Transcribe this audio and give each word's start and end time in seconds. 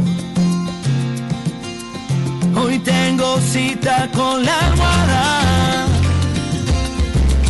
Hoy 2.62 2.78
tengo 2.78 3.40
cita 3.40 4.08
con 4.14 4.46
la 4.46 4.60
almohada 4.68 5.88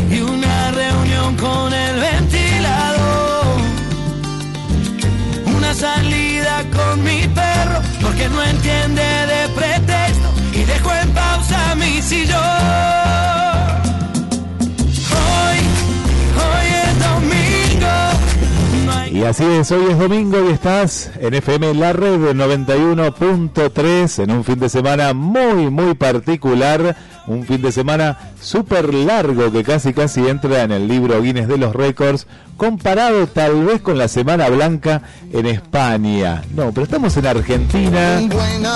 y 0.10 0.22
una 0.22 0.72
reunión 0.72 1.36
con 1.36 1.74
el 1.74 2.00
ventilador. 2.00 3.58
Una 5.58 5.74
salida 5.74 6.64
con 6.74 7.04
mi 7.04 7.28
perro 7.28 7.97
porque 8.18 8.30
no 8.30 8.44
entiende 8.44 9.02
de 9.02 9.50
pretexto 9.56 10.30
y 10.54 10.64
dejo 10.64 10.92
en 11.04 11.10
pausa 11.12 11.76
mi 11.76 12.02
sillón. 12.02 12.38
Y 19.12 19.24
así 19.24 19.44
es, 19.44 19.72
hoy 19.72 19.86
es 19.90 19.98
domingo 19.98 20.38
y 20.48 20.54
estás 20.54 21.10
en 21.20 21.34
FM 21.34 21.74
La 21.74 21.92
Red 21.92 22.36
91.3 22.36 24.24
en 24.24 24.32
un 24.32 24.44
fin 24.44 24.60
de 24.60 24.70
semana 24.70 25.14
muy, 25.14 25.72
muy 25.72 25.96
particular, 25.96 26.96
un 27.28 27.46
fin 27.46 27.62
de 27.62 27.72
semana 27.72 28.18
súper 28.42 28.94
largo 28.94 29.52
que 29.52 29.64
casi, 29.64 29.94
casi 29.94 30.28
entra 30.28 30.64
en 30.64 30.72
el 30.72 30.88
libro 30.88 31.22
Guinness 31.22 31.48
de 31.48 31.58
los 31.58 31.76
Récords, 31.76 32.26
comparado 32.56 33.28
tal 33.28 33.66
vez 33.66 33.82
con 33.82 33.98
la 33.98 34.08
Semana 34.08 34.50
Blanca 34.50 35.02
en 35.32 35.46
España. 35.46 36.42
No, 36.56 36.72
pero 36.72 36.84
estamos 36.84 37.16
en 37.18 37.28
Argentina, 37.28 38.20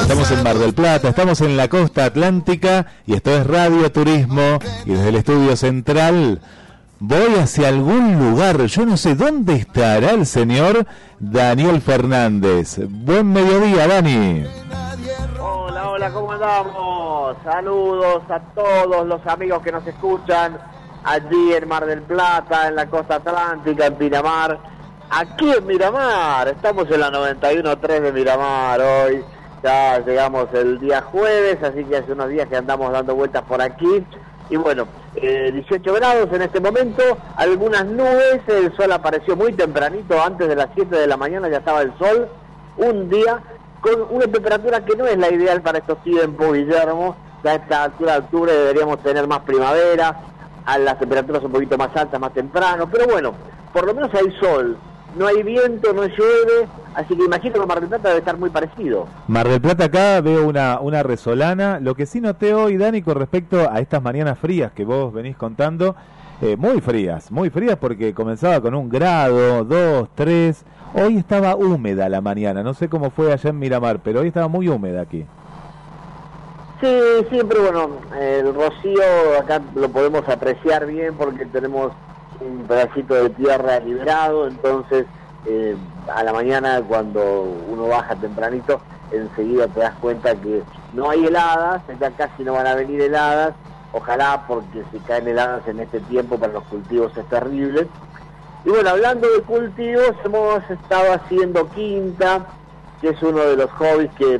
estamos 0.02 0.30
en 0.32 0.44
Mar 0.44 0.58
del 0.58 0.74
Plata, 0.74 1.10
estamos 1.10 1.42
en 1.42 1.58
la 1.58 1.68
costa 1.68 2.06
atlántica 2.06 2.86
y 3.08 3.14
esto 3.14 3.36
es 3.36 3.48
Radio 3.48 3.92
Turismo 3.92 4.60
y 4.86 4.92
desde 4.92 5.10
el 5.10 5.16
estudio 5.16 5.56
central 5.56 6.42
voy 7.02 7.36
hacia 7.36 7.68
algún 7.68 8.20
lugar. 8.20 8.66
Yo 8.66 8.86
no 8.86 8.96
sé 8.96 9.16
dónde 9.16 9.56
estará 9.56 10.12
el 10.12 10.26
señor 10.26 10.86
Daniel 11.20 11.82
Fernández. 11.82 12.80
Buen 12.88 13.34
mediodía, 13.34 13.88
Dani. 13.88 14.46
Hola, 15.40 15.90
hola, 15.90 16.12
¿cómo 16.12 16.32
andamos? 16.32 17.38
Saludos 17.44 18.24
a 18.30 18.40
todos 18.54 19.08
los 19.08 19.26
amigos 19.26 19.64
que 19.64 19.72
nos 19.72 19.86
escuchan 19.86 20.60
allí 21.04 21.54
en 21.54 21.68
Mar 21.68 21.86
del 21.88 22.04
Plata, 22.04 22.68
en 22.68 22.76
la 22.76 22.86
costa 22.86 23.16
atlántica, 23.16 23.88
en 23.88 23.98
Miramar. 23.98 24.60
Aquí 25.10 25.52
en 25.52 25.66
Miramar, 25.66 26.48
estamos 26.50 26.90
en 26.92 27.00
la 27.00 27.10
91.3 27.10 28.00
de 28.00 28.12
Miramar 28.14 28.80
hoy. 28.80 29.24
Ya 29.64 30.00
llegamos 30.00 30.48
el 30.54 30.80
día 30.80 31.02
jueves, 31.02 31.62
así 31.64 31.84
que 31.84 31.98
hace 31.98 32.12
unos 32.14 32.30
días 32.30 32.48
que 32.48 32.58
andamos 32.58 32.92
dando 32.92 33.16
vueltas 33.16 33.44
por 33.44 33.62
aquí. 33.62 34.06
Y 34.52 34.58
bueno, 34.58 34.86
18 35.16 35.74
eh, 35.74 35.98
grados 35.98 36.28
en 36.34 36.42
este 36.42 36.60
momento, 36.60 37.02
algunas 37.38 37.86
nubes, 37.86 38.42
el 38.48 38.76
sol 38.76 38.92
apareció 38.92 39.38
muy 39.38 39.54
tempranito, 39.54 40.22
antes 40.22 40.46
de 40.50 40.58
las 40.58 40.68
7 40.76 40.94
de 40.94 41.08
la 41.08 41.16
mañana 41.16 41.48
ya 41.48 41.60
estaba 41.60 41.82
el 41.82 41.98
sol, 41.98 42.28
un 42.76 43.10
día 43.10 43.42
con 43.80 44.08
una 44.10 44.28
temperatura 44.28 44.84
que 44.84 44.98
no 44.98 45.08
es 45.08 45.18
la 45.18 45.32
ideal 45.32 45.62
para 45.62 45.78
estos 45.78 46.04
tiempos, 46.04 46.52
Guillermo, 46.52 47.16
ya 47.46 47.52
a 47.52 47.56
esta 47.56 47.84
altura 47.84 48.12
de 48.12 48.20
octubre 48.20 48.52
deberíamos 48.52 49.02
tener 49.02 49.26
más 49.26 49.40
primavera, 49.40 50.20
a 50.66 50.78
las 50.78 51.00
temperaturas 51.00 51.42
un 51.44 51.54
poquito 51.54 51.78
más 51.78 51.96
altas 51.96 52.20
más 52.20 52.34
temprano, 52.34 52.90
pero 52.92 53.06
bueno, 53.08 53.34
por 53.72 53.86
lo 53.86 53.94
menos 53.94 54.14
hay 54.14 54.38
sol, 54.42 54.76
no 55.16 55.28
hay 55.28 55.44
viento, 55.44 55.94
no 55.94 56.04
llueve, 56.04 56.68
así 56.96 57.16
que 57.16 57.24
imagino 57.26 57.60
que 57.60 57.66
Mar 57.66 57.80
del 57.80 57.90
Plata 57.90 58.10
debe 58.10 58.20
estar 58.20 58.38
muy 58.38 58.50
parecido. 58.50 59.08
Mar 59.28 59.48
del 59.48 59.62
Plata 59.62 59.86
acá 59.86 60.22
veo 60.22 60.48
una, 60.48 60.80
una 60.80 61.04
resolana. 61.04 61.80
Lo 61.80 61.96
que 61.96 62.06
sí 62.06 62.22
noté 62.22 62.54
hoy, 62.54 62.78
Dani, 62.78 63.02
con 63.02 63.16
respecto 63.16 63.70
a 63.70 63.80
estas 63.80 64.02
mañanas 64.02 64.38
frías 64.40 64.72
que 64.72 64.86
vos 64.86 65.14
venís 65.14 65.36
contando, 65.36 65.96
eh, 66.42 66.58
muy 66.58 66.82
frías, 66.82 67.32
muy 67.32 67.50
frías 67.50 67.78
porque 67.78 68.14
comenzaba 68.14 68.60
con 68.62 68.74
un 68.74 68.90
grado, 68.90 69.64
dos, 69.64 70.10
tres. 70.16 70.66
Hoy 70.94 71.18
estaba 71.18 71.56
húmeda 71.56 72.10
la 72.10 72.20
mañana, 72.20 72.64
no 72.64 72.74
sé 72.74 72.90
cómo 72.90 73.12
fue 73.12 73.32
allá 73.32 73.50
en 73.52 73.60
Miramar, 73.60 74.00
pero 74.04 74.22
hoy 74.22 74.28
estaba 74.28 74.48
muy 74.48 74.68
húmeda 74.68 75.02
aquí. 75.02 75.26
Sí, 76.82 77.00
siempre, 77.30 77.60
bueno, 77.60 77.92
el 78.20 78.56
rocío 78.56 79.04
acá 79.40 79.62
lo 79.76 79.88
podemos 79.90 80.28
apreciar 80.28 80.88
bien 80.88 81.14
porque 81.14 81.46
tenemos 81.46 81.92
un 82.40 82.64
pedacito 82.64 83.14
de 83.14 83.30
tierra 83.30 83.80
liberado, 83.80 84.48
entonces 84.48 85.06
eh, 85.46 85.76
a 86.14 86.24
la 86.24 86.34
mañana 86.34 86.82
cuando 86.88 87.44
uno 87.68 87.88
baja 87.88 88.16
tempranito, 88.16 88.80
enseguida 89.12 89.68
te 89.68 89.80
das 89.80 89.94
cuenta 90.00 90.36
que 90.36 90.64
no 90.94 91.10
hay 91.10 91.26
heladas, 91.26 91.82
ya 92.00 92.12
casi 92.12 92.44
no 92.44 92.54
van 92.54 92.68
a 92.68 92.76
venir 92.76 93.02
heladas, 93.02 93.54
ojalá 93.94 94.46
porque 94.48 94.84
si 94.92 95.00
caen 95.00 95.28
heladas 95.28 95.68
en 95.68 95.80
este 95.80 96.00
tiempo 96.02 96.38
para 96.38 96.54
los 96.54 96.64
cultivos 96.66 97.16
es 97.18 97.28
terrible. 97.28 97.88
Y 98.64 98.70
bueno, 98.70 98.92
hablando 98.92 99.28
de 99.30 99.42
cultivos, 99.42 100.14
hemos 100.24 100.70
estado 100.70 101.14
haciendo 101.14 101.68
quinta, 101.70 102.46
que 103.02 103.10
es 103.10 103.24
uno 103.24 103.40
de 103.40 103.58
los 103.58 103.72
hobbies 103.72 104.12
que 104.14 104.40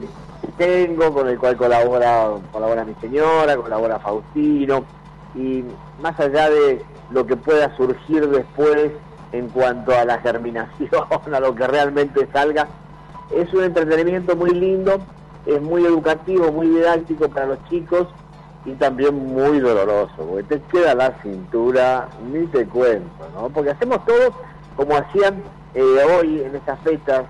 tengo, 0.58 1.12
con 1.12 1.28
el 1.28 1.40
cual 1.40 1.58
colabora, 1.58 2.30
colabora 2.52 2.86
mi 2.86 2.94
señora, 3.02 3.58
colabora 3.58 4.00
Faustino, 4.00 4.86
y 5.34 5.64
más 6.02 6.20
allá 6.20 6.50
de 6.50 6.84
lo 7.10 7.26
que 7.26 7.36
pueda 7.36 7.76
surgir 7.76 8.28
después 8.30 8.92
en 9.32 9.50
cuanto 9.50 9.96
a 9.98 10.06
la 10.06 10.20
germinación, 10.20 10.90
a 11.34 11.40
lo 11.40 11.56
que 11.56 11.68
realmente 11.68 12.28
salga. 12.32 12.68
Es 13.36 13.54
un 13.54 13.64
entretenimiento 13.64 14.36
muy 14.36 14.52
lindo, 14.52 15.00
es 15.46 15.62
muy 15.62 15.86
educativo, 15.86 16.52
muy 16.52 16.68
didáctico 16.68 17.30
para 17.30 17.48
los 17.48 17.64
chicos 17.70 18.08
y 18.66 18.74
también 18.74 19.16
muy 19.16 19.60
doloroso, 19.60 20.16
porque 20.18 20.44
te 20.44 20.62
queda 20.64 20.94
la 20.94 21.14
cintura, 21.24 22.10
ni 22.32 22.46
te 22.48 22.66
cuento, 22.66 23.28
¿no? 23.34 23.50
Porque 23.50 23.72
hacemos 23.72 24.06
todo 24.06 24.34
como 24.76 24.96
hacían 24.96 25.42
eh, 25.74 25.82
hoy 26.20 26.42
en 26.42 26.56
estas 26.56 26.80
fechas 26.82 27.24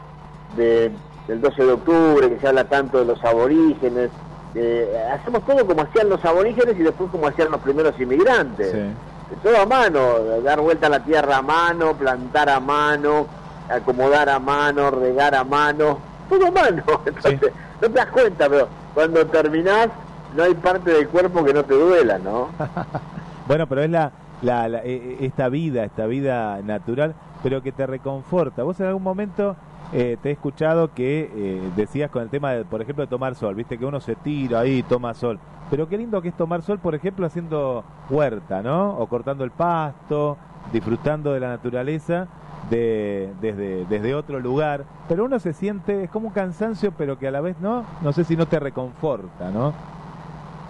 del 0.57 0.91
12 1.27 1.63
de 1.63 1.71
octubre, 1.71 2.29
que 2.29 2.39
se 2.39 2.47
habla 2.47 2.65
tanto 2.65 2.99
de 2.99 3.05
los 3.05 3.23
aborígenes, 3.23 4.09
eh, 4.55 4.93
hacemos 5.13 5.45
todo 5.45 5.65
como 5.65 5.83
hacían 5.83 6.09
los 6.09 6.23
aborígenes 6.25 6.77
y 6.77 6.83
después 6.83 7.09
como 7.11 7.27
hacían 7.27 7.51
los 7.51 7.61
primeros 7.61 7.97
inmigrantes 7.99 8.91
todo 9.37 9.57
a 9.57 9.65
mano, 9.65 10.41
dar 10.43 10.59
vuelta 10.59 10.87
a 10.87 10.89
la 10.89 10.99
tierra 10.99 11.37
a 11.37 11.41
mano, 11.41 11.93
plantar 11.93 12.49
a 12.49 12.59
mano, 12.59 13.27
acomodar 13.69 14.29
a 14.29 14.39
mano, 14.39 14.91
regar 14.91 15.35
a 15.35 15.43
mano, 15.43 15.99
todo 16.29 16.47
a 16.47 16.51
mano. 16.51 16.83
Entonces, 17.05 17.51
no 17.81 17.87
te 17.87 17.93
das 17.93 18.07
cuenta, 18.07 18.49
pero 18.49 18.67
cuando 18.93 19.25
terminás 19.27 19.89
no 20.35 20.43
hay 20.43 20.53
parte 20.55 20.91
del 20.91 21.07
cuerpo 21.07 21.43
que 21.43 21.53
no 21.53 21.63
te 21.63 21.73
duela, 21.73 22.17
¿no? 22.19 22.49
bueno, 23.47 23.67
pero 23.67 23.81
es 23.81 23.89
la, 23.89 24.11
la, 24.41 24.67
e, 24.83 25.17
e, 25.19 25.25
esta 25.25 25.49
vida, 25.49 25.83
esta 25.83 26.05
vida 26.05 26.61
natural, 26.61 27.15
pero 27.43 27.61
que 27.61 27.71
te 27.71 27.85
reconforta. 27.87 28.63
Vos 28.63 28.79
en 28.79 28.87
algún 28.87 29.03
momento 29.03 29.55
eh, 29.93 30.17
te 30.21 30.29
he 30.29 30.31
escuchado 30.31 30.93
que 30.93 31.29
eh, 31.33 31.61
decías 31.75 32.09
con 32.09 32.23
el 32.23 32.29
tema, 32.29 32.51
de, 32.51 32.63
por 32.63 32.81
ejemplo, 32.81 33.03
de 33.03 33.09
tomar 33.09 33.35
sol, 33.35 33.55
viste 33.55 33.77
que 33.77 33.85
uno 33.85 33.99
se 33.99 34.15
tira 34.15 34.61
ahí, 34.61 34.83
toma 34.83 35.13
sol. 35.13 35.39
Pero 35.69 35.87
qué 35.87 35.97
lindo 35.97 36.21
que 36.21 36.29
es 36.29 36.37
tomar 36.37 36.61
sol, 36.61 36.79
por 36.79 36.95
ejemplo, 36.95 37.25
haciendo 37.25 37.83
huerta, 38.09 38.61
¿no? 38.61 38.97
O 38.97 39.07
cortando 39.07 39.43
el 39.43 39.51
pasto, 39.51 40.37
disfrutando 40.71 41.33
de 41.33 41.39
la 41.39 41.49
naturaleza 41.49 42.27
de, 42.69 43.31
desde, 43.41 43.85
desde 43.85 44.15
otro 44.15 44.39
lugar. 44.39 44.85
Pero 45.07 45.25
uno 45.25 45.39
se 45.39 45.53
siente, 45.53 46.03
es 46.03 46.09
como 46.09 46.27
un 46.27 46.33
cansancio, 46.33 46.93
pero 46.97 47.19
que 47.19 47.27
a 47.27 47.31
la 47.31 47.41
vez 47.41 47.55
no, 47.59 47.85
no 48.01 48.13
sé 48.13 48.23
si 48.23 48.35
no 48.35 48.47
te 48.47 48.59
reconforta, 48.59 49.49
¿no? 49.51 49.73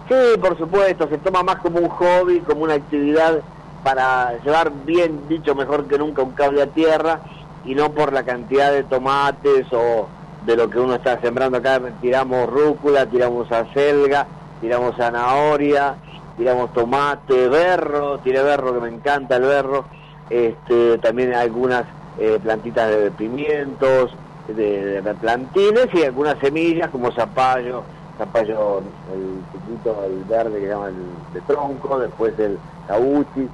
Sí, 0.08 0.38
por 0.40 0.58
supuesto, 0.58 1.08
se 1.08 1.18
toma 1.18 1.42
más 1.42 1.56
como 1.56 1.78
un 1.78 1.88
hobby, 1.88 2.40
como 2.40 2.64
una 2.64 2.74
actividad 2.74 3.40
para 3.84 4.38
llevar 4.44 4.72
bien 4.84 5.28
dicho 5.28 5.54
mejor 5.54 5.86
que 5.86 5.98
nunca 5.98 6.22
un 6.22 6.32
cable 6.32 6.62
a 6.62 6.66
tierra 6.66 7.20
y 7.64 7.74
no 7.74 7.92
por 7.92 8.12
la 8.12 8.24
cantidad 8.24 8.72
de 8.72 8.84
tomates 8.84 9.66
o 9.72 10.08
de 10.44 10.56
lo 10.56 10.68
que 10.68 10.78
uno 10.78 10.94
está 10.94 11.20
sembrando 11.20 11.58
acá. 11.58 11.80
Tiramos 12.00 12.48
rúcula, 12.48 13.06
tiramos 13.06 13.50
acelga, 13.52 14.26
tiramos 14.60 14.96
zanahoria, 14.96 15.94
tiramos 16.36 16.72
tomate, 16.72 17.48
berro, 17.48 18.18
tiré 18.18 18.42
berro 18.42 18.74
que 18.74 18.80
me 18.80 18.88
encanta 18.88 19.36
el 19.36 19.42
berro, 19.42 19.84
este, 20.30 20.98
también 20.98 21.34
algunas 21.34 21.84
eh, 22.18 22.38
plantitas 22.42 22.88
de 22.88 23.10
pimientos, 23.12 24.14
de, 24.48 25.02
plantines 25.20 25.88
y 25.94 26.04
algunas 26.04 26.38
semillas 26.38 26.90
como 26.90 27.12
zapallo 27.12 27.84
zapallo, 28.18 28.82
el 29.12 29.40
chiquito, 29.52 30.04
el 30.04 30.24
verde 30.24 30.60
que 30.60 30.68
llaman 30.68 30.94
el 30.94 31.34
de 31.34 31.40
tronco, 31.42 31.98
después 31.98 32.38
el 32.38 32.58
cabuchi, 32.86 33.48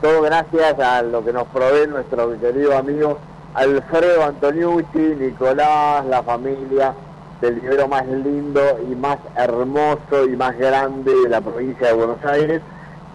todo 0.00 0.22
gracias 0.22 0.78
a 0.78 1.02
lo 1.02 1.24
que 1.24 1.32
nos 1.32 1.46
provee 1.48 1.86
nuestro 1.86 2.38
querido 2.40 2.76
amigo 2.76 3.18
Alfredo 3.54 4.24
Antoniucci, 4.24 5.14
Nicolás, 5.18 6.06
la 6.06 6.22
familia 6.22 6.94
del 7.42 7.60
libro 7.60 7.86
más 7.86 8.06
lindo 8.06 8.62
y 8.90 8.94
más 8.94 9.18
hermoso 9.36 10.24
y 10.24 10.36
más 10.36 10.56
grande 10.56 11.12
de 11.14 11.28
la 11.28 11.42
provincia 11.42 11.88
de 11.88 11.92
Buenos 11.92 12.24
Aires, 12.24 12.62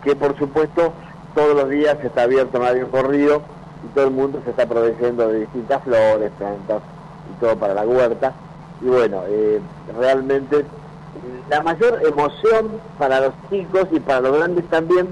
que 0.03 0.15
por 0.15 0.37
supuesto 0.37 0.93
todos 1.33 1.55
los 1.55 1.69
días 1.69 1.97
está 2.03 2.23
abierto 2.23 2.59
un 2.59 2.85
corrido 2.91 3.41
y 3.83 3.95
todo 3.95 4.05
el 4.05 4.11
mundo 4.11 4.39
se 4.43 4.51
está 4.51 4.67
produciendo 4.67 5.27
de 5.27 5.39
distintas 5.39 5.81
flores, 5.83 6.31
plantas 6.37 6.83
y 7.31 7.39
todo 7.39 7.55
para 7.57 7.73
la 7.73 7.87
huerta. 7.87 8.33
Y 8.81 8.89
bueno, 8.89 9.23
eh, 9.27 9.59
realmente 9.97 10.65
la 11.49 11.63
mayor 11.63 11.99
emoción 12.05 12.79
para 12.99 13.21
los 13.21 13.33
chicos 13.49 13.87
y 13.91 13.99
para 13.99 14.21
los 14.21 14.37
grandes 14.37 14.69
también 14.69 15.07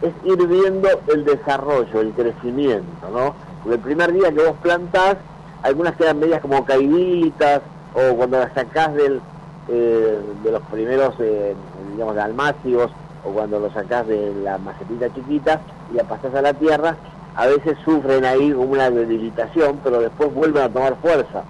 es 0.00 0.12
ir 0.24 0.46
viendo 0.46 0.88
el 1.08 1.26
desarrollo, 1.26 2.00
el 2.00 2.12
crecimiento, 2.12 3.10
¿no? 3.12 3.51
El 3.70 3.78
primer 3.78 4.12
día 4.12 4.32
que 4.32 4.42
vos 4.42 4.56
plantás, 4.62 5.16
algunas 5.62 5.94
quedan 5.96 6.18
medias 6.18 6.40
como 6.40 6.64
caiditas, 6.64 7.60
o 7.94 8.16
cuando 8.16 8.38
las 8.38 8.52
sacás 8.52 8.94
del, 8.94 9.20
eh, 9.68 10.20
de 10.42 10.50
los 10.50 10.62
primeros, 10.62 11.14
eh, 11.20 11.54
digamos, 11.92 12.16
almácigos, 12.16 12.90
o 13.24 13.30
cuando 13.30 13.60
lo 13.60 13.70
sacás 13.72 14.06
de 14.06 14.34
la 14.42 14.58
macetita 14.58 15.12
chiquita 15.14 15.60
y 15.92 15.96
la 15.96 16.04
pasás 16.04 16.34
a 16.34 16.42
la 16.42 16.54
tierra, 16.54 16.96
a 17.36 17.46
veces 17.46 17.78
sufren 17.84 18.24
ahí 18.24 18.52
una 18.52 18.90
debilitación, 18.90 19.80
pero 19.82 20.00
después 20.00 20.34
vuelven 20.34 20.64
a 20.64 20.68
tomar 20.68 20.96
fuerza. 20.96 21.44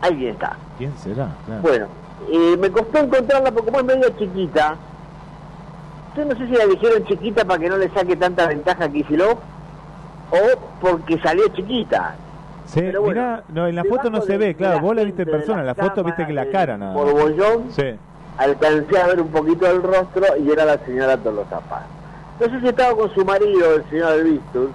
Alguien 0.00 0.30
está. 0.30 0.56
¿Quién 0.78 0.96
será? 0.98 1.28
Bueno, 1.62 1.86
eh, 2.30 2.56
me 2.58 2.70
costó 2.70 2.98
encontrarla 2.98 3.52
porque 3.52 3.70
como 3.70 3.80
es 3.80 3.84
medio 3.84 4.10
chiquita. 4.18 4.76
Yo 6.16 6.24
no 6.24 6.36
sé 6.36 6.46
si 6.46 6.52
la 6.52 6.66
dijeron 6.66 7.04
chiquita 7.04 7.44
para 7.44 7.60
que 7.60 7.68
no 7.68 7.76
le 7.76 7.88
saque 7.90 8.16
tanta 8.16 8.46
ventaja 8.48 8.84
a 8.84 8.88
Kicillof 8.88 9.38
o 10.30 10.58
porque 10.80 11.20
salió 11.20 11.46
chiquita. 11.48 12.16
Sí, 12.68 12.82
mira, 12.82 13.44
no, 13.48 13.66
en 13.66 13.74
la 13.74 13.84
foto 13.84 14.10
no 14.10 14.20
se 14.20 14.36
ve, 14.36 14.54
claro, 14.54 14.80
vos 14.80 14.94
la 14.94 15.02
viste 15.02 15.22
en 15.22 15.30
persona, 15.30 15.60
en 15.60 15.66
la 15.66 15.74
foto 15.74 16.04
viste 16.04 16.26
que 16.26 16.34
la 16.34 16.50
cara 16.50 16.76
nada. 16.76 16.92
Por 16.92 17.12
Bollón, 17.12 17.72
sí. 17.72 17.94
alcancé 18.36 18.98
a 19.00 19.06
ver 19.06 19.22
un 19.22 19.28
poquito 19.28 19.66
el 19.66 19.82
rostro 19.82 20.36
y 20.38 20.50
era 20.50 20.66
la 20.66 20.76
señora 20.84 21.16
Tolosa 21.16 21.60
Paz. 21.60 21.82
No 22.38 22.46
sé 22.46 22.60
si 22.60 22.68
estaba 22.68 22.94
con 22.94 23.12
su 23.14 23.24
marido, 23.24 23.76
el 23.76 23.88
señor 23.88 24.12
Alvistur, 24.12 24.70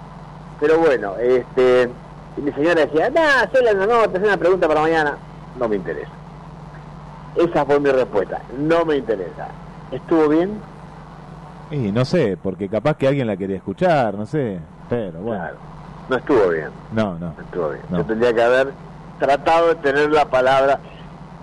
pero 0.60 0.78
bueno, 0.80 1.14
este, 1.18 1.88
y 2.36 2.40
mi 2.40 2.50
señora 2.52 2.84
decía, 2.84 3.10
nada, 3.10 3.48
no, 3.76 3.86
no, 3.86 4.08
te 4.10 4.18
hace 4.18 4.26
una 4.26 4.36
pregunta 4.36 4.66
para 4.66 4.80
mañana, 4.80 5.16
no 5.58 5.68
me 5.68 5.76
interesa. 5.76 6.10
Esa 7.36 7.64
fue 7.64 7.80
mi 7.80 7.90
respuesta. 7.90 8.40
No 8.58 8.84
me 8.84 8.96
interesa. 8.96 9.48
¿Estuvo 9.92 10.28
bien? 10.28 10.58
Y 11.70 11.92
no 11.92 12.04
sé, 12.04 12.36
porque 12.40 12.68
capaz 12.68 12.96
que 12.96 13.08
alguien 13.08 13.26
la 13.26 13.36
quería 13.36 13.56
escuchar, 13.56 14.14
no 14.14 14.26
sé. 14.26 14.58
Pero 14.88 15.20
bueno. 15.20 15.42
Claro. 15.42 15.73
No 16.08 16.16
estuvo 16.16 16.48
bien. 16.48 16.68
No, 16.92 17.18
no. 17.18 17.34
No 17.36 17.42
estuvo 17.42 17.68
bien. 17.70 17.82
Yo 17.90 18.04
tendría 18.04 18.34
que 18.34 18.42
haber 18.42 18.72
tratado 19.18 19.68
de 19.68 19.74
tener 19.76 20.10
la 20.10 20.24
palabra. 20.26 20.80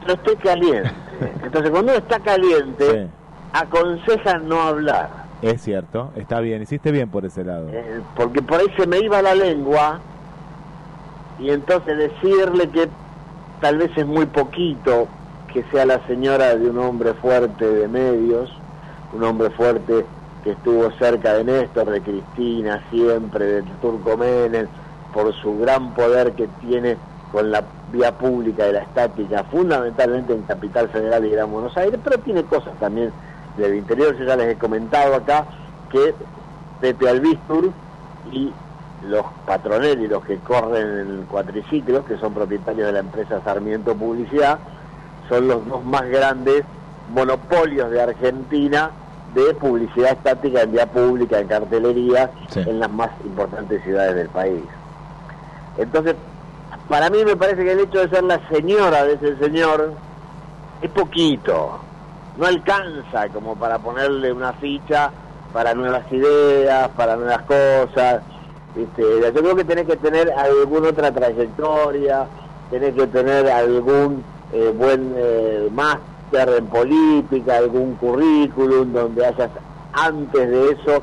Pero 0.01 0.13
estoy 0.13 0.35
caliente. 0.37 0.91
Entonces, 1.43 1.71
cuando 1.71 1.91
uno 1.91 2.01
está 2.01 2.19
caliente, 2.19 3.09
aconseja 3.53 4.38
no 4.38 4.62
hablar. 4.62 5.21
Es 5.41 5.62
cierto, 5.63 6.12
está 6.15 6.39
bien, 6.39 6.62
hiciste 6.62 6.91
bien 6.91 7.09
por 7.09 7.25
ese 7.25 7.43
lado. 7.43 7.67
Eh, 7.71 8.01
porque 8.15 8.43
por 8.43 8.59
ahí 8.59 8.67
se 8.77 8.86
me 8.86 9.00
iba 9.00 9.21
la 9.24 9.33
lengua 9.33 10.00
y 11.39 11.50
entonces 11.50 11.97
decirle 11.97 12.69
que 12.69 12.88
tal 13.59 13.77
vez 13.77 13.89
es 13.95 14.05
muy 14.05 14.27
poquito, 14.27 15.07
que 15.51 15.63
sea 15.71 15.86
la 15.88 16.05
señora 16.05 16.55
de 16.55 16.69
un 16.69 16.77
hombre 16.77 17.13
fuerte 17.15 17.65
de 17.65 17.88
medios, 17.88 18.51
un 19.13 19.24
hombre 19.24 19.50
fuerte 19.50 20.05
que 20.43 20.51
estuvo 20.51 20.91
cerca 20.91 21.33
de 21.33 21.43
Néstor, 21.43 21.89
de 21.89 22.01
Cristina, 22.01 22.83
siempre, 22.89 23.45
de 23.45 23.63
Turco 23.81 24.17
Menem, 24.17 24.67
por 25.13 25.33
su 25.41 25.57
gran 25.60 25.93
poder 25.93 26.33
que 26.33 26.48
tiene 26.60 26.98
con 27.31 27.51
la 27.51 27.63
vía 27.91 28.17
pública 28.17 28.65
de 28.65 28.74
la 28.74 28.79
estática, 28.79 29.43
fundamentalmente 29.45 30.33
en 30.33 30.41
Capital 30.43 30.89
Federal 30.89 31.25
y 31.25 31.29
Gran 31.29 31.51
Buenos 31.51 31.75
Aires, 31.77 32.00
pero 32.03 32.17
tiene 32.19 32.43
cosas 32.43 32.77
también 32.79 33.12
del 33.57 33.75
interior. 33.75 34.17
Yo 34.17 34.25
ya 34.25 34.36
les 34.36 34.50
he 34.50 34.57
comentado 34.57 35.15
acá 35.15 35.45
que 35.89 36.13
Pepe 36.79 37.10
Albistur 37.10 37.71
y 38.31 38.51
los 39.03 39.25
y 40.00 40.07
los 40.07 40.24
que 40.25 40.38
corren 40.39 41.00
el 41.00 41.25
cuatriciclo, 41.25 42.05
que 42.05 42.17
son 42.17 42.33
propietarios 42.33 42.88
de 42.88 42.93
la 42.93 43.00
empresa 43.00 43.41
Sarmiento 43.43 43.95
Publicidad, 43.95 44.60
son 45.27 45.48
los 45.48 45.65
dos 45.67 45.83
más 45.83 46.03
grandes 46.10 46.63
monopolios 47.13 47.89
de 47.91 48.01
Argentina 48.01 48.91
de 49.33 49.53
publicidad 49.53 50.11
estática 50.11 50.61
en 50.61 50.71
vía 50.71 50.85
pública, 50.85 51.39
en 51.39 51.47
cartelería, 51.47 52.31
en 52.55 52.79
las 52.79 52.91
más 52.91 53.09
importantes 53.23 53.83
ciudades 53.83 54.15
del 54.15 54.29
país. 54.29 54.63
Entonces, 55.77 56.15
para 56.89 57.09
mí 57.09 57.23
me 57.23 57.35
parece 57.35 57.63
que 57.63 57.71
el 57.71 57.79
hecho 57.79 58.00
de 58.00 58.09
ser 58.09 58.23
la 58.23 58.39
señora 58.50 59.05
de 59.05 59.13
ese 59.13 59.38
señor 59.38 59.93
es 60.81 60.89
poquito, 60.89 61.79
no 62.38 62.45
alcanza 62.45 63.29
como 63.29 63.55
para 63.55 63.79
ponerle 63.79 64.31
una 64.33 64.53
ficha 64.53 65.11
para 65.53 65.73
nuevas 65.73 66.03
ideas, 66.11 66.89
para 66.89 67.15
nuevas 67.15 67.41
cosas. 67.43 68.21
Este, 68.75 69.03
yo 69.33 69.33
creo 69.33 69.55
que 69.55 69.65
tenés 69.65 69.85
que 69.85 69.97
tener 69.97 70.31
alguna 70.31 70.89
otra 70.89 71.11
trayectoria, 71.11 72.25
tenés 72.69 72.95
que 72.95 73.07
tener 73.07 73.50
algún 73.50 74.23
eh, 74.53 74.73
buen 74.75 75.13
eh, 75.17 75.69
máster 75.71 76.11
en 76.33 76.67
política, 76.67 77.57
algún 77.57 77.95
currículum 77.95 78.93
donde 78.93 79.25
hayas 79.25 79.50
antes 79.93 80.50
de 80.50 80.71
eso 80.71 81.01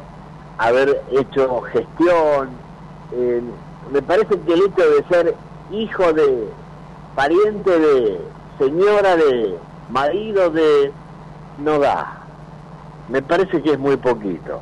haber 0.56 1.02
hecho 1.11 1.61
gestión. 1.73 2.49
Eh, 3.12 3.42
me 3.92 4.00
parece 4.02 4.40
que 4.40 4.54
el 4.54 4.62
hecho 4.62 4.90
de 4.90 5.04
ser 5.08 5.35
hijo 5.70 6.12
de 6.12 6.49
pariente 7.14 7.78
de, 7.78 8.20
señora 8.58 9.14
de, 9.16 9.56
marido 9.90 10.50
de, 10.50 10.92
no 11.58 11.78
da. 11.78 12.25
Me 13.08 13.23
parece 13.23 13.62
que 13.62 13.70
es 13.73 13.78
muy 13.78 13.97
poquito. 13.97 14.61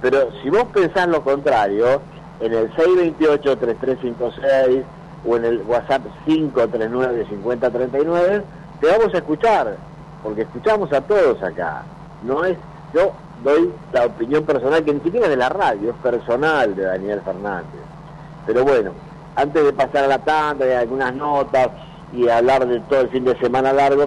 Pero 0.00 0.30
si 0.42 0.50
vos 0.50 0.64
pensás 0.72 1.06
lo 1.08 1.22
contrario, 1.22 2.00
en 2.40 2.52
el 2.52 2.72
628-3356 2.74 4.82
o 5.26 5.36
en 5.36 5.44
el 5.44 5.62
WhatsApp 5.62 6.02
539-5039, 6.26 8.42
te 8.80 8.86
vamos 8.86 9.14
a 9.14 9.18
escuchar, 9.18 9.76
porque 10.24 10.42
escuchamos 10.42 10.92
a 10.92 11.00
todos 11.02 11.40
acá. 11.42 11.82
No 12.24 12.44
es, 12.44 12.56
yo 12.92 13.12
doy 13.44 13.70
la 13.92 14.06
opinión 14.06 14.42
personal, 14.44 14.82
que 14.84 14.94
ni 14.94 15.00
siquiera 15.00 15.26
es 15.26 15.30
de 15.30 15.36
la 15.36 15.50
radio, 15.50 15.90
es 15.90 15.96
personal 15.96 16.74
de 16.74 16.82
Daniel 16.82 17.20
Fernández. 17.24 17.68
Pero 18.46 18.64
bueno, 18.64 18.90
antes 19.36 19.64
de 19.64 19.72
pasar 19.72 20.04
a 20.04 20.08
la 20.08 20.18
tanda 20.18 20.66
y 20.66 20.72
algunas 20.72 21.14
notas 21.14 21.68
y 22.12 22.28
hablar 22.28 22.66
de 22.66 22.80
todo 22.80 23.02
el 23.02 23.08
fin 23.10 23.24
de 23.24 23.38
semana 23.38 23.72
largo, 23.72 24.06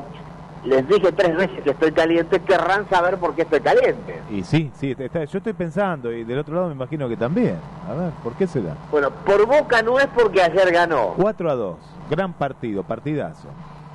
les 0.65 0.87
dije 0.87 1.11
tres 1.11 1.35
veces 1.37 1.61
que 1.63 1.69
estoy 1.69 1.91
caliente, 1.91 2.39
querrán 2.41 2.89
saber 2.89 3.17
por 3.17 3.35
qué 3.35 3.43
estoy 3.43 3.59
caliente. 3.61 4.19
Y 4.31 4.43
sí, 4.43 4.71
sí, 4.75 4.95
está- 4.97 5.23
yo 5.25 5.37
estoy 5.37 5.53
pensando, 5.53 6.11
y 6.11 6.23
del 6.23 6.39
otro 6.39 6.55
lado 6.55 6.67
me 6.67 6.73
imagino 6.73 7.07
que 7.07 7.15
también. 7.15 7.57
A 7.89 7.93
ver, 7.93 8.11
¿por 8.23 8.33
qué 8.33 8.47
será? 8.47 8.73
Bueno, 8.91 9.11
por 9.11 9.45
Boca 9.45 9.81
no 9.83 9.99
es 9.99 10.07
porque 10.07 10.41
ayer 10.41 10.71
ganó. 10.71 11.13
4 11.15 11.51
a 11.51 11.55
2, 11.55 11.77
gran 12.09 12.33
partido, 12.33 12.83
partidazo. 12.83 13.47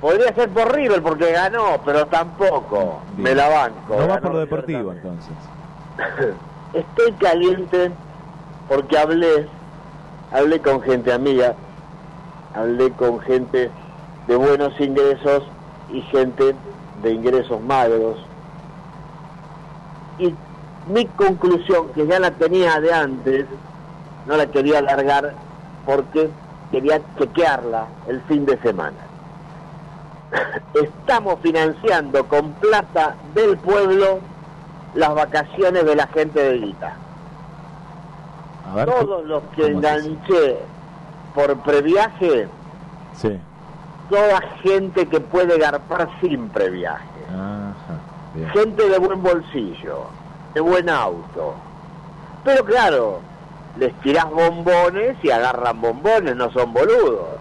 Podría 0.03 0.35
ser 0.35 0.49
por 0.49 0.69
River 0.75 1.01
porque 1.01 1.31
ganó, 1.31 1.79
pero 1.85 2.05
tampoco. 2.07 2.99
Bien. 3.13 3.23
Me 3.23 3.35
la 3.35 3.47
banco. 3.47 3.95
No 3.97 4.05
va 4.09 4.19
por 4.19 4.33
lo 4.33 4.39
deportivo 4.39 4.91
entonces. 4.91 5.31
Estoy 6.73 7.13
caliente 7.13 7.89
porque 8.67 8.97
hablé, 8.97 9.47
hablé 10.33 10.59
con 10.59 10.81
gente 10.81 11.13
amiga, 11.13 11.55
hablé 12.53 12.91
con 12.91 13.21
gente 13.21 13.71
de 14.27 14.35
buenos 14.35 14.77
ingresos 14.77 15.43
y 15.89 16.01
gente 16.01 16.53
de 17.01 17.09
ingresos 17.09 17.61
magros. 17.61 18.17
Y 20.19 20.35
mi 20.91 21.05
conclusión, 21.05 21.93
que 21.93 22.05
ya 22.05 22.19
la 22.19 22.31
tenía 22.31 22.77
de 22.81 22.93
antes, 22.93 23.45
no 24.27 24.35
la 24.35 24.47
quería 24.47 24.79
alargar 24.79 25.33
porque 25.85 26.29
quería 26.71 26.99
chequearla 27.17 27.87
el 28.09 28.21
fin 28.23 28.45
de 28.45 28.57
semana. 28.57 29.12
Estamos 30.73 31.39
financiando 31.41 32.25
con 32.27 32.51
plata 32.53 33.15
del 33.33 33.57
pueblo 33.57 34.19
las 34.95 35.13
vacaciones 35.13 35.85
de 35.85 35.95
la 35.95 36.07
gente 36.07 36.39
de 36.41 36.57
Guita. 36.59 36.93
A 38.71 38.75
ver, 38.75 38.89
Todos 38.89 39.25
los 39.25 39.43
que 39.55 39.67
enganché 39.67 40.57
por 41.35 41.55
previaje, 41.61 42.47
Sí. 43.15 43.39
toda 44.09 44.41
gente 44.63 45.07
que 45.07 45.19
puede 45.19 45.57
garpar 45.57 46.09
sin 46.21 46.49
previaje. 46.49 47.07
Ajá, 47.29 47.99
bien. 48.33 48.49
Gente 48.49 48.89
de 48.89 48.97
buen 48.99 49.21
bolsillo, 49.21 50.05
de 50.53 50.61
buen 50.61 50.89
auto. 50.89 51.55
Pero 52.43 52.63
claro, 52.65 53.19
les 53.77 53.93
tirás 54.01 54.29
bombones 54.29 55.17
y 55.23 55.31
agarran 55.31 55.79
bombones, 55.81 56.35
no 56.35 56.51
son 56.51 56.73
boludos. 56.73 57.32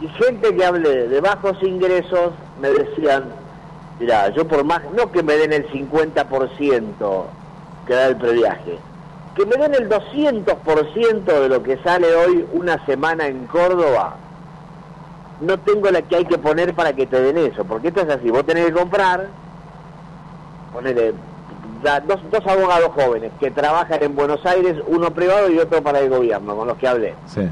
Y 0.00 0.08
gente 0.08 0.54
que 0.54 0.64
hablé 0.64 1.08
de 1.08 1.20
bajos 1.20 1.56
ingresos 1.62 2.32
me 2.60 2.68
decían, 2.68 3.24
mira, 3.98 4.28
yo 4.30 4.46
por 4.46 4.64
más, 4.64 4.82
no 4.94 5.10
que 5.10 5.22
me 5.22 5.34
den 5.34 5.52
el 5.52 5.70
50% 5.70 7.24
que 7.86 7.94
da 7.94 8.06
el 8.08 8.16
previaje, 8.16 8.78
que 9.34 9.46
me 9.46 9.56
den 9.56 9.74
el 9.74 9.88
200% 9.88 11.24
de 11.24 11.48
lo 11.48 11.62
que 11.62 11.78
sale 11.78 12.14
hoy 12.14 12.46
una 12.52 12.84
semana 12.84 13.26
en 13.26 13.46
Córdoba, 13.46 14.16
no 15.40 15.58
tengo 15.58 15.90
la 15.90 16.02
que 16.02 16.16
hay 16.16 16.24
que 16.24 16.38
poner 16.38 16.74
para 16.74 16.94
que 16.94 17.06
te 17.06 17.20
den 17.20 17.38
eso, 17.38 17.64
porque 17.64 17.88
esto 17.88 18.00
es 18.00 18.08
así, 18.08 18.30
vos 18.30 18.44
tenés 18.44 18.66
que 18.66 18.72
comprar, 18.72 19.28
ponele, 20.72 21.14
dos, 22.06 22.20
dos 22.30 22.46
abogados 22.46 22.90
jóvenes 22.94 23.32
que 23.38 23.50
trabajan 23.50 24.02
en 24.02 24.14
Buenos 24.14 24.44
Aires, 24.44 24.76
uno 24.88 25.10
privado 25.12 25.50
y 25.50 25.58
otro 25.58 25.82
para 25.82 26.00
el 26.00 26.10
gobierno, 26.10 26.56
con 26.56 26.68
los 26.68 26.76
que 26.76 26.88
hablé, 26.88 27.14
Sí, 27.26 27.48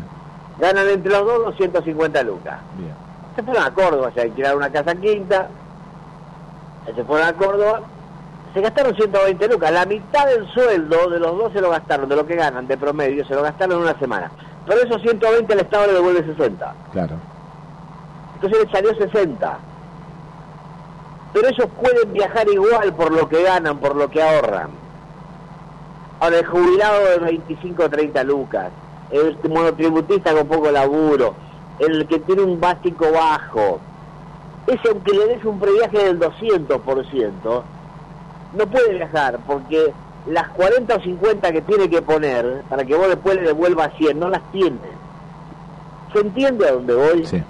ganan 0.59 0.89
entre 0.89 1.11
los 1.11 1.25
dos 1.25 1.45
250 1.47 2.23
lucas. 2.23 2.61
bien. 2.77 2.93
Se 3.37 3.43
fueron 3.43 3.65
a 3.65 3.75
Córdoba, 3.75 4.13
se 4.15 4.21
alquilaron 4.21 4.59
una 4.59 4.71
casa 4.71 4.95
quinta, 4.95 5.49
se 6.95 7.05
fueron 7.05 7.27
a 7.27 7.33
Córdoba, 7.33 7.81
se 8.53 8.61
gastaron 8.61 8.95
120 8.95 9.49
lucas, 9.49 9.73
la 9.73 9.85
mitad 9.85 10.27
del 10.27 10.47
sueldo 10.53 11.11
de 11.11 11.19
los 11.19 11.37
dos 11.37 11.53
se 11.53 11.61
lo 11.61 11.71
gastaron, 11.71 12.09
de 12.09 12.15
lo 12.15 12.25
que 12.25 12.37
ganan 12.37 12.69
de 12.69 12.77
promedio, 12.77 13.27
se 13.27 13.35
lo 13.35 13.43
gastaron 13.43 13.79
en 13.79 13.83
una 13.83 13.99
semana. 13.99 14.31
Pero 14.67 14.81
esos 14.83 15.03
120 15.03 15.53
el 15.53 15.61
Estado 15.61 15.87
le 15.89 15.93
devuelve 15.95 16.25
60. 16.25 16.75
Claro. 16.93 17.17
Entonces 18.35 18.65
le 18.65 18.71
salió 18.71 18.95
60. 18.95 19.59
Pero 21.33 21.49
ellos 21.49 21.69
pueden 21.83 22.13
viajar 22.13 22.49
igual 22.49 22.95
por 22.95 23.13
lo 23.13 23.29
que 23.29 23.43
ganan, 23.43 23.79
por 23.79 23.97
lo 23.97 24.09
que 24.09 24.23
ahorran. 24.23 24.69
Ahora, 26.21 26.39
el 26.39 26.47
jubilado 26.47 27.05
de 27.07 27.19
25 27.19 27.83
o 27.83 27.91
30 27.91 28.25
lucas, 28.25 28.71
el 29.15 29.39
monotributista 29.49 30.35
con 30.35 30.49
poco 30.49 30.71
laburo, 30.71 31.35
el 31.79 32.07
que 32.07 32.19
tiene 32.19 32.43
un 32.43 32.61
básico 32.61 33.07
bajo, 33.13 33.79
ese 34.67 34.89
aunque 34.89 35.13
le 35.13 35.27
des 35.27 35.45
un 35.45 35.61
previaje 35.61 35.99
del 35.99 36.19
200%, 36.19 37.63
no 38.57 38.67
puede 38.67 38.95
viajar 38.95 39.39
porque 39.47 39.93
las 40.27 40.49
40 40.51 40.97
o 40.97 41.01
50 41.01 41.53
que 41.53 41.61
tiene 41.63 41.89
que 41.89 42.03
poner 42.03 42.63
para 42.69 42.85
que 42.85 42.95
vos 42.97 43.09
después 43.09 43.37
le 43.37 43.43
devuelvas 43.43 43.93
100, 43.99 44.19
no 44.19 44.31
las 44.31 44.43
tiene. 44.51 44.79
¿Se 46.13 46.21
entiende 46.21 46.69
a 46.69 46.73
dónde 46.73 46.95
voy? 46.95 47.27
Sí. 47.27 47.43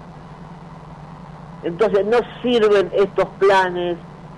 Entonces 1.62 2.04
no 2.04 2.18
sirven 2.42 2.90
estos 2.94 3.28
planes 3.38 3.97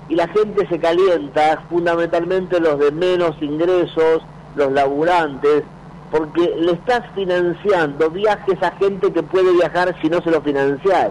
y 0.08 0.14
la 0.14 0.28
gente 0.28 0.66
se 0.68 0.78
calienta, 0.78 1.64
fundamentalmente 1.68 2.60
los 2.60 2.78
de 2.78 2.92
menos 2.92 3.34
ingresos, 3.40 4.22
los 4.54 4.70
laburantes, 4.70 5.64
porque 6.10 6.54
le 6.58 6.72
estás 6.72 7.02
financiando 7.14 8.10
viajes 8.10 8.62
a 8.62 8.70
gente 8.72 9.12
que 9.12 9.22
puede 9.22 9.52
viajar 9.52 9.94
si 10.00 10.08
no 10.08 10.20
se 10.22 10.30
lo 10.30 10.40
financiás, 10.40 11.10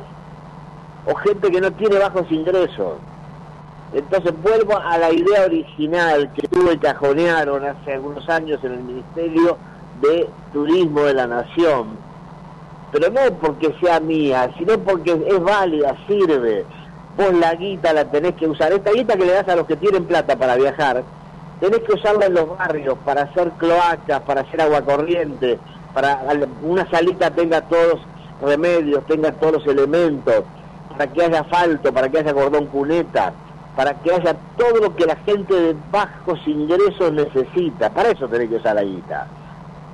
o 1.05 1.15
gente 1.15 1.51
que 1.51 1.61
no 1.61 1.71
tiene 1.71 1.97
bajos 1.97 2.31
ingresos. 2.31 2.97
Entonces 3.93 4.33
vuelvo 4.41 4.77
a 4.77 4.97
la 4.97 5.11
idea 5.11 5.43
original 5.45 6.31
que 6.33 6.47
tuve 6.47 6.77
cajonearon 6.79 7.63
hace 7.65 7.93
algunos 7.93 8.27
años 8.29 8.59
en 8.63 8.73
el 8.73 8.83
Ministerio 8.83 9.57
de 10.01 10.27
Turismo 10.51 11.01
de 11.01 11.13
la 11.13 11.27
Nación, 11.27 11.97
pero 12.91 13.09
no 13.11 13.21
porque 13.39 13.75
sea 13.81 13.99
mía, 13.99 14.49
sino 14.57 14.77
porque 14.79 15.11
es 15.11 15.43
válida, 15.43 15.95
sirve. 16.07 16.65
Vos 17.17 17.33
la 17.33 17.53
guita 17.55 17.93
la 17.93 18.05
tenés 18.05 18.35
que 18.35 18.47
usar. 18.47 18.73
Esta 18.73 18.91
guita 18.91 19.15
que 19.15 19.25
le 19.25 19.33
das 19.33 19.47
a 19.47 19.55
los 19.55 19.65
que 19.65 19.77
tienen 19.77 20.05
plata 20.05 20.35
para 20.35 20.55
viajar, 20.55 21.03
tenés 21.59 21.79
que 21.79 21.93
usarla 21.93 22.25
en 22.25 22.33
los 22.33 22.57
barrios 22.57 22.97
para 23.05 23.23
hacer 23.23 23.51
cloacas, 23.51 24.21
para 24.21 24.41
hacer 24.41 24.61
agua 24.61 24.81
corriente, 24.81 25.59
para 25.93 26.21
una 26.61 26.89
salita 26.89 27.31
tenga 27.31 27.61
todos 27.61 28.01
remedios, 28.41 29.05
tenga 29.05 29.31
todos 29.31 29.53
los 29.53 29.67
elementos, 29.67 30.43
para 30.89 31.11
que 31.11 31.23
haya 31.23 31.41
asfalto, 31.41 31.93
para 31.93 32.09
que 32.09 32.19
haya 32.19 32.33
cordón 32.33 32.67
cuneta, 32.67 33.33
para 33.75 33.93
que 34.01 34.13
haya 34.13 34.35
todo 34.57 34.77
lo 34.81 34.95
que 34.95 35.05
la 35.05 35.15
gente 35.17 35.53
de 35.53 35.75
bajos 35.91 36.39
ingresos 36.45 37.11
necesita. 37.11 37.89
Para 37.89 38.09
eso 38.09 38.27
tenés 38.27 38.49
que 38.49 38.55
usar 38.55 38.75
la 38.75 38.83
guita. 38.83 39.27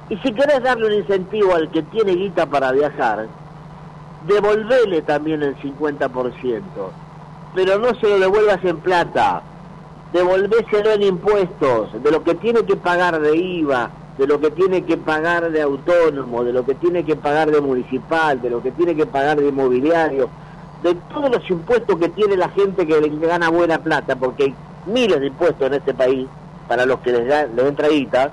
Y 0.10 0.18
si 0.18 0.34
querés 0.34 0.62
darle 0.62 0.88
un 0.88 0.94
incentivo 0.94 1.56
al 1.56 1.70
que 1.72 1.84
tiene 1.84 2.14
guita 2.14 2.46
para 2.46 2.72
viajar, 2.72 3.28
devolvele 4.28 5.02
también 5.04 5.42
el 5.42 5.56
50%. 5.58 6.62
Pero 7.56 7.80
no 7.80 7.94
se 7.96 8.08
lo 8.08 8.20
devuelvas 8.20 8.64
en 8.64 8.78
plata, 8.78 9.42
devolvéselo 10.14 10.92
en 10.92 11.04
impuestos, 11.04 12.02
de 12.04 12.12
lo 12.12 12.24
que 12.24 12.36
tiene 12.36 12.66
que 12.66 12.76
pagar 12.76 13.20
de 13.20 13.36
IVA, 13.36 13.92
de 14.18 14.28
lo 14.28 14.40
que 14.40 14.52
tiene 14.52 14.86
que 14.86 14.98
pagar 14.98 15.52
de 15.52 15.62
autónomo, 15.62 16.44
de 16.44 16.54
lo 16.54 16.66
que 16.66 16.76
tiene 16.76 17.04
que 17.06 17.16
pagar 17.16 17.50
de 17.52 17.62
municipal, 17.62 18.42
de 18.42 18.50
lo 18.50 18.62
que 18.62 18.72
tiene 18.72 18.96
que 18.96 19.06
pagar 19.06 19.40
de 19.40 19.48
inmobiliario, 19.48 20.30
de 20.84 20.96
todos 20.96 21.30
los 21.32 21.50
impuestos 21.50 21.98
que 21.98 22.10
tiene 22.10 22.36
la 22.36 22.50
gente 22.50 22.86
que 22.86 23.00
le 23.00 23.10
gana 23.28 23.50
buena 23.50 23.82
plata, 23.82 24.16
porque 24.18 24.44
hay 24.44 24.56
miles 24.86 25.20
de 25.20 25.28
impuestos 25.28 25.68
en 25.68 25.76
este 25.76 25.94
país 25.94 26.28
para 26.68 26.86
los 26.86 27.00
que 27.00 27.12
les, 27.12 27.28
da- 27.28 27.46
les 27.48 27.66
entra 27.66 27.88
guita, 27.88 28.32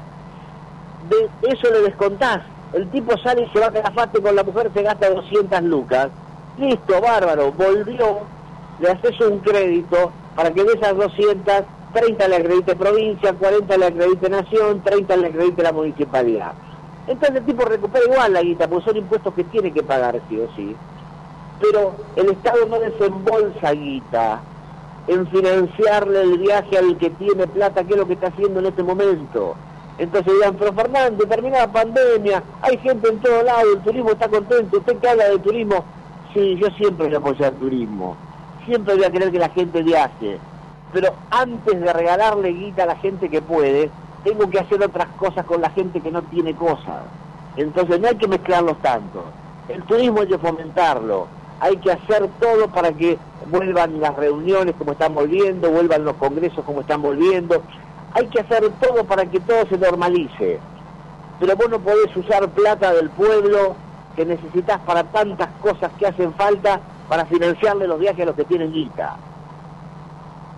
de 1.08 1.30
eso 1.48 1.70
le 1.72 1.82
descontás. 1.82 2.38
El 2.72 2.90
tipo 2.90 3.16
sale 3.18 3.42
y 3.44 3.48
se 3.52 3.60
va 3.60 3.66
a 3.66 3.72
Calafate 3.72 4.20
con 4.20 4.34
la 4.34 4.42
mujer, 4.42 4.70
se 4.74 4.82
gasta 4.82 5.08
200 5.10 5.62
lucas. 5.62 6.08
Listo, 6.56 7.00
bárbaro, 7.00 7.52
volvió, 7.52 8.28
le 8.80 8.88
haces 8.90 9.18
un 9.20 9.38
crédito 9.40 10.12
para 10.38 10.52
que 10.52 10.62
de 10.62 10.74
esas 10.74 10.96
200, 10.96 11.64
30 11.92 12.28
le 12.28 12.36
acredite 12.36 12.76
provincia, 12.76 13.32
40 13.32 13.76
le 13.76 13.86
acredite 13.86 14.30
nación, 14.30 14.80
30 14.84 15.16
le 15.16 15.26
acredite 15.26 15.64
la 15.64 15.72
municipalidad. 15.72 16.52
Entonces 17.08 17.38
el 17.38 17.44
tipo 17.44 17.64
recupera 17.64 18.04
igual 18.04 18.34
la 18.34 18.42
guita, 18.42 18.68
porque 18.68 18.84
son 18.84 18.96
impuestos 18.98 19.34
que 19.34 19.42
tiene 19.42 19.72
que 19.72 19.82
pagar 19.82 20.20
sí 20.28 20.38
o 20.38 20.48
sí. 20.54 20.76
Pero 21.60 21.92
el 22.14 22.28
Estado 22.28 22.66
no 22.66 22.78
desembolsa 22.78 23.72
guita 23.72 24.40
en 25.08 25.26
financiarle 25.26 26.20
el 26.20 26.38
viaje 26.38 26.78
al 26.78 26.96
que 26.98 27.10
tiene 27.10 27.48
plata, 27.48 27.82
que 27.82 27.94
es 27.94 27.98
lo 27.98 28.06
que 28.06 28.12
está 28.12 28.28
haciendo 28.28 28.60
en 28.60 28.66
este 28.66 28.84
momento. 28.84 29.56
Entonces 29.98 30.32
dirán, 30.34 30.54
pero 30.54 30.72
Fernando, 30.72 31.26
termina 31.26 31.58
la 31.58 31.72
pandemia, 31.72 32.44
hay 32.62 32.78
gente 32.78 33.08
en 33.08 33.18
todo 33.18 33.42
lado, 33.42 33.72
el 33.74 33.80
turismo 33.80 34.10
está 34.12 34.28
contento, 34.28 34.78
usted 34.78 34.98
que 34.98 35.08
habla 35.08 35.30
de 35.30 35.40
turismo, 35.40 35.84
sí, 36.32 36.56
yo 36.60 36.68
siempre 36.76 37.06
voy 37.06 37.14
a 37.16 37.18
apoyar 37.18 37.52
el 37.54 37.58
turismo, 37.58 38.16
siempre 38.68 38.94
voy 38.94 39.04
a 39.04 39.10
querer 39.10 39.32
que 39.32 39.38
la 39.38 39.48
gente 39.48 39.82
viaje, 39.82 40.38
pero 40.92 41.14
antes 41.30 41.80
de 41.80 41.92
regalarle 41.92 42.50
guita 42.52 42.82
a 42.82 42.86
la 42.86 42.96
gente 42.96 43.28
que 43.28 43.40
puede, 43.40 43.90
tengo 44.24 44.48
que 44.50 44.58
hacer 44.58 44.82
otras 44.82 45.08
cosas 45.18 45.46
con 45.46 45.62
la 45.62 45.70
gente 45.70 46.00
que 46.00 46.10
no 46.10 46.22
tiene 46.22 46.54
cosas. 46.54 47.02
Entonces 47.56 47.98
no 47.98 48.08
hay 48.08 48.16
que 48.16 48.28
mezclarlos 48.28 48.78
tanto. 48.80 49.24
El 49.68 49.82
turismo 49.84 50.20
hay 50.20 50.28
que 50.28 50.38
fomentarlo, 50.38 51.26
hay 51.60 51.76
que 51.78 51.92
hacer 51.92 52.28
todo 52.40 52.68
para 52.68 52.92
que 52.92 53.18
vuelvan 53.50 54.00
las 54.00 54.14
reuniones 54.16 54.74
como 54.76 54.92
están 54.92 55.14
volviendo, 55.14 55.70
vuelvan 55.70 56.04
los 56.04 56.16
congresos 56.16 56.64
como 56.64 56.82
están 56.82 57.00
volviendo. 57.00 57.62
Hay 58.12 58.26
que 58.26 58.40
hacer 58.40 58.68
todo 58.80 59.04
para 59.04 59.24
que 59.26 59.40
todo 59.40 59.66
se 59.66 59.78
normalice. 59.78 60.58
Pero 61.40 61.56
vos 61.56 61.70
no 61.70 61.78
podés 61.78 62.14
usar 62.16 62.48
plata 62.48 62.92
del 62.92 63.10
pueblo 63.10 63.76
que 64.14 64.26
necesitas 64.26 64.78
para 64.80 65.04
tantas 65.04 65.48
cosas 65.62 65.90
que 65.98 66.06
hacen 66.06 66.34
falta 66.34 66.80
para 67.08 67.24
financiarle 67.26 67.86
los 67.86 67.98
viajes 67.98 68.22
a 68.22 68.26
los 68.26 68.36
que 68.36 68.44
tienen 68.44 68.72
guita. 68.72 69.16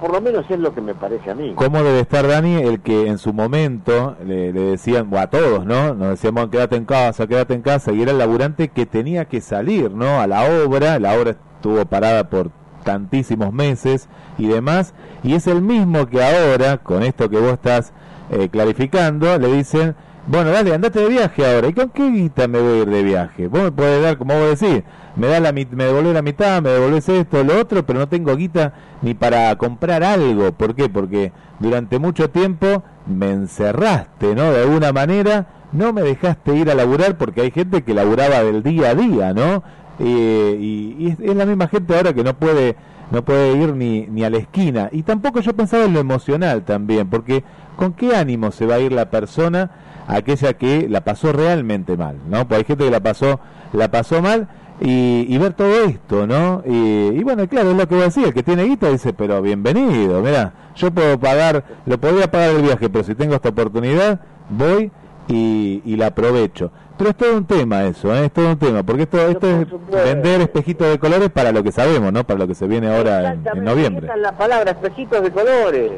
Por 0.01 0.13
lo 0.13 0.21
menos 0.21 0.47
es 0.49 0.59
lo 0.59 0.75
que 0.75 0.81
me 0.81 0.95
parece 0.95 1.31
a 1.31 1.35
mí. 1.35 1.53
¿Cómo 1.55 1.83
debe 1.83 2.01
estar, 2.01 2.27
Dani, 2.27 2.55
el 2.55 2.81
que 2.81 3.07
en 3.07 3.19
su 3.19 3.35
momento 3.35 4.17
le, 4.25 4.51
decían, 4.51 5.13
o 5.13 5.19
a 5.19 5.27
todos, 5.27 5.67
¿no? 5.67 5.95
Nos 5.95 6.23
bueno, 6.23 6.51
quédate 6.51 6.77
en 6.77 6.87
casa, 6.87 7.27
quédate 7.27 7.53
en 7.53 7.61
casa, 7.61 7.93
y 7.93 8.01
era 8.01 8.11
el 8.13 8.19
laburante 8.19 8.69
que 8.69 8.87
tenía 8.87 9.27
que 9.27 9.43
salir, 9.43 9.91
¿no? 9.91 10.21
A 10.21 10.27
la 10.27 10.45
obra, 10.65 10.99
la 10.99 11.19
obra 11.19 11.33
estuvo 11.33 11.85
parada 11.85 12.31
por 12.31 12.51
tantísimos 12.83 13.53
meses 13.53 14.09
y 14.39 14.47
demás, 14.47 14.95
y 15.23 15.35
es 15.35 15.47
el 15.47 15.61
mismo 15.61 16.07
que 16.07 16.25
ahora, 16.25 16.79
con 16.79 17.03
esto 17.03 17.29
que 17.29 17.39
vos 17.39 17.53
estás 17.53 17.93
eh, 18.31 18.49
clarificando, 18.49 19.39
le 19.39 19.53
dicen, 19.53 19.95
bueno, 20.27 20.51
dale, 20.51 20.75
andate 20.75 21.01
de 21.01 21.09
viaje 21.09 21.45
ahora. 21.45 21.69
¿Y 21.69 21.73
con 21.73 21.91
qué 21.91 22.11
guita 22.11 22.47
me 22.47 22.61
voy 22.61 22.73
a 22.73 22.83
ir 22.83 22.89
de 22.89 23.03
viaje? 23.03 23.49
Vos 23.49 23.63
me 23.63 23.73
podés 23.73 24.03
dar, 24.03 24.17
como 24.17 24.35
vos 24.39 24.61
decís, 24.61 24.83
me, 25.17 25.27
da 25.27 25.41
la, 25.41 25.53
me 25.53 25.65
devolvés 25.65 26.15
la 26.15 26.23
mitad, 26.23 26.63
me 26.63 26.71
devolvés 26.71 27.09
esto, 27.09 27.43
lo 27.45 27.59
otro, 27.59 27.85
pero 27.85 27.99
no 27.99 28.09
tengo 28.09 28.37
guita 28.37 28.73
ni 29.03 29.15
para 29.15 29.55
comprar 29.57 30.03
algo. 30.03 30.53
¿Por 30.53 30.75
qué? 30.75 30.89
Porque 30.89 31.33
durante 31.59 31.99
mucho 31.99 32.31
tiempo 32.31 32.83
me 33.07 33.31
encerraste, 33.31 34.35
¿no? 34.35 34.53
De 34.53 34.63
alguna 34.63 34.93
manera 34.93 35.47
no 35.73 35.93
me 35.93 36.03
dejaste 36.03 36.55
ir 36.57 36.71
a 36.71 36.75
laburar 36.75 37.17
porque 37.17 37.43
hay 37.43 37.51
gente 37.51 37.83
que 37.83 37.95
laburaba 37.95 38.43
del 38.43 38.63
día 38.63 38.91
a 38.91 38.95
día, 38.95 39.33
¿no? 39.33 39.63
Eh, 39.99 40.57
y, 40.59 41.17
es, 41.21 41.37
la 41.37 41.45
misma 41.45 41.69
gente 41.69 41.95
ahora 41.95 42.13
que 42.13 42.25
no 42.25 42.35
puede 42.35 42.77
no 43.11 43.25
puede 43.25 43.57
ir 43.57 43.75
ni, 43.75 44.07
ni 44.07 44.23
a 44.23 44.31
la 44.31 44.39
esquina. 44.39 44.89
Y 44.93 45.03
tampoco 45.03 45.41
yo 45.41 45.55
pensaba 45.55 45.85
en 45.85 45.93
lo 45.93 46.01
emocional 46.01 46.63
también, 46.63 47.11
porque 47.11 47.43
¿con 47.75 47.93
qué 47.93 48.15
ánimo 48.15 48.53
se 48.53 48.67
va 48.67 48.77
a 48.77 48.81
ir 48.81 48.93
la 48.93 49.11
persona 49.11 49.73
aquella 50.07 50.55
que 50.55 50.89
la 50.89 51.03
pasó 51.03 51.33
realmente 51.33 51.97
mal, 51.97 52.17
¿no? 52.29 52.41
Porque 52.41 52.57
hay 52.57 52.65
gente 52.65 52.85
que 52.85 52.91
la 52.91 53.01
pasó, 53.01 53.41
la 53.73 53.91
pasó 53.91 54.23
mal 54.23 54.49
y, 54.81 55.39
ver 55.39 55.53
todo 55.53 55.85
esto, 55.85 56.27
¿no? 56.27 56.63
Y, 56.65 57.23
bueno, 57.23 57.47
claro, 57.49 57.71
es 57.71 57.77
lo 57.77 57.87
que 57.87 57.95
voy 57.95 58.03
a 58.03 58.07
decir, 58.07 58.27
el 58.27 58.35
que 58.35 58.43
tiene 58.43 58.65
guita 58.65 58.89
dice, 58.89 59.13
pero 59.13 59.43
bienvenido, 59.43 60.21
mira, 60.23 60.53
yo 60.75 60.91
puedo 60.91 61.19
pagar, 61.19 61.65
lo 61.87 61.99
podría 61.99 62.31
pagar 62.31 62.51
el 62.51 62.63
viaje, 62.63 62.89
pero 62.89 63.05
si 63.05 63.15
tengo 63.15 63.35
esta 63.35 63.51
oportunidad, 63.51 64.21
voy 64.49 64.91
y, 65.29 65.83
y 65.85 65.97
la 65.97 66.07
aprovecho. 66.07 66.71
Pero 66.97 67.11
es 67.11 67.17
todo 67.17 67.37
un 67.37 67.47
tema 67.47 67.85
eso, 67.85 68.15
¿eh? 68.15 68.27
es 68.27 68.33
todo 68.33 68.51
un 68.51 68.59
tema, 68.59 68.83
porque 68.83 69.05
esto, 69.05 69.19
esto 69.27 69.47
es 69.49 69.67
vender 70.05 70.43
espejitos 70.43 70.89
de 70.89 70.99
colores 70.99 71.31
para 71.31 71.53
lo 71.53 71.63
que 71.63 71.73
sabemos, 71.73 72.13
¿no? 72.13 72.25
Para 72.25 72.41
lo 72.41 72.47
que 72.47 72.55
se 72.55 72.67
viene 72.67 72.95
ahora 72.95 73.33
en, 73.33 73.65
noviembre. 73.65 74.07
Esa 74.07 74.17
es 74.17 74.21
la 74.21 74.33
palabra, 74.33 74.73
espejitos 74.73 75.23
de 75.23 75.31
colores. 75.31 75.93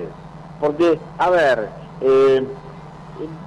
Porque, 0.61 1.01
a 1.19 1.29
ver, 1.29 1.69
eh, 2.03 2.45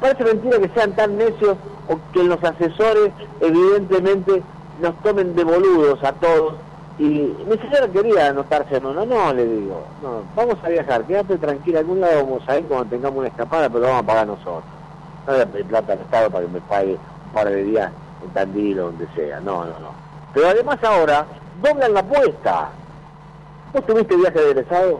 parece 0.01 0.25
mentira 0.25 0.59
que 0.59 0.69
sean 0.77 0.91
tan 0.97 1.17
necios 1.17 1.55
o 1.87 1.97
que 2.11 2.23
los 2.23 2.43
asesores 2.43 3.11
evidentemente 3.39 4.43
nos 4.81 4.95
tomen 5.01 5.35
de 5.35 5.43
boludos 5.43 6.03
a 6.03 6.11
todos 6.13 6.55
y 6.97 7.03
ni 7.03 7.57
siquiera 7.61 7.87
quería 7.89 8.27
anotarse 8.27 8.79
no, 8.79 8.93
no, 8.93 9.05
no, 9.05 9.33
le 9.33 9.45
digo, 9.45 9.83
no, 10.01 10.21
vamos 10.35 10.55
a 10.63 10.69
viajar, 10.69 11.03
quédate 11.03 11.37
tranquila, 11.37 11.79
algún 11.79 11.99
lado 11.99 12.23
vamos 12.23 12.43
a 12.47 12.57
ir 12.57 12.65
cuando 12.65 12.85
tengamos 12.85 13.19
una 13.19 13.27
escapada, 13.27 13.67
pero 13.67 13.81
lo 13.81 13.87
vamos 13.87 14.03
a 14.03 14.07
pagar 14.07 14.27
nosotros. 14.27 14.63
No 15.27 15.33
a 15.33 15.45
pedir 15.45 15.65
plata 15.65 15.93
al 15.93 15.99
Estado 15.99 16.29
para 16.29 16.45
que 16.45 16.51
me 16.51 16.61
pague 16.61 16.93
un 16.93 17.31
par 17.33 17.49
de 17.49 17.63
días 17.63 17.91
en 18.23 18.29
Tandil 18.29 18.79
o 18.79 18.85
donde 18.85 19.07
sea, 19.15 19.39
no, 19.39 19.65
no, 19.65 19.79
no. 19.79 20.05
Pero 20.33 20.49
además 20.49 20.83
ahora 20.83 21.25
doblan 21.61 21.93
la 21.93 22.01
apuesta. 22.01 22.69
¿Vos 23.73 23.85
tuviste 23.85 24.15
viaje 24.15 24.39
de 24.39 24.51
egresado? 24.51 24.99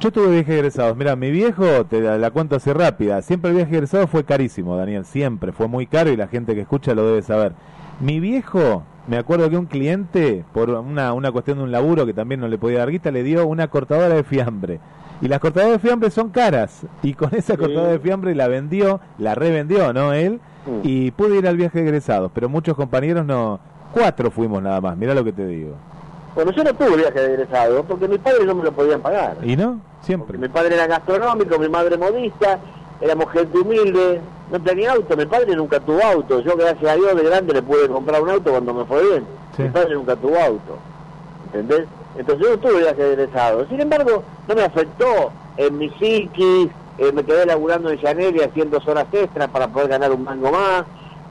Yo 0.00 0.10
tuve 0.10 0.30
viajes 0.32 0.56
egresados. 0.56 0.96
Mira, 0.96 1.14
mi 1.16 1.30
viejo, 1.30 1.86
te 1.86 2.00
la, 2.00 2.30
cuento 2.30 2.56
así 2.56 2.72
rápida. 2.72 3.22
Siempre 3.22 3.50
el 3.50 3.56
viaje 3.56 3.74
egresado 3.74 4.06
fue 4.08 4.24
carísimo, 4.24 4.76
Daniel. 4.76 5.04
Siempre. 5.04 5.52
Fue 5.52 5.68
muy 5.68 5.86
caro 5.86 6.10
y 6.10 6.16
la 6.16 6.26
gente 6.26 6.54
que 6.54 6.62
escucha 6.62 6.92
lo 6.94 7.06
debe 7.06 7.22
saber. 7.22 7.52
Mi 8.00 8.20
viejo, 8.20 8.82
me 9.06 9.16
acuerdo 9.16 9.48
que 9.50 9.56
un 9.56 9.66
cliente, 9.66 10.44
por 10.52 10.70
una, 10.70 11.12
una 11.12 11.32
cuestión 11.32 11.58
de 11.58 11.64
un 11.64 11.72
laburo 11.72 12.06
que 12.06 12.14
también 12.14 12.40
no 12.40 12.48
le 12.48 12.58
podía 12.58 12.78
dar 12.78 12.90
guita, 12.90 13.10
le 13.10 13.22
dio 13.22 13.46
una 13.46 13.68
cortadora 13.68 14.14
de 14.14 14.24
fiambre. 14.24 14.80
Y 15.20 15.28
las 15.28 15.38
cortadoras 15.38 15.74
de 15.74 15.78
fiambre 15.78 16.10
son 16.10 16.30
caras. 16.30 16.84
Y 17.02 17.14
con 17.14 17.32
esa 17.34 17.56
cortadora 17.56 17.92
de 17.92 18.00
fiambre 18.00 18.34
la 18.34 18.48
vendió, 18.48 19.00
la 19.18 19.36
revendió, 19.36 19.92
¿no? 19.92 20.12
Él. 20.12 20.40
Mm. 20.66 20.80
Y 20.82 21.10
pude 21.12 21.38
ir 21.38 21.46
al 21.46 21.56
viaje 21.56 21.80
egresados. 21.80 22.32
Pero 22.34 22.48
muchos 22.48 22.76
compañeros 22.76 23.24
no. 23.24 23.60
Cuatro 23.92 24.30
fuimos 24.30 24.60
nada 24.62 24.80
más. 24.80 24.96
Mira 24.96 25.14
lo 25.14 25.22
que 25.22 25.32
te 25.32 25.46
digo. 25.46 25.76
Bueno, 26.34 26.50
yo 26.50 26.64
no 26.64 26.74
tuve 26.74 26.96
viaje 26.96 27.20
de 27.20 27.34
egresado 27.34 27.84
porque 27.84 28.08
mis 28.08 28.18
padres 28.18 28.46
no 28.46 28.54
me 28.54 28.64
lo 28.64 28.72
podían 28.72 29.00
pagar. 29.00 29.36
¿Y 29.42 29.54
no? 29.54 29.80
Siempre. 30.00 30.38
mi 30.38 30.48
padre 30.48 30.74
era 30.74 30.86
gastronómico, 30.86 31.58
mi 31.58 31.68
madre 31.68 31.96
modista, 31.96 32.58
éramos 33.00 33.30
gente 33.30 33.58
humilde, 33.58 34.20
no 34.52 34.60
tenía 34.60 34.92
auto, 34.92 35.16
mi 35.16 35.24
padre 35.24 35.56
nunca 35.56 35.80
tuvo 35.80 36.04
auto. 36.04 36.40
Yo, 36.40 36.54
gracias 36.56 36.92
a 36.92 36.94
Dios, 36.94 37.16
de 37.16 37.24
grande 37.24 37.54
le 37.54 37.62
pude 37.62 37.88
comprar 37.88 38.22
un 38.22 38.28
auto 38.28 38.50
cuando 38.50 38.74
me 38.74 38.84
fue 38.84 39.02
bien. 39.02 39.26
Mi 39.56 39.68
padre 39.70 39.94
nunca 39.94 40.14
tuvo 40.14 40.38
auto. 40.38 40.76
¿Entendés? 41.46 41.86
Entonces 42.18 42.46
yo 42.46 42.50
no 42.50 42.58
tuve 42.58 42.92
de 42.92 43.12
egresado. 43.12 43.66
Sin 43.68 43.80
embargo, 43.80 44.22
no 44.46 44.54
me 44.54 44.62
afectó 44.62 45.32
en 45.56 45.78
mi 45.78 45.88
psiquis, 45.88 46.68
eh, 46.98 47.12
me 47.12 47.24
quedé 47.24 47.46
laburando 47.46 47.88
en 47.88 47.98
Llanelli 47.98 48.42
haciendo 48.42 48.78
horas 48.84 49.06
extras 49.10 49.48
para 49.48 49.68
poder 49.68 49.88
ganar 49.88 50.12
un 50.12 50.22
mango 50.22 50.52
más, 50.52 50.84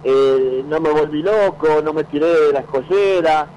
eh, 0.04 0.64
no 0.68 0.80
me 0.80 0.90
volví 0.90 1.22
loco, 1.22 1.80
no 1.84 1.94
me 1.94 2.04
tiré 2.06 2.26
de 2.26 2.54
la 2.54 2.62
escollera 2.62 3.48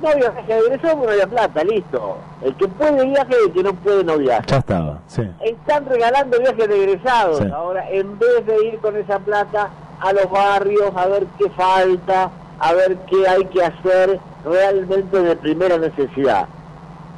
no 0.00 0.08
había 0.08 0.30
viaje 0.30 0.54
de 0.54 0.58
egresado 0.60 0.94
porque 0.94 1.06
no 1.06 1.12
había 1.12 1.26
plata, 1.26 1.64
listo. 1.64 2.16
El 2.42 2.54
que 2.56 2.68
puede 2.68 3.04
viaje 3.06 3.34
y 3.40 3.46
el 3.46 3.52
que 3.52 3.62
no 3.62 3.74
puede 3.74 4.04
no 4.04 4.18
viaja. 4.18 4.44
Ya 4.46 4.58
estaba, 4.58 4.98
sí. 5.06 5.22
Están 5.40 5.86
regalando 5.86 6.38
viajes 6.38 6.68
de 6.68 6.84
egresados. 6.84 7.42
Ahora, 7.52 7.88
en 7.90 8.18
vez 8.18 8.46
de 8.46 8.66
ir 8.66 8.78
con 8.78 8.96
esa 8.96 9.18
plata 9.18 9.70
a 10.00 10.12
los 10.12 10.30
barrios 10.30 10.92
a 10.94 11.06
ver 11.06 11.26
qué 11.38 11.50
falta, 11.50 12.30
a 12.58 12.72
ver 12.72 12.96
qué 13.08 13.28
hay 13.28 13.44
que 13.46 13.64
hacer 13.64 14.20
realmente 14.44 15.20
de 15.20 15.36
primera 15.36 15.78
necesidad. 15.78 16.46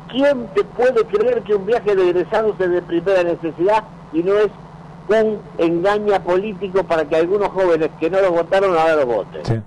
¿Quién 0.09 0.49
te 0.55 0.65
puede 0.65 1.05
creer 1.05 1.43
que 1.43 1.55
un 1.55 1.67
viaje 1.67 1.95
de 1.95 2.11
egresados 2.11 2.59
es 2.59 2.71
de 2.71 2.83
primera 2.83 3.23
necesidad 3.23 3.85
y 4.13 4.23
no 4.23 4.35
es 4.39 4.49
un 5.09 5.41
engaña 5.59 6.21
político 6.21 6.83
para 6.85 7.05
que 7.05 7.17
algunos 7.17 7.49
jóvenes 7.49 7.91
que 8.01 8.11
no 8.11 8.21
lo 8.21 8.33
votaron 8.33 8.77
ahora 8.77 8.97
lo 8.97 9.07
voten? 9.07 9.45
Sí. 9.45 9.61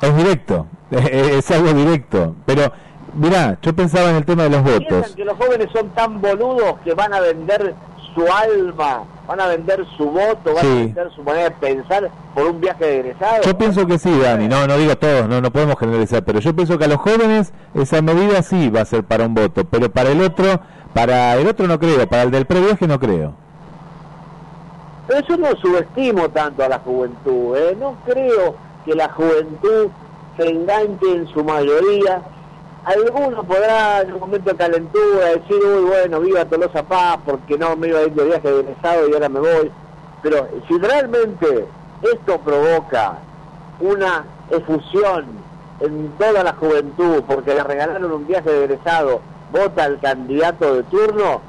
Es 0.00 0.16
directo, 0.16 0.66
es, 0.90 1.50
algo 1.50 1.72
directo. 1.72 2.34
Pero, 2.46 2.72
mirá, 3.14 3.58
yo 3.60 3.74
pensaba 3.74 4.10
en 4.10 4.16
el 4.16 4.24
tema 4.24 4.44
de 4.44 4.50
los 4.50 4.62
votos. 4.62 4.86
¿Piensan 4.88 5.14
que 5.14 5.24
los 5.24 5.36
jóvenes 5.36 5.68
son 5.72 5.88
tan 5.90 6.20
boludos 6.20 6.78
que 6.84 6.94
van 6.94 7.12
a 7.12 7.20
vender 7.20 7.74
su 8.14 8.22
alma, 8.22 9.04
van 9.28 9.40
a 9.40 9.46
vender 9.46 9.84
su 9.96 10.10
voto, 10.10 10.54
van 10.54 10.66
a 10.66 10.74
vender 10.74 11.10
su 11.14 11.22
manera 11.22 11.44
de 11.44 11.50
pensar 11.52 12.10
por 12.34 12.46
un 12.46 12.60
viaje 12.60 12.84
de 12.84 13.00
egresado? 13.00 13.42
Yo 13.42 13.58
pienso 13.58 13.86
que 13.86 13.98
sí, 13.98 14.18
Dani. 14.18 14.48
No, 14.48 14.66
no 14.66 14.78
digo 14.78 14.96
todos, 14.96 15.28
no, 15.28 15.40
no 15.40 15.50
podemos 15.50 15.78
generalizar. 15.78 16.24
Pero 16.24 16.40
yo 16.40 16.56
pienso 16.56 16.78
que 16.78 16.86
a 16.86 16.88
los 16.88 16.98
jóvenes 16.98 17.52
esa 17.74 18.00
medida 18.00 18.42
sí 18.42 18.70
va 18.70 18.80
a 18.80 18.86
ser 18.86 19.04
para 19.04 19.26
un 19.26 19.34
voto. 19.34 19.64
Pero 19.64 19.90
para 19.90 20.10
el 20.10 20.22
otro, 20.22 20.60
para 20.94 21.36
el 21.36 21.46
otro 21.46 21.66
no 21.66 21.78
creo. 21.78 22.08
Para 22.08 22.22
el 22.22 22.30
del 22.30 22.46
previaje 22.46 22.86
no 22.86 22.98
creo. 22.98 23.34
Pero 25.06 25.26
yo 25.26 25.36
no 25.36 25.48
subestimo 25.56 26.28
tanto 26.30 26.64
a 26.64 26.68
la 26.68 26.78
juventud, 26.78 27.56
¿eh? 27.56 27.76
No 27.78 27.96
creo 28.06 28.69
que 28.84 28.94
la 28.94 29.08
juventud 29.12 29.88
se 30.36 30.48
enganche 30.48 31.14
en 31.14 31.28
su 31.28 31.44
mayoría. 31.44 32.22
Alguno 32.84 33.42
podrá 33.44 34.00
en 34.00 34.14
un 34.14 34.20
momento 34.20 34.50
de 34.50 34.56
calentura 34.56 35.26
decir, 35.26 35.56
uy, 35.62 35.84
bueno, 35.84 36.20
viva 36.20 36.44
Tolosa 36.46 36.82
Paz 36.82 37.18
porque 37.24 37.58
no 37.58 37.76
me 37.76 37.88
iba 37.88 37.98
a 37.98 38.04
ir 38.04 38.12
de 38.12 38.24
viaje 38.24 38.50
de 38.50 38.60
egresado 38.60 39.08
y 39.08 39.12
ahora 39.12 39.28
me 39.28 39.40
voy. 39.40 39.70
Pero 40.22 40.48
si 40.66 40.78
realmente 40.78 41.66
esto 42.02 42.38
provoca 42.38 43.18
una 43.80 44.24
efusión 44.50 45.26
en 45.80 46.10
toda 46.18 46.42
la 46.42 46.54
juventud 46.54 47.22
porque 47.26 47.54
le 47.54 47.62
regalaron 47.64 48.12
un 48.12 48.26
viaje 48.26 48.50
de 48.50 48.64
egresado, 48.64 49.20
vota 49.52 49.84
al 49.84 50.00
candidato 50.00 50.76
de 50.76 50.82
turno, 50.84 51.40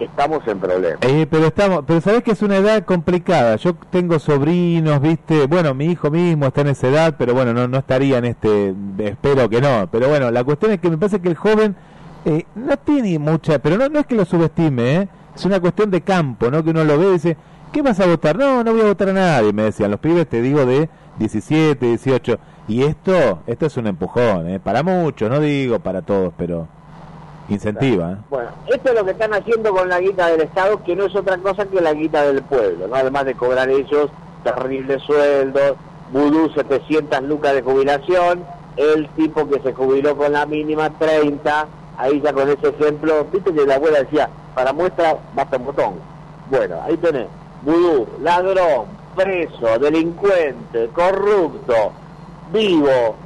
estamos 0.00 0.46
en 0.46 0.58
problemas. 0.58 0.98
Eh, 1.02 1.26
pero 1.30 1.46
estamos, 1.46 1.84
pero 1.86 2.00
sabes 2.00 2.22
que 2.22 2.32
es 2.32 2.42
una 2.42 2.56
edad 2.56 2.84
complicada. 2.84 3.56
Yo 3.56 3.74
tengo 3.90 4.18
sobrinos, 4.18 5.00
viste, 5.00 5.46
bueno, 5.46 5.74
mi 5.74 5.86
hijo 5.86 6.10
mismo 6.10 6.46
está 6.46 6.62
en 6.62 6.68
esa 6.68 6.88
edad, 6.88 7.14
pero 7.18 7.34
bueno, 7.34 7.52
no, 7.52 7.68
no 7.68 7.78
estaría 7.78 8.18
en 8.18 8.26
este, 8.26 8.74
espero 8.98 9.48
que 9.48 9.60
no. 9.60 9.88
Pero 9.90 10.08
bueno, 10.08 10.30
la 10.30 10.44
cuestión 10.44 10.72
es 10.72 10.80
que 10.80 10.90
me 10.90 10.98
parece 10.98 11.20
que 11.20 11.28
el 11.28 11.36
joven 11.36 11.76
eh, 12.24 12.44
no 12.54 12.76
tiene 12.78 13.18
mucha, 13.18 13.58
pero 13.58 13.76
no, 13.76 13.88
no 13.88 14.00
es 14.00 14.06
que 14.06 14.14
lo 14.14 14.24
subestime, 14.24 14.96
¿eh? 14.96 15.08
es 15.34 15.44
una 15.44 15.60
cuestión 15.60 15.90
de 15.90 16.00
campo, 16.00 16.50
¿no? 16.50 16.62
Que 16.62 16.70
uno 16.70 16.84
lo 16.84 16.98
ve 16.98 17.08
y 17.08 17.12
dice, 17.12 17.36
¿qué 17.72 17.82
vas 17.82 18.00
a 18.00 18.06
votar? 18.06 18.36
No, 18.36 18.62
no 18.64 18.72
voy 18.72 18.82
a 18.82 18.84
votar 18.84 19.08
a 19.10 19.12
nadie, 19.12 19.52
me 19.52 19.64
decían 19.64 19.90
los 19.90 20.00
pibes, 20.00 20.28
te 20.28 20.40
digo, 20.40 20.64
de 20.64 20.88
17, 21.18 21.84
18. 21.84 22.38
Y 22.68 22.82
esto, 22.82 23.42
esto 23.46 23.66
es 23.66 23.76
un 23.76 23.86
empujón, 23.88 24.48
¿eh? 24.48 24.60
Para 24.60 24.82
muchos, 24.82 25.28
no 25.28 25.40
digo 25.40 25.80
para 25.80 26.02
todos, 26.02 26.32
pero 26.36 26.68
incentiva. 27.48 28.12
¿eh? 28.12 28.16
Bueno, 28.30 28.50
esto 28.66 28.90
es 28.90 28.94
lo 28.94 29.04
que 29.04 29.10
están 29.12 29.34
haciendo 29.34 29.72
con 29.72 29.88
la 29.88 30.00
guita 30.00 30.28
del 30.28 30.42
Estado, 30.42 30.82
que 30.82 30.96
no 30.96 31.04
es 31.04 31.14
otra 31.14 31.38
cosa 31.38 31.66
que 31.66 31.80
la 31.80 31.92
guita 31.92 32.22
del 32.22 32.42
pueblo, 32.42 32.88
¿no? 32.88 32.94
Además 32.94 33.24
de 33.24 33.34
cobrar 33.34 33.68
ellos 33.68 34.10
terribles 34.42 35.02
sueldos, 35.02 35.76
vudú 36.12 36.50
700 36.50 37.22
lucas 37.22 37.54
de 37.54 37.62
jubilación, 37.62 38.44
el 38.76 39.08
tipo 39.10 39.48
que 39.48 39.60
se 39.60 39.72
jubiló 39.72 40.16
con 40.16 40.32
la 40.32 40.46
mínima 40.46 40.90
30, 40.90 41.66
ahí 41.96 42.20
ya 42.20 42.32
con 42.32 42.48
ese 42.48 42.68
ejemplo, 42.68 43.26
viste 43.32 43.52
que 43.52 43.66
la 43.66 43.76
abuela 43.76 44.00
decía, 44.00 44.28
para 44.54 44.72
muestra 44.72 45.16
basta 45.34 45.56
un 45.56 45.66
botón. 45.66 45.94
Bueno, 46.50 46.76
ahí 46.84 46.96
tenés, 46.98 47.26
vudú, 47.62 48.06
ladrón, 48.20 48.86
preso, 49.16 49.78
delincuente, 49.78 50.88
corrupto, 50.92 51.92
vivo, 52.52 53.16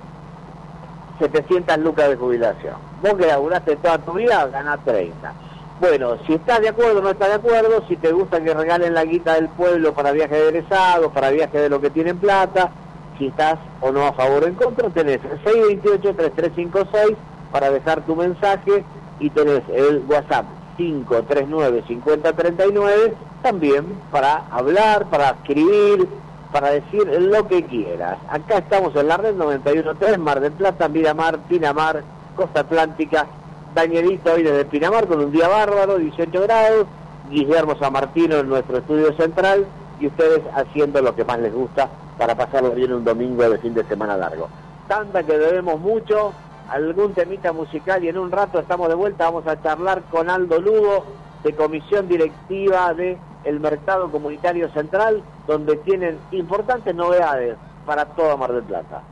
700 1.18 1.78
lucas 1.78 2.10
de 2.10 2.16
jubilación. 2.16 2.87
Vos 3.02 3.14
que 3.14 3.26
laburaste 3.26 3.76
toda 3.76 3.98
tu 3.98 4.12
vida, 4.12 4.46
ganás 4.48 4.80
30. 4.84 5.32
Bueno, 5.80 6.16
si 6.26 6.34
estás 6.34 6.60
de 6.60 6.70
acuerdo 6.70 6.98
o 6.98 7.02
no 7.02 7.10
estás 7.10 7.28
de 7.28 7.34
acuerdo, 7.34 7.84
si 7.86 7.96
te 7.96 8.10
gusta 8.10 8.42
que 8.42 8.52
regalen 8.52 8.94
la 8.94 9.04
guita 9.04 9.34
del 9.34 9.48
pueblo 9.48 9.94
para 9.94 10.10
viajes 10.10 10.36
de 10.36 10.48
egresados, 10.48 11.12
para 11.12 11.30
viajes 11.30 11.62
de 11.62 11.68
lo 11.68 11.80
que 11.80 11.90
tienen 11.90 12.18
plata, 12.18 12.70
si 13.16 13.28
estás 13.28 13.60
o 13.80 13.92
no 13.92 14.04
a 14.04 14.12
favor 14.12 14.42
o 14.42 14.46
en 14.46 14.54
contra, 14.54 14.90
tenés 14.90 15.20
el 15.24 15.40
628-3356 15.44 17.14
para 17.52 17.70
dejar 17.70 18.00
tu 18.02 18.16
mensaje 18.16 18.84
y 19.20 19.30
tenés 19.30 19.62
el 19.72 20.02
WhatsApp 20.08 20.46
539-5039 20.78 23.14
también 23.42 23.86
para 24.10 24.46
hablar, 24.50 25.06
para 25.06 25.30
escribir, 25.30 26.08
para 26.52 26.70
decir 26.70 27.06
lo 27.20 27.46
que 27.46 27.64
quieras. 27.64 28.18
Acá 28.28 28.58
estamos 28.58 28.96
en 28.96 29.06
la 29.08 29.16
red 29.16 29.36
91.3, 29.36 30.18
Mar 30.18 30.40
del 30.40 30.52
Plata, 30.52 30.88
Miramar, 30.88 31.38
Pinamar, 31.48 32.02
Costa 32.38 32.60
Atlántica, 32.60 33.26
Dañerito 33.74 34.32
hoy 34.32 34.44
desde 34.44 34.64
Pinamar 34.64 35.08
con 35.08 35.18
un 35.18 35.32
día 35.32 35.48
bárbaro, 35.48 35.98
18 35.98 36.42
grados, 36.42 36.86
Guillermo 37.28 37.76
San 37.80 37.92
Martino 37.92 38.36
en 38.36 38.48
nuestro 38.48 38.78
estudio 38.78 39.12
central 39.16 39.66
y 39.98 40.06
ustedes 40.06 40.42
haciendo 40.54 41.02
lo 41.02 41.16
que 41.16 41.24
más 41.24 41.40
les 41.40 41.52
gusta 41.52 41.88
para 42.16 42.36
pasarlo 42.36 42.70
bien 42.70 42.92
un 42.92 43.04
domingo 43.04 43.42
de 43.50 43.58
fin 43.58 43.74
de 43.74 43.82
semana 43.86 44.16
largo. 44.16 44.48
Tanta 44.86 45.24
que 45.24 45.36
debemos 45.36 45.80
mucho, 45.80 46.32
algún 46.70 47.12
temita 47.12 47.52
musical 47.52 48.04
y 48.04 48.08
en 48.08 48.18
un 48.18 48.30
rato 48.30 48.60
estamos 48.60 48.88
de 48.88 48.94
vuelta, 48.94 49.24
vamos 49.24 49.46
a 49.48 49.60
charlar 49.60 50.02
con 50.04 50.30
Aldo 50.30 50.60
Lugo 50.60 51.06
de 51.42 51.56
Comisión 51.56 52.06
Directiva 52.06 52.94
de 52.94 53.18
Mercado 53.58 54.12
Comunitario 54.12 54.70
Central, 54.70 55.24
donde 55.48 55.76
tienen 55.78 56.18
importantes 56.30 56.94
novedades 56.94 57.56
para 57.84 58.04
toda 58.04 58.36
Mar 58.36 58.52
del 58.52 58.62
Plata. 58.62 59.02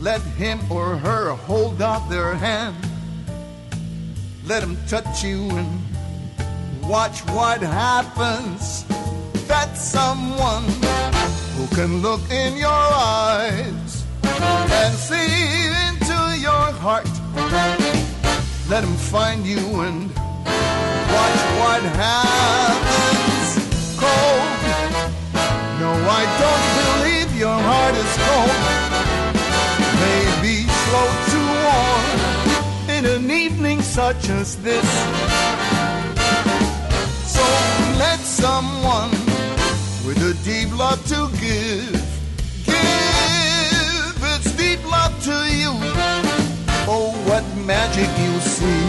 Let 0.00 0.22
him 0.22 0.60
or 0.72 0.96
her 0.96 1.34
hold 1.34 1.82
out 1.82 2.08
their 2.08 2.34
hand. 2.34 2.74
Let 4.46 4.62
him 4.62 4.78
touch 4.88 5.22
you 5.22 5.50
and 5.50 5.68
watch 6.82 7.20
what 7.36 7.60
happens. 7.60 8.86
That's 9.46 9.82
someone 9.82 10.64
who 11.54 11.66
can 11.76 12.00
look 12.00 12.22
in 12.30 12.56
your 12.56 12.70
eyes 12.70 14.06
and 14.24 14.94
see 14.94 15.68
into 15.88 16.18
your 16.40 16.72
heart. 16.80 17.10
Let 18.70 18.82
him 18.82 18.96
find 18.96 19.44
you 19.44 19.82
and 19.82 20.08
watch 21.12 21.40
what 21.60 21.82
happens. 22.00 23.48
Cold. 24.00 24.48
No, 25.78 25.92
I 26.08 26.24
don't 26.40 26.66
believe 26.80 27.38
your 27.38 27.58
heart 27.68 27.94
is 27.94 28.16
cold. 28.28 29.19
Maybe 30.92 31.14
to 31.30 31.40
warm 31.64 32.04
in 32.90 33.04
an 33.06 33.30
evening 33.30 33.80
such 33.80 34.28
as 34.28 34.56
this. 34.56 34.90
So 37.34 37.44
let 38.02 38.18
someone 38.18 39.10
with 40.04 40.18
a 40.18 40.34
deep 40.42 40.76
love 40.76 41.00
to 41.14 41.28
give 41.38 41.92
give 42.66 44.20
its 44.34 44.50
deep 44.56 44.82
love 44.90 45.14
to 45.28 45.36
you. 45.60 45.70
Oh, 46.92 47.14
what 47.28 47.44
magic 47.64 48.10
you 48.26 48.40
see. 48.40 48.82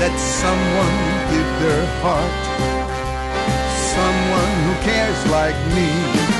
Let 0.00 0.16
someone 0.18 0.96
give 1.32 1.50
their 1.64 1.86
heart. 2.00 2.42
Someone 3.92 4.52
who 4.64 4.74
cares 4.88 5.20
like 5.30 5.58
me. 5.76 6.37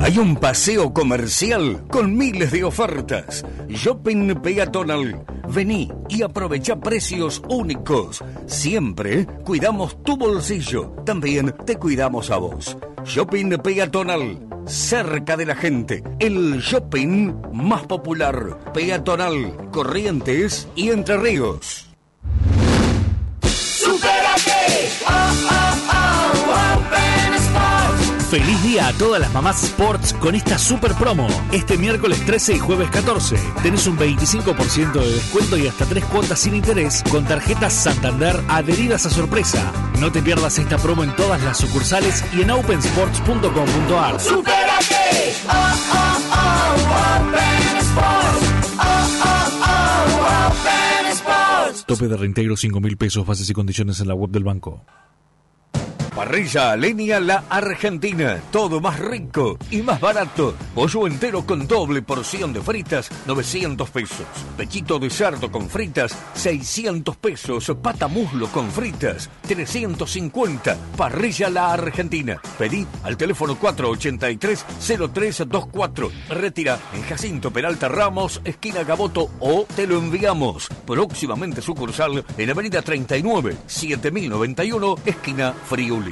Hay 0.00 0.18
un 0.18 0.34
paseo 0.36 0.92
comercial 0.92 1.84
con 1.88 2.16
miles 2.16 2.50
de 2.50 2.64
ofertas. 2.64 3.44
Shopping 3.68 4.34
peatonal. 4.42 5.24
Vení 5.48 5.90
y 6.08 6.22
aprovecha 6.22 6.80
precios 6.80 7.40
únicos. 7.48 8.22
Siempre 8.46 9.26
cuidamos 9.44 10.02
tu 10.02 10.16
bolsillo. 10.16 10.90
También 11.06 11.54
te 11.64 11.76
cuidamos 11.76 12.30
a 12.30 12.38
vos. 12.38 12.76
Shopping 13.04 13.58
peatonal. 13.58 14.40
Cerca 14.66 15.36
de 15.36 15.46
la 15.46 15.54
gente. 15.54 16.02
El 16.18 16.58
shopping 16.58 17.32
más 17.52 17.82
popular. 17.84 18.58
Peatonal. 18.74 19.70
Corrientes 19.70 20.68
y 20.74 20.90
Entre 20.90 21.16
Ríos. 21.16 21.91
Feliz 28.32 28.62
día 28.62 28.88
a 28.88 28.94
todas 28.94 29.20
las 29.20 29.30
mamás 29.34 29.62
Sports 29.62 30.14
con 30.14 30.34
esta 30.34 30.56
super 30.56 30.94
promo. 30.94 31.28
Este 31.52 31.76
miércoles 31.76 32.18
13 32.24 32.54
y 32.54 32.58
jueves 32.60 32.88
14 32.88 33.36
tenés 33.62 33.86
un 33.86 33.98
25% 33.98 34.92
de 34.92 35.12
descuento 35.12 35.58
y 35.58 35.66
hasta 35.66 35.84
tres 35.84 36.02
cuotas 36.06 36.38
sin 36.38 36.54
interés 36.54 37.04
con 37.10 37.26
tarjetas 37.26 37.74
Santander 37.74 38.34
adheridas 38.48 39.04
a 39.04 39.10
sorpresa. 39.10 39.70
No 40.00 40.10
te 40.10 40.22
pierdas 40.22 40.58
esta 40.58 40.78
promo 40.78 41.04
en 41.04 41.14
todas 41.14 41.42
las 41.42 41.58
sucursales 41.58 42.24
y 42.34 42.40
en 42.40 42.52
opensports.com.ar. 42.52 44.16
Tope 51.84 52.08
de 52.08 52.16
reintegro 52.16 52.56
5 52.56 52.80
mil 52.80 52.96
pesos, 52.96 53.26
bases 53.26 53.50
y 53.50 53.52
condiciones 53.52 54.00
en 54.00 54.08
la 54.08 54.14
web 54.14 54.30
del 54.30 54.44
banco. 54.44 54.86
Parrilla 56.14 56.72
Alenia 56.72 57.18
La 57.20 57.44
Argentina. 57.48 58.38
Todo 58.50 58.82
más 58.82 58.98
rico 58.98 59.56
y 59.70 59.80
más 59.80 59.98
barato. 59.98 60.54
Pollo 60.74 61.06
entero 61.06 61.46
con 61.46 61.66
doble 61.66 62.02
porción 62.02 62.52
de 62.52 62.60
fritas, 62.60 63.08
900 63.26 63.88
pesos. 63.88 64.26
Pechito 64.56 64.98
de 64.98 65.08
cerdo 65.08 65.50
con 65.50 65.70
fritas, 65.70 66.14
600 66.34 67.16
pesos. 67.16 67.72
Pata 67.82 68.08
muslo 68.08 68.48
con 68.48 68.70
fritas, 68.70 69.30
350. 69.48 70.76
Parrilla 70.98 71.48
La 71.48 71.72
Argentina. 71.72 72.38
Pedí 72.58 72.86
al 73.04 73.16
teléfono 73.16 73.58
483-0324. 73.58 76.10
Retira 76.28 76.78
en 76.92 77.04
Jacinto 77.04 77.50
Peralta 77.50 77.88
Ramos, 77.88 78.42
esquina 78.44 78.84
Gaboto 78.84 79.30
o 79.40 79.64
te 79.74 79.86
lo 79.86 79.96
enviamos. 79.96 80.68
Próximamente 80.86 81.62
sucursal 81.62 82.22
en 82.36 82.50
Avenida 82.50 82.82
39, 82.82 83.56
7091, 83.66 84.96
esquina 85.06 85.52
Friuli. 85.52 86.11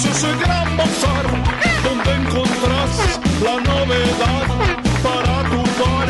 Es 0.00 0.06
ese 0.06 0.34
gran 0.36 0.76
bazar 0.78 1.26
donde 1.84 2.10
encontrás 2.14 3.20
la 3.42 3.56
novedad 3.60 4.46
para 5.02 5.34
tu 5.50 5.62
bar, 5.80 6.08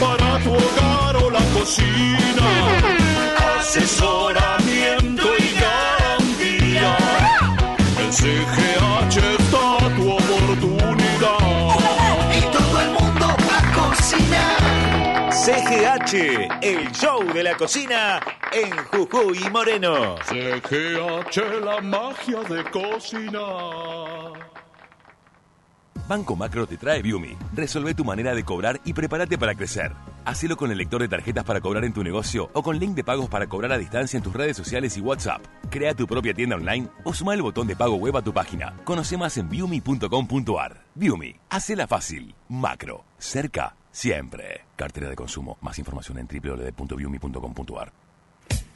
para 0.00 0.38
tu 0.44 0.50
hogar 0.52 1.16
o 1.16 1.30
la 1.30 1.44
cocina. 1.58 2.48
Asesoramiento 3.58 5.26
y 5.38 5.46
garantía. 5.64 6.96
En 8.02 8.12
CGH 8.12 8.73
CGH, 15.44 16.62
el 16.62 16.90
show 16.92 17.22
de 17.34 17.42
la 17.42 17.54
cocina 17.54 18.18
en 18.50 18.70
Jujuy 18.86 19.44
y 19.44 19.50
Moreno. 19.50 20.16
CGH, 20.24 21.62
la 21.62 21.82
magia 21.82 22.40
de 22.44 22.64
cocinar. 22.70 24.32
Banco 26.08 26.34
Macro 26.34 26.66
te 26.66 26.78
trae 26.78 27.02
Viumi. 27.02 27.36
Resolve 27.52 27.92
tu 27.92 28.06
manera 28.06 28.34
de 28.34 28.42
cobrar 28.42 28.80
y 28.86 28.94
prepárate 28.94 29.36
para 29.36 29.54
crecer. 29.54 29.92
Hacelo 30.24 30.56
con 30.56 30.70
el 30.70 30.78
lector 30.78 31.02
de 31.02 31.08
tarjetas 31.08 31.44
para 31.44 31.60
cobrar 31.60 31.84
en 31.84 31.92
tu 31.92 32.02
negocio 32.02 32.48
o 32.54 32.62
con 32.62 32.78
link 32.78 32.94
de 32.94 33.04
pagos 33.04 33.28
para 33.28 33.46
cobrar 33.46 33.72
a 33.72 33.76
distancia 33.76 34.16
en 34.16 34.22
tus 34.22 34.32
redes 34.32 34.56
sociales 34.56 34.96
y 34.96 35.02
WhatsApp. 35.02 35.44
Crea 35.68 35.92
tu 35.92 36.06
propia 36.06 36.32
tienda 36.32 36.56
online 36.56 36.88
o 37.04 37.12
suma 37.12 37.34
el 37.34 37.42
botón 37.42 37.66
de 37.66 37.76
pago 37.76 37.96
web 37.96 38.16
a 38.16 38.22
tu 38.22 38.32
página. 38.32 38.74
Conoce 38.84 39.18
más 39.18 39.36
en 39.36 39.50
viumi.com.ar. 39.50 40.86
Viumi, 40.94 41.36
hacela 41.50 41.86
fácil. 41.86 42.34
Macro, 42.48 43.04
cerca, 43.18 43.76
siempre. 43.94 44.66
Cartera 44.76 45.08
de 45.08 45.16
consumo. 45.16 45.56
Más 45.62 45.78
información 45.78 46.18
en 46.18 46.26
www.viumi.com.ar. 46.26 48.03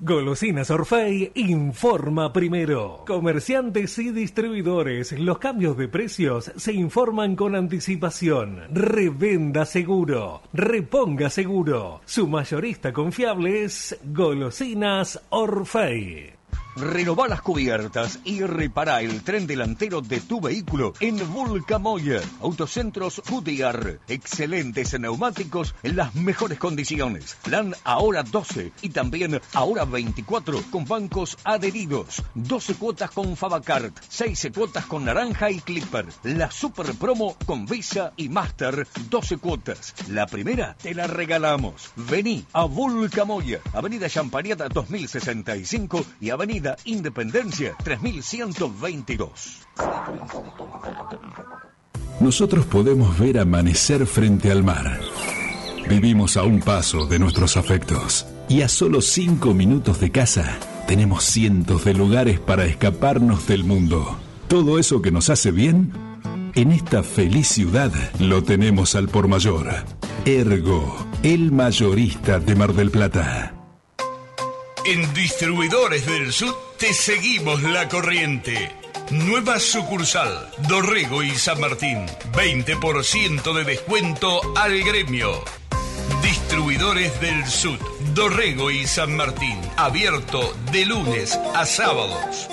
Golosinas 0.00 0.70
Orfei 0.70 1.32
informa 1.34 2.32
primero. 2.32 3.04
Comerciantes 3.06 3.98
y 3.98 4.10
distribuidores, 4.10 5.12
los 5.18 5.38
cambios 5.38 5.76
de 5.76 5.88
precios 5.88 6.50
se 6.56 6.72
informan 6.72 7.36
con 7.36 7.54
anticipación. 7.54 8.62
Revenda 8.70 9.66
seguro, 9.66 10.42
reponga 10.52 11.28
seguro. 11.28 12.00
Su 12.06 12.26
mayorista 12.26 12.92
confiable 12.92 13.64
es 13.64 13.98
Golosinas 14.04 15.20
Orfei. 15.30 16.37
Renová 16.80 17.26
las 17.26 17.42
cubiertas 17.42 18.20
y 18.24 18.42
repara 18.42 19.00
el 19.00 19.22
tren 19.24 19.48
delantero 19.48 20.00
de 20.00 20.20
tu 20.20 20.40
vehículo 20.40 20.92
en 21.00 21.18
Vulcamoya. 21.32 22.20
Autocentros 22.40 23.20
Goodyear. 23.28 23.98
Excelentes 24.06 24.98
neumáticos 24.98 25.74
en 25.82 25.96
las 25.96 26.14
mejores 26.14 26.58
condiciones. 26.58 27.36
Plan 27.42 27.74
ahora 27.82 28.22
12 28.22 28.70
y 28.82 28.90
también 28.90 29.40
ahora 29.54 29.86
24 29.86 30.62
con 30.70 30.84
bancos 30.84 31.36
adheridos. 31.42 32.22
12 32.34 32.74
cuotas 32.74 33.10
con 33.10 33.36
Fabacart. 33.36 33.98
6 34.08 34.48
cuotas 34.54 34.86
con 34.86 35.04
Naranja 35.04 35.50
y 35.50 35.58
Clipper. 35.58 36.06
La 36.22 36.48
super 36.52 36.94
promo 36.94 37.36
con 37.44 37.66
Visa 37.66 38.12
y 38.16 38.28
Master. 38.28 38.86
12 39.10 39.38
cuotas. 39.38 39.94
La 40.08 40.26
primera 40.26 40.76
te 40.80 40.94
la 40.94 41.08
regalamos. 41.08 41.90
Vení 41.96 42.44
a 42.52 42.66
Vulcamoya. 42.66 43.58
Avenida 43.72 44.08
Champariata 44.08 44.68
2065 44.68 46.04
y 46.20 46.30
Avenida 46.30 46.67
Independencia 46.84 47.76
3122. 47.82 49.66
Nosotros 52.20 52.66
podemos 52.66 53.18
ver 53.18 53.38
amanecer 53.38 54.06
frente 54.06 54.50
al 54.50 54.64
mar. 54.64 55.00
Vivimos 55.88 56.36
a 56.36 56.42
un 56.42 56.60
paso 56.60 57.06
de 57.06 57.18
nuestros 57.18 57.56
afectos. 57.56 58.26
Y 58.48 58.62
a 58.62 58.68
solo 58.68 59.00
cinco 59.00 59.54
minutos 59.54 60.00
de 60.00 60.10
casa, 60.10 60.58
tenemos 60.86 61.24
cientos 61.24 61.84
de 61.84 61.94
lugares 61.94 62.40
para 62.40 62.64
escaparnos 62.64 63.46
del 63.46 63.64
mundo. 63.64 64.18
Todo 64.48 64.78
eso 64.78 65.02
que 65.02 65.10
nos 65.10 65.30
hace 65.30 65.50
bien, 65.50 65.92
en 66.54 66.72
esta 66.72 67.02
feliz 67.02 67.48
ciudad 67.48 67.92
lo 68.18 68.42
tenemos 68.42 68.94
al 68.94 69.08
por 69.08 69.28
mayor. 69.28 69.68
Ergo, 70.24 70.96
el 71.22 71.52
mayorista 71.52 72.40
de 72.40 72.54
Mar 72.54 72.74
del 72.74 72.90
Plata. 72.90 73.57
En 74.84 75.12
Distribuidores 75.14 76.06
del 76.06 76.32
Sur 76.32 76.56
te 76.78 76.92
seguimos 76.94 77.62
la 77.62 77.88
corriente. 77.88 78.72
Nueva 79.10 79.58
sucursal, 79.58 80.50
Dorrego 80.68 81.22
y 81.22 81.30
San 81.30 81.60
Martín. 81.60 82.06
20% 82.32 83.54
de 83.54 83.64
descuento 83.64 84.40
al 84.56 84.82
gremio. 84.82 85.42
Distribuidores 86.22 87.20
del 87.20 87.46
Sud, 87.46 87.78
Dorrego 88.14 88.70
y 88.70 88.86
San 88.86 89.16
Martín. 89.16 89.58
Abierto 89.76 90.54
de 90.72 90.86
lunes 90.86 91.38
a 91.54 91.66
sábados. 91.66 92.48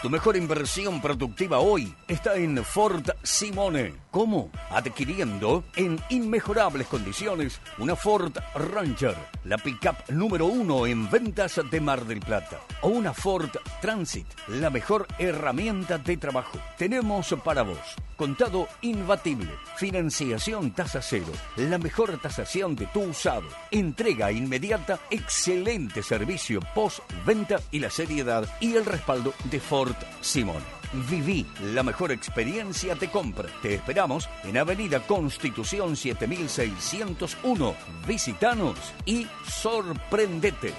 Tu 0.03 0.09
mejor 0.09 0.35
inversión 0.35 1.03
productiva 1.03 1.59
hoy 1.59 1.95
está 2.09 2.35
en 2.37 2.65
Ford 2.65 3.07
Simone. 3.23 3.93
¿Cómo? 4.11 4.51
Adquiriendo 4.71 5.63
en 5.77 6.01
inmejorables 6.09 6.89
condiciones 6.89 7.61
una 7.79 7.95
Ford 7.95 8.33
Ranger, 8.55 9.17
la 9.45 9.57
pickup 9.57 10.09
número 10.09 10.47
uno 10.47 10.87
en 10.87 11.09
ventas 11.09 11.61
de 11.71 11.81
Mar 11.81 12.05
del 12.05 12.19
Plata. 12.19 12.61
O 12.83 12.89
una 12.89 13.15
Ford 13.15 13.51
Transit, 13.81 14.27
la 14.49 14.69
mejor 14.69 15.07
herramienta 15.19 15.99
de 15.99 16.17
trabajo. 16.17 16.59
Tenemos 16.77 17.35
para 17.45 17.63
vos 17.63 17.79
contado 18.17 18.69
imbatible, 18.83 19.51
financiación 19.77 20.73
tasa 20.73 21.01
cero, 21.01 21.33
la 21.57 21.79
mejor 21.79 22.21
tasación 22.21 22.77
de 22.77 22.87
tu 22.89 23.01
usado, 23.01 23.49
entrega 23.71 24.31
inmediata, 24.31 24.99
excelente 25.09 26.03
servicio 26.03 26.61
post-venta 26.75 27.61
y 27.71 27.79
la 27.79 27.89
seriedad 27.89 28.47
y 28.61 28.75
el 28.75 28.85
respaldo 28.85 29.33
de 29.45 29.59
Ford 29.59 29.97
Simone. 30.21 30.80
Viví 30.93 31.45
la 31.75 31.83
mejor 31.83 32.13
experiencia 32.13 32.95
de 32.95 33.11
compra. 33.11 33.49
Te 33.63 33.75
esperamos 33.75 34.29
en 34.45 34.59
Avenida 34.59 35.01
Constitución 35.01 35.97
7601. 35.97 37.75
Visítanos 38.07 38.77
y 39.05 39.27
sorprendete. 39.49 40.73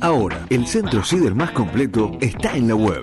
Ahora, 0.00 0.46
el 0.50 0.66
centro 0.66 1.04
ciber 1.04 1.32
más 1.34 1.50
completo 1.50 2.16
está 2.20 2.56
en 2.56 2.68
la 2.68 2.74
web 2.74 3.02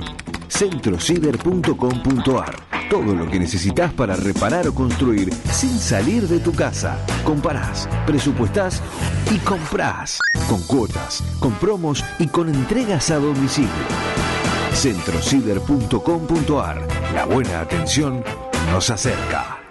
centrociber.com.ar. 0.49 2.55
Todo 2.89 3.15
lo 3.15 3.29
que 3.29 3.39
necesitas 3.39 3.93
para 3.93 4.15
reparar 4.15 4.67
o 4.67 4.75
construir 4.75 5.33
sin 5.33 5.79
salir 5.79 6.27
de 6.27 6.39
tu 6.39 6.53
casa. 6.53 6.97
Comparás, 7.23 7.87
presupuestás 8.05 8.83
y 9.31 9.37
comprás. 9.39 10.19
Con 10.49 10.61
cuotas, 10.63 11.23
con 11.39 11.53
promos 11.53 12.03
y 12.19 12.27
con 12.27 12.49
entregas 12.49 13.09
a 13.11 13.19
domicilio. 13.19 13.69
centrociber.com.ar. 14.73 16.88
La 17.13 17.25
buena 17.25 17.62
atención 17.62 18.23
nos 18.71 18.89
acerca. 18.89 19.62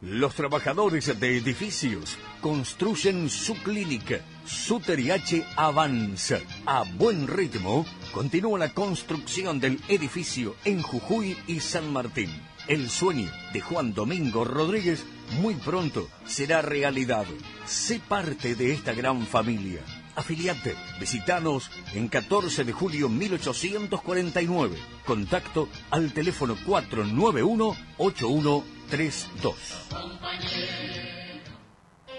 Los 0.00 0.36
trabajadores 0.36 1.18
de 1.18 1.38
edificios 1.38 2.18
construyen 2.40 3.28
su 3.28 3.54
clínica. 3.54 4.20
Su 4.44 4.78
TRIH 4.78 5.44
avanza. 5.56 6.38
A 6.66 6.84
buen 6.84 7.26
ritmo, 7.26 7.84
continúa 8.12 8.60
la 8.60 8.72
construcción 8.72 9.58
del 9.58 9.80
edificio 9.88 10.54
en 10.64 10.82
Jujuy 10.82 11.36
y 11.48 11.58
San 11.58 11.92
Martín. 11.92 12.30
El 12.68 12.88
sueño 12.88 13.28
de 13.52 13.60
Juan 13.60 13.92
Domingo 13.92 14.44
Rodríguez 14.44 15.04
muy 15.40 15.54
pronto 15.54 16.08
será 16.26 16.62
realidad. 16.62 17.26
Sé 17.66 17.98
parte 17.98 18.54
de 18.54 18.72
esta 18.72 18.92
gran 18.92 19.26
familia. 19.26 19.80
Afiliate. 20.18 20.74
Visitanos 20.98 21.70
en 21.94 22.08
14 22.08 22.64
de 22.64 22.72
julio 22.72 23.08
1849. 23.08 24.76
Contacto 25.06 25.68
al 25.90 26.12
teléfono 26.12 26.56
491 26.66 27.76
8132. 27.98 29.54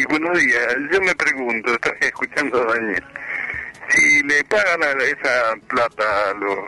buenos 0.08 0.38
días. 0.38 0.76
Yo 0.92 1.00
me 1.00 1.14
pregunto, 1.14 1.72
estás 1.72 1.94
escuchando 2.00 2.60
a 2.62 2.74
Daniel, 2.74 3.04
si 3.88 4.22
le 4.22 4.44
pagan 4.44 4.82
a 4.82 5.02
esa 5.04 5.56
plata 5.68 6.30
a 6.30 6.34
los 6.34 6.58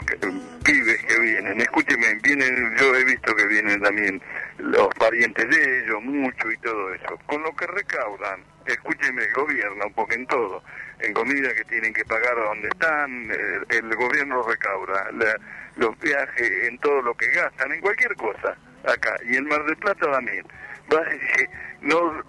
pibes 0.64 1.04
que 1.06 1.18
vienen, 1.20 1.61
escúcheme, 1.61 2.14
vienen, 2.22 2.76
yo 2.78 2.94
he 2.94 3.04
visto 3.04 3.35
que 3.35 3.46
vienen 3.46 3.80
también 3.83 4.20
los 4.59 4.88
parientes 4.94 5.48
de 5.48 5.80
ellos, 5.85 6.02
mucho 6.02 6.50
y 6.50 6.56
todo 6.59 6.94
eso, 6.94 7.18
con 7.26 7.42
lo 7.42 7.54
que 7.56 7.66
recaudan, 7.66 8.42
escúcheme, 8.66 9.22
el 9.24 9.33
gobierno, 9.33 9.85
porque 9.94 10.14
en 10.14 10.26
todo, 10.26 10.62
en 11.00 11.12
comida 11.14 11.54
que 11.54 11.64
tienen 11.64 11.92
que 11.92 12.04
pagar 12.04 12.38
a 12.38 12.44
donde 12.48 12.68
están, 12.68 13.30
el, 13.30 13.66
el 13.70 13.96
gobierno 13.96 14.42
recauda, 14.42 15.11
la- 15.12 15.37
los 15.76 15.98
viajes, 16.00 16.50
en 16.68 16.78
todo 16.78 17.00
lo 17.02 17.14
que 17.14 17.28
gastan, 17.28 17.72
en 17.72 17.80
cualquier 17.80 18.14
cosa, 18.16 18.56
acá, 18.85 19.16
y 19.24 19.37
en 19.37 19.46
Mar 19.46 19.64
del 19.64 19.76
Plata 19.76 20.11
también. 20.12 20.44
Va, 20.92 21.00
eh, 21.11 21.48
¿No 21.80 22.22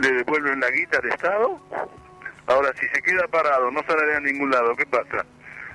le 0.00 0.12
devuelven 0.12 0.60
la 0.60 0.70
guita 0.70 0.98
al 0.98 1.08
Estado? 1.08 1.60
Ahora, 2.48 2.72
si 2.80 2.86
se 2.88 3.00
queda 3.02 3.26
parado, 3.28 3.70
no 3.70 3.80
sale 3.86 4.14
a 4.16 4.20
ningún 4.20 4.50
lado, 4.50 4.74
¿qué 4.76 4.86
pasa? 4.86 5.24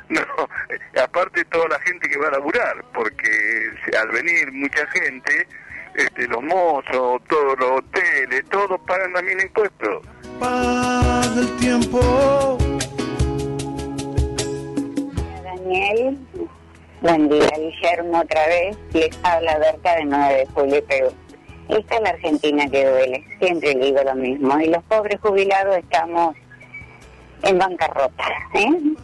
No, 0.09 0.19
eh, 0.19 0.99
aparte 1.01 1.45
toda 1.45 1.69
la 1.69 1.79
gente 1.79 2.09
que 2.09 2.17
va 2.19 2.27
a 2.27 2.31
laburar, 2.31 2.83
porque 2.93 3.69
si- 3.85 3.95
al 3.95 4.09
venir 4.09 4.51
mucha 4.51 4.85
gente, 4.87 5.47
este, 5.95 6.27
los 6.27 6.43
mozos, 6.43 7.21
todos 7.29 7.57
los 7.57 7.71
hoteles, 7.79 8.43
todos 8.49 8.79
pagan 8.85 9.13
también 9.13 9.39
impuestos. 9.39 10.05
Pasa 10.39 11.39
el 11.39 11.55
tiempo. 11.57 12.57
Daniel, 15.43 16.17
buen 17.01 17.29
día, 17.29 17.49
Guillermo, 17.57 18.19
otra 18.19 18.45
vez. 18.47 18.77
Les 18.93 19.09
habla 19.23 19.57
Berta 19.57 19.95
de 19.95 20.05
9 20.05 20.33
de 20.35 20.45
julio, 20.47 20.85
Perú. 20.85 21.13
Esta 21.69 21.95
es 21.95 22.01
la 22.01 22.09
Argentina 22.09 22.69
que 22.69 22.85
duele, 22.85 23.25
siempre 23.39 23.73
digo 23.75 24.01
lo 24.03 24.15
mismo. 24.15 24.59
Y 24.59 24.67
los 24.67 24.83
pobres 24.83 25.19
jubilados 25.21 25.77
estamos 25.77 26.35
en 27.43 27.57
bancarrota. 27.57 28.23
¿eh? 28.55 28.95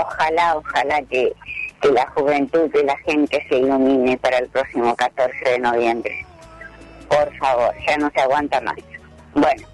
Ojalá, 0.00 0.56
ojalá 0.56 1.02
que, 1.02 1.32
que 1.80 1.88
la 1.90 2.06
juventud, 2.08 2.70
que 2.72 2.82
la 2.82 2.96
gente 2.98 3.44
se 3.48 3.58
ilumine 3.58 4.16
para 4.18 4.38
el 4.38 4.48
próximo 4.48 4.94
14 4.96 5.36
de 5.44 5.58
noviembre. 5.58 6.26
Por 7.08 7.36
favor, 7.36 7.72
ya 7.86 7.96
no 7.98 8.10
se 8.10 8.20
aguanta 8.20 8.60
más. 8.60 8.76
Bueno, 9.34 9.66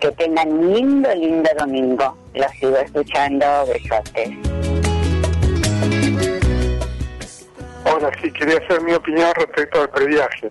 que 0.00 0.10
tengan 0.12 0.50
un 0.50 0.72
lindo, 0.72 1.14
lindo 1.14 1.50
domingo. 1.58 2.16
Los 2.34 2.50
sigo 2.52 2.76
escuchando. 2.78 3.46
Besotes. 3.66 4.30
Hola, 7.84 8.10
sí, 8.22 8.30
quería 8.32 8.58
hacer 8.58 8.82
mi 8.82 8.92
opinión 8.92 9.30
respecto 9.34 9.82
al 9.82 9.90
previaje. 9.90 10.50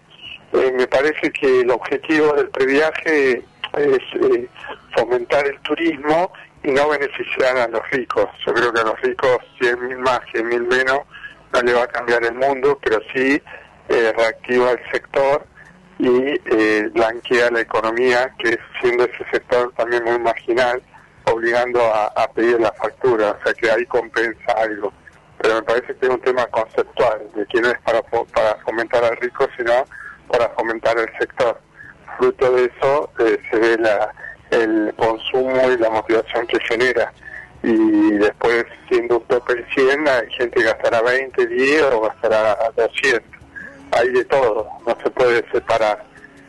Eh, 0.53 0.71
me 0.77 0.87
parece 0.87 1.31
que 1.31 1.61
el 1.61 1.71
objetivo 1.71 2.33
del 2.33 2.49
previaje 2.49 3.43
es 3.77 3.99
eh, 4.21 4.47
fomentar 4.95 5.45
el 5.45 5.59
turismo 5.61 6.31
y 6.33 6.48
no 6.63 6.89
beneficiar 6.89 7.57
a 7.57 7.67
los 7.67 7.81
ricos. 7.91 8.27
Yo 8.45 8.53
creo 8.53 8.73
que 8.73 8.81
a 8.81 8.83
los 8.83 9.01
ricos 9.01 9.37
100 9.61 9.87
mil 9.87 9.97
más, 9.99 10.19
100 10.31 10.47
mil 10.47 10.63
menos, 10.63 11.01
no 11.53 11.61
le 11.61 11.73
va 11.73 11.83
a 11.83 11.87
cambiar 11.87 12.23
el 12.23 12.35
mundo, 12.35 12.77
pero 12.81 12.99
sí 13.13 13.41
eh, 13.89 14.13
reactiva 14.15 14.71
el 14.71 14.79
sector 14.91 15.45
y 15.97 16.39
eh, 16.45 16.89
blanquea 16.93 17.51
la 17.51 17.61
economía, 17.61 18.33
que 18.37 18.57
siendo 18.79 19.05
ese 19.05 19.25
sector 19.31 19.73
también 19.75 20.03
muy 20.03 20.19
marginal, 20.19 20.81
obligando 21.25 21.81
a, 21.81 22.27
pedir 22.33 22.59
la 22.59 22.71
factura, 22.73 23.31
o 23.31 23.43
sea 23.43 23.53
que 23.53 23.69
ahí 23.69 23.85
compensa 23.85 24.51
algo. 24.57 24.93
Pero 25.39 25.55
me 25.55 25.61
parece 25.63 25.95
que 25.95 26.05
es 26.05 26.09
un 26.09 26.21
tema 26.21 26.45
conceptual, 26.47 27.27
de 27.35 27.45
que 27.47 27.61
no 27.61 27.69
es 27.69 27.79
para, 27.81 28.01
para 28.01 28.55
fomentar 28.65 29.03
al 29.03 29.17
rico, 29.17 29.47
sino 29.57 29.85
para 30.27 30.49
fomentar 30.49 30.97
el 30.97 31.09
sector. 31.17 31.59
Fruto 32.17 32.51
de 32.53 32.65
eso 32.65 33.11
eh, 33.19 33.37
se 33.49 33.57
ve 33.57 33.77
la, 33.77 34.13
el 34.51 34.93
consumo 35.43 35.71
y 35.71 35.77
la 35.77 35.89
motivación 35.89 36.47
que 36.47 36.59
genera. 36.61 37.11
Y 37.63 38.11
después, 38.13 38.65
siendo 38.89 39.17
un 39.17 39.23
tope 39.25 39.55
de 39.55 39.65
100, 39.73 40.07
hay 40.07 40.29
gente 40.31 40.59
que 40.59 40.63
gastará 40.63 41.01
20, 41.01 41.47
10 41.47 41.81
o 41.93 42.01
gastará 42.01 42.57
200. 42.75 43.21
Hay 43.91 44.09
de 44.09 44.23
todo, 44.25 44.67
no 44.85 44.97
se 45.03 45.09
puede 45.09 45.43
separar. 45.51 46.05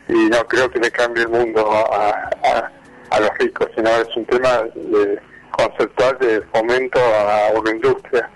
Y 0.07 0.13
no 0.29 0.45
creo 0.47 0.69
que 0.69 0.79
le 0.79 0.91
cambie 0.91 1.23
el 1.23 1.29
mundo 1.29 1.69
a, 1.71 2.29
a- 2.43 2.71
los 3.19 3.37
ricos, 3.39 3.67
sino 3.75 3.89
es 3.89 4.07
un 4.15 4.25
tema 4.25 4.63
de- 4.73 5.19
conceptual 5.51 6.17
de 6.19 6.41
fomento 6.53 6.99
a 6.99 7.51
una 7.59 7.71
industria. 7.71 8.29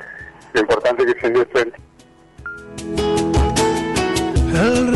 Lo 0.54 0.62
importante 0.62 1.04
es 1.04 1.14
que 1.16 1.22
se 1.22 1.28
industria 1.28 1.66
El 4.54 4.95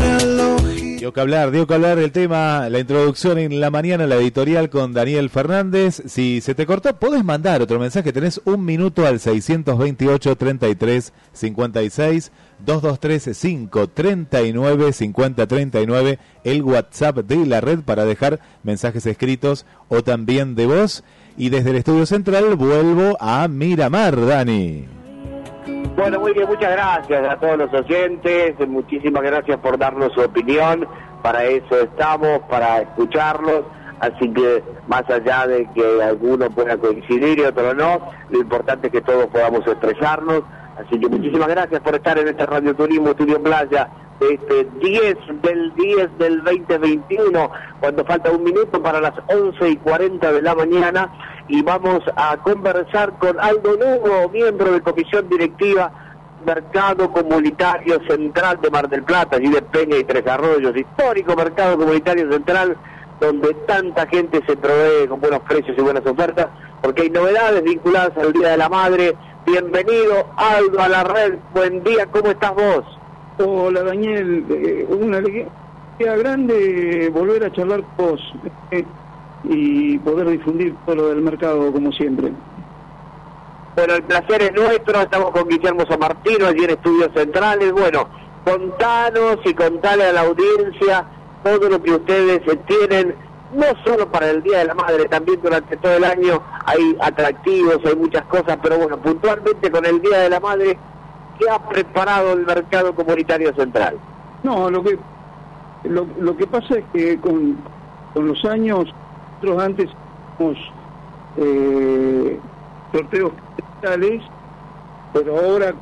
Dio 1.00 1.14
que 1.14 1.22
hablar, 1.22 1.52
dio 1.52 1.66
que 1.66 1.76
hablar 1.76 1.98
el 1.98 2.12
tema, 2.12 2.68
la 2.68 2.78
introducción 2.78 3.38
en 3.38 3.62
la 3.62 3.72
mañana, 3.72 4.06
la 4.06 4.18
editorial 4.18 4.70
con 4.70 4.92
Daniel 4.92 5.30
Fernández. 5.30 6.04
Si 6.08 6.42
se 6.42 6.56
te 6.56 6.66
cortó, 6.66 6.94
podés 7.00 7.24
mandar 7.24 7.62
otro 7.62 7.80
mensaje. 7.80 8.12
Tenés 8.12 8.42
un 8.44 8.66
minuto 8.66 9.08
al 9.08 9.22
628 9.22 10.36
33 10.36 11.14
56 11.32 12.32
223 12.66 13.38
539 13.40 14.92
50 14.92 15.48
39 15.48 16.20
el 16.44 16.64
WhatsApp 16.64 17.20
de 17.20 17.46
la 17.46 17.62
red 17.62 17.80
para 17.80 18.04
dejar 18.04 18.42
mensajes 18.64 19.06
escritos 19.06 19.66
o 19.88 20.04
también 20.04 20.54
de 20.56 20.66
voz. 20.66 21.06
Y 21.38 21.48
desde 21.48 21.70
el 21.70 21.78
estudio 21.78 22.06
central 22.08 22.58
vuelvo 22.58 23.16
a 23.22 23.48
Miramar, 23.48 24.20
Dani. 24.20 25.00
Bueno, 26.00 26.22
muy 26.22 26.32
bien, 26.32 26.48
muchas 26.48 26.72
gracias 26.72 27.30
a 27.30 27.36
todos 27.36 27.58
los 27.58 27.74
oyentes, 27.74 28.56
muchísimas 28.70 29.22
gracias 29.22 29.58
por 29.58 29.78
darnos 29.78 30.14
su 30.14 30.22
opinión, 30.22 30.88
para 31.22 31.44
eso 31.44 31.78
estamos, 31.78 32.40
para 32.50 32.84
escucharlos, 32.84 33.66
así 34.00 34.32
que 34.32 34.64
más 34.88 35.04
allá 35.10 35.46
de 35.46 35.68
que 35.76 36.02
alguno 36.02 36.50
pueda 36.52 36.78
coincidir 36.78 37.40
y 37.40 37.42
otro 37.42 37.74
no, 37.74 38.00
lo 38.30 38.40
importante 38.40 38.88
es 38.88 38.94
que 38.94 39.02
todos 39.02 39.28
podamos 39.28 39.68
expresarnos, 39.68 40.44
así 40.78 40.98
que 40.98 41.10
muchísimas 41.10 41.50
gracias 41.50 41.82
por 41.82 41.96
estar 41.96 42.18
en 42.18 42.30
este 42.30 42.46
Radio 42.46 42.74
Turismo 42.74 43.10
Estudio 43.10 43.44
Playa, 43.44 43.90
este 44.20 44.68
10 44.82 45.18
del 45.42 45.74
10 45.76 46.18
del 46.18 46.44
2021, 46.44 47.52
cuando 47.80 48.06
falta 48.06 48.32
un 48.32 48.44
minuto 48.44 48.82
para 48.82 49.00
las 49.00 49.14
11 49.28 49.70
y 49.70 49.78
40 49.78 50.32
de 50.32 50.42
la 50.42 50.56
mañana, 50.56 51.12
y 51.48 51.62
vamos 51.62 52.02
a 52.16 52.38
conversar 52.38 53.18
con 53.18 53.40
Aldo 53.40 53.74
Lugo, 53.74 54.30
miembro 54.30 54.72
de 54.72 54.82
Comisión 54.82 55.28
Directiva 55.30 55.92
Mercado 56.46 57.12
Comunitario 57.12 58.00
Central 58.08 58.60
de 58.62 58.70
Mar 58.70 58.90
del 58.90 59.04
Plata, 59.04 59.38
allí 59.38 59.50
de 59.50 59.62
Peña 59.62 59.98
y 59.98 60.04
Tres 60.04 60.26
Arroyos, 60.28 60.76
histórico 60.76 61.36
Mercado 61.36 61.78
Comunitario 61.78 62.32
Central, 62.32 62.78
donde 63.20 63.54
tanta 63.68 64.08
gente 64.08 64.42
se 64.48 64.56
provee 64.56 65.08
con 65.08 65.20
buenos 65.20 65.42
precios 65.42 65.78
y 65.78 65.82
buenas 65.82 66.06
ofertas, 66.06 66.48
porque 66.82 67.04
hay 67.04 67.10
novedades 67.10 67.64
vinculadas 67.64 68.18
al 68.18 68.32
Día 68.32 68.50
de 68.50 68.58
la 68.58 68.70
Madre. 68.70 69.16
Bienvenido, 69.46 70.28
Aldo, 70.38 70.82
a 70.82 70.88
la 70.88 71.04
red. 71.04 71.36
Buen 71.54 71.84
día, 71.84 72.06
¿cómo 72.06 72.30
estás 72.30 72.54
vos? 72.54 72.99
Hola, 73.42 73.84
Daniel. 73.84 74.46
Eh, 74.50 74.86
una 74.90 75.20
alegría 75.20 75.48
grande 75.98 77.10
volver 77.14 77.46
a 77.46 77.52
charlar 77.54 77.82
con 77.96 78.08
vos 78.08 78.22
eh, 78.72 78.84
y 79.46 79.98
poder 80.00 80.28
difundir 80.28 80.76
todo 80.86 80.96
lo 80.96 81.08
del 81.08 81.22
mercado 81.22 81.72
como 81.72 81.90
siempre. 81.94 82.34
Bueno, 83.78 83.94
el 83.94 84.04
placer 84.04 84.42
es 84.42 84.52
nuestro, 84.52 85.00
estamos 85.00 85.32
con 85.32 85.48
Guillermo 85.48 85.86
San 85.88 86.00
Martino 86.00 86.48
allí 86.48 86.66
en 86.66 86.72
Estudios 86.72 87.12
Centrales. 87.16 87.72
Bueno, 87.72 88.10
contanos 88.44 89.38
y 89.46 89.54
contale 89.54 90.08
a 90.08 90.12
la 90.12 90.22
audiencia 90.22 91.06
todo 91.42 91.70
lo 91.70 91.82
que 91.82 91.94
ustedes 91.94 92.42
tienen, 92.68 93.16
no 93.54 93.68
solo 93.86 94.12
para 94.12 94.32
el 94.32 94.44
Día 94.44 94.58
de 94.58 94.66
la 94.66 94.74
Madre, 94.74 95.06
también 95.06 95.40
durante 95.42 95.78
todo 95.78 95.94
el 95.94 96.04
año 96.04 96.42
hay 96.66 96.98
atractivos, 97.00 97.80
hay 97.86 97.96
muchas 97.96 98.26
cosas, 98.26 98.60
pero 98.62 98.80
bueno, 98.80 98.98
puntualmente 98.98 99.72
con 99.72 99.86
el 99.86 100.02
Día 100.02 100.18
de 100.18 100.30
la 100.30 100.42
Madre, 100.42 100.78
¿qué 101.40 101.50
ha 101.50 101.58
preparado 101.70 102.34
el 102.34 102.46
mercado 102.46 102.94
comunitario 102.94 103.54
central? 103.56 103.98
No, 104.44 104.70
lo 104.70 104.84
que 104.84 105.00
lo, 105.86 106.06
lo 106.20 106.36
que 106.36 106.46
pasa 106.46 106.76
es 106.78 106.86
que 106.94 107.20
con, 107.20 107.58
con 108.14 108.28
los 108.28 108.44
años, 108.46 108.86
nosotros 109.42 109.64
antes 109.64 109.90
hemos 110.38 110.58
eh, 111.38 112.40
sorteos 112.92 113.32
digitales, 113.58 114.22
pero 115.14 115.38
ahora 115.38 115.74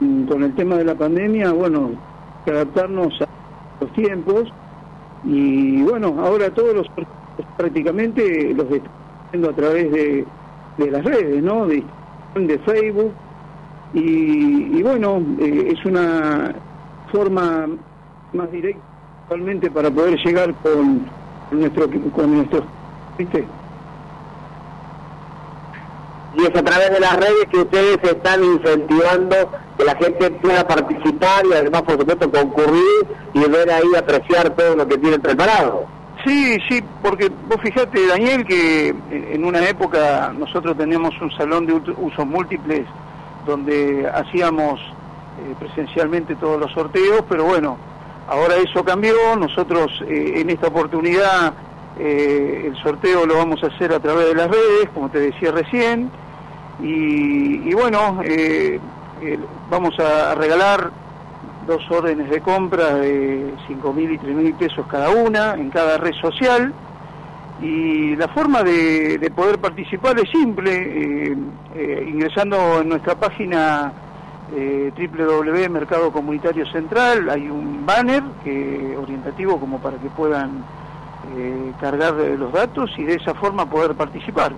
mm, 0.00 0.24
con 0.24 0.42
el 0.42 0.54
tema 0.56 0.76
de 0.76 0.84
la 0.84 0.94
pandemia, 0.94 1.52
bueno, 1.52 1.90
que 2.44 2.50
adaptarnos 2.50 3.20
a 3.22 3.28
los 3.80 3.92
tiempos 3.92 4.52
y 5.24 5.82
bueno, 5.82 6.16
ahora 6.18 6.52
todos 6.52 6.74
los 6.74 6.86
sorteos 6.88 7.08
prácticamente 7.56 8.52
los 8.54 8.66
estamos 8.66 8.90
haciendo 9.26 9.50
a 9.50 9.54
través 9.54 9.90
de, 9.92 10.26
de 10.78 10.90
las 10.90 11.04
redes, 11.04 11.42
¿no? 11.42 11.66
De, 11.66 11.82
de 12.34 12.58
Facebook 12.58 13.12
y, 13.94 14.78
y 14.78 14.82
bueno, 14.82 15.22
eh, 15.40 15.72
es 15.72 15.84
una 15.86 16.54
forma 17.12 17.66
más 18.32 18.50
directa 18.50 18.82
actualmente 19.22 19.70
para 19.70 19.90
poder 19.90 20.18
llegar 20.18 20.52
con 20.62 21.06
nuestro 21.52 21.88
con 22.12 22.34
nuestros 22.34 22.64
¿viste? 23.16 23.44
Y 26.36 26.42
es 26.42 26.56
a 26.56 26.62
través 26.64 26.90
de 26.90 26.98
las 26.98 27.16
redes 27.16 27.46
que 27.50 27.58
ustedes 27.58 27.98
están 28.02 28.42
incentivando 28.42 29.36
que 29.78 29.84
la 29.84 29.94
gente 29.94 30.30
pueda 30.32 30.66
participar 30.66 31.46
y 31.46 31.52
además, 31.52 31.82
por 31.82 31.96
supuesto, 31.96 32.28
concurrir 32.28 33.06
y 33.34 33.38
ver 33.48 33.70
ahí 33.70 33.94
apreciar 33.96 34.50
todo 34.50 34.74
lo 34.74 34.88
que 34.88 34.98
tienen 34.98 35.20
preparado. 35.20 35.86
Sí, 36.26 36.58
sí, 36.68 36.82
porque 37.02 37.30
vos 37.48 37.60
fijate, 37.62 38.06
Daniel, 38.08 38.44
que 38.44 38.88
en 39.10 39.44
una 39.44 39.68
época 39.68 40.32
nosotros 40.36 40.76
teníamos 40.76 41.14
un 41.20 41.30
salón 41.36 41.66
de 41.66 41.74
usos 41.74 42.26
múltiples 42.26 42.84
donde 43.44 44.08
hacíamos 44.12 44.80
eh, 44.80 45.54
presencialmente 45.58 46.36
todos 46.36 46.60
los 46.60 46.72
sorteos, 46.72 47.24
pero 47.28 47.44
bueno, 47.44 47.76
ahora 48.28 48.56
eso 48.56 48.84
cambió, 48.84 49.14
nosotros 49.36 49.90
eh, 50.06 50.34
en 50.36 50.50
esta 50.50 50.68
oportunidad 50.68 51.54
eh, 51.98 52.64
el 52.66 52.76
sorteo 52.82 53.26
lo 53.26 53.36
vamos 53.36 53.62
a 53.62 53.68
hacer 53.68 53.92
a 53.92 54.00
través 54.00 54.28
de 54.28 54.34
las 54.34 54.48
redes, 54.48 54.88
como 54.94 55.08
te 55.10 55.20
decía 55.20 55.50
recién, 55.50 56.10
y, 56.82 57.68
y 57.68 57.74
bueno, 57.74 58.20
vamos 59.70 59.98
a 60.00 60.34
regalar 60.34 60.90
dos 61.66 61.82
órdenes 61.90 62.30
de 62.30 62.40
compra 62.40 62.94
de 62.94 63.54
5 63.66 63.92
mil 63.92 64.10
y 64.12 64.18
3 64.18 64.34
mil 64.34 64.54
pesos 64.54 64.86
cada 64.86 65.10
una 65.10 65.54
en 65.54 65.70
cada 65.70 65.98
red 65.98 66.14
social. 66.14 66.72
Y 67.62 68.16
la 68.16 68.28
forma 68.28 68.62
de, 68.62 69.18
de 69.18 69.30
poder 69.30 69.58
participar 69.58 70.18
es 70.18 70.28
simple, 70.30 70.72
eh, 70.72 71.36
eh, 71.76 72.06
ingresando 72.08 72.80
en 72.80 72.88
nuestra 72.88 73.14
página 73.14 73.92
eh, 74.54 74.92
www 74.96 75.68
Mercado 75.70 76.12
Comunitario 76.12 76.66
Central, 76.66 77.30
hay 77.30 77.48
un 77.48 77.86
banner 77.86 78.22
que, 78.42 78.96
orientativo 78.96 79.58
como 79.58 79.78
para 79.78 79.96
que 79.98 80.08
puedan 80.10 80.64
eh, 81.36 81.72
cargar 81.80 82.14
los 82.14 82.52
datos 82.52 82.90
y 82.98 83.04
de 83.04 83.14
esa 83.14 83.34
forma 83.34 83.68
poder 83.68 83.94
participar. 83.94 84.52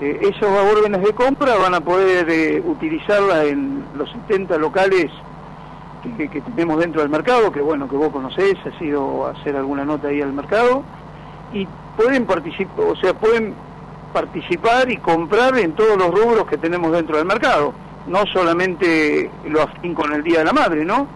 Esas 0.00 0.44
órdenes 0.44 1.02
de 1.02 1.12
compra 1.12 1.56
van 1.56 1.74
a 1.74 1.80
poder 1.80 2.62
utilizarla 2.64 3.44
en 3.46 3.84
los 3.96 4.08
70 4.12 4.56
locales 4.58 5.10
que, 6.16 6.40
tenemos 6.40 6.78
dentro 6.78 7.00
del 7.00 7.10
mercado, 7.10 7.50
que 7.50 7.60
bueno, 7.60 7.88
que 7.88 7.96
vos 7.96 8.10
conocés, 8.10 8.54
has 8.64 8.80
ido 8.80 9.26
a 9.26 9.30
hacer 9.32 9.56
alguna 9.56 9.84
nota 9.84 10.08
ahí 10.08 10.22
al 10.22 10.32
mercado, 10.32 10.84
y 11.52 11.66
pueden 11.98 12.26
participar, 12.26 12.84
o 12.86 12.96
sea, 12.96 13.12
pueden 13.12 13.54
participar 14.12 14.88
y 14.88 14.98
comprar 14.98 15.58
en 15.58 15.72
todos 15.72 15.98
los 15.98 16.12
rubros 16.12 16.46
que 16.46 16.56
tenemos 16.56 16.92
dentro 16.92 17.16
del 17.16 17.26
mercado, 17.26 17.74
no 18.06 18.24
solamente 18.32 19.28
lo 19.48 19.62
afín 19.62 19.94
con 19.94 20.12
el 20.12 20.22
Día 20.22 20.38
de 20.38 20.44
la 20.44 20.52
Madre, 20.52 20.84
¿no? 20.84 21.08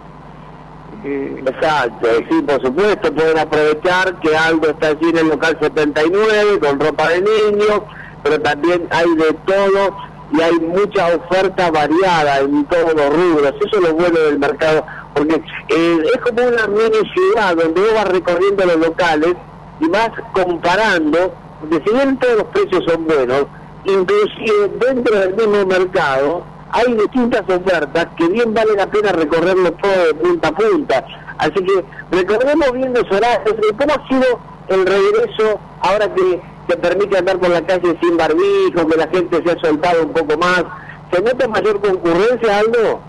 Eh, 1.04 1.42
Exacto, 1.46 2.08
sí, 2.28 2.42
por 2.42 2.60
supuesto, 2.60 3.14
pueden 3.14 3.38
aprovechar 3.38 4.18
que 4.20 4.36
algo 4.36 4.66
está 4.66 4.88
allí 4.88 5.08
en 5.08 5.18
el 5.18 5.28
local 5.28 5.56
79 5.60 6.58
con 6.58 6.80
ropa 6.80 7.08
de 7.10 7.20
niños, 7.20 7.82
pero 8.24 8.40
también 8.40 8.86
hay 8.90 9.14
de 9.14 9.32
todo 9.46 9.96
y 10.32 10.40
hay 10.40 10.58
mucha 10.60 11.14
oferta 11.14 11.70
variada 11.70 12.40
en 12.40 12.64
todos 12.64 12.94
los 12.94 13.08
rubros. 13.08 13.54
Eso 13.64 13.76
es 13.76 13.82
lo 13.82 13.94
bueno 13.94 14.18
del 14.18 14.38
mercado, 14.38 14.84
porque 15.14 15.36
eh, 15.68 16.02
es 16.12 16.20
como 16.22 16.48
una 16.48 16.66
mini 16.66 17.08
ciudad 17.12 17.56
donde 17.56 17.80
vos 17.80 17.94
vas 17.94 18.08
recorriendo 18.08 18.66
los 18.66 18.76
locales 18.78 19.36
y 19.82 19.88
vas 19.88 20.10
comparando, 20.32 21.34
porque 21.60 21.82
si 21.84 21.94
bien 21.94 22.16
todos 22.18 22.36
los 22.36 22.46
precios 22.46 22.84
son 22.86 23.04
buenos, 23.04 23.46
inclusive 23.84 24.70
dentro 24.86 25.18
del 25.18 25.34
mismo 25.34 25.66
mercado 25.66 26.44
hay 26.70 26.94
distintas 26.94 27.42
ofertas 27.42 28.06
que 28.16 28.28
bien 28.28 28.54
vale 28.54 28.74
la 28.74 28.86
pena 28.86 29.12
recorrerlo 29.12 29.72
todo 29.72 30.06
de 30.06 30.14
punta 30.14 30.48
a 30.48 30.52
punta. 30.52 31.04
Así 31.38 31.54
que 31.54 31.84
recordemos 32.10 32.72
bien 32.72 32.94
los 32.94 33.10
horarios, 33.10 33.56
cómo 33.76 33.92
ha 33.92 34.08
sido 34.08 34.40
el 34.68 34.86
regreso 34.86 35.60
ahora 35.80 36.14
que 36.14 36.40
se 36.68 36.76
permite 36.76 37.18
andar 37.18 37.38
por 37.38 37.50
la 37.50 37.66
calle 37.66 37.98
sin 38.00 38.16
barbijo, 38.16 38.86
que 38.86 38.96
la 38.96 39.08
gente 39.08 39.42
se 39.44 39.50
ha 39.50 39.60
soltado 39.60 40.04
un 40.04 40.12
poco 40.12 40.38
más. 40.38 40.64
¿Se 41.12 41.20
nota 41.20 41.48
mayor 41.48 41.80
concurrencia, 41.80 42.58
Aldo? 42.58 43.00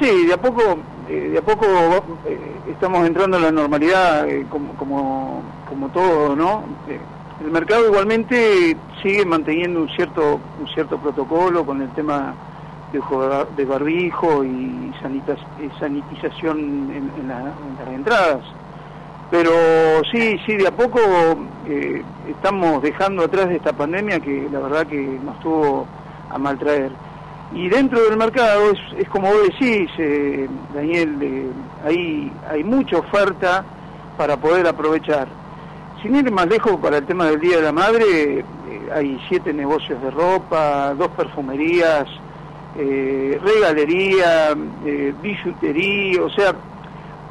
Sí, 0.00 0.26
de 0.26 0.34
a 0.34 0.40
poco, 0.40 0.62
eh, 1.08 1.28
de 1.32 1.38
a 1.38 1.42
poco 1.42 1.66
eh, 2.26 2.38
estamos 2.70 3.06
entrando 3.06 3.36
en 3.36 3.42
la 3.44 3.52
normalidad 3.52 4.28
eh, 4.28 4.46
como, 4.48 5.42
como 5.72 5.88
todo, 5.88 6.36
¿no? 6.36 6.64
Eh, 6.86 7.00
el 7.40 7.50
mercado 7.50 7.86
igualmente 7.86 8.76
sigue 9.02 9.24
manteniendo 9.24 9.80
un 9.80 9.88
cierto, 9.88 10.38
un 10.60 10.68
cierto 10.74 10.98
protocolo 10.98 11.64
con 11.64 11.80
el 11.80 11.90
tema 11.94 12.34
de, 12.92 13.64
barbijo 13.64 14.44
y 14.44 14.92
eh, 15.02 15.70
sanitización 15.80 16.58
en, 16.90 17.10
en, 17.20 17.28
la- 17.28 17.54
en 17.58 17.76
las 17.78 17.88
entradas. 17.94 18.44
Pero 19.30 19.50
sí, 20.12 20.36
sí, 20.44 20.56
de 20.56 20.68
a 20.68 20.76
poco 20.76 21.00
eh, 21.66 22.02
estamos 22.28 22.82
dejando 22.82 23.24
atrás 23.24 23.48
de 23.48 23.56
esta 23.56 23.72
pandemia 23.72 24.20
que 24.20 24.46
la 24.52 24.58
verdad 24.60 24.86
que 24.86 25.18
nos 25.24 25.40
tuvo 25.40 25.86
a 26.28 26.36
maltraer. 26.38 26.92
Y 27.54 27.68
dentro 27.70 27.98
del 28.04 28.18
mercado 28.18 28.70
es, 28.72 28.78
es 28.98 29.08
como 29.08 29.28
vos 29.28 29.42
decís, 29.48 29.90
Daniel, 30.74 31.18
eh, 31.22 31.50
hay 32.50 32.62
mucha 32.62 32.98
oferta 32.98 33.64
para 34.18 34.36
poder 34.36 34.66
aprovechar. 34.66 35.41
Sin 36.02 36.16
ir 36.16 36.30
más 36.32 36.46
lejos, 36.48 36.76
para 36.80 36.98
el 36.98 37.06
tema 37.06 37.26
del 37.26 37.40
Día 37.40 37.56
de 37.56 37.62
la 37.62 37.72
Madre, 37.72 38.04
eh, 38.38 38.44
hay 38.92 39.20
siete 39.28 39.52
negocios 39.52 40.02
de 40.02 40.10
ropa, 40.10 40.94
dos 40.94 41.08
perfumerías, 41.08 42.06
eh, 42.76 43.38
regalería, 43.42 44.52
eh, 44.84 45.14
billutería, 45.22 46.22
o 46.22 46.30
sea, 46.30 46.54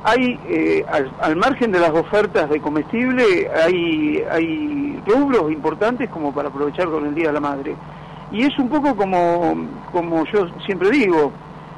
hay 0.04 0.40
eh, 0.48 0.86
al, 1.20 1.36
margen 1.36 1.72
de 1.72 1.80
las 1.80 1.92
ofertas 1.92 2.50
de 2.50 2.60
comestible, 2.60 3.50
hay, 3.50 4.24
hay 4.30 5.02
rubros 5.06 5.52
importantes 5.52 6.10
como 6.10 6.34
para 6.34 6.50
aprovechar 6.50 6.88
con 6.90 7.06
el 7.06 7.16
Día 7.16 7.28
de 7.28 7.34
la 7.34 7.40
Madre. 7.40 7.76
Y 8.32 8.44
es 8.44 8.58
un 8.58 8.70
poco 8.70 8.96
como, 8.96 9.56
como 9.92 10.26
yo 10.26 10.48
siempre 10.66 10.90
digo, 10.90 11.32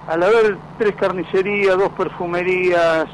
al 0.08 0.24
haber 0.24 0.58
tres 0.78 0.96
carnicerías, 0.96 1.78
dos 1.78 1.90
perfumerías, 1.90 3.06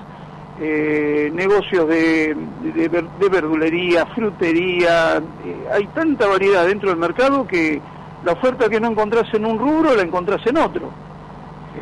eh, 0.62 1.32
negocios 1.34 1.88
de, 1.88 2.36
de, 2.76 2.88
ver- 2.90 3.10
de 3.20 3.30
verdulería, 3.30 4.06
frutería, 4.08 5.18
eh, 5.18 5.68
hay 5.74 5.88
tanta 5.88 6.28
variedad 6.28 6.66
dentro 6.68 6.90
del 6.90 6.98
mercado 6.98 7.48
que 7.48 7.82
la 8.26 8.34
oferta 8.34 8.68
que 8.70 8.80
no 8.80 8.90
encontrás 8.90 9.34
en 9.34 9.46
un 9.46 9.58
rubro 9.58 9.96
la 9.96 10.02
encontrás 10.02 10.46
en 10.46 10.58
otro. 10.58 10.90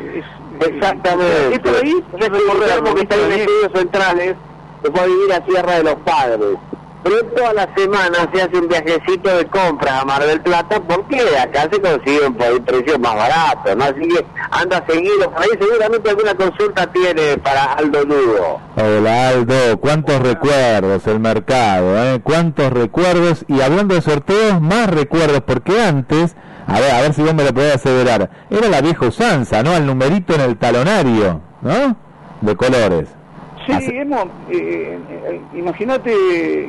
Eh, 0.00 0.20
es- 0.22 0.68
Exactamente. 0.68 1.54
Es 1.54 1.58
por 1.60 1.74
ahí 1.76 1.94
Yo 2.18 2.26
soy 2.26 2.40
Guillermo, 2.60 2.94
que 2.94 3.02
está 3.02 3.14
en 3.16 3.32
estudios 3.32 3.72
centrales, 3.74 4.36
se 4.82 4.90
a 5.00 5.06
vivir 5.06 5.32
a 5.32 5.40
Tierra 5.44 5.72
de 5.74 5.82
los 5.84 5.94
Padres. 5.96 6.56
Pero 7.08 7.24
toda 7.24 7.54
la 7.54 7.74
semana 7.74 8.28
se 8.34 8.42
hace 8.42 8.58
un 8.58 8.68
viajecito 8.68 9.34
de 9.34 9.46
compra 9.46 10.00
a 10.00 10.04
Mar 10.04 10.22
del 10.26 10.42
Plata 10.42 10.78
porque 10.86 11.18
acá 11.38 11.66
se 11.72 11.80
consiguen 11.80 12.34
por 12.34 12.62
precio 12.64 12.98
más 12.98 13.14
barato, 13.14 13.74
¿no? 13.74 13.84
Así 13.84 14.10
anda 14.50 14.84
seguido 14.86 15.30
por 15.30 15.42
ahí, 15.42 15.48
seguramente 15.58 16.10
alguna 16.10 16.34
consulta 16.34 16.86
tiene 16.92 17.38
para 17.38 17.72
Aldo 17.72 18.04
Lugo. 18.04 18.60
Hola 18.76 19.28
Aldo, 19.30 19.80
cuántos 19.80 20.20
recuerdos 20.20 21.06
el 21.06 21.18
mercado, 21.18 21.96
¿eh? 21.96 22.20
cuántos 22.22 22.70
recuerdos 22.70 23.42
y 23.48 23.62
hablando 23.62 23.94
de 23.94 24.02
sorteos, 24.02 24.60
más 24.60 24.90
recuerdos 24.90 25.40
porque 25.46 25.80
antes, 25.80 26.36
a 26.66 26.78
ver, 26.78 26.90
a 26.90 27.00
ver 27.00 27.14
si 27.14 27.22
vos 27.22 27.32
me 27.32 27.44
lo 27.44 27.54
podés 27.54 27.76
aseverar, 27.76 28.28
era 28.50 28.68
la 28.68 28.82
vieja 28.82 29.06
usanza, 29.06 29.62
¿no? 29.62 29.74
El 29.74 29.86
numerito 29.86 30.34
en 30.34 30.42
el 30.42 30.58
talonario, 30.58 31.40
¿no? 31.62 31.96
De 32.42 32.54
colores. 32.54 33.17
Sí, 33.80 33.96
hemos, 33.96 34.24
eh, 34.50 34.98
eh, 35.10 35.40
imagínate, 35.54 36.10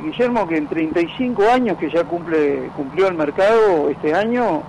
Guillermo, 0.03 0.47
que 0.47 0.57
en 0.57 0.67
35 0.67 1.43
años 1.49 1.77
que 1.77 1.89
ya 1.89 2.03
cumple 2.03 2.69
cumplió 2.75 3.07
el 3.07 3.15
mercado 3.15 3.89
este 3.89 4.13
año, 4.13 4.61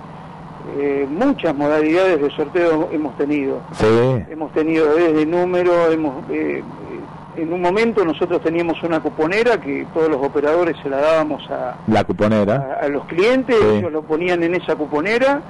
eh, 0.77 1.07
muchas 1.09 1.55
modalidades 1.55 2.21
de 2.21 2.29
sorteo 2.31 2.89
hemos 2.91 3.15
tenido. 3.17 3.61
Sí. 3.73 3.85
Hemos 4.29 4.51
tenido 4.53 4.93
desde 4.95 5.25
número, 5.25 5.91
hemos, 5.91 6.23
eh, 6.29 6.59
eh, 6.61 7.41
en 7.41 7.51
un 7.53 7.61
momento 7.61 8.05
nosotros 8.05 8.41
teníamos 8.41 8.81
una 8.83 8.99
cuponera 8.99 9.59
que 9.59 9.85
todos 9.93 10.09
los 10.09 10.23
operadores 10.23 10.75
se 10.83 10.89
la 10.89 10.97
dábamos 10.97 11.49
a, 11.49 11.77
La 11.87 12.03
cuponera. 12.03 12.79
a 12.81 12.87
los 12.89 13.05
clientes, 13.05 13.55
Sí. 13.59 13.77
ellos 13.77 13.91
lo 13.91 14.01
ponían 14.03 14.43
en 14.43 14.55
esa 14.55 14.75
cuponera 14.75 15.41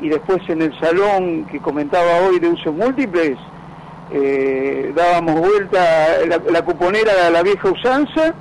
y 0.00 0.08
después 0.08 0.38
en 0.48 0.62
el 0.62 0.78
salón 0.80 1.44
que 1.50 1.58
comentaba 1.60 2.20
hoy 2.28 2.38
de 2.38 2.48
usos 2.48 2.74
múltiples, 2.74 3.36
eh, 4.12 4.92
dábamos 4.94 5.40
vuelta 5.40 5.78
la, 6.28 6.40
la 6.50 6.62
cuponera 6.64 7.12
a 7.26 7.30
la 7.30 7.42
vieja 7.42 7.68
usanza, 7.70 8.34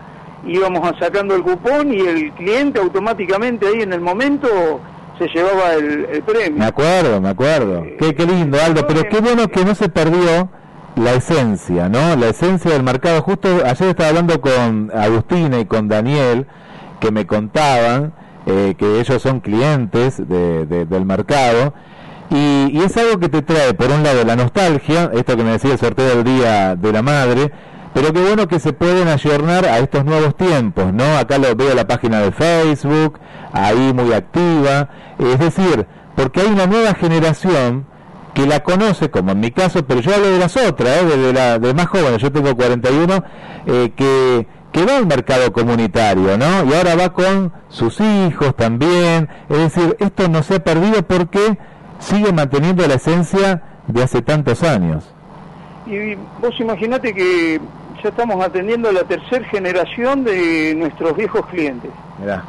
íbamos 0.45 0.91
sacando 0.99 1.36
el 1.36 1.43
cupón 1.43 1.93
y 1.93 1.99
el 1.99 2.32
cliente 2.34 2.80
automáticamente 2.80 3.67
ahí 3.67 3.82
en 3.82 3.93
el 3.93 4.01
momento 4.01 4.80
se 5.17 5.28
llevaba 5.28 5.74
el, 5.74 6.05
el 6.11 6.22
premio. 6.24 6.57
Me 6.59 6.65
acuerdo, 6.65 7.20
me 7.22 7.30
acuerdo. 7.30 7.84
Qué, 7.99 8.15
qué 8.15 8.26
lindo, 8.26 8.57
Aldo, 8.61 8.88
pero 8.88 9.03
qué 9.09 9.20
bueno 9.20 9.47
que 9.49 9.65
no 9.65 9.76
se 9.76 9.89
perdió 9.89 10.49
la 10.95 11.13
esencia, 11.13 11.89
¿no? 11.89 12.15
La 12.15 12.30
esencia 12.30 12.72
del 12.72 12.84
mercado. 12.84 13.22
Justo 13.22 13.49
ayer 13.65 13.89
estaba 13.89 14.09
hablando 14.09 14.39
con 14.41 14.91
Agustina 14.95 15.59
y 15.59 15.65
con 15.65 15.88
Daniel, 15.89 16.45
que 17.01 17.11
me 17.11 17.28
contaban 17.28 18.13
eh, 18.45 18.76
que 18.78 18.99
ellos 19.01 19.22
son 19.22 19.41
clientes 19.41 20.17
de- 20.28 20.65
de- 20.65 20.86
del 20.86 21.05
mercado. 21.05 21.74
Y, 22.30 22.69
y 22.71 22.82
es 22.84 22.95
algo 22.97 23.19
que 23.19 23.30
te 23.30 23.41
trae, 23.41 23.73
por 23.73 23.89
un 23.91 24.03
lado, 24.03 24.23
la 24.23 24.36
nostalgia, 24.36 25.09
esto 25.13 25.36
que 25.36 25.43
me 25.43 25.51
decía 25.51 25.71
el 25.71 25.80
sorteo 25.80 26.07
del 26.15 26.23
Día 26.23 26.75
de 26.75 26.91
la 26.91 27.01
Madre, 27.01 27.51
pero 27.93 28.13
qué 28.13 28.21
bueno 28.21 28.47
que 28.47 28.59
se 28.59 28.71
pueden 28.71 29.07
ayornar 29.07 29.65
a 29.65 29.80
estos 29.80 30.05
nuevos 30.05 30.36
tiempos, 30.38 30.93
¿no? 30.93 31.17
Acá 31.17 31.38
lo 31.38 31.55
veo 31.55 31.73
la 31.73 31.88
página 31.88 32.19
de 32.19 32.32
Facebook, 32.32 33.19
ahí 33.51 33.93
muy 33.93 34.13
activa, 34.13 34.89
es 35.17 35.39
decir, 35.39 35.88
porque 36.15 36.41
hay 36.41 36.47
una 36.47 36.67
nueva 36.67 36.93
generación 36.93 37.88
que 38.34 38.45
la 38.45 38.61
conoce, 38.61 39.09
como 39.09 39.32
en 39.32 39.39
mi 39.39 39.51
caso, 39.51 39.84
pero 39.86 40.01
yo 40.01 40.13
hablo 40.13 40.27
de 40.27 40.38
las 40.38 40.55
otras, 40.55 41.01
¿eh? 41.01 41.05
de, 41.05 41.17
de 41.17 41.34
la, 41.34 41.57
de 41.57 41.73
más 41.73 41.88
jóvenes, 41.88 42.21
yo 42.21 42.32
tengo 42.32 42.55
41, 42.55 43.23
eh, 43.65 43.91
que, 43.95 44.47
que 44.71 44.86
va 44.86 44.97
al 44.97 45.07
mercado 45.07 45.51
comunitario, 45.51 46.38
¿no? 46.38 46.63
Y 46.65 46.73
ahora 46.73 46.95
va 46.95 47.11
con 47.11 47.51
sus 47.69 47.99
hijos 47.99 48.55
también, 48.55 49.30
es 49.49 49.57
decir, 49.57 49.97
esto 49.99 50.30
no 50.30 50.43
se 50.43 50.55
ha 50.55 50.63
perdido 50.63 51.01
porque 51.03 51.57
sigue 51.99 52.31
manteniendo 52.33 52.85
la 52.87 52.95
esencia 52.95 53.61
de 53.87 54.03
hace 54.03 54.21
tantos 54.21 54.63
años. 54.63 55.09
Y 55.85 56.15
vos 56.41 56.57
imaginate 56.59 57.13
que 57.13 57.59
ya 58.03 58.09
estamos 58.09 58.43
atendiendo 58.43 58.89
a 58.89 58.91
la 58.93 59.03
tercera 59.03 59.45
generación 59.47 60.23
de 60.23 60.73
nuestros 60.75 61.15
viejos 61.17 61.45
clientes. 61.47 61.91
Mirá. 62.19 62.43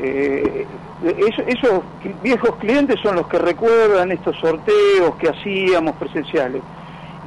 Eh, 0.00 0.66
eso- 1.04 1.42
esos 1.46 1.80
viejos 2.22 2.54
clientes 2.56 2.98
son 3.02 3.16
los 3.16 3.26
que 3.28 3.38
recuerdan 3.38 4.10
estos 4.12 4.36
sorteos 4.38 5.14
que 5.20 5.28
hacíamos 5.28 5.94
presenciales. 5.96 6.62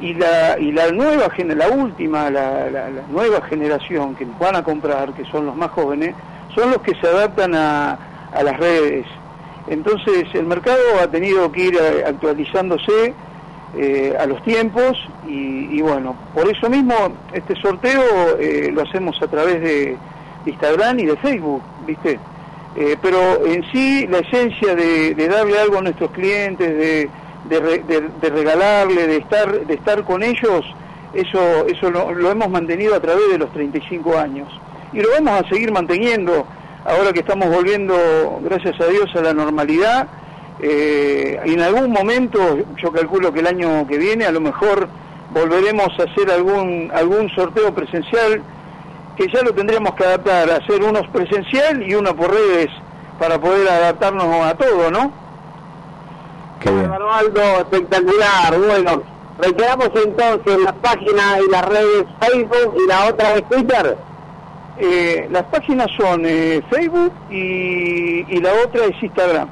Y 0.01 0.13
la, 0.15 0.57
y 0.57 0.71
la 0.71 0.89
nueva, 0.91 1.27
la 1.37 1.67
última, 1.69 2.29
la, 2.31 2.69
la- 2.71 2.89
la 2.89 3.01
nueva 3.11 3.41
generación 3.47 4.15
que 4.15 4.25
van 4.39 4.55
a 4.55 4.63
comprar, 4.63 5.13
que 5.13 5.23
son 5.25 5.45
los 5.45 5.55
más 5.55 5.69
jóvenes, 5.71 6.15
son 6.55 6.71
los 6.71 6.81
que 6.81 6.95
se 6.95 7.07
adaptan 7.07 7.53
a, 7.55 7.97
a 8.33 8.43
las 8.43 8.57
redes. 8.57 9.05
Entonces 9.67 10.25
el 10.33 10.45
mercado 10.45 10.79
ha 11.01 11.07
tenido 11.07 11.51
que 11.51 11.65
ir 11.65 11.75
eh, 11.75 12.03
actualizándose 12.05 13.13
eh, 13.77 14.15
a 14.19 14.25
los 14.25 14.43
tiempos 14.43 14.97
y, 15.27 15.81
bueno, 15.81 16.15
por 16.33 16.49
eso 16.49 16.69
mismo 16.69 16.93
este 17.31 17.55
sorteo 17.61 18.01
eh, 18.39 18.69
lo 18.73 18.81
hacemos 18.81 19.21
a 19.21 19.27
través 19.27 19.61
de, 19.61 19.97
Instagram 20.45 20.99
y 20.99 21.05
de 21.05 21.15
Facebook, 21.17 21.61
¿viste? 21.85 22.19
Pero 23.01 23.45
en 23.45 23.63
sí 23.71 24.07
la 24.07 24.19
esencia 24.19 24.73
de, 24.75 25.13
darle 25.27 25.59
algo 25.59 25.77
a 25.77 25.81
nuestros 25.81 26.09
clientes, 26.11 26.67
de, 26.67 27.09
de, 27.49 27.59
re- 27.59 27.83
de- 27.87 28.07
de 28.21 28.29
regalarle, 28.29 29.07
de 29.07 29.17
estar, 29.17 29.65
de 29.67 29.73
estar 29.75 30.03
con 30.03 30.23
ellos, 30.23 30.65
eso, 31.13 31.67
eso 31.67 31.91
lo 31.91 32.31
hemos 32.31 32.49
mantenido 32.49 32.95
a 32.95 32.99
través 32.99 33.29
de 33.31 33.37
los 33.37 33.51
35 33.53 34.17
años. 34.17 34.47
Y 34.93 35.01
lo 35.01 35.09
vamos 35.11 35.41
a 35.45 35.49
seguir 35.49 35.71
manteniendo 35.71 36.47
ahora 36.85 37.13
que 37.13 37.19
estamos 37.19 37.49
volviendo, 37.49 38.39
gracias 38.43 38.79
a 38.79 38.85
Dios, 38.85 39.09
a 39.15 39.21
la 39.21 39.33
normalidad. 39.33 40.07
Eh, 40.59 41.39
en 41.43 41.61
algún 41.61 41.91
momento, 41.91 42.39
yo 42.77 42.91
calculo 42.91 43.33
que 43.33 43.39
el 43.39 43.47
año 43.47 43.87
que 43.87 43.97
viene, 43.97 44.25
a 44.25 44.31
lo 44.31 44.41
mejor 44.41 44.87
volveremos 45.33 45.87
a 45.99 46.03
hacer 46.03 46.29
algún, 46.31 46.91
algún 46.93 47.29
sorteo 47.29 47.73
presencial 47.73 48.41
que 49.15 49.27
ya 49.27 49.41
lo 49.41 49.53
tendríamos 49.53 49.95
que 49.95 50.03
adaptar, 50.03 50.49
hacer 50.51 50.83
unos 50.83 51.07
presencial 51.07 51.83
y 51.83 51.95
uno 51.95 52.15
por 52.15 52.31
redes 52.31 52.69
para 53.19 53.39
poder 53.39 53.67
adaptarnos 53.69 54.45
a 54.45 54.55
todo, 54.55 54.91
¿no? 54.91 55.11
Bárbaro, 56.63 57.11
Aldo, 57.11 57.41
espectacular. 57.41 58.57
Bueno, 58.57 59.03
reiteramos 59.39 59.89
entonces 59.95 60.57
la 60.63 60.73
página 60.73 61.39
y 61.39 61.51
las 61.51 61.65
redes 61.65 62.05
Facebook 62.19 62.75
y 62.83 62.87
la 62.87 63.05
otra 63.07 63.35
es 63.35 63.49
Twitter. 63.49 63.97
Eh, 64.79 65.27
las 65.31 65.43
páginas 65.43 65.87
son 65.97 66.23
eh, 66.25 66.61
Facebook 66.69 67.13
y, 67.29 68.25
y 68.27 68.39
la 68.41 68.51
otra 68.65 68.85
es 68.85 69.03
Instagram. 69.03 69.49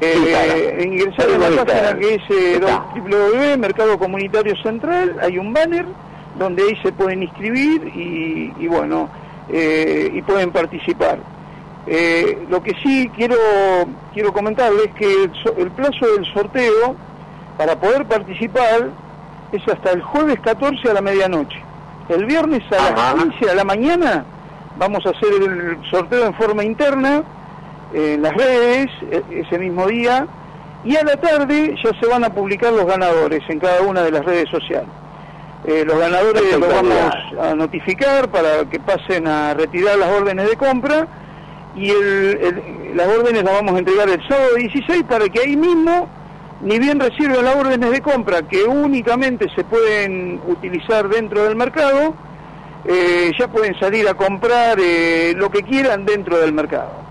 Eh, 0.00 0.82
ingresar 0.84 1.30
en 1.30 1.40
la 1.40 1.64
página 1.64 1.98
que 1.98 2.14
es 2.14 2.22
eh, 2.30 2.60
www 2.60 3.58
Mercado 3.58 3.96
Comunitario 3.98 4.56
Central, 4.56 5.16
hay 5.22 5.38
un 5.38 5.52
banner 5.52 5.86
donde 6.36 6.64
ahí 6.64 6.76
se 6.82 6.90
pueden 6.92 7.22
inscribir 7.22 7.92
y, 7.94 8.52
y 8.58 8.66
bueno, 8.66 9.08
eh, 9.48 10.10
y 10.12 10.20
pueden 10.22 10.50
participar. 10.50 11.18
Eh, 11.86 12.44
lo 12.48 12.62
que 12.62 12.72
sí 12.82 13.10
quiero 13.14 13.36
quiero 14.12 14.32
comentarles 14.32 14.88
que 14.98 15.06
el, 15.24 15.30
el 15.58 15.70
plazo 15.70 16.06
del 16.14 16.24
sorteo 16.32 16.96
para 17.56 17.78
poder 17.78 18.06
participar 18.06 18.90
es 19.52 19.62
hasta 19.68 19.92
el 19.92 20.02
jueves 20.02 20.40
14 20.40 20.90
a 20.90 20.94
la 20.94 21.02
medianoche. 21.02 21.62
El 22.08 22.24
viernes 22.26 22.62
a 22.72 22.90
las 22.90 23.14
15 23.14 23.46
de 23.46 23.54
la 23.54 23.64
mañana 23.64 24.24
vamos 24.76 25.04
a 25.06 25.10
hacer 25.10 25.28
el 25.42 25.78
sorteo 25.90 26.26
en 26.26 26.34
forma 26.34 26.64
interna 26.64 27.22
en 27.92 28.22
las 28.22 28.32
redes 28.34 28.86
e- 29.10 29.22
ese 29.46 29.58
mismo 29.58 29.86
día 29.86 30.26
y 30.84 30.96
a 30.96 31.04
la 31.04 31.16
tarde 31.16 31.74
ya 31.82 31.90
se 32.00 32.06
van 32.06 32.24
a 32.24 32.30
publicar 32.30 32.72
los 32.72 32.84
ganadores 32.86 33.40
en 33.48 33.58
cada 33.60 33.82
una 33.82 34.02
de 34.02 34.10
las 34.10 34.24
redes 34.24 34.48
sociales. 34.50 34.88
Eh, 35.66 35.82
los 35.86 35.98
ganadores 35.98 36.42
los 36.58 36.68
vamos 36.68 37.14
a 37.40 37.54
notificar 37.54 38.28
para 38.28 38.68
que 38.70 38.78
pasen 38.80 39.26
a 39.26 39.54
retirar 39.54 39.96
las 39.96 40.10
órdenes 40.10 40.50
de 40.50 40.56
compra 40.56 41.06
y 41.74 41.88
el- 41.90 42.38
el- 42.42 42.96
las 42.96 43.08
órdenes 43.08 43.44
las 43.44 43.54
vamos 43.54 43.74
a 43.74 43.78
entregar 43.78 44.08
el 44.10 44.28
sábado 44.28 44.54
16 44.56 45.04
para 45.04 45.26
que 45.28 45.40
ahí 45.40 45.56
mismo, 45.56 46.06
ni 46.60 46.78
bien 46.78 47.00
reciben 47.00 47.42
las 47.42 47.56
órdenes 47.56 47.90
de 47.90 48.00
compra 48.02 48.42
que 48.42 48.64
únicamente 48.64 49.46
se 49.56 49.64
pueden 49.64 50.40
utilizar 50.46 51.08
dentro 51.08 51.44
del 51.44 51.56
mercado, 51.56 52.14
eh, 52.86 53.32
ya 53.38 53.48
pueden 53.48 53.78
salir 53.78 54.08
a 54.08 54.14
comprar 54.14 54.78
eh, 54.80 55.32
lo 55.36 55.50
que 55.50 55.62
quieran 55.62 56.04
dentro 56.04 56.38
del 56.38 56.52
mercado. 56.52 57.04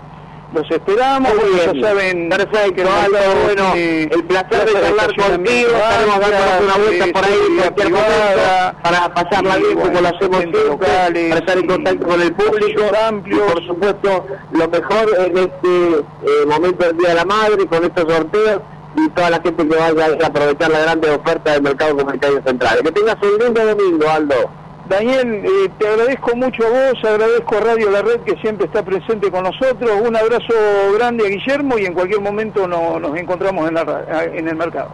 Los 0.54 0.70
esperamos, 0.70 1.32
bien. 1.32 1.80
ya 1.80 1.88
saben 1.88 2.28
Perfecto, 2.28 2.88
Aldo, 2.88 3.18
bueno, 3.44 3.72
el 3.74 4.24
placer 4.24 4.66
de 4.66 4.72
charlar 4.72 5.16
contigo, 5.16 5.70
estaremos 5.72 6.16
una 6.62 6.76
vuelta 6.76 7.06
por 7.12 7.24
ahí 7.24 7.38
cualquier 7.56 7.74
privada, 7.74 8.74
para 8.80 9.14
pasarla 9.14 9.56
bien 9.56 9.72
como 9.72 9.86
bueno, 9.86 10.00
lo 10.00 10.08
hacemos 10.08 10.38
siempre, 10.38 10.64
locales, 10.64 11.28
para 11.28 11.40
estar 11.40 11.58
en 11.58 11.66
contacto 11.66 12.06
con 12.06 12.20
el 12.20 12.32
público 12.34 12.82
amplios. 13.04 13.40
y 13.40 13.52
por 13.52 13.66
supuesto 13.66 14.26
lo 14.52 14.68
mejor 14.68 15.10
en 15.26 15.38
este 15.38 15.98
eh, 15.98 16.46
momento 16.46 16.86
del 16.86 16.98
Día 16.98 17.08
de 17.08 17.14
la 17.16 17.24
Madre 17.24 17.66
con 17.66 17.82
estos 17.82 18.04
sorteos 18.12 18.60
y 18.96 19.08
toda 19.08 19.30
la 19.30 19.40
gente 19.40 19.66
que 19.66 19.74
vaya 19.74 20.06
a 20.22 20.26
aprovechar 20.26 20.70
la 20.70 20.78
grande 20.78 21.10
oferta 21.10 21.52
del 21.52 21.62
mercado 21.62 21.96
comunitario 21.96 22.40
central. 22.46 22.80
Que 22.84 22.92
tengas 22.92 23.16
un 23.22 23.44
lindo 23.44 23.66
domingo, 23.66 24.08
Aldo. 24.08 24.63
Daniel, 24.88 25.42
eh, 25.44 25.70
te 25.78 25.88
agradezco 25.88 26.36
mucho 26.36 26.62
a 26.66 26.68
vos, 26.68 27.04
agradezco 27.04 27.56
a 27.56 27.60
Radio 27.60 27.90
La 27.90 28.02
Red 28.02 28.20
que 28.20 28.36
siempre 28.42 28.66
está 28.66 28.84
presente 28.84 29.30
con 29.30 29.44
nosotros. 29.44 29.90
Un 30.06 30.14
abrazo 30.14 30.52
grande 30.96 31.26
a 31.26 31.30
Guillermo 31.30 31.78
y 31.78 31.86
en 31.86 31.94
cualquier 31.94 32.20
momento 32.20 32.68
no- 32.68 32.98
nos 33.00 33.16
encontramos 33.16 33.66
en, 33.68 33.74
la 33.74 34.24
en 34.24 34.46
el 34.46 34.56
mercado. 34.56 34.90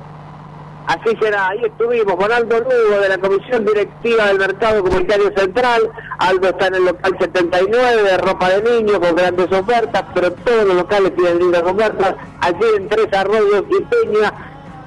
Así 0.87 1.17
será, 1.21 1.49
ahí 1.49 1.65
estuvimos 1.65 2.15
con 2.17 2.33
Aldo 2.33 2.59
Lugo 2.61 3.01
de 3.01 3.09
la 3.09 3.19
Comisión 3.19 3.65
Directiva 3.65 4.27
del 4.27 4.39
Mercado 4.39 4.83
Comunitario 4.83 5.31
Central. 5.37 5.83
Aldo 6.19 6.49
está 6.49 6.67
en 6.69 6.75
el 6.77 6.85
local 6.85 7.17
79 7.19 8.03
de 8.03 8.17
ropa 8.19 8.49
de 8.49 8.63
niño 8.81 9.01
con 9.01 9.15
grandes 9.15 9.53
ofertas, 9.53 10.05
pero 10.15 10.33
todos 10.33 10.65
los 10.67 10.75
locales 10.77 11.15
tienen 11.17 11.39
lindas 11.39 11.63
ofertas. 11.65 12.15
Allí 12.41 12.65
en 12.77 12.89
Tres 12.89 13.07
Arroyos 13.13 13.65
y 13.71 13.85
Peña, 13.85 14.33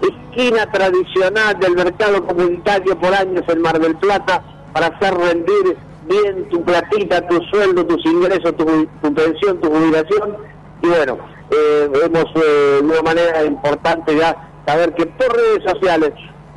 esquina 0.02 0.70
tradicional 0.72 1.58
del 1.60 1.76
mercado 1.76 2.26
comunitario 2.26 2.98
por 3.00 3.14
años 3.14 3.44
en 3.48 3.62
Mar 3.62 3.80
del 3.80 3.96
Plata, 3.96 4.44
para 4.74 4.88
hacer 4.88 5.14
rendir 5.14 5.78
bien 6.08 6.50
tu 6.50 6.64
platita, 6.64 7.26
tu 7.28 7.42
sueldo, 7.44 7.86
tus 7.86 8.06
ingresos, 8.06 8.56
tu, 8.58 8.66
pensión, 9.14 9.60
tu 9.62 9.70
jubilación. 9.70 10.38
Y 10.82 10.88
bueno, 10.88 11.18
eh, 11.52 11.90
vemos 11.92 12.26
eh, 12.36 12.80
de 12.82 12.86
una 12.86 13.02
manera 13.02 13.44
importante 13.46 14.16
ya 14.18 14.36
saber 14.66 14.94
que 14.96 15.06
por 15.06 15.36
redes 15.36 15.64
sociales, 15.64 16.12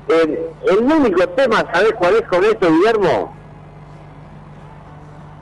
el 0.08 0.78
único 0.78 1.28
tema, 1.30 1.64
¿sabes 1.72 1.92
cuál 1.98 2.14
es 2.14 2.22
con 2.22 2.44
esto, 2.44 2.70
Guillermo? 2.70 3.34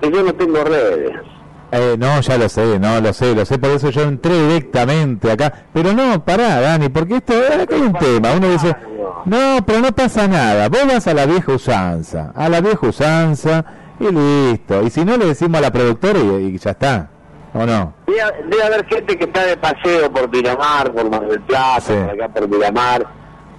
Que 0.01 0.11
yo 0.11 0.22
no 0.22 0.35
tengo 0.35 0.64
redes. 0.64 1.34
Eh, 1.77 1.97
no, 1.99 2.20
ya 2.20 2.39
lo 2.39 2.49
sé, 2.49 2.79
no, 2.79 3.01
lo 3.01 3.12
sé, 3.12 3.35
lo 3.35 3.45
sé, 3.45 3.59
por 3.59 3.70
eso 3.70 3.91
yo 3.91 4.03
entré 4.03 4.47
directamente 4.47 5.33
acá. 5.33 5.53
Pero 5.72 5.93
no, 5.93 6.25
pará, 6.25 6.61
Dani, 6.61 6.89
porque 6.89 7.16
esto, 7.16 7.33
eh, 7.33 7.62
acá 7.62 7.75
hay 7.75 7.83
un 7.83 7.93
tema. 7.95 8.33
Uno 8.33 8.49
dice, 8.49 8.77
no, 9.25 9.57
pero 9.66 9.81
no 9.81 9.91
pasa 9.91 10.29
nada. 10.29 10.68
Vos 10.68 10.87
vas 10.87 11.05
a 11.09 11.14
la 11.14 11.27
vieja 11.27 11.51
usanza, 11.51 12.33
a 12.33 12.49
la 12.49 12.61
vieja 12.61 12.87
usanza 12.87 13.64
y 13.99 14.05
listo. 14.05 14.83
Y 14.85 14.91
si 14.91 15.05
no, 15.05 15.16
le 15.16 15.27
decimos 15.27 15.59
a 15.59 15.62
la 15.62 15.72
productora 15.72 16.20
y, 16.20 16.55
y 16.55 16.59
ya 16.59 16.70
está. 16.70 17.11
¿O 17.55 17.66
no? 17.66 17.93
Debe, 18.07 18.20
debe 18.49 18.62
haber 18.62 18.87
gente 18.87 19.18
que 19.18 19.25
está 19.25 19.45
de 19.45 19.57
paseo 19.57 20.12
por 20.12 20.29
Miramar, 20.31 20.93
por 20.93 21.11
Mar 21.11 21.27
del 21.27 21.41
Plata, 21.41 21.83
por 21.87 22.11
acá 22.11 22.29
por 22.29 22.49
Miramar, 22.49 23.07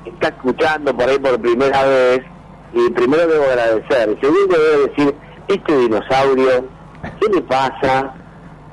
está 0.05 0.29
escuchando 0.29 0.95
por 0.95 1.09
ahí 1.09 1.19
por 1.19 1.39
primera 1.41 1.83
vez, 1.83 2.21
y 2.73 2.89
primero 2.91 3.27
debo 3.27 3.45
agradecer, 3.45 4.17
segundo 4.21 4.57
debo 4.57 4.87
decir, 4.87 5.15
este 5.47 5.77
dinosaurio, 5.77 6.65
¿qué 7.19 7.27
le 7.33 7.41
pasa? 7.41 8.13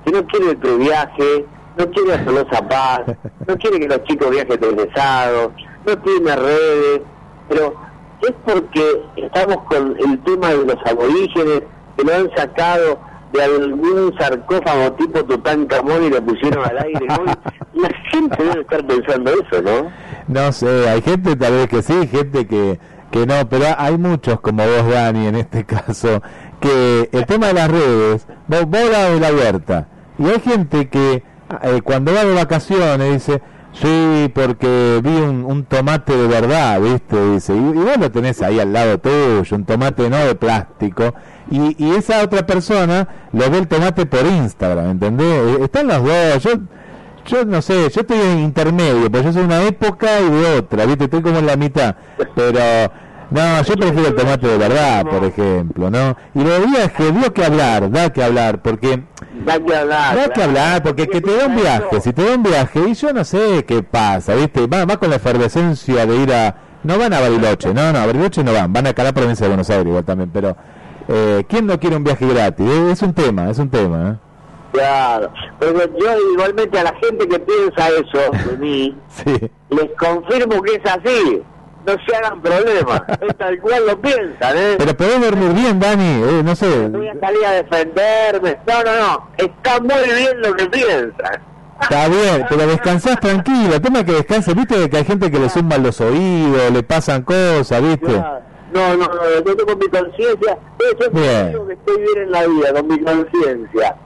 Que 0.04 0.12
no 0.12 0.26
quiere 0.26 0.50
el 0.50 0.56
previaje, 0.56 1.46
no 1.78 1.90
quiere 1.90 2.14
a 2.14 2.24
Tolosa 2.24 2.68
Paz, 2.68 3.02
no 3.46 3.56
quiere 3.56 3.80
que 3.80 3.88
los 3.88 4.04
chicos 4.04 4.30
viajen 4.30 4.60
regresados, 4.60 5.52
no 5.86 5.98
tiene 5.98 6.36
redes, 6.36 7.00
pero 7.48 7.74
es 8.22 8.32
porque 8.44 9.02
estamos 9.16 9.58
con 9.68 9.96
el 9.98 10.22
tema 10.24 10.50
de 10.50 10.64
los 10.64 10.76
aborígenes 10.86 11.62
que 11.96 12.04
lo 12.04 12.14
han 12.14 12.30
sacado 12.36 12.98
de 13.32 13.42
algún 13.42 14.14
sarcófago 14.18 14.92
tipo 14.92 15.24
Tutankamón 15.24 16.04
y 16.04 16.10
lo 16.10 16.22
pusieron 16.22 16.64
al 16.64 16.78
aire. 16.78 17.06
¿no? 17.06 17.24
La 17.74 17.90
gente 18.10 18.44
debe 18.44 18.60
estar 18.60 18.86
pensando 18.86 19.30
eso, 19.30 19.62
¿no? 19.62 19.90
No 20.28 20.52
sé, 20.52 20.88
hay 20.88 21.00
gente 21.02 21.34
tal 21.36 21.52
vez 21.52 21.68
que 21.68 21.82
sí, 21.82 22.06
gente 22.06 22.46
que, 22.46 22.78
que 23.10 23.26
no, 23.26 23.48
pero 23.48 23.66
hay 23.76 23.96
muchos 23.98 24.40
como 24.40 24.62
vos, 24.64 24.88
Dani, 24.88 25.26
en 25.26 25.36
este 25.36 25.64
caso, 25.64 26.22
que 26.62 27.10
el 27.12 27.26
tema 27.26 27.48
de 27.48 27.54
las 27.54 27.70
redes, 27.70 28.26
vos, 28.46 28.64
vos 28.66 28.80
de 28.80 29.20
la 29.20 29.32
huerta, 29.32 29.88
y 30.18 30.26
hay 30.26 30.40
gente 30.40 30.88
que 30.88 31.22
eh, 31.62 31.80
cuando 31.82 32.14
va 32.14 32.24
de 32.24 32.34
vacaciones 32.34 33.12
dice, 33.12 33.42
sí, 33.72 34.30
porque 34.32 35.00
vi 35.02 35.10
un, 35.10 35.64
tomate 35.64 36.16
de 36.16 36.28
verdad, 36.28 36.80
¿viste? 36.80 37.32
Dice, 37.32 37.54
y, 37.54 37.58
y 37.58 37.82
vos 37.82 37.96
lo 37.98 38.10
tenés 38.12 38.40
ahí 38.42 38.60
al 38.60 38.72
lado 38.72 38.98
tuyo, 38.98 39.56
un 39.56 39.64
tomate 39.64 40.08
no 40.08 40.18
de 40.18 40.36
plástico, 40.36 41.14
y, 41.50 41.84
y 41.84 41.96
esa 41.96 42.22
otra 42.22 42.46
persona 42.46 43.08
lo 43.32 43.50
ve 43.50 43.58
el 43.58 43.66
tomate 43.68 44.06
por 44.06 44.24
Instagram, 44.24 44.92
¿entendés? 44.92 45.26
Eh, 45.26 45.64
Están 45.64 45.88
los 45.88 46.04
dos, 46.04 46.42
yo 46.44 46.50
yo 47.24 47.44
no 47.44 47.62
sé, 47.62 47.88
yo 47.90 48.00
estoy 48.00 48.18
en 48.18 48.40
intermedio, 48.40 49.10
porque 49.10 49.24
yo 49.26 49.32
soy 49.32 49.44
una 49.44 49.62
época 49.62 50.20
y 50.20 50.30
de 50.30 50.58
otra, 50.58 50.86
¿viste? 50.86 51.04
Estoy 51.04 51.22
como 51.22 51.38
en 51.38 51.46
la 51.46 51.56
mitad, 51.56 51.96
pero 52.34 52.60
no, 53.32 53.62
yo 53.62 53.74
prefiero 53.74 54.08
el 54.08 54.14
tomate 54.14 54.46
de 54.46 54.58
verdad, 54.58 55.04
por 55.06 55.24
ejemplo, 55.24 55.90
¿no? 55.90 56.16
Y 56.34 56.42
lo 56.44 56.50
de 56.50 56.66
viaje, 56.66 57.12
dio 57.12 57.32
que 57.32 57.44
hablar, 57.44 57.90
da 57.90 58.10
que 58.10 58.22
hablar, 58.22 58.62
porque 58.62 59.02
Da 59.44 59.58
que 59.58 59.74
hablar. 59.76 60.16
da 60.16 60.28
que 60.28 60.42
hablar, 60.42 60.82
porque 60.82 61.06
que 61.08 61.20
te 61.20 61.36
da 61.36 61.46
un 61.46 61.56
viaje, 61.56 62.00
si 62.00 62.12
te 62.12 62.24
da 62.24 62.34
un 62.36 62.42
viaje, 62.42 62.80
y 62.88 62.94
yo 62.94 63.12
no 63.12 63.24
sé 63.24 63.64
qué 63.66 63.82
pasa, 63.82 64.34
¿viste? 64.34 64.66
Va, 64.66 64.84
va 64.84 64.96
con 64.96 65.10
la 65.10 65.16
efervescencia 65.16 66.06
de 66.06 66.16
ir 66.16 66.32
a... 66.32 66.54
No 66.84 66.98
van 66.98 67.12
a 67.12 67.20
Bariloche, 67.20 67.72
no, 67.72 67.92
no, 67.92 67.98
a 68.00 68.06
Bariloche 68.06 68.42
no 68.42 68.52
van, 68.52 68.72
van 68.72 68.86
acá 68.88 69.02
a 69.02 69.04
la 69.06 69.12
provincia 69.12 69.44
de 69.44 69.50
Buenos 69.50 69.70
Aires 69.70 69.86
igual 69.86 70.04
también, 70.04 70.30
pero... 70.32 70.56
Eh, 71.08 71.44
¿Quién 71.48 71.66
no 71.66 71.78
quiere 71.80 71.96
un 71.96 72.04
viaje 72.04 72.26
gratis? 72.26 72.66
Eh, 72.68 72.90
Es 72.92 73.02
un 73.02 73.12
tema, 73.12 73.50
es 73.50 73.58
un 73.58 73.68
tema, 73.70 74.10
¿eh? 74.10 74.16
Claro, 74.72 75.30
pero 75.58 75.84
yo 75.98 76.32
igualmente 76.32 76.78
a 76.78 76.84
la 76.84 76.94
gente 76.94 77.28
que 77.28 77.38
piensa 77.38 77.88
eso 77.90 78.50
de 78.50 78.56
mí, 78.56 78.96
Sí. 79.08 79.50
les 79.68 79.90
confirmo 79.98 80.62
que 80.62 80.76
es 80.76 80.82
así. 80.90 81.42
No 81.86 81.94
se 82.06 82.16
hagan 82.16 82.40
problemas, 82.40 83.02
es 83.20 83.36
tal 83.36 83.58
cual 83.60 83.86
lo 83.86 84.00
piensan, 84.00 84.56
¿eh? 84.56 84.74
Pero 84.78 84.96
podés 84.96 85.20
dormir 85.20 85.52
bien, 85.52 85.80
Dani, 85.80 86.22
eh, 86.22 86.42
no 86.44 86.54
sé. 86.54 86.88
No 86.88 86.98
voy 86.98 87.08
a 87.08 87.18
salir 87.18 87.44
a 87.44 87.50
defenderme. 87.52 88.58
No, 88.66 88.84
no, 88.84 88.96
no. 88.96 89.28
Está 89.36 89.80
muy 89.80 90.14
bien 90.16 90.40
lo 90.42 90.54
que 90.54 90.66
piensan. 90.66 91.42
Está 91.80 92.08
bien, 92.08 92.46
pero 92.48 92.66
descansás 92.68 93.18
tranquilo. 93.18 93.74
El 93.74 93.80
tema 93.82 94.00
es 94.00 94.04
que 94.04 94.12
descanses, 94.12 94.54
viste 94.54 94.88
que 94.88 94.96
hay 94.98 95.04
gente 95.04 95.30
que 95.30 95.38
le 95.40 95.48
zumban 95.48 95.82
los 95.82 96.00
oídos, 96.00 96.70
le 96.70 96.82
pasan 96.84 97.22
cosas, 97.22 97.82
viste. 97.82 98.12
No, 98.72 98.96
no, 98.96 99.06
no, 99.06 99.44
yo 99.44 99.56
tengo 99.56 99.76
mi 99.76 99.88
conciencia. 99.88 100.58
Eso 100.78 101.04
es 101.06 101.12
Bien. 101.12 101.48
digo 101.50 101.66
que 101.66 101.72
estoy 101.74 101.96
bien 101.98 102.18
en 102.22 102.30
la 102.30 102.46
vida, 102.46 102.72
con 102.72 102.86
mi 102.86 103.00
conciencia. 103.00 103.96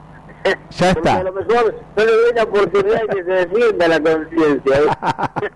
Ya 0.71 0.95
Porque 0.95 1.09
está. 1.09 1.17
a 1.17 1.23
lo 1.25 1.33
mejor 1.33 1.75
no 1.97 2.05
le 2.05 2.13
doy 2.13 2.33
la 2.35 2.43
oportunidad 2.45 3.01
de 3.03 3.07
que 3.09 3.25
se 3.25 3.31
defienda 3.31 3.89
la 3.89 4.01
conciencia. 4.01 4.77
¿eh? 4.79 5.51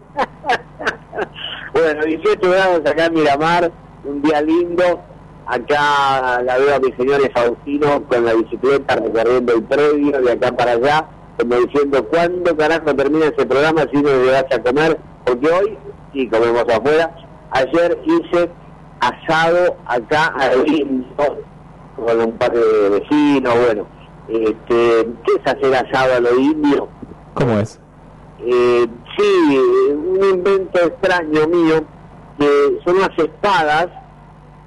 bueno, 1.73 2.05
18 2.05 2.51
grados 2.51 2.81
acá 2.81 3.07
en 3.07 3.15
Miramar, 3.15 3.73
un 4.05 4.23
día 4.23 4.43
lindo. 4.43 5.01
Acá 5.47 6.43
la 6.45 6.59
veo 6.59 6.77
a 6.77 6.79
mi 6.79 6.93
señor 6.93 7.21
Faustino 7.33 8.05
con 8.05 8.25
la 8.25 8.35
bicicleta 8.35 8.97
recorriendo 8.97 9.55
el 9.55 9.63
predio 9.65 10.21
de 10.21 10.33
acá 10.33 10.53
para 10.53 10.73
allá, 10.73 11.09
como 11.39 11.57
diciendo, 11.57 12.05
¿cuándo 12.05 12.57
carajo 12.57 12.95
termina 12.95 13.27
ese 13.27 13.47
programa 13.47 13.83
si 13.93 14.01
no 14.01 14.11
llegas 14.11 14.45
a 14.53 14.63
comer? 14.63 15.01
Porque 15.25 15.49
hoy 15.51 15.79
sí 16.13 16.29
comemos 16.29 16.65
afuera. 16.69 17.17
Ayer 17.51 17.99
hice 18.05 18.49
asado 19.01 19.77
acá 19.87 20.27
al 20.39 20.63
lindo 20.65 21.43
con 21.97 22.21
un 22.21 22.33
par 22.33 22.53
de 22.53 23.01
vecinos, 23.01 23.55
bueno. 23.67 23.87
Este, 24.29 25.09
¿Qué 25.25 25.33
es 25.37 25.53
hacer 25.53 25.75
asado 25.75 26.15
a 26.15 26.21
lo 26.21 26.39
indio? 26.39 26.89
¿Cómo 27.35 27.59
es? 27.59 27.81
Eh, 28.43 28.87
sí, 29.19 29.59
un 29.93 30.25
invento 30.25 30.79
extraño 30.81 31.47
mío, 31.49 31.85
que 32.39 32.79
son 32.85 32.97
unas 32.97 33.11
espadas 33.19 33.89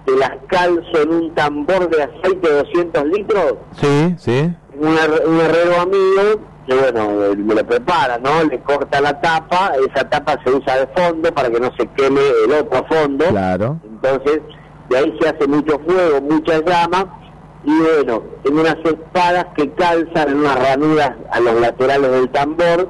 que 0.06 0.12
las 0.16 0.32
calzo 0.48 1.02
en 1.02 1.10
un 1.14 1.34
tambor 1.36 1.90
de 1.90 2.04
aceite 2.04 2.50
de 2.50 2.56
200 2.64 3.06
litros, 3.06 3.54
Sí, 3.80 4.16
sí. 4.18 4.54
un, 4.80 4.96
her- 4.98 5.26
un 5.26 5.40
herrero 5.40 5.80
amigo, 5.82 6.42
que 6.68 6.76
bueno, 6.76 7.24
eh, 7.26 7.36
me 7.38 7.56
lo 7.56 7.66
prepara, 7.66 8.18
¿no? 8.20 8.44
Le 8.44 8.60
corta 8.62 9.00
la 9.02 9.20
tapa, 9.22 9.72
esa 9.90 10.10
tapa 10.10 10.38
se 10.44 10.52
usa 10.52 10.78
de 10.78 10.88
fondo 10.88 11.34
para 11.34 11.50
que 11.50 11.60
no 11.60 11.72
se 11.78 11.88
queme 11.96 12.22
el 12.46 12.52
otro 12.52 12.86
fondo. 12.90 13.26
Claro. 13.30 13.80
Entonces, 13.86 14.42
de 14.90 14.98
ahí 14.98 15.18
se 15.22 15.30
hace 15.30 15.48
mucho 15.48 15.80
fuego, 15.88 16.22
mucha 16.22 16.60
llama, 16.60 17.20
y 17.64 17.72
bueno, 17.80 18.24
en 18.44 18.60
unas 18.60 18.76
espadas 18.84 19.46
que 19.56 19.72
calzan 19.72 20.30
en 20.32 20.38
unas 20.40 20.60
ranuras 20.70 21.12
a 21.32 21.40
los 21.40 21.60
laterales 21.62 22.12
del 22.12 22.30
tambor, 22.30 22.90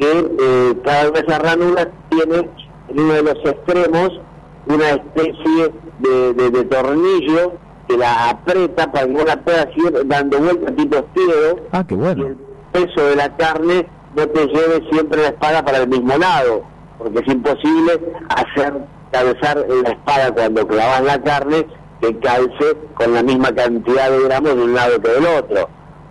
que 0.00 0.18
eh, 0.40 0.74
cada 0.84 1.10
una 1.10 1.20
de 1.20 1.26
esas 1.26 1.38
ranuras 1.42 1.88
tiene 2.08 2.48
en 2.88 3.00
uno 3.00 3.12
de 3.12 3.22
los 3.22 3.34
extremos 3.44 4.20
una 4.66 4.88
especie 4.90 5.72
de, 6.00 6.34
de- 6.34 6.50
de 6.50 6.64
tornillo 6.64 7.52
que 7.86 7.96
la 7.96 8.30
aprieta 8.30 8.90
para 8.90 9.06
que 9.06 9.12
no 9.12 9.24
la 9.24 9.36
pueda 9.42 9.68
ir 9.76 10.06
dando 10.06 10.38
vueltas 10.38 10.74
tipo 10.76 10.96
estilo 10.96 11.60
Ah, 11.72 11.84
qué 11.86 11.94
bueno. 11.94 12.28
peso 12.72 13.04
de 13.04 13.16
la 13.16 13.36
carne 13.36 13.86
no 14.16 14.26
te 14.26 14.46
lleve 14.46 14.88
siempre 14.90 15.22
la 15.22 15.28
espada 15.28 15.64
para 15.64 15.78
el 15.78 15.88
mismo 15.88 16.16
lado, 16.16 16.62
porque 16.98 17.18
es 17.20 17.28
imposible 17.28 18.00
hacer 18.28 18.72
cabezar 19.12 19.64
la 19.82 19.90
espada 19.90 20.32
cuando 20.34 20.66
clavas 20.66 21.02
la 21.04 21.22
carne 21.22 21.66
que 22.00 22.16
calce 22.20 22.76
con 22.94 23.12
la 23.12 23.22
misma 23.22 23.52
cantidad 23.54 24.10
de 24.10 24.22
gramos 24.24 24.54
de 24.56 24.62
un 24.62 24.74
lado 24.74 25.00
que 25.00 25.10
del 25.10 25.26
otro. 25.26 25.68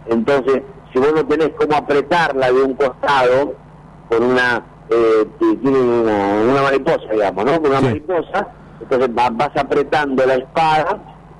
Entonces, 0.07 0.61
si 0.93 0.99
vos 0.99 1.11
no 1.15 1.25
tenés 1.25 1.49
cómo 1.57 1.75
apretarla 1.75 2.51
de 2.51 2.61
un 2.61 2.73
costado, 2.73 3.53
con 4.09 4.23
una, 4.23 4.63
eh, 4.89 5.27
que 5.39 5.55
tiene 5.57 5.79
una, 5.79 6.41
una 6.51 6.61
mariposa, 6.63 7.05
digamos, 7.11 7.45
¿no? 7.45 7.61
Con 7.61 7.71
una 7.71 7.81
mariposa, 7.81 8.47
entonces 8.81 9.09
va- 9.17 9.29
vas 9.29 9.51
apretando 9.55 10.25
la 10.25 10.35
espada 10.35 10.97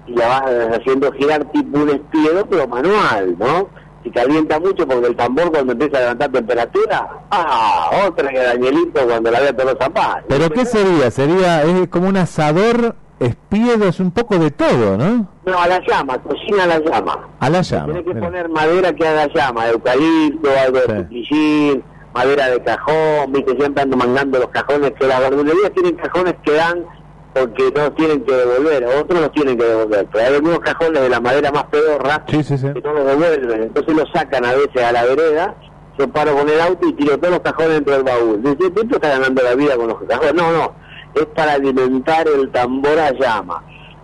y 0.08 0.14
la 0.14 0.28
vas 0.28 0.44
haciendo 0.80 1.12
girar 1.14 1.44
tipo 1.52 1.80
un 1.80 1.90
espiedo, 1.90 2.46
pero 2.50 2.68
manual, 2.68 3.36
¿no? 3.40 3.70
Si 4.04 4.10
calienta 4.12 4.60
mucho 4.60 4.88
porque 4.88 5.08
el 5.08 5.16
tambor 5.16 5.52
cuando 5.52 5.74
empieza 5.74 5.98
a 5.98 6.02
levantar 6.02 6.32
temperatura, 6.32 7.10
¡ah! 7.32 7.90
Otra 8.08 8.30
que 8.30 8.40
Danielito 8.40 9.06
cuando 9.06 9.30
la 9.30 9.40
ve 9.42 9.50
a 9.50 9.54
todos 9.54 9.72
los 9.74 9.78
zapatos. 9.84 10.24
¿Pero 10.30 10.50
qué 10.52 10.66
sería? 10.66 11.12
Sería 11.12 11.64
es 11.64 11.90
como 11.90 12.08
un 12.08 12.16
asador 12.16 12.96
espiedo, 13.20 13.86
es 13.90 14.00
un 14.00 14.12
poco 14.12 14.38
de 14.40 14.52
todo, 14.52 14.98
¿no? 14.98 15.28
No, 15.46 15.60
a 15.60 15.68
la 15.68 15.82
llama, 15.86 16.18
cocina 16.20 16.64
a 16.64 16.68
la 16.68 16.80
llama. 16.80 17.28
A 17.42 17.50
la 17.50 17.62
llama. 17.62 17.86
Tienes 17.88 18.04
que 18.06 18.14
mira. 18.14 18.26
poner 18.28 18.50
madera 18.50 18.94
que 18.94 19.06
haga 19.08 19.28
llama, 19.34 19.68
eucalipto, 19.68 20.50
algo 20.66 20.80
de 20.80 21.04
pillín, 21.04 21.84
madera 22.20 22.50
de 22.50 22.64
cajón, 22.64 23.32
viste, 23.32 23.56
siempre 23.56 23.84
ando 23.84 23.96
mangando 23.98 24.40
los 24.40 24.50
cajones, 24.50 24.92
que 25.00 25.08
las 25.08 25.20
verdulerías 25.22 25.72
tienen 25.72 25.96
cajones 25.96 26.36
que 26.44 26.52
dan 26.54 26.86
porque 27.34 27.72
no 27.76 27.92
tienen 27.94 28.24
que 28.26 28.34
devolver, 28.34 28.86
otros 28.86 29.22
los 29.22 29.32
tienen 29.32 29.58
que 29.58 29.64
devolver, 29.64 30.06
pero 30.12 30.26
hay 30.28 30.34
algunos 30.36 30.60
cajones 30.60 31.02
de 31.02 31.10
la 31.10 31.20
madera 31.22 31.52
más 31.52 31.64
pedorra 31.66 32.24
Sí, 32.28 32.44
sí, 32.44 32.58
sí. 32.58 32.68
que 32.74 32.82
no 32.82 32.94
los 32.94 33.06
devuelven, 33.06 33.64
entonces 33.64 33.96
los 33.96 34.10
sacan 34.12 34.44
a 34.46 34.54
veces 34.54 34.84
a 34.84 34.92
la 34.92 35.06
vereda, 35.06 35.56
yo 35.98 36.08
paro 36.10 36.36
con 36.36 36.50
el 36.50 36.60
auto 36.60 36.88
y 36.88 36.94
tiro 36.94 37.18
todos 37.18 37.36
los 37.36 37.40
cajones 37.42 37.72
dentro 37.76 37.94
del 37.94 38.04
baúl. 38.04 38.42
Dice, 38.42 38.58
¿qué 38.58 38.70
tipo 38.72 38.96
está 38.96 39.10
ganando 39.10 39.42
la 39.44 39.56
vida 39.56 39.76
con 39.78 39.88
los 39.90 39.98
cajones? 40.08 40.34
No, 40.34 40.52
no, 40.52 40.74
es 41.16 41.26
para 41.28 41.54
alimentar 41.54 42.28
el 42.28 42.50
tambor 42.52 42.98
a 43.00 43.12
llama. 43.12 43.64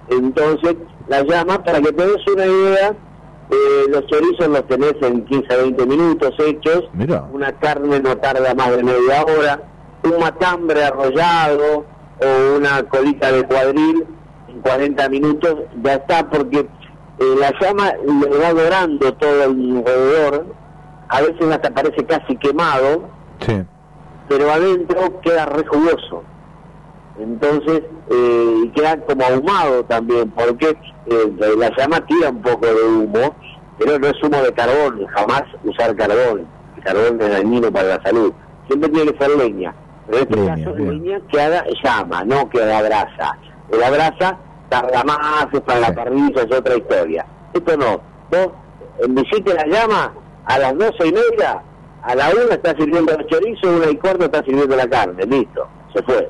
Entonces, 0.10 0.76
la 1.08 1.24
llama, 1.24 1.64
para 1.64 1.82
que 1.82 1.92
te 1.92 2.06
des 2.06 2.28
una 2.28 2.46
idea, 2.46 2.94
eh, 3.52 3.86
los 3.90 4.06
chorizos 4.08 4.48
los 4.48 4.66
tenés 4.68 4.96
en 5.02 5.24
15 5.26 5.54
a 5.54 5.58
20 5.58 5.86
minutos 5.86 6.34
hechos, 6.40 6.86
Mira. 6.94 7.26
una 7.32 7.52
carne 7.60 8.00
no 8.00 8.18
tarda 8.18 8.54
más 8.56 8.72
de 8.76 8.84
media 8.84 9.24
hora, 9.24 9.62
un 10.04 10.20
matambre 10.20 10.84
arrollado 10.84 11.86
o 12.22 12.58
una 12.58 12.84
colita 12.84 13.32
de 13.32 13.44
cuadril 13.46 14.06
en 14.48 14.62
40 14.62 15.10
minutos 15.10 15.56
ya 15.84 15.94
está 15.96 16.30
porque 16.30 16.60
eh, 16.60 17.36
la 17.40 17.52
llama 17.60 17.94
le 18.04 18.38
va 18.40 18.54
dorando 18.54 19.14
todo 19.14 19.44
alrededor, 19.44 20.46
a 21.10 21.22
veces 21.22 21.52
hasta 21.52 21.72
parece 21.74 22.06
casi 22.06 22.36
quemado, 22.38 23.10
Sí. 23.40 23.64
pero 24.30 24.52
adentro 24.52 25.20
queda 25.22 25.46
re 25.46 25.66
jugoso. 25.68 26.24
Entonces, 27.20 27.82
eh, 28.10 28.62
y 28.66 28.70
queda 28.70 28.98
como 28.98 29.24
ahumado 29.24 29.84
también, 29.86 30.30
porque 30.32 30.78
eh, 31.06 31.34
la 31.58 31.70
llama 31.78 32.06
tira 32.06 32.30
un 32.30 32.42
poco 32.42 32.66
de 32.66 32.84
humo, 32.84 33.36
pero 33.80 33.98
no 34.00 34.08
es 34.08 34.24
humo 34.24 34.38
de 34.42 34.54
carbón, 34.54 35.06
jamás 35.08 35.44
usar 35.64 35.96
carbón. 35.96 36.46
El 36.78 36.84
carbón 36.84 37.22
es 37.22 37.30
dañino 37.30 37.72
para 37.72 37.88
la 37.98 38.04
salud. 38.04 38.34
Siempre 38.68 38.90
tiene 38.90 39.14
que 39.14 39.24
ser 39.26 39.38
leña. 39.38 39.74
Pero 40.08 40.18
en 40.20 40.24
este 40.24 40.36
Leña, 40.36 40.56
caso, 40.56 40.74
bien. 40.76 41.04
leña 41.04 41.20
que 41.32 41.42
haga 41.42 41.66
llama, 41.84 42.24
no 42.26 42.50
que 42.50 42.62
haga 42.62 42.82
brasa. 42.82 43.38
La 43.72 43.90
brasa 43.90 44.38
tarda 44.70 45.04
más, 45.04 45.48
es 45.54 45.62
para 45.62 45.80
la 45.80 45.96
parrilla, 45.96 46.42
es 46.42 46.52
otra 46.52 46.76
historia. 46.76 47.26
Esto 47.54 47.78
no. 47.78 48.02
Vos, 48.30 48.50
visite 49.10 49.54
la 49.54 49.66
llama, 49.68 50.14
a 50.46 50.60
las 50.60 50.78
doce 50.78 51.08
y 51.08 51.12
media, 51.12 51.62
a 52.04 52.16
la 52.16 52.30
una 52.30 52.56
está 52.56 52.76
sirviendo 52.76 53.14
el 53.14 53.26
chorizo, 53.28 53.72
una 53.72 53.90
y 53.90 53.96
cuarto 53.98 54.26
está 54.26 54.44
sirviendo 54.44 54.76
la 54.76 54.88
carne, 54.88 55.24
listo, 55.26 55.68
se 55.94 56.04
fue. 56.04 56.30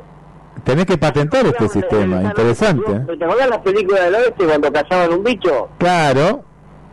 Tenés 0.64 0.86
que 0.86 0.97
patentar 0.97 1.45
este 1.45 1.68
sistema, 1.70 2.24
interesante. 2.24 2.91
¿eh? 2.91 3.18
¿Te 3.18 3.26
acordás 3.26 3.49
las 3.49 3.60
películas 3.60 4.06
del 4.06 4.16
oeste 4.16 4.45
cuando 4.45 4.72
cazaban 4.72 5.14
un 5.14 5.24
bicho? 5.24 5.70
Claro, 5.78 6.43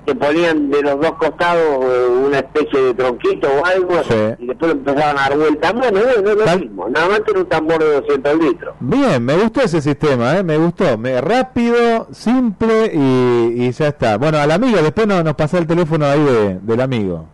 Que 0.05 0.15
ponían 0.17 0.69
de 0.69 0.83
los 0.83 1.01
dos 1.01 1.13
costados 1.13 1.85
eh, 1.85 2.09
una 2.27 2.39
especie 2.41 2.83
de 2.83 2.93
tronquito 2.95 3.47
o 3.49 3.65
algo 3.65 4.03
Sí. 4.03 4.15
y 4.41 4.47
después 4.49 4.73
empezaban 4.73 5.17
a 5.17 5.21
dar 5.29 5.39
vueltas. 5.39 5.73
Bueno, 5.75 6.01
bueno, 6.01 6.31
es 6.31 6.37
lo 6.53 6.59
mismo. 6.59 6.89
Nada 6.89 7.09
más 7.09 7.21
que 7.21 7.39
un 7.39 7.47
tambor 7.47 7.79
de 7.79 8.01
200 8.01 8.35
litros. 8.39 8.75
bien, 8.81 9.25
me 9.25 9.37
gustó 9.37 9.61
ese 9.63 9.81
sistema, 9.81 10.37
¿eh? 10.39 10.43
me 10.43 10.59
gustó. 10.59 10.99
Me, 10.99 11.21
rápido, 11.21 12.09
simple 12.11 12.91
y, 12.93 13.65
y 13.65 13.71
ya 13.71 13.87
está. 13.89 14.19
Bueno, 14.19 14.39
al 14.39 14.51
amigo, 14.51 14.79
después 14.83 15.07
no- 15.07 15.23
nos 15.23 15.35
pasa 15.35 15.59
el 15.59 15.69
teléfono 15.69 16.05
ahí 16.05 16.21
de- 16.25 16.59
del 16.61 16.81
amigo. 16.81 17.27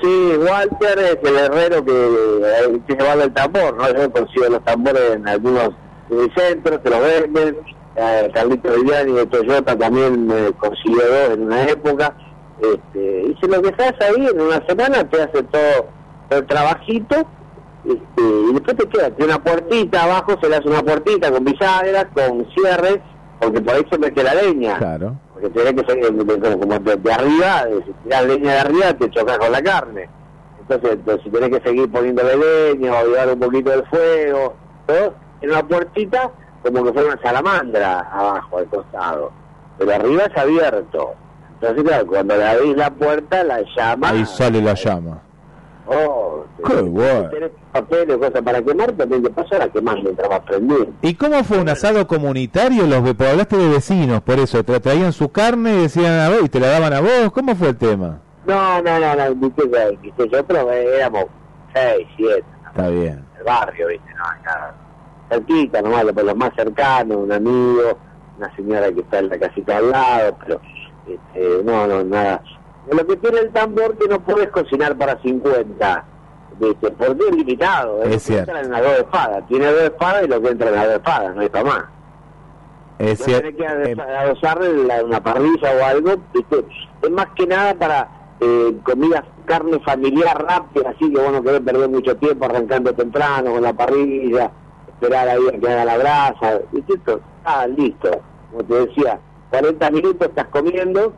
Sí, 0.00 0.32
Walter 0.38 0.98
es 0.98 1.18
el 1.22 1.36
herrero 1.36 1.84
que 1.84 1.92
eh, 1.92 2.80
que 2.86 2.94
llevaba 2.94 3.24
el 3.24 3.32
tambor, 3.32 3.76
¿no? 3.76 3.92
Yo 3.92 4.10
consigo 4.12 4.46
los 4.48 4.64
tambores 4.64 5.12
en 5.12 5.26
algunos 5.26 5.70
eh, 6.10 6.28
centros, 6.36 6.82
te 6.82 6.90
los 6.90 7.00
venden. 7.00 7.56
Eh, 7.96 8.30
Carlito 8.32 8.72
Viviani 8.72 9.12
de 9.12 9.26
Toyota 9.26 9.76
también 9.76 10.26
me 10.26 10.52
consiguió 10.52 11.02
dos 11.04 11.34
en 11.34 11.42
una 11.42 11.64
época. 11.64 12.14
Este, 12.60 13.22
y 13.28 13.36
si 13.40 13.48
lo 13.48 13.60
dejas 13.60 13.94
ahí 14.00 14.26
en 14.26 14.40
una 14.40 14.64
semana 14.66 15.08
te 15.08 15.22
hace 15.22 15.42
todo, 15.44 15.90
todo 16.28 16.38
el 16.40 16.46
trabajito 16.46 17.26
este, 17.84 18.22
y 18.22 18.52
después 18.52 18.76
te 18.76 18.88
queda 18.88 19.10
tiene 19.10 19.32
una 19.32 19.42
puertita 19.42 20.04
abajo, 20.04 20.36
se 20.40 20.48
le 20.48 20.56
hace 20.56 20.68
una 20.68 20.82
puertita 20.82 21.30
con 21.30 21.44
bisagras, 21.44 22.06
con 22.14 22.46
cierres, 22.54 22.98
porque 23.40 23.60
por 23.60 23.74
ahí 23.74 23.86
se 23.90 23.98
mete 23.98 24.22
la 24.22 24.34
leña. 24.34 24.78
Claro. 24.78 25.16
Porque 25.40 25.50
tenés 25.50 25.82
que 25.82 25.92
salir 25.92 26.08
como 26.58 26.78
de, 26.78 26.96
de 26.96 27.12
arriba, 27.12 27.66
si 27.86 27.92
tirás 28.04 28.26
leña 28.26 28.52
de 28.52 28.58
arriba 28.58 28.94
te 28.94 29.10
chocas 29.10 29.38
con 29.38 29.52
la 29.52 29.62
carne. 29.62 30.08
Entonces, 30.60 30.90
entonces, 30.92 31.24
si 31.24 31.30
tenés 31.30 31.50
que 31.50 31.68
seguir 31.68 31.90
poniéndole 31.90 32.36
leña 32.36 32.92
o 32.94 33.06
llevar 33.06 33.28
un 33.28 33.38
poquito 33.38 33.70
del 33.70 33.86
fuego, 33.86 34.54
todo, 34.86 35.14
en 35.40 35.50
una 35.50 35.62
puertita 35.62 36.30
como 36.62 36.84
que 36.84 36.92
fuera 36.92 37.12
una 37.12 37.22
salamandra 37.22 38.00
abajo, 38.00 38.58
al 38.58 38.66
costado. 38.66 39.32
Pero 39.78 39.94
arriba 39.94 40.24
es 40.24 40.36
abierto. 40.36 41.14
Entonces, 41.54 41.84
claro, 41.84 42.06
cuando 42.06 42.36
le 42.36 42.46
abrís 42.46 42.76
la 42.76 42.90
puerta, 42.90 43.44
la 43.44 43.62
llama... 43.76 44.10
Ahí 44.10 44.26
sale 44.26 44.60
la 44.60 44.74
llama. 44.74 45.22
Oh, 45.90 46.44
Qué 46.66 46.74
bueno. 46.82 47.30
tenés 47.30 47.50
papel 47.72 48.10
o 48.10 48.18
cosas 48.18 48.42
para 48.42 48.60
quemar, 48.62 48.92
también 48.92 49.22
te 49.22 49.30
pasar 49.30 49.62
a 49.62 49.68
quemar 49.68 50.02
mientras 50.02 50.28
vas 50.28 50.40
prendiendo. 50.40 50.92
¿Y 51.00 51.14
cómo 51.14 51.42
fue 51.44 51.58
un 51.58 51.68
asado 51.70 52.06
comunitario? 52.06 52.86
Los 52.86 53.00
porque 53.00 53.26
hablaste 53.26 53.56
de 53.56 53.68
vecinos, 53.70 54.20
por 54.20 54.38
eso. 54.38 54.62
Te 54.64 54.78
traían 54.80 55.12
su 55.14 55.30
carne 55.30 55.76
y 55.76 55.82
decían 55.82 56.20
a 56.20 56.28
vos 56.28 56.40
y 56.44 56.48
te 56.50 56.60
la 56.60 56.68
daban 56.68 56.92
a 56.92 57.00
vos. 57.00 57.32
¿Cómo 57.32 57.56
fue 57.56 57.68
el 57.68 57.76
tema? 57.78 58.20
No, 58.46 58.82
no, 58.82 58.98
no, 58.98 59.14
no, 59.14 59.34
viste 59.34 59.62
que, 59.70 59.98
viste, 60.02 60.26
nosotros 60.26 60.66
éramos 60.72 61.24
seis, 61.74 62.06
siete, 62.16 62.44
Está 62.70 62.88
bien. 62.88 63.24
el 63.38 63.44
barrio, 63.44 63.88
viste, 63.88 64.10
no, 64.14 64.24
acá, 64.24 64.74
cerquita 65.30 65.82
nomás, 65.82 66.04
los, 66.04 66.14
los 66.14 66.36
más 66.36 66.50
cercanos, 66.56 67.16
un 67.18 67.32
amigo, 67.32 67.98
una 68.38 68.54
señora 68.56 68.90
que 68.92 69.00
está 69.00 69.18
en 69.18 69.28
la 69.28 69.38
casita 69.38 69.76
al 69.78 69.90
lado, 69.90 70.36
pero 70.46 70.60
este, 71.06 71.62
no, 71.64 71.86
no, 71.86 72.04
nada. 72.04 72.42
Lo 72.90 73.06
que 73.06 73.16
tiene 73.16 73.40
el 73.40 73.50
tambor 73.52 73.96
que 73.98 74.08
no 74.08 74.20
puedes 74.20 74.48
cocinar 74.50 74.96
para 74.96 75.20
50, 75.20 76.04
viste, 76.58 76.90
porque 76.92 77.24
es 77.28 77.36
limitado, 77.36 78.02
Es 78.04 78.22
cierto. 78.22 78.50
entra 78.52 78.60
en 78.64 78.70
las 78.72 78.82
dos 78.82 78.98
espadas, 78.98 79.46
tiene 79.48 79.66
dos 79.66 79.82
espadas 79.82 80.24
y 80.24 80.28
lo 80.28 80.40
que 80.40 80.48
entra 80.48 80.68
en 80.68 80.74
las 80.74 80.84
dos 80.86 80.94
espadas, 80.94 81.34
no 81.36 81.40
hay 81.42 81.48
para 81.48 81.64
más. 81.64 81.84
Es 82.98 83.20
No 83.20 83.24
cierto. 83.26 83.56
que 83.56 83.66
adosar 83.66 84.58
una 85.04 85.22
parrilla 85.22 85.70
o 85.80 85.84
algo, 85.84 86.14
¿viste? 86.34 86.64
es 87.02 87.10
más 87.10 87.26
que 87.36 87.46
nada 87.46 87.74
para 87.74 88.08
eh, 88.40 88.76
comidas, 88.84 89.22
carne 89.44 89.78
familiar 89.80 90.44
rápida, 90.44 90.90
así 90.90 91.12
que 91.12 91.20
vos 91.20 91.32
no 91.32 91.42
querés 91.42 91.60
perder 91.60 91.88
mucho 91.88 92.16
tiempo 92.16 92.44
arrancando 92.46 92.92
temprano 92.94 93.52
con 93.52 93.62
la 93.62 93.72
parrilla, 93.72 94.50
esperar 94.88 95.28
ahí 95.28 95.42
a 95.48 95.58
que 95.60 95.68
haga 95.70 95.84
la 95.84 95.98
brasa, 95.98 96.60
¿viste? 96.72 96.94
Ah, 97.44 97.66
listo, 97.66 98.10
como 98.50 98.64
te 98.64 98.74
decía, 98.86 99.18
40 99.50 99.90
minutos 99.90 100.28
estás 100.28 100.46
comiendo 100.48 101.12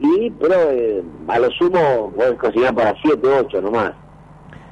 y, 0.00 0.30
pero 0.30 0.54
eh, 0.70 1.02
a 1.28 1.38
lo 1.38 1.50
sumo 1.52 2.12
podés 2.16 2.34
cocinar 2.38 2.74
para 2.74 2.94
7, 3.02 3.20
8 3.46 3.60
nomás. 3.62 3.92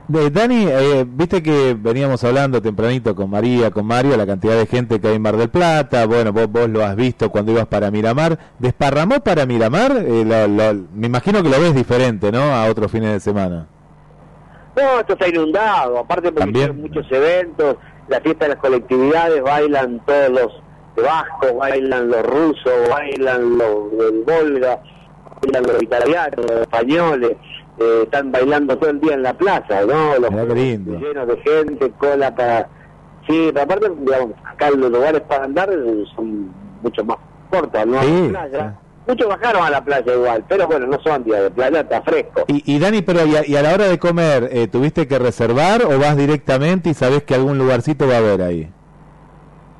De, 0.08 0.30
Dani, 0.30 0.64
eh, 0.66 1.04
viste 1.06 1.42
que 1.42 1.76
veníamos 1.78 2.24
hablando 2.24 2.62
tempranito 2.62 3.14
con 3.14 3.28
María, 3.28 3.70
con 3.70 3.84
Mario, 3.84 4.16
la 4.16 4.26
cantidad 4.26 4.56
de 4.56 4.64
gente 4.64 4.98
que 5.02 5.08
hay 5.08 5.16
en 5.16 5.22
Mar 5.22 5.36
del 5.36 5.50
Plata. 5.50 6.06
Bueno, 6.06 6.32
vos, 6.32 6.50
vos 6.50 6.66
lo 6.70 6.82
has 6.82 6.96
visto 6.96 7.30
cuando 7.30 7.52
ibas 7.52 7.66
para 7.66 7.90
Miramar. 7.90 8.38
¿Desparramó 8.58 9.20
para 9.20 9.44
Miramar? 9.44 9.92
Eh, 9.98 10.24
lo- 10.24 10.48
lo- 10.48 10.82
me 10.94 11.08
imagino 11.08 11.42
que 11.42 11.50
lo 11.50 11.60
ves 11.60 11.74
diferente, 11.74 12.32
¿no? 12.32 12.40
A 12.40 12.64
otros 12.70 12.90
fines 12.90 13.12
de 13.12 13.20
semana. 13.20 13.66
No, 14.76 15.00
esto 15.00 15.12
está 15.12 15.28
inundado, 15.28 15.98
aparte 15.98 16.32
porque 16.32 16.40
También. 16.40 16.80
muchos 16.80 17.04
eventos, 17.12 17.76
la 18.08 18.20
fiesta 18.22 18.46
de 18.46 18.50
las 18.54 18.60
colectividades, 18.62 19.42
bailan 19.42 20.00
todos 20.06 20.30
los 20.30 20.62
vascos, 21.04 21.54
bailan 21.58 22.08
los 22.08 22.22
rusos, 22.22 22.72
bailan 22.88 23.58
los 23.58 23.90
del 23.98 24.22
Volga, 24.24 24.80
bailan 25.40 25.62
los 25.64 25.82
italianos, 25.82 26.36
los 26.36 26.60
españoles, 26.62 27.36
eh, 27.78 28.00
están 28.04 28.32
bailando 28.32 28.76
todo 28.76 28.90
el 28.90 29.00
día 29.00 29.14
en 29.14 29.22
la 29.22 29.34
plaza, 29.34 29.82
¿no? 29.86 30.18
Los 30.18 30.30
llenos 30.30 31.28
de 31.28 31.36
gente, 31.44 31.90
cola 31.98 32.34
para... 32.34 32.68
Sí, 33.28 33.50
pero 33.52 33.62
aparte, 33.62 33.90
digamos, 34.00 34.30
acá 34.44 34.70
los 34.70 34.90
lugares 34.90 35.20
para 35.22 35.44
andar 35.44 35.70
son 36.16 36.50
mucho 36.82 37.04
más 37.04 37.18
cortos, 37.50 37.86
¿no? 37.86 38.00
Sí. 38.02 38.32
Muchos 39.06 39.26
bajaron 39.26 39.62
a 39.62 39.70
la 39.70 39.82
playa 39.82 40.14
igual, 40.14 40.44
pero 40.46 40.66
bueno, 40.66 40.86
no 40.86 41.00
son 41.00 41.24
días 41.24 41.42
de 41.42 41.50
playa, 41.50 41.80
está 41.80 42.02
fresco. 42.02 42.44
Y, 42.46 42.74
y 42.74 42.78
Dani, 42.78 43.00
pero 43.00 43.24
y 43.24 43.36
a, 43.36 43.46
y 43.46 43.56
a 43.56 43.62
la 43.62 43.72
hora 43.72 43.88
de 43.88 43.98
comer, 43.98 44.50
eh, 44.52 44.68
¿tuviste 44.68 45.08
que 45.08 45.18
reservar 45.18 45.82
o 45.82 45.98
vas 45.98 46.14
directamente 46.14 46.90
y 46.90 46.94
sabes 46.94 47.22
que 47.22 47.34
algún 47.34 47.56
lugarcito 47.56 48.06
va 48.06 48.16
a 48.16 48.18
haber 48.18 48.42
ahí? 48.42 48.70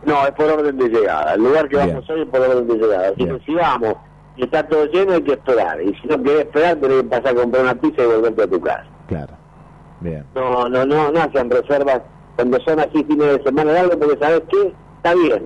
No, 0.06 0.26
es 0.26 0.32
por 0.32 0.46
orden 0.46 0.78
de 0.78 0.88
llegada. 0.88 1.34
El 1.34 1.42
lugar 1.42 1.68
que 1.68 1.76
Bien. 1.76 1.88
vamos 1.90 2.08
hoy 2.08 2.22
es 2.22 2.28
por 2.28 2.40
orden 2.40 2.66
de 2.68 2.74
llegada. 2.74 3.08
Así 3.08 3.24
que 3.26 3.38
si 3.44 3.54
vamos 3.54 3.96
está 4.44 4.66
todo 4.66 4.86
lleno, 4.86 5.12
hay 5.12 5.22
que 5.22 5.32
esperar. 5.32 5.80
Y 5.82 5.94
si 5.96 6.08
no 6.08 6.22
querés 6.22 6.40
esperar, 6.40 6.76
tenés 6.76 7.02
que 7.02 7.08
pasar 7.08 7.28
a 7.28 7.34
comprar 7.34 7.62
una 7.64 7.74
pizza 7.74 8.02
y 8.02 8.06
volverte 8.06 8.42
a 8.42 8.46
tu 8.46 8.60
casa. 8.60 8.86
Claro. 9.06 9.32
Bien. 10.00 10.24
No, 10.34 10.68
no, 10.68 10.84
no, 10.84 11.10
no 11.10 11.20
hacen 11.20 11.50
reservas 11.50 12.02
cuando 12.36 12.60
son 12.60 12.78
así 12.78 13.02
fines 13.04 13.38
de 13.38 13.42
semana 13.42 13.72
largos, 13.72 13.96
porque 13.96 14.18
¿sabes 14.18 14.42
qué? 14.48 14.72
Está 14.98 15.14
bien. 15.14 15.44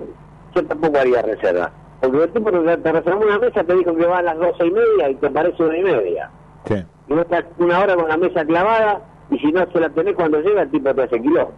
Yo 0.55 0.65
tampoco 0.65 0.97
haría 0.97 1.21
reserva. 1.23 1.71
Porque 2.01 2.23
el 2.23 2.33
tipo 2.33 2.51
que 2.51 2.77
te 2.77 2.91
reservó 2.91 3.21
una 3.21 3.39
mesa 3.39 3.63
te 3.63 3.75
dijo 3.75 3.95
que 3.95 4.05
va 4.05 4.17
a 4.19 4.21
las 4.21 4.37
doce 4.37 4.67
y 4.67 4.71
media 4.71 5.09
y 5.09 5.15
te 5.15 5.29
parece 5.29 5.63
una 5.63 5.77
y 5.77 5.83
media. 5.83 6.29
Sí. 6.65 6.75
Y 7.07 7.13
vos 7.13 7.21
estás 7.21 7.45
una 7.57 7.79
hora 7.79 7.95
con 7.95 8.07
la 8.09 8.17
mesa 8.17 8.45
clavada 8.45 9.01
y 9.31 9.39
si 9.39 9.51
no 9.51 9.65
se 9.71 9.79
la 9.79 9.89
tenés 9.89 10.15
cuando 10.15 10.39
llega, 10.41 10.63
el 10.63 10.69
tipo 10.69 10.93
te 10.93 11.03
hace 11.03 11.21
quilombo. 11.21 11.53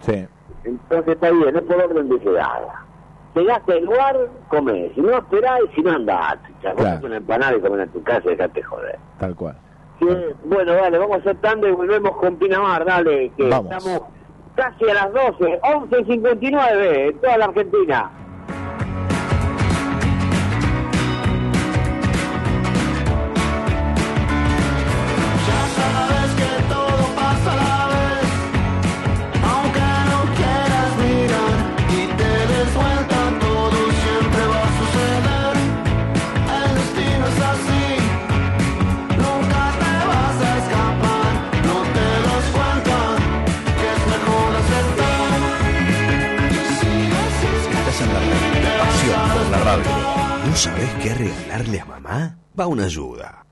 Sí. 0.00 0.26
Entonces 0.64 1.14
está 1.14 1.30
bien, 1.30 1.56
es 1.56 1.62
por 1.62 1.76
orden 1.76 2.08
de 2.08 2.18
llegada. 2.18 2.84
Llegaste 3.34 3.72
al 3.74 3.84
lugar, 3.84 4.16
comés. 4.48 4.92
Si 4.94 5.00
no 5.00 5.16
esperás, 5.16 5.60
y 5.70 5.74
si 5.74 5.82
no 5.82 5.92
andás. 5.92 6.36
Claro. 6.60 7.06
Una 7.06 7.16
empanada 7.16 7.56
y 7.56 7.60
comer 7.60 7.80
en 7.80 7.88
tu 7.90 8.02
casa 8.02 8.22
y 8.26 8.30
dejate 8.30 8.62
joder. 8.62 8.98
Tal 9.18 9.34
cual. 9.36 9.56
Sí, 10.00 10.06
bueno, 10.44 10.72
dale, 10.72 10.98
vamos 10.98 11.18
a 11.18 11.20
hacer 11.20 11.36
tanda 11.36 11.68
y 11.68 11.72
volvemos 11.72 12.16
con 12.16 12.36
Pinamar, 12.36 12.84
dale, 12.86 13.30
que 13.36 13.48
Vamos. 13.48 13.70
estamos 13.70 14.02
casi 14.56 14.88
a 14.88 14.94
las 14.94 15.12
12, 15.12 15.60
11 15.62 16.00
y 16.00 16.04
59, 16.06 17.06
en 17.08 17.18
toda 17.20 17.36
la 17.38 17.44
Argentina. 17.44 18.10
¿No 50.50 50.56
sabes 50.56 50.90
qué 51.00 51.14
regalarle 51.14 51.78
a 51.78 51.84
mamá? 51.84 52.36
Va 52.58 52.66
una 52.66 52.82
ayuda. 52.82 53.46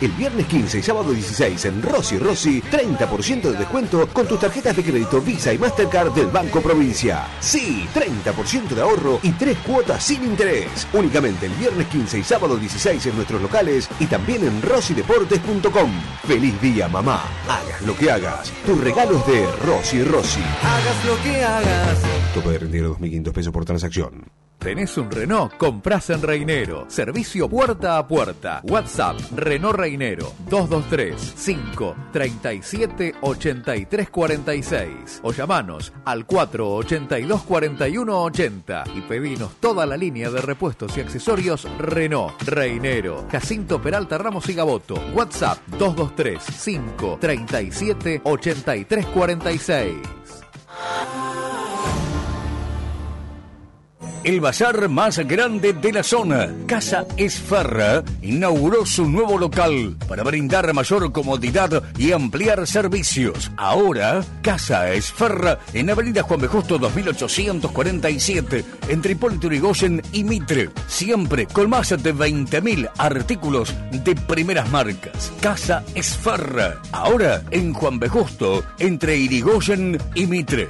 El 0.00 0.12
viernes 0.12 0.46
15 0.46 0.78
y 0.78 0.82
sábado 0.84 1.10
16 1.10 1.64
en 1.64 1.82
Rossi 1.82 2.16
Rossi, 2.16 2.62
30% 2.62 3.50
de 3.50 3.58
descuento 3.58 4.06
con 4.06 4.28
tus 4.28 4.38
tarjetas 4.38 4.76
de 4.76 4.84
crédito 4.84 5.20
Visa 5.20 5.52
y 5.52 5.58
Mastercard 5.58 6.12
del 6.12 6.28
Banco 6.28 6.60
Provincia. 6.60 7.26
Sí, 7.40 7.88
30% 7.92 8.68
de 8.68 8.80
ahorro 8.80 9.18
y 9.24 9.32
3 9.32 9.58
cuotas 9.66 10.04
sin 10.04 10.22
interés. 10.22 10.86
Únicamente 10.92 11.46
el 11.46 11.52
viernes 11.54 11.88
15 11.88 12.20
y 12.20 12.22
sábado 12.22 12.56
16 12.56 13.06
en 13.06 13.16
nuestros 13.16 13.42
locales 13.42 13.88
y 13.98 14.06
también 14.06 14.46
en 14.46 14.62
rossideportes.com. 14.62 15.90
Feliz 16.22 16.60
día, 16.60 16.86
mamá. 16.86 17.24
Hagas 17.48 17.82
lo 17.82 17.96
que 17.96 18.12
hagas. 18.12 18.52
Tus 18.64 18.80
regalos 18.80 19.26
de 19.26 19.44
Rossi 19.66 20.04
Rossi. 20.04 20.44
Hagas 20.62 21.04
lo 21.04 21.20
que 21.24 21.42
hagas. 21.42 21.98
Tope 22.32 22.50
de 22.50 22.58
retiro 22.58 22.96
2.500 22.96 23.32
pesos 23.32 23.52
por 23.52 23.64
transacción. 23.64 24.47
¿Tenés 24.58 24.98
un 24.98 25.08
Renault? 25.08 25.56
Comprás 25.56 26.10
en 26.10 26.20
Reinero. 26.20 26.84
Servicio 26.88 27.48
puerta 27.48 27.96
a 27.96 28.06
puerta. 28.06 28.60
WhatsApp 28.64 29.16
Renault 29.36 29.76
Reinero 29.76 30.32
223 30.50 31.34
537 31.44 33.14
8346 33.20 35.20
o 35.22 35.32
llamanos 35.32 35.92
al 36.04 36.26
482 36.26 37.42
4180 37.44 38.84
y 38.96 39.00
pedinos 39.02 39.52
toda 39.60 39.86
la 39.86 39.96
línea 39.96 40.28
de 40.28 40.40
repuestos 40.40 40.96
y 40.96 41.02
accesorios 41.02 41.68
Renault 41.78 42.42
Reinero. 42.42 43.26
Jacinto 43.30 43.80
Peralta 43.80 44.18
Ramos 44.18 44.48
y 44.48 44.54
Gaboto. 44.54 44.94
WhatsApp 45.14 45.58
223 45.78 46.42
537 46.64 48.22
8346. 48.24 50.47
El 54.28 54.42
bazar 54.42 54.90
más 54.90 55.16
grande 55.20 55.72
de 55.72 55.90
la 55.90 56.02
zona, 56.02 56.52
Casa 56.66 57.06
Esfarra, 57.16 58.04
inauguró 58.20 58.84
su 58.84 59.08
nuevo 59.08 59.38
local 59.38 59.96
para 60.06 60.22
brindar 60.22 60.70
mayor 60.74 61.10
comodidad 61.12 61.82
y 61.96 62.12
ampliar 62.12 62.66
servicios. 62.66 63.50
Ahora, 63.56 64.22
Casa 64.42 64.92
Esfarra 64.92 65.60
en 65.72 65.88
Avenida 65.88 66.22
Juan 66.24 66.42
B. 66.42 66.46
Justo 66.46 66.76
2847, 66.76 68.66
entre 68.90 69.12
Hipólito 69.12 69.48
Yrigoyen 69.48 70.02
y 70.12 70.24
Mitre. 70.24 70.68
Siempre 70.86 71.46
con 71.46 71.70
más 71.70 71.88
de 71.88 72.14
20.000 72.14 72.90
artículos 72.98 73.74
de 73.90 74.14
primeras 74.14 74.68
marcas. 74.68 75.32
Casa 75.40 75.84
Esfarra, 75.94 76.82
ahora 76.92 77.44
en 77.50 77.72
Juan 77.72 77.98
B. 77.98 78.10
Justo, 78.10 78.62
entre 78.78 79.16
Irigoyen 79.16 79.96
y 80.14 80.26
Mitre. 80.26 80.68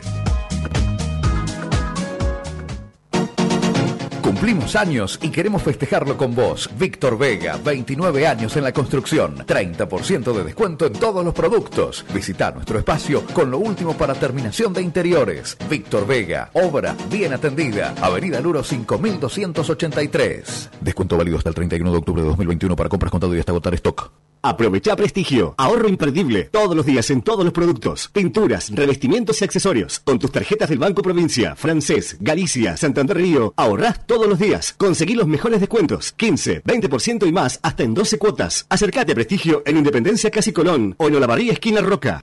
Cumplimos 4.38 4.76
años 4.76 5.18
y 5.20 5.30
queremos 5.30 5.64
festejarlo 5.64 6.16
con 6.16 6.32
vos. 6.32 6.70
Víctor 6.78 7.18
Vega, 7.18 7.56
29 7.56 8.24
años 8.24 8.56
en 8.56 8.62
la 8.62 8.72
construcción, 8.72 9.38
30% 9.38 10.32
de 10.32 10.44
descuento 10.44 10.86
en 10.86 10.92
todos 10.92 11.24
los 11.24 11.34
productos. 11.34 12.06
Visita 12.14 12.52
nuestro 12.52 12.78
espacio 12.78 13.24
con 13.34 13.50
lo 13.50 13.58
último 13.58 13.94
para 13.94 14.14
terminación 14.14 14.72
de 14.72 14.80
interiores. 14.80 15.58
Víctor 15.68 16.06
Vega, 16.06 16.50
obra 16.52 16.94
bien 17.10 17.32
atendida. 17.32 17.96
Avenida 18.00 18.40
Luro 18.40 18.62
5283. 18.62 20.70
Descuento 20.82 21.16
válido 21.16 21.38
hasta 21.38 21.48
el 21.48 21.56
31 21.56 21.90
de 21.90 21.98
octubre 21.98 22.22
de 22.22 22.28
2021 22.28 22.76
para 22.76 22.88
compras 22.88 23.10
contado 23.10 23.34
y 23.34 23.40
hasta 23.40 23.50
agotar 23.50 23.74
stock. 23.74 24.12
Aprovecha 24.42 24.94
prestigio, 24.94 25.54
ahorro 25.58 25.88
imperdible, 25.88 26.44
todos 26.44 26.76
los 26.76 26.86
días 26.86 27.10
en 27.10 27.22
todos 27.22 27.44
los 27.44 27.52
productos, 27.52 28.08
pinturas, 28.12 28.70
revestimientos 28.72 29.40
y 29.40 29.44
accesorios. 29.44 30.00
Con 30.04 30.18
tus 30.18 30.30
tarjetas 30.30 30.68
del 30.68 30.78
Banco 30.78 31.02
Provincia, 31.02 31.56
Francés, 31.56 32.16
Galicia, 32.20 32.76
Santander 32.76 33.16
Río, 33.16 33.52
ahorrás 33.56 34.06
todos 34.06 34.28
los 34.28 34.38
días. 34.38 34.74
Conseguí 34.78 35.14
los 35.14 35.26
mejores 35.26 35.60
descuentos, 35.60 36.12
15, 36.12 36.62
20% 36.62 37.26
y 37.26 37.32
más, 37.32 37.58
hasta 37.62 37.82
en 37.82 37.94
12 37.94 38.18
cuotas. 38.18 38.66
Acércate 38.68 39.12
a 39.12 39.14
prestigio 39.16 39.62
en 39.66 39.76
Independencia 39.76 40.30
Casi 40.30 40.52
Colón 40.52 40.94
o 40.98 41.08
en 41.08 41.16
Olavarría 41.16 41.52
Esquina 41.52 41.80
Roca. 41.80 42.22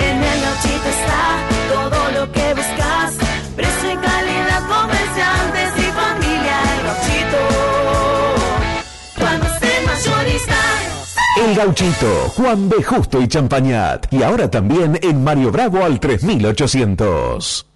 En 0.00 0.22
el 0.22 0.40
gauchito 0.40 0.88
está 0.88 1.48
todo 1.68 2.10
lo 2.12 2.32
que 2.32 2.54
buscas. 2.54 3.18
Precio 3.56 3.92
y 3.92 3.96
calidad, 3.96 4.62
comerciantes 4.68 5.72
y 5.76 5.82
familia. 5.92 6.62
El 6.74 6.82
gauchito. 6.86 7.38
Cuando 9.18 9.46
esté 9.46 9.72
mayorista. 9.86 10.54
El 11.46 11.54
Gauchito, 11.54 12.28
Juan 12.36 12.68
B. 12.68 12.82
Justo 12.82 13.20
y 13.20 13.28
Champañat. 13.28 14.12
Y 14.12 14.22
ahora 14.22 14.50
también 14.50 14.98
en 15.02 15.22
Mario 15.22 15.52
Bravo 15.52 15.84
al 15.84 16.00
3800. 16.00 17.67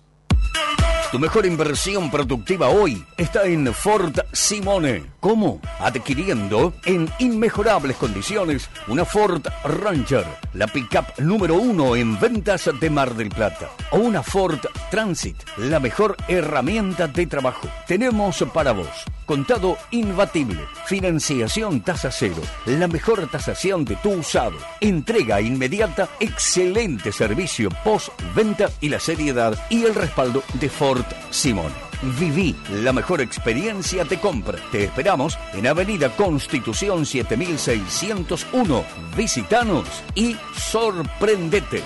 Tu 1.13 1.19
mejor 1.19 1.45
inversión 1.45 2.11
productiva 2.11 2.71
hoy 2.71 3.05
está 3.19 3.45
en 3.45 3.75
Ford 3.75 4.19
Simone. 4.33 5.03
¿Cómo? 5.21 5.61
Adquiriendo 5.79 6.73
en 6.87 7.07
inmejorables 7.19 7.99
condiciones 7.99 8.71
una 8.89 9.05
Ford 9.05 9.47
Ranger, 9.63 10.25
la 10.55 10.67
pickup 10.69 11.19
número 11.19 11.57
uno 11.57 11.97
en 11.97 12.19
ventas 12.19 12.71
de 12.81 12.89
Mar 12.89 13.15
del 13.15 13.29
Plata. 13.29 13.69
O 13.91 13.99
una 13.99 14.23
Ford 14.23 14.61
Transit, 14.91 15.37
la 15.59 15.79
mejor 15.81 16.17
herramienta 16.29 17.07
de 17.09 17.27
trabajo. 17.27 17.69
Tenemos 17.87 18.43
para 18.55 18.73
vos 18.73 19.05
Contado 19.27 19.77
imbatible. 19.91 20.61
Financiación 20.87 21.81
tasa 21.81 22.11
cero. 22.11 22.43
La 22.67 22.89
mejor 22.89 23.29
tasación 23.31 23.85
de 23.85 23.97
tu 23.97 24.11
usado. 24.13 24.57
Entrega 24.81 25.41
inmediata. 25.41 26.09
Excelente 26.21 27.13
servicio 27.13 27.69
post-venta 27.85 28.71
y 28.81 28.89
la 28.89 29.01
seriedad 29.01 29.59
y 29.71 29.85
el 29.85 29.95
respaldo 29.95 30.43
de 30.55 30.69
Ford 30.69 31.05
Simón. 31.31 31.73
Viví 32.19 32.57
la 32.83 32.93
mejor 32.93 33.21
experiencia 33.21 34.05
de 34.05 34.19
compra. 34.19 34.59
Te 34.73 34.85
esperamos 34.85 35.39
en 35.53 35.69
Avenida 35.69 36.11
Constitución 36.17 37.07
7601. 37.07 38.85
Visitanos 39.17 39.87
y 40.15 40.37
sorprendete. 40.57 41.83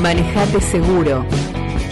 Manejate 0.00 0.60
seguro. 0.60 1.24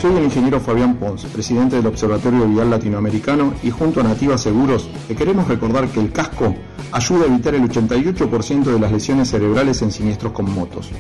Soy 0.01 0.15
el 0.15 0.25
ingeniero 0.25 0.61
Fabián 0.61 0.97
Pons, 0.97 1.25
presidente 1.25 1.77
del 1.77 1.87
Observatorio 1.87 2.47
Vial 2.47 2.69
Latinoamericano 2.69 3.55
y 3.63 3.71
junto 3.71 4.01
a 4.01 4.03
Nativa 4.03 4.37
Seguros 4.37 4.91
te 5.09 5.17
queremos 5.17 5.49
recordar 5.49 5.89
que 5.89 6.01
el 6.01 6.13
casco 6.13 6.55
ayuda 6.93 7.25
a 7.25 7.29
evitar 7.29 7.55
el 7.55 7.63
88% 7.63 8.65
de 8.65 8.79
las 8.79 8.93
lesiones 8.93 9.31
cerebrales 9.31 9.81
en 9.81 9.91
siniestros 9.91 10.33
con 10.33 10.53
motos. 10.53 10.91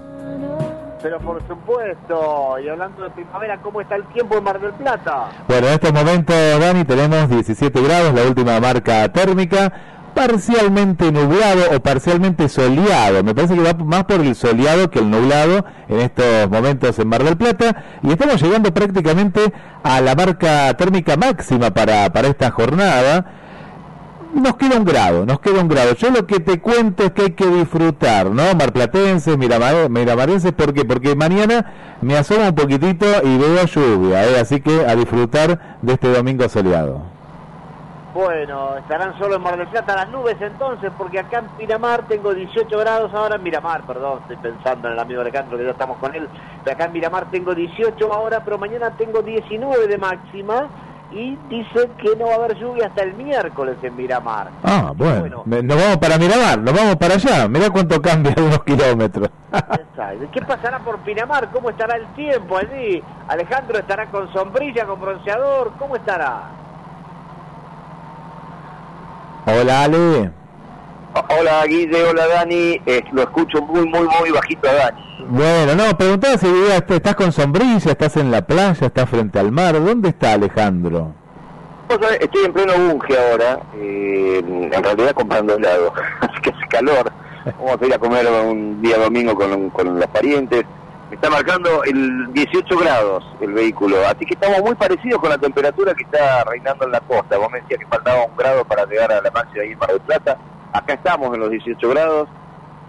Pero 1.02 1.18
por 1.20 1.40
supuesto, 1.48 2.58
y 2.62 2.68
hablando 2.68 3.04
de 3.04 3.10
primavera, 3.10 3.58
¿cómo 3.62 3.80
está 3.80 3.96
el 3.96 4.04
tiempo 4.08 4.36
en 4.36 4.44
Mar 4.44 4.60
del 4.60 4.72
Plata? 4.72 5.28
Bueno, 5.48 5.68
en 5.68 5.72
estos 5.72 5.92
momentos, 5.92 6.36
Dani, 6.60 6.84
tenemos 6.84 7.28
17 7.28 7.82
grados, 7.82 8.12
la 8.12 8.22
última 8.24 8.60
marca 8.60 9.10
térmica, 9.10 9.72
parcialmente 10.14 11.10
nublado 11.10 11.74
o 11.74 11.80
parcialmente 11.80 12.48
soleado. 12.48 13.24
Me 13.24 13.34
parece 13.34 13.54
que 13.54 13.62
va 13.62 13.72
más 13.72 14.04
por 14.04 14.20
el 14.20 14.34
soleado 14.34 14.90
que 14.90 14.98
el 14.98 15.10
nublado 15.10 15.64
en 15.88 16.00
estos 16.00 16.50
momentos 16.50 16.98
en 16.98 17.08
Mar 17.08 17.24
del 17.24 17.38
Plata. 17.38 17.84
Y 18.02 18.10
estamos 18.10 18.42
llegando 18.42 18.74
prácticamente 18.74 19.52
a 19.82 20.00
la 20.02 20.14
marca 20.14 20.74
térmica 20.74 21.16
máxima 21.16 21.70
para, 21.70 22.12
para 22.12 22.28
esta 22.28 22.50
jornada. 22.50 23.39
Nos 24.34 24.56
queda 24.56 24.76
un 24.76 24.84
grado, 24.84 25.26
nos 25.26 25.40
queda 25.40 25.60
un 25.60 25.68
grado. 25.68 25.94
Yo 25.94 26.10
lo 26.10 26.26
que 26.26 26.38
te 26.38 26.60
cuento 26.60 27.02
es 27.02 27.10
que 27.12 27.22
hay 27.22 27.30
que 27.32 27.46
disfrutar, 27.46 28.26
¿no? 28.26 28.54
Marplatenses, 28.54 29.36
miramar, 29.36 29.90
miramarenses, 29.90 30.52
¿por 30.52 30.72
qué? 30.72 30.84
Porque 30.84 31.16
mañana 31.16 31.98
me 32.00 32.16
asoma 32.16 32.48
un 32.48 32.54
poquitito 32.54 33.06
y 33.24 33.38
veo 33.38 33.64
lluvia, 33.66 34.24
¿eh? 34.24 34.40
así 34.40 34.60
que 34.60 34.86
a 34.86 34.94
disfrutar 34.94 35.78
de 35.82 35.92
este 35.92 36.12
domingo 36.12 36.48
soleado. 36.48 37.02
Bueno, 38.14 38.76
estarán 38.76 39.18
solo 39.18 39.36
en 39.36 39.42
Mar 39.42 39.56
del 39.56 39.68
Plata 39.68 39.94
las 39.94 40.08
nubes 40.08 40.36
entonces, 40.40 40.90
porque 40.96 41.20
acá 41.20 41.38
en 41.38 41.46
Miramar 41.58 42.06
tengo 42.08 42.34
18 42.34 42.78
grados, 42.78 43.12
ahora 43.14 43.36
en 43.36 43.42
Miramar, 43.42 43.82
perdón, 43.82 44.20
estoy 44.22 44.36
pensando 44.36 44.88
en 44.88 44.94
el 44.94 45.00
amigo 45.00 45.20
Alejandro 45.20 45.56
que 45.56 45.64
ya 45.64 45.70
estamos 45.70 45.96
con 45.98 46.14
él, 46.14 46.28
pero 46.64 46.74
acá 46.74 46.86
en 46.86 46.92
Miramar 46.92 47.30
tengo 47.30 47.54
18 47.54 48.12
ahora, 48.12 48.42
pero 48.44 48.58
mañana 48.58 48.90
tengo 48.96 49.22
19 49.22 49.86
de 49.86 49.98
máxima 49.98 50.68
y 51.12 51.36
dice 51.48 51.90
que 51.98 52.16
no 52.16 52.26
va 52.26 52.32
a 52.32 52.36
haber 52.36 52.56
lluvia 52.56 52.86
hasta 52.86 53.02
el 53.02 53.14
miércoles 53.14 53.76
en 53.82 53.96
Miramar. 53.96 54.48
Ah, 54.62 54.92
bueno, 54.96 55.42
nos 55.44 55.76
vamos 55.76 55.96
para 55.98 56.18
Miramar, 56.18 56.58
nos 56.58 56.74
vamos 56.74 56.96
para 56.96 57.14
allá. 57.14 57.48
Mirá 57.48 57.70
cuánto 57.70 58.00
cambia 58.00 58.34
unos 58.38 58.62
kilómetros. 58.64 59.28
¿Qué 60.32 60.40
pasará 60.42 60.78
por 60.78 60.98
Pinamar? 61.00 61.50
¿Cómo 61.50 61.70
estará 61.70 61.96
el 61.96 62.06
tiempo 62.14 62.56
allí? 62.56 63.02
Alejandro 63.28 63.78
estará 63.78 64.06
con 64.06 64.32
sombrilla, 64.32 64.86
con 64.86 65.00
bronceador, 65.00 65.72
¿cómo 65.78 65.96
estará? 65.96 66.42
Hola, 69.46 69.84
Ale. 69.84 70.39
Hola 71.12 71.66
Guille, 71.66 72.04
hola 72.04 72.26
Dani, 72.28 72.80
Eh, 72.86 73.02
lo 73.12 73.22
escucho 73.22 73.60
muy, 73.62 73.84
muy, 73.86 74.06
muy 74.20 74.30
bajito 74.30 74.68
a 74.68 74.74
Dani. 74.74 75.26
Bueno, 75.28 75.74
no, 75.74 75.96
preguntaba 75.96 76.36
si 76.38 76.46
estás 76.88 77.14
con 77.14 77.32
sombrilla, 77.32 77.92
estás 77.92 78.16
en 78.16 78.30
la 78.30 78.46
playa, 78.46 78.86
estás 78.86 79.08
frente 79.08 79.38
al 79.38 79.50
mar. 79.50 79.74
¿Dónde 79.82 80.10
está 80.10 80.34
Alejandro? 80.34 81.12
Estoy 82.20 82.44
en 82.44 82.52
pleno 82.52 82.72
bunge 82.74 83.18
ahora, 83.18 83.60
eh, 83.74 84.40
en 84.44 84.84
realidad 84.84 85.12
comprando 85.12 85.56
helado, 85.56 85.92
así 86.20 86.40
que 86.42 86.50
hace 86.50 86.66
calor. 86.68 87.10
Vamos 87.58 87.82
a 87.82 87.86
ir 87.86 87.94
a 87.94 87.98
comer 87.98 88.26
un 88.28 88.80
día 88.80 88.96
domingo 88.98 89.34
con, 89.34 89.70
con 89.70 89.98
los 89.98 90.08
parientes. 90.08 90.64
Me 91.08 91.16
está 91.16 91.28
marcando 91.28 91.82
el 91.82 92.32
18 92.32 92.78
grados 92.78 93.24
el 93.40 93.52
vehículo, 93.52 93.96
así 94.06 94.24
que 94.24 94.34
estamos 94.34 94.60
muy 94.60 94.76
parecidos 94.76 95.20
con 95.20 95.30
la 95.30 95.38
temperatura 95.38 95.92
que 95.94 96.04
está 96.04 96.44
reinando 96.44 96.84
en 96.84 96.92
la 96.92 97.00
costa. 97.00 97.36
Vos 97.36 97.50
me 97.50 97.60
decías 97.60 97.80
que 97.80 97.86
faltaba 97.86 98.24
un 98.26 98.36
grado 98.36 98.64
para 98.64 98.86
llegar 98.86 99.10
a 99.10 99.20
la 99.20 99.30
máxima 99.32 99.62
ahí 99.64 99.72
en 99.72 99.78
Mar 99.78 99.88
del 99.90 100.00
Plata. 100.00 100.38
Acá 100.72 100.94
estamos 100.94 101.34
en 101.34 101.40
los 101.40 101.50
18 101.50 101.88
grados, 101.88 102.28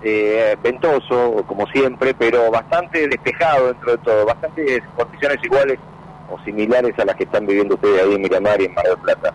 eh, 0.04 0.56
ventoso 0.62 1.44
como 1.48 1.68
siempre, 1.68 2.14
pero 2.14 2.52
bastante 2.52 3.08
despejado 3.08 3.68
dentro 3.68 3.92
de 3.92 3.98
todo, 4.00 4.26
bastantes 4.26 4.82
condiciones 4.96 5.38
iguales 5.44 5.80
o 6.30 6.40
similares 6.44 6.98
a 7.00 7.06
las 7.06 7.16
que 7.16 7.24
están 7.24 7.46
viviendo 7.46 7.76
ustedes 7.76 8.04
ahí 8.04 8.16
en 8.16 8.22
Miramar 8.22 8.62
y 8.62 8.66
en 8.66 8.74
Mar 8.74 8.86
del 8.86 8.98
Plata. 8.98 9.34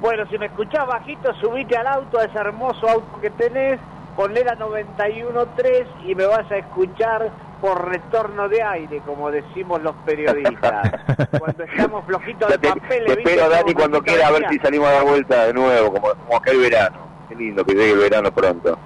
Bueno, 0.00 0.26
si 0.30 0.38
me 0.38 0.46
escuchás 0.46 0.86
bajito, 0.86 1.32
subite 1.34 1.76
al 1.76 1.86
auto, 1.86 2.18
a 2.18 2.24
ese 2.24 2.36
hermoso 2.36 2.88
auto 2.88 3.20
que 3.20 3.30
tenés, 3.30 3.78
ponle 4.16 4.44
la 4.44 4.56
91.3 4.56 5.86
y 6.04 6.14
me 6.14 6.26
vas 6.26 6.50
a 6.50 6.56
escuchar 6.56 7.30
por 7.60 7.88
retorno 7.88 8.48
de 8.48 8.62
aire, 8.62 9.00
como 9.06 9.30
decimos 9.30 9.80
los 9.82 9.94
periodistas. 10.04 10.90
Cuando 11.38 11.62
estamos 11.64 12.04
flojitos 12.04 12.50
de 12.50 12.58
papel, 12.58 13.04
Te 13.06 13.12
espero, 13.12 13.48
Dani, 13.48 13.72
cuando 13.72 14.02
quiera, 14.02 14.26
a 14.26 14.30
ver 14.32 14.48
si 14.50 14.58
salimos 14.58 14.88
a 14.88 14.92
dar 14.92 15.04
vuelta 15.04 15.46
de 15.46 15.54
nuevo, 15.54 15.92
como, 15.92 16.08
como 16.08 16.36
acá 16.36 16.50
el 16.50 16.58
verano. 16.58 16.98
Qué 17.28 17.36
lindo 17.36 17.64
que 17.64 17.74
llegue 17.74 17.92
el 17.92 17.98
verano 17.98 18.32
pronto. 18.32 18.78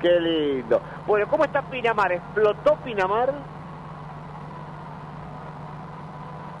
Qué 0.00 0.20
lindo. 0.20 0.80
Bueno, 1.06 1.26
¿cómo 1.28 1.44
está 1.44 1.62
Pinamar? 1.62 2.12
¿Explotó 2.12 2.76
Pinamar? 2.76 3.32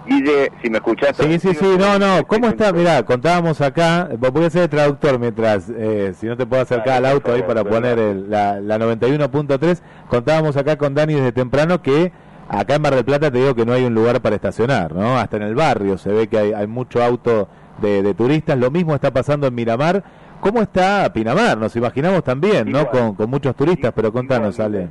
Guille, 0.08 0.50
si 0.62 0.70
me 0.70 0.78
escuchaste. 0.78 1.22
Sí, 1.24 1.38
sí, 1.38 1.54
sí, 1.54 1.66
no, 1.78 1.98
no. 1.98 2.26
¿Cómo 2.26 2.48
está? 2.48 2.72
Mirá, 2.72 3.02
contábamos 3.04 3.60
acá. 3.60 4.08
Voy 4.18 4.44
a 4.44 4.50
ser 4.50 4.62
el 4.62 4.68
traductor 4.68 5.18
mientras, 5.18 5.70
eh, 5.76 6.14
si 6.18 6.26
no 6.26 6.36
te 6.36 6.46
puedo 6.46 6.62
acercar 6.62 6.94
al 6.98 7.06
auto 7.06 7.32
ahí 7.32 7.42
para 7.42 7.62
poner 7.64 7.98
el- 7.98 8.30
la, 8.30 8.60
la 8.60 8.78
91.3. 8.78 9.82
Contábamos 10.08 10.56
acá 10.56 10.76
con 10.76 10.94
Dani 10.94 11.14
desde 11.14 11.32
temprano 11.32 11.82
que 11.82 12.12
acá 12.48 12.76
en 12.76 12.82
Mar 12.82 12.94
del 12.94 13.04
Plata 13.04 13.30
te 13.30 13.38
digo 13.38 13.54
que 13.54 13.66
no 13.66 13.72
hay 13.72 13.84
un 13.84 13.94
lugar 13.94 14.20
para 14.22 14.34
estacionar, 14.36 14.94
¿no? 14.94 15.18
Hasta 15.18 15.36
en 15.36 15.42
el 15.42 15.54
barrio 15.54 15.98
se 15.98 16.10
ve 16.10 16.28
que 16.28 16.38
hay, 16.38 16.52
hay 16.52 16.66
mucho 16.66 17.02
auto 17.02 17.48
de, 17.82 18.02
de 18.02 18.14
turistas. 18.14 18.58
Lo 18.58 18.70
mismo 18.70 18.94
está 18.94 19.10
pasando 19.12 19.46
en 19.46 19.54
Miramar. 19.54 20.02
¿Cómo 20.40 20.62
está 20.62 21.12
Pinamar? 21.12 21.58
Nos 21.58 21.74
imaginamos 21.76 22.22
también, 22.22 22.70
¿no? 22.70 22.88
Con, 22.90 23.14
con 23.16 23.28
muchos 23.28 23.54
turistas, 23.56 23.92
pero 23.94 24.12
contanos, 24.12 24.58
Ale. 24.60 24.88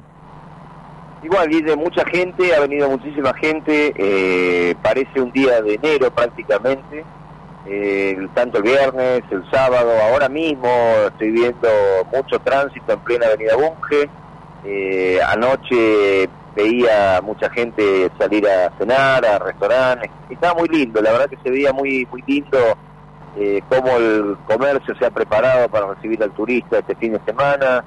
Igual, 1.24 1.49
Guille, 1.49 1.76
mucha 1.76 2.05
gente, 2.05 2.55
ha 2.55 2.59
venido 2.59 2.89
muchísima 2.89 3.34
gente, 3.34 3.93
eh, 3.97 4.76
parece 4.84 5.20
un 5.20 5.32
día 5.32 5.61
de 5.61 5.74
enero 5.74 6.11
prácticamente, 6.11 7.03
eh, 7.65 8.28
tanto 8.36 8.59
el 8.59 8.63
viernes, 8.63 9.24
el 9.32 9.43
sábado, 9.49 9.91
ahora 9.99 10.30
mismo 10.30 10.70
estoy 11.07 11.32
viendo 11.32 11.68
mucho 12.13 12.39
tránsito 12.39 12.93
en 12.93 12.99
plena 12.99 13.26
avenida 13.26 13.55
Bunge, 13.55 14.09
eh, 14.63 15.20
anoche 15.28 16.30
veía 16.55 17.20
mucha 17.24 17.49
gente 17.49 18.11
salir 18.20 18.47
a 18.47 18.72
cenar, 18.78 19.26
a 19.26 19.39
restaurantes, 19.39 20.11
estaba 20.30 20.53
muy 20.53 20.70
lindo, 20.70 21.01
la 21.01 21.11
verdad 21.11 21.30
que 21.30 21.38
se 21.43 21.49
veía 21.49 21.74
muy, 21.74 22.07
muy 22.11 22.24
lindo 22.28 22.57
eh, 23.39 23.61
cómo 23.70 23.95
el 23.97 24.36
comercio 24.47 24.95
se 24.95 25.05
ha 25.05 25.11
preparado 25.11 25.70
para 25.70 25.93
recibir 25.93 26.22
al 26.24 26.32
turista 26.32 26.80
este 26.80 26.95
fin 26.95 27.13
de 27.13 27.22
semana, 27.26 27.84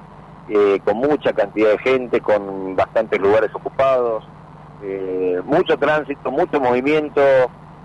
eh, 0.49 0.79
con 0.83 0.97
mucha 0.97 1.33
cantidad 1.33 1.69
de 1.69 1.77
gente, 1.79 2.19
con 2.21 2.75
bastantes 2.75 3.19
lugares 3.19 3.51
ocupados, 3.53 4.27
eh, 4.83 5.39
mucho 5.45 5.77
tránsito, 5.77 6.31
mucho 6.31 6.59
movimiento. 6.59 7.21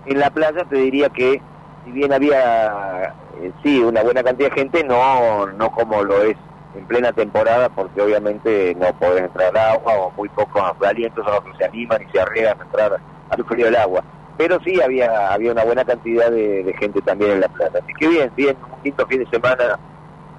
En 0.05 0.19
la 0.19 0.29
playa 0.29 0.65
te 0.65 0.77
diría 0.77 1.09
que 1.09 1.41
si 1.85 1.91
bien 1.91 2.11
había 2.11 3.13
eh, 3.41 3.51
sí 3.63 3.79
una 3.79 4.01
buena 4.03 4.23
cantidad 4.23 4.49
de 4.49 4.55
gente, 4.55 4.83
no 4.83 5.47
no 5.47 5.71
como 5.71 6.03
lo 6.03 6.23
es 6.23 6.35
en 6.75 6.85
plena 6.85 7.11
temporada, 7.13 7.69
porque 7.69 8.01
obviamente 8.01 8.75
no 8.75 8.93
podés 8.99 9.23
entrar 9.23 9.57
agua 9.57 9.93
o 9.93 10.11
muy 10.11 10.29
pocos 10.29 10.61
alientos 10.85 11.25
son 11.25 11.35
los 11.35 11.43
que 11.45 11.57
se 11.57 11.65
animan 11.65 12.01
y 12.01 12.11
se 12.11 12.21
arriesgan 12.21 12.59
a 12.59 12.63
entrar 12.63 12.99
al 13.29 13.45
frío 13.45 13.65
del 13.65 13.75
agua. 13.75 14.03
pero 14.37 14.59
sí 14.63 14.79
había 14.81 15.33
había 15.33 15.51
una 15.51 15.63
buena 15.63 15.83
cantidad 15.83 16.29
de, 16.29 16.75
gente 16.79 17.01
también 17.01 17.31
en 17.31 17.41
la 17.41 17.47
plaza. 17.49 17.79
Así 17.83 17.93
que 17.93 18.07
bien, 18.07 18.31
bien, 18.35 18.57
un 18.71 18.83
lindo 18.83 19.07
fin 19.07 19.19
de 19.19 19.29
semana 19.29 19.79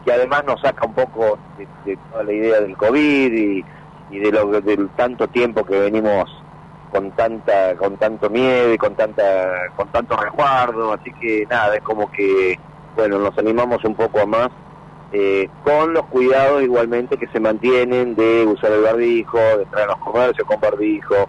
que 0.05 0.13
además 0.13 0.45
nos 0.47 0.61
saca 0.61 0.87
un 0.87 0.95
poco 0.95 1.39
de, 1.85 1.97
toda 2.11 2.25
la 2.25 2.33
idea 2.33 2.61
del 2.61 2.77
COVID 2.77 3.33
y, 3.33 3.65
y 4.11 4.19
de 4.19 4.33
lo 4.33 4.61
del 4.61 4.89
tanto 4.91 5.29
tiempo 5.29 5.65
que 5.65 5.79
venimos 5.79 6.31
con 6.91 7.11
tanta 7.13 7.77
con 7.77 7.97
tanto 7.99 8.31
miedo 8.31 8.73
y 8.73 8.79
con 8.79 8.95
tanta 8.95 9.51
con 9.77 9.89
tanto 9.89 10.17
resguardo. 10.17 10.93
Así 10.93 11.13
que 11.21 11.47
nada 11.51 11.77
es 11.77 11.83
como 11.83 12.11
que 12.11 12.59
bueno 12.97 13.19
nos 13.19 13.37
animamos 13.39 13.85
un 13.85 13.95
poco 13.95 14.21
a 14.21 14.27
más 14.27 14.49
eh, 15.13 15.49
con 15.65 15.95
los 15.95 16.05
cuidados 16.07 16.63
igualmente 16.63 17.17
que 17.17 17.29
se 17.29 17.41
mantienen 17.41 18.15
de 18.15 18.45
usar 18.47 18.73
el 18.73 18.83
barbijo 18.83 19.39
de 19.39 19.63
entrar 19.63 19.85
a 19.85 19.93
los 19.93 19.99
comercios 19.99 20.47
con 20.47 20.61
barbijo 20.61 21.29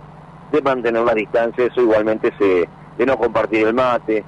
de 0.52 0.62
mantener 0.62 1.04
la 1.04 1.14
distancia 1.14 1.66
eso 1.66 1.82
igualmente 1.82 2.34
se 2.38 2.68
de 2.98 3.06
no 3.06 3.18
compartir 3.18 3.68
el 3.68 3.74
mate 3.74 4.26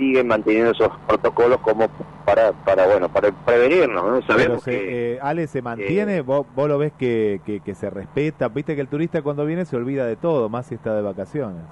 siguen 0.00 0.28
manteniendo 0.28 0.72
esos 0.72 0.88
protocolos 1.06 1.58
como 1.60 1.88
para 2.24 2.52
para 2.52 2.86
bueno 2.86 3.08
para 3.10 3.30
prevenirnos 3.30 4.02
¿no? 4.02 4.22
Sabemos 4.22 4.62
se, 4.62 4.70
que 4.70 5.12
eh, 5.12 5.18
Ale, 5.20 5.46
¿se 5.46 5.60
mantiene? 5.60 6.22
¿Vos, 6.22 6.46
vos 6.56 6.68
lo 6.68 6.78
ves 6.78 6.92
que, 6.98 7.40
que, 7.44 7.60
que 7.60 7.74
se 7.74 7.90
respeta? 7.90 8.48
Viste 8.48 8.74
que 8.74 8.80
el 8.80 8.88
turista 8.88 9.20
cuando 9.20 9.44
viene 9.44 9.66
se 9.66 9.76
olvida 9.76 10.06
de 10.06 10.16
todo, 10.16 10.48
más 10.48 10.66
si 10.66 10.74
está 10.74 10.94
de 10.94 11.02
vacaciones. 11.02 11.62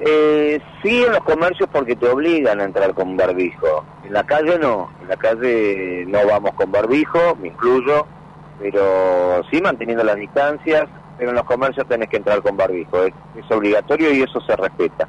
Eh, 0.00 0.60
sí 0.82 1.04
en 1.04 1.12
los 1.12 1.22
comercios 1.22 1.68
porque 1.72 1.96
te 1.96 2.08
obligan 2.08 2.60
a 2.60 2.64
entrar 2.64 2.92
con 2.92 3.16
barbijo. 3.16 3.84
En 4.04 4.12
la 4.12 4.24
calle 4.24 4.58
no, 4.58 4.90
en 5.00 5.08
la 5.08 5.16
calle 5.16 6.04
no 6.06 6.26
vamos 6.26 6.52
con 6.54 6.70
barbijo, 6.70 7.36
me 7.40 7.48
incluyo, 7.48 8.06
pero 8.60 9.42
sí 9.50 9.60
manteniendo 9.62 10.04
las 10.04 10.16
distancias, 10.16 10.88
pero 11.16 11.30
en 11.30 11.36
los 11.36 11.44
comercios 11.44 11.86
tenés 11.86 12.08
que 12.08 12.16
entrar 12.16 12.42
con 12.42 12.56
barbijo, 12.56 13.04
es, 13.04 13.14
es 13.36 13.50
obligatorio 13.50 14.12
y 14.12 14.22
eso 14.22 14.40
se 14.40 14.56
respeta. 14.56 15.08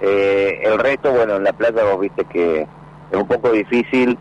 Eh, 0.00 0.60
el 0.62 0.78
resto, 0.78 1.12
bueno, 1.12 1.36
en 1.36 1.44
la 1.44 1.52
playa 1.52 1.84
vos 1.84 2.00
viste 2.00 2.24
que 2.26 2.62
es 3.10 3.18
un 3.18 3.28
poco 3.28 3.52
difícil 3.52 4.18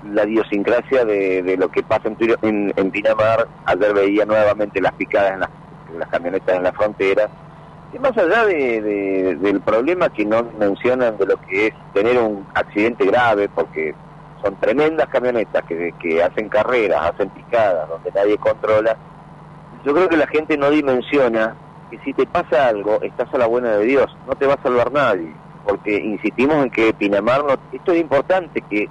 la 0.00 0.24
idiosincrasia 0.26 1.04
de, 1.04 1.42
de 1.42 1.56
lo 1.56 1.70
que 1.70 1.82
pasa 1.82 2.08
en, 2.08 2.16
en, 2.42 2.72
en 2.76 2.90
Pinamar. 2.92 3.48
Ayer 3.64 3.94
veía 3.94 4.24
nuevamente 4.26 4.80
las 4.80 4.94
picadas 4.94 5.32
en 5.34 5.40
las, 5.40 5.50
en 5.88 5.98
las 5.98 6.08
camionetas 6.08 6.56
en 6.56 6.62
la 6.64 6.72
frontera. 6.72 7.30
Y 7.90 7.98
más 7.98 8.16
allá 8.18 8.46
de, 8.46 8.80
de- 8.82 9.36
del 9.36 9.62
problema 9.62 10.10
que 10.10 10.24
no 10.26 10.44
mencionan 10.58 11.16
de 11.18 11.26
lo 11.26 11.38
que 11.38 11.68
es 11.68 11.74
tener 11.92 12.18
un 12.18 12.46
accidente 12.54 13.06
grave, 13.06 13.48
porque 13.48 13.96
son 14.42 14.56
tremendas 14.58 15.08
camionetas 15.08 15.64
que, 15.64 15.94
que 15.98 16.22
hacen 16.22 16.48
carreras, 16.48 17.10
hacen 17.10 17.30
picadas, 17.30 17.88
donde 17.88 18.12
nadie 18.12 18.38
controla, 18.38 18.98
yo 19.70 19.94
creo 19.94 20.08
que 20.08 20.16
la 20.16 20.26
gente 20.28 20.56
no 20.58 20.70
dimensiona 20.70 21.56
que 21.90 21.98
si 22.00 22.12
te 22.12 22.26
pasa 22.26 22.68
algo, 22.68 23.00
estás 23.02 23.32
a 23.32 23.38
la 23.38 23.46
buena 23.46 23.70
de 23.76 23.84
Dios, 23.84 24.14
no 24.26 24.34
te 24.34 24.46
va 24.46 24.54
a 24.54 24.62
salvar 24.62 24.92
nadie, 24.92 25.32
porque 25.64 25.96
insistimos 25.96 26.56
en 26.64 26.70
que 26.70 26.92
Pinamar, 26.92 27.44
no, 27.44 27.54
esto 27.72 27.92
es 27.92 28.00
importante 28.00 28.62
que 28.62 28.88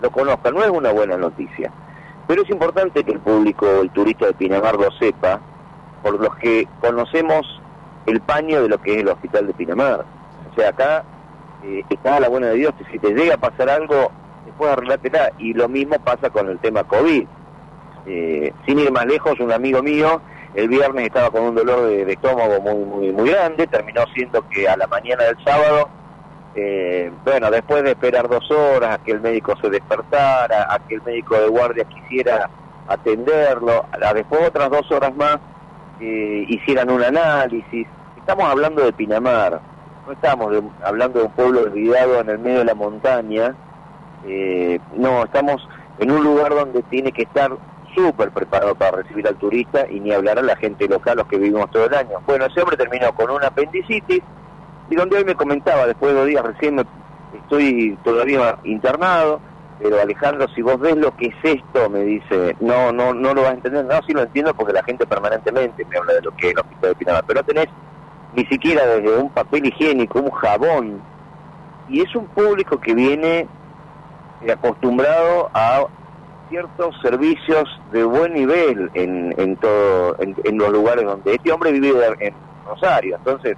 lo 0.00 0.10
conozca, 0.10 0.50
no 0.50 0.62
es 0.62 0.70
una 0.70 0.92
buena 0.92 1.16
noticia, 1.16 1.72
pero 2.26 2.42
es 2.42 2.50
importante 2.50 3.04
que 3.04 3.12
el 3.12 3.20
público, 3.20 3.66
el 3.82 3.90
turista 3.90 4.26
de 4.26 4.34
Pinamar 4.34 4.76
lo 4.76 4.90
sepa, 4.92 5.40
por 6.02 6.18
los 6.20 6.34
que 6.36 6.66
conocemos 6.80 7.60
el 8.06 8.20
paño 8.20 8.62
de 8.62 8.68
lo 8.68 8.80
que 8.80 8.94
es 8.94 9.00
el 9.00 9.08
hospital 9.08 9.46
de 9.46 9.54
Pinamar. 9.54 10.04
O 10.50 10.54
sea, 10.54 10.70
acá 10.70 11.04
eh, 11.62 11.84
estás 11.88 12.14
a 12.14 12.20
la 12.20 12.28
buena 12.28 12.48
de 12.48 12.54
Dios, 12.54 12.74
que 12.78 12.90
si 12.90 12.98
te 12.98 13.12
llega 13.12 13.34
a 13.34 13.38
pasar 13.38 13.68
algo, 13.68 14.10
después 14.46 14.70
arreglátela, 14.70 15.32
y 15.38 15.52
lo 15.52 15.68
mismo 15.68 15.98
pasa 15.98 16.30
con 16.30 16.48
el 16.48 16.58
tema 16.58 16.84
COVID. 16.84 17.26
Eh, 18.06 18.52
sin 18.64 18.78
ir 18.78 18.90
más 18.90 19.04
lejos, 19.04 19.38
un 19.40 19.52
amigo 19.52 19.82
mío 19.82 20.22
el 20.54 20.68
viernes 20.68 21.04
estaba 21.06 21.30
con 21.30 21.42
un 21.42 21.54
dolor 21.54 21.86
de, 21.86 22.12
estómago 22.12 22.60
muy, 22.60 22.84
muy, 22.84 23.12
muy 23.12 23.30
grande, 23.30 23.66
terminó 23.66 24.02
siendo 24.14 24.46
que 24.48 24.68
a 24.68 24.76
la 24.76 24.86
mañana 24.86 25.24
del 25.24 25.36
sábado, 25.44 25.88
eh, 26.54 27.12
bueno, 27.24 27.50
después 27.50 27.82
de 27.84 27.90
esperar 27.90 28.28
dos 28.28 28.50
horas 28.50 28.96
a 28.96 28.98
que 29.02 29.12
el 29.12 29.20
médico 29.20 29.54
se 29.62 29.70
despertara, 29.70 30.66
a 30.72 30.78
que 30.80 30.96
el 30.96 31.02
médico 31.02 31.36
de 31.36 31.48
guardia 31.48 31.84
quisiera 31.84 32.50
atenderlo, 32.88 33.86
a 33.92 34.12
después 34.12 34.48
otras 34.48 34.70
dos 34.70 34.90
horas 34.90 35.14
más 35.14 35.38
eh, 36.00 36.44
hicieran 36.48 36.90
un 36.90 37.02
análisis. 37.02 37.86
Estamos 38.16 38.44
hablando 38.46 38.84
de 38.84 38.92
Pinamar, 38.92 39.60
no 40.06 40.12
estamos 40.12 40.50
de- 40.50 40.62
hablando 40.84 41.20
de 41.20 41.26
un 41.26 41.32
pueblo 41.32 41.60
olvidado 41.62 42.20
en 42.20 42.30
el 42.30 42.38
medio 42.40 42.58
de 42.58 42.64
la 42.64 42.74
montaña, 42.74 43.54
eh, 44.26 44.80
no, 44.96 45.24
estamos 45.24 45.66
en 45.98 46.10
un 46.10 46.24
lugar 46.24 46.50
donde 46.54 46.82
tiene 46.84 47.12
que 47.12 47.22
estar 47.22 47.50
súper 47.94 48.30
preparado 48.32 48.74
para 48.74 48.98
recibir 48.98 49.26
al 49.26 49.36
turista 49.36 49.86
y 49.88 50.00
ni 50.00 50.12
hablar 50.12 50.38
a 50.38 50.42
la 50.42 50.56
gente 50.56 50.88
local, 50.88 51.18
los 51.18 51.26
que 51.26 51.38
vivimos 51.38 51.70
todo 51.70 51.86
el 51.86 51.94
año. 51.94 52.18
Bueno, 52.26 52.46
ese 52.46 52.60
hombre 52.60 52.76
terminó 52.76 53.12
con 53.12 53.30
una 53.30 53.48
apendicitis 53.48 54.20
y 54.88 54.96
donde 54.96 55.18
hoy 55.18 55.24
me 55.24 55.34
comentaba, 55.34 55.86
después 55.86 56.12
de 56.12 56.18
dos 56.18 56.28
días 56.28 56.44
recién 56.44 56.74
me- 56.76 56.84
estoy 57.32 57.98
todavía 58.02 58.58
internado, 58.64 59.42
pero 59.78 60.00
Alejandro, 60.00 60.46
si 60.54 60.62
vos 60.62 60.78
ves 60.78 60.96
lo 60.96 61.12
que 61.12 61.26
es 61.26 61.36
esto, 61.42 61.88
me 61.88 62.02
dice, 62.02 62.54
no, 62.60 62.92
no, 62.92 63.14
no 63.14 63.32
lo 63.32 63.42
vas 63.42 63.52
a 63.52 63.54
entender. 63.54 63.84
No, 63.84 63.98
sí 64.06 64.12
lo 64.12 64.22
entiendo 64.22 64.52
porque 64.54 64.74
la 64.74 64.82
gente 64.82 65.06
permanentemente 65.06 65.86
me 65.86 65.96
habla 65.96 66.14
de 66.14 66.22
lo 66.22 66.32
que 66.32 66.48
es 66.48 66.52
el 66.52 66.58
hospital 66.60 66.90
de 66.90 66.96
Pinamar, 66.96 67.24
pero 67.26 67.40
no 67.40 67.44
tenés 67.44 67.68
ni 68.32 68.44
siquiera 68.46 68.86
desde 68.86 69.16
un 69.16 69.30
papel 69.30 69.66
higiénico, 69.66 70.20
un 70.20 70.30
jabón, 70.30 71.04
y 71.86 72.02
es 72.02 72.14
un 72.14 72.28
público 72.28 72.78
que 72.78 72.94
viene 72.94 73.48
acostumbrado 74.52 75.50
a 75.54 75.86
ciertos 76.50 76.94
servicios 77.00 77.64
de 77.92 78.04
buen 78.04 78.34
nivel 78.34 78.90
en, 78.94 79.32
en 79.38 79.56
todo 79.56 80.16
en, 80.18 80.58
los 80.58 80.70
lugares 80.70 81.04
donde 81.04 81.34
este 81.34 81.50
hombre 81.50 81.72
vive 81.72 81.90
en 82.18 82.34
Rosario. 82.66 83.16
Entonces 83.16 83.56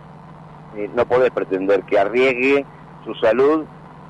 eh, 0.77 0.89
no 0.95 1.05
podés 1.07 1.31
pretender 1.31 1.83
que 1.83 1.99
arriesgue 1.99 2.65
su 3.05 3.15
salud 3.15 3.65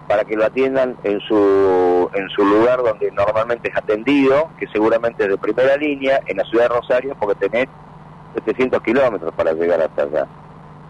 para 0.09 0.25
que 0.25 0.37
lo 0.37 0.45
atiendan 0.45 0.97
en 1.05 1.21
su 1.21 2.11
en 2.13 2.29
su 2.31 2.45
lugar 2.45 2.83
donde 2.83 3.11
normalmente 3.13 3.71
es 3.71 3.77
atendido 3.77 4.51
que 4.59 4.67
seguramente 4.67 5.23
es 5.23 5.31
de 5.31 5.39
primera 5.39 5.77
línea 5.77 6.21
en 6.27 6.37
la 6.37 6.45
ciudad 6.45 6.69
de 6.69 6.75
Rosario 6.75 7.17
porque 7.19 7.49
tenés 7.49 7.69
700 8.35 8.83
kilómetros 8.83 9.33
para 9.35 9.53
llegar 9.53 9.81
hasta 9.81 10.03
allá. 10.03 10.27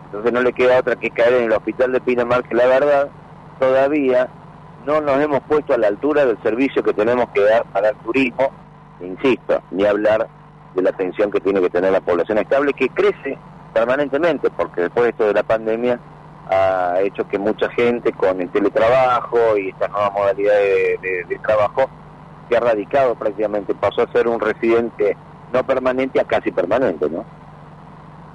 Entonces 0.07 0.32
no 0.32 0.40
le 0.40 0.53
queda 0.53 0.80
otra 0.80 0.97
que 0.97 1.11
caer 1.11 1.34
en 1.34 1.45
el 1.45 1.53
hospital 1.53 1.93
de 1.93 2.01
Pinamar 2.01 2.43
que 2.43 2.55
la 2.55 2.66
verdad 2.66 3.11
todavía 3.61 4.28
no 4.85 5.01
nos 5.01 5.18
hemos 5.20 5.41
puesto 5.43 5.74
a 5.74 5.78
la 5.78 5.89
altura 5.89 6.24
del 6.26 6.39
servicio 6.43 6.83
que 6.83 6.93
tenemos 6.95 7.26
que 7.35 7.43
dar 7.43 7.64
para 7.66 7.91
el 7.91 7.97
turismo, 7.97 8.53
insisto, 9.01 9.62
ni 9.70 9.85
hablar 9.85 10.28
de 10.74 10.83
la 10.83 10.91
atención 10.91 11.30
que 11.30 11.41
tiene 11.41 11.61
que 11.61 11.70
tener 11.70 11.93
la 11.93 12.01
población 12.01 12.39
estable, 12.39 12.72
que 12.72 12.89
crece 12.89 13.39
permanentemente, 13.72 14.51
porque 14.51 14.83
después 14.83 15.05
de 15.05 15.11
esto 15.11 15.26
de 15.26 15.35
la 15.35 15.43
pandemia 15.43 16.01
ha 16.47 17.01
hecho 17.01 17.24
que 17.24 17.39
mucha 17.39 17.68
gente 17.70 18.12
con 18.12 18.41
el 18.41 18.51
teletrabajo 18.51 19.57
y 19.57 19.68
esta 19.68 19.89
nueva 19.89 20.11
modalidad 20.11 20.55
de, 20.57 20.99
de- 21.01 21.24
de 21.28 21.39
trabajo 21.39 21.91
se 22.49 22.57
ha 22.57 22.61
radicado 22.61 23.14
prácticamente, 23.14 23.74
pasó 23.74 24.03
a 24.03 24.07
ser 24.12 24.26
un 24.28 24.41
residente 24.41 25.16
no 25.53 25.62
permanente 25.64 26.20
a 26.20 26.24
casi 26.24 26.51
permanente, 26.51 27.09
¿no? 27.09 27.24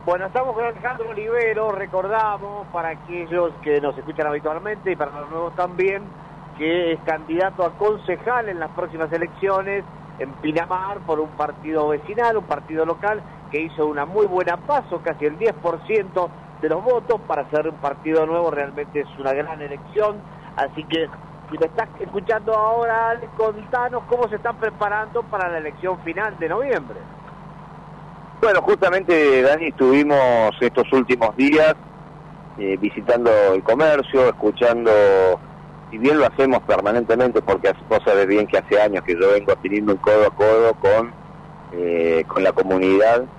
Bueno, 0.06 0.26
estamos 0.28 0.56
con 0.56 0.64
Alejandro 0.64 1.10
Olivero, 1.10 1.72
recordamos 1.74 2.68
para 2.70 2.90
aquellos 2.90 3.54
que 3.62 3.82
nos 3.82 3.98
escuchan 3.98 4.28
habitualmente 4.28 4.92
y 4.92 4.96
para 4.96 5.12
los 5.20 5.30
nuevos 5.30 5.54
también, 5.54 6.10
que 6.58 6.94
es 6.94 7.00
candidato 7.06 7.66
a 7.66 7.78
concejal 7.78 8.50
en 8.50 8.60
las 8.60 8.72
próximas 8.72 9.12
elecciones 9.12 9.84
en 10.20 10.32
Pinamar 10.42 11.00
por 11.06 11.20
un 11.20 11.30
partido 11.30 11.90
vecinal, 11.90 12.38
un 12.38 12.46
partido 12.46 12.86
local 12.86 13.22
que 13.52 13.62
hizo 13.62 13.86
una 13.86 14.06
muy 14.06 14.26
buena 14.26 14.58
paso, 14.58 15.02
casi 15.04 15.26
el 15.26 15.38
10% 15.38 16.30
de 16.62 16.70
los 16.70 16.84
votos 16.84 17.22
para 17.28 17.50
ser 17.50 17.68
un 17.68 17.76
partido 17.76 18.26
nuevo, 18.26 18.50
realmente 18.50 19.02
es 19.02 19.08
una 19.20 19.34
gran 19.34 19.62
elección, 19.62 20.20
así 20.56 20.84
que 20.86 21.08
si 21.52 21.58
me 21.58 21.68
estás 21.68 21.88
escuchando 22.00 22.54
ahora, 22.54 23.20
contanos 23.38 24.04
cómo 24.08 24.28
se 24.28 24.36
están 24.36 24.58
preparando 24.58 25.24
para 25.24 25.50
la 25.50 25.60
elección 25.60 26.00
final 26.00 26.38
de 26.40 26.50
noviembre. 26.50 26.98
Bueno, 28.42 28.62
justamente, 28.62 29.42
Dani, 29.42 29.68
estuvimos 29.68 30.52
estos 30.60 30.92
últimos 30.92 31.36
días 31.36 31.76
eh, 32.58 32.78
visitando 32.80 33.32
el 33.54 33.64
comercio, 33.64 34.28
escuchando, 34.28 34.92
si 35.90 35.98
bien 35.98 36.20
lo 36.20 36.26
hacemos 36.28 36.62
permanentemente, 36.64 37.42
porque 37.42 37.72
vos 37.88 38.00
sabés 38.06 38.28
bien 38.28 38.48
que 38.48 38.58
hace 38.58 38.82
años 38.82 39.04
que 39.06 39.14
yo 39.20 39.32
vengo 39.32 39.56
teniendo 39.62 39.94
un 39.94 40.00
codo 40.00 40.28
a 40.28 40.32
codo 40.32 40.76
con, 40.76 41.16
eh, 41.72 42.24
con 42.28 42.44
la 42.44 42.54
comunidad, 42.54 43.30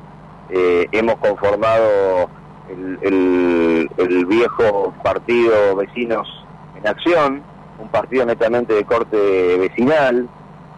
eh, 0.48 0.88
hemos 0.92 1.16
conformado 1.18 2.30
el, 2.66 2.98
el- 3.02 3.88
viejo 4.26 4.94
partido 5.02 5.76
Vecinos 5.76 6.28
en 6.74 6.86
Acción, 6.88 7.46
un 7.76 7.90
partido 7.90 8.26
netamente 8.26 8.74
de 8.74 8.84
corte 8.84 9.58
vecinal, 9.58 10.30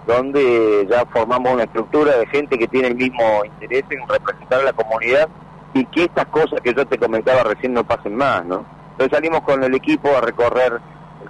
donde 0.03 0.87
ya 0.91 1.05
formamos 1.13 1.53
una 1.53 1.65
estructura 1.65 2.17
de 2.19 2.27
gente 2.27 2.59
que 2.59 2.69
tiene 2.69 2.89
el 2.89 2.97
mismo 2.97 3.45
interés 3.45 3.85
en 3.91 4.01
representar 4.09 4.61
a 4.61 4.65
la 4.65 4.73
comunidad 4.73 5.31
y 5.73 5.87
que 5.87 6.05
estas 6.05 6.27
cosas 6.27 6.61
que 6.63 6.75
yo 6.75 6.87
te 6.87 6.99
comentaba 6.99 7.45
recién 7.45 7.73
no 7.75 7.85
pasen 7.85 8.15
más, 8.17 8.45
¿no? 8.47 8.67
Entonces 8.97 9.17
salimos 9.17 9.43
con 9.43 9.63
el 9.65 9.75
equipo 9.75 10.11
a 10.17 10.21
recorrer 10.21 10.81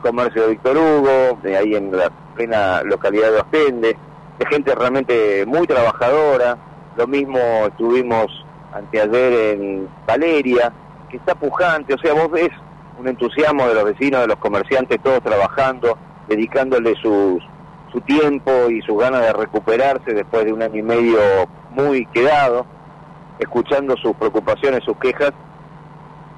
comercio 0.01 0.43
de 0.43 0.49
Víctor 0.51 0.77
Hugo, 0.77 1.39
de 1.43 1.57
ahí 1.57 1.75
en 1.75 1.97
la 1.97 2.11
plena 2.35 2.83
localidad 2.83 3.31
de 3.31 3.39
Ostende, 3.39 3.97
de 4.39 4.47
gente 4.47 4.75
realmente 4.75 5.45
muy 5.47 5.67
trabajadora, 5.67 6.59
lo 6.97 7.07
mismo 7.07 7.39
estuvimos 7.67 8.27
anteayer 8.73 9.55
en 9.55 9.89
Valeria, 10.07 10.73
que 11.09 11.17
está 11.17 11.35
pujante, 11.35 11.95
o 11.95 11.99
sea, 11.99 12.15
vos 12.15 12.31
ves 12.31 12.51
un 12.99 13.09
entusiasmo 13.09 13.67
de 13.67 13.75
los 13.75 13.85
vecinos, 13.85 14.21
de 14.21 14.27
los 14.27 14.37
comerciantes, 14.37 15.01
todos 15.03 15.23
trabajando, 15.23 15.97
dedicándole 16.29 16.95
sus, 16.97 17.43
su 17.93 18.01
tiempo 18.03 18.71
y 18.71 18.83
sus 18.83 18.99
ganas 18.99 19.23
de 19.23 19.33
recuperarse 19.33 20.13
después 20.13 20.45
de 20.45 20.53
un 20.53 20.63
año 20.63 20.79
y 20.79 20.83
medio 20.83 21.19
muy 21.71 22.07
quedado, 22.07 22.67
escuchando 23.39 23.97
sus 23.97 24.15
preocupaciones, 24.17 24.85
sus 24.85 24.97
quejas 24.99 25.33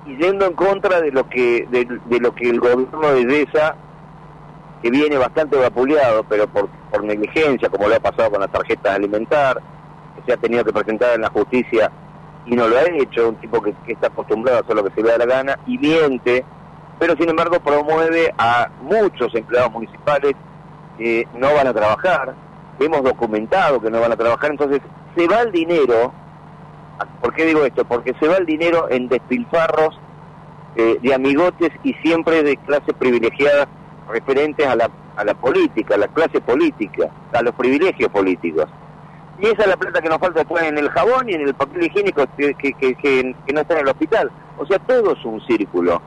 y 0.06 0.16
yendo 0.16 0.46
en 0.46 0.54
contra 0.54 1.00
de 1.00 1.12
lo 1.12 1.28
que 1.28 1.66
de, 1.70 1.86
de 2.06 2.20
lo 2.20 2.34
que 2.34 2.50
el 2.50 2.60
gobierno 2.60 3.12
de 3.12 3.24
DESA 3.24 3.76
que 4.82 4.90
viene 4.90 5.16
bastante 5.16 5.56
vapuleado, 5.56 6.24
pero 6.24 6.48
por, 6.48 6.68
por 6.90 7.04
negligencia, 7.04 7.68
como 7.68 7.88
le 7.88 7.96
ha 7.96 8.00
pasado 8.00 8.32
con 8.32 8.40
la 8.40 8.48
tarjeta 8.48 8.94
alimentar, 8.94 9.62
que 10.16 10.22
se 10.26 10.32
ha 10.32 10.36
tenido 10.36 10.64
que 10.64 10.72
presentar 10.72 11.14
en 11.14 11.20
la 11.20 11.30
justicia 11.30 11.90
y 12.46 12.56
no 12.56 12.66
lo 12.66 12.76
ha 12.76 12.82
hecho, 12.82 13.28
un 13.28 13.36
tipo 13.36 13.62
que, 13.62 13.72
que 13.86 13.92
está 13.92 14.08
acostumbrado 14.08 14.58
a 14.58 14.60
hacer 14.62 14.74
lo 14.74 14.82
que 14.82 14.92
se 14.94 15.02
le 15.02 15.10
da 15.10 15.18
la 15.18 15.26
gana 15.26 15.58
y 15.68 15.78
miente, 15.78 16.44
pero 16.98 17.16
sin 17.16 17.28
embargo 17.28 17.60
promueve 17.60 18.34
a 18.36 18.68
muchos 18.80 19.32
empleados 19.36 19.70
municipales 19.70 20.34
que 20.98 21.28
no 21.38 21.54
van 21.54 21.68
a 21.68 21.72
trabajar, 21.72 22.34
hemos 22.80 23.04
documentado 23.04 23.80
que 23.80 23.90
no 23.90 24.00
van 24.00 24.12
a 24.12 24.16
trabajar, 24.16 24.50
entonces 24.50 24.80
se 25.16 25.28
va 25.28 25.42
el 25.42 25.52
dinero, 25.52 26.12
¿por 27.20 27.34
qué 27.34 27.46
digo 27.46 27.64
esto? 27.64 27.84
Porque 27.84 28.14
se 28.20 28.28
va 28.28 28.36
el 28.36 28.46
dinero 28.46 28.88
en 28.90 29.08
despilfarros 29.08 29.98
eh, 30.76 30.98
de 31.02 31.14
amigotes 31.14 31.70
y 31.82 31.94
siempre 31.94 32.42
de 32.42 32.56
clases 32.56 32.94
privilegiadas 32.98 33.68
referentes 34.08 34.66
a 34.66 34.76
la, 34.76 34.90
a 35.16 35.24
la 35.24 35.34
política, 35.34 35.94
a 35.94 35.98
la 35.98 36.08
clase 36.08 36.40
política, 36.40 37.10
a 37.32 37.42
los 37.42 37.54
privilegios 37.54 38.10
políticos. 38.10 38.66
Y 39.40 39.46
esa 39.46 39.62
es 39.62 39.68
la 39.68 39.76
plata 39.76 40.00
que 40.00 40.08
nos 40.08 40.18
falta 40.18 40.40
después 40.40 40.62
en 40.62 40.78
el 40.78 40.88
jabón 40.90 41.28
y 41.28 41.34
en 41.34 41.42
el 41.42 41.54
papel 41.54 41.84
higiénico 41.84 42.24
que, 42.36 42.54
que, 42.54 43.34
no 43.52 43.60
está 43.60 43.74
en 43.74 43.80
el 43.80 43.88
hospital. 43.88 44.30
O 44.58 44.66
sea, 44.66 44.78
todo 44.78 45.14
es 45.14 45.24
un 45.24 45.40
círculo. 45.42 46.00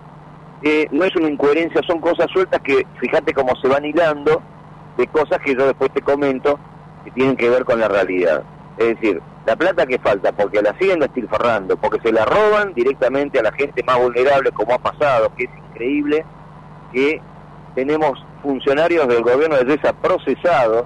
Eh, 0.62 0.88
no 0.91 1.03
es 1.03 1.16
una 1.16 1.30
incoherencia, 1.30 1.82
son 1.86 1.99
cosas 1.99 2.28
sueltas 2.32 2.62
que, 2.62 2.88
fíjate 2.99 3.34
cómo 3.34 3.56
se 3.57 3.68
van 3.68 3.86
hilando 3.86 4.41
de 4.98 5.07
cosas 5.07 5.40
que 5.40 5.53
yo 5.53 5.66
después 5.66 5.91
te 5.91 6.02
comento 6.02 6.57
que 7.03 7.12
tienen 7.12 7.36
que 7.36 7.49
ver 7.49 7.66
con 7.66 7.80
la 7.80 7.88
realidad. 7.88 8.44
Es 8.78 8.88
decir, 8.88 9.22
la 9.46 9.56
plata 9.56 9.86
que 9.86 10.00
falta, 10.00 10.32
porque 10.32 10.62
la 10.62 10.78
siguen 10.78 11.00
despilfarrando, 11.00 11.78
porque 11.78 12.00
se 12.02 12.12
la 12.12 12.26
roban 12.26 12.74
directamente 12.74 13.40
a 13.40 13.44
la 13.44 13.52
gente 13.52 13.84
más 13.84 13.98
vulnerable, 14.00 14.52
como 14.52 14.74
ha 14.74 14.80
pasado, 14.80 15.32
que 15.38 15.46
es 15.46 15.50
increíble 15.70 16.26
que 16.92 17.22
tenemos 17.74 18.24
funcionarios 18.42 19.08
del 19.08 19.24
gobierno 19.24 19.56
de 19.58 19.66
Yesa 19.66 19.94
procesados, 19.94 20.86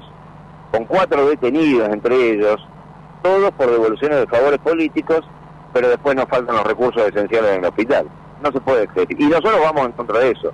con 0.72 0.86
cuatro 0.86 1.28
detenidos 1.28 1.90
entre 1.90 2.32
ellos, 2.34 2.58
todos 3.24 3.52
por 3.52 3.72
devoluciones 3.72 4.20
de 4.20 4.28
favores 4.28 4.60
políticos, 4.60 5.22
pero 5.74 5.90
después 5.90 6.16
nos 6.16 6.26
faltan 6.26 6.56
los 6.56 6.66
recursos 6.66 7.02
esenciales 7.08 7.52
en 7.52 7.60
el 7.60 7.66
hospital. 7.66 8.08
No 8.42 8.52
se 8.52 8.62
puede 8.62 8.88
creer. 8.88 9.08
Y 9.18 9.26
nosotros 9.26 9.60
vamos 9.62 9.86
en 9.86 9.92
contra 9.94 10.20
de 10.20 10.32
eso, 10.32 10.52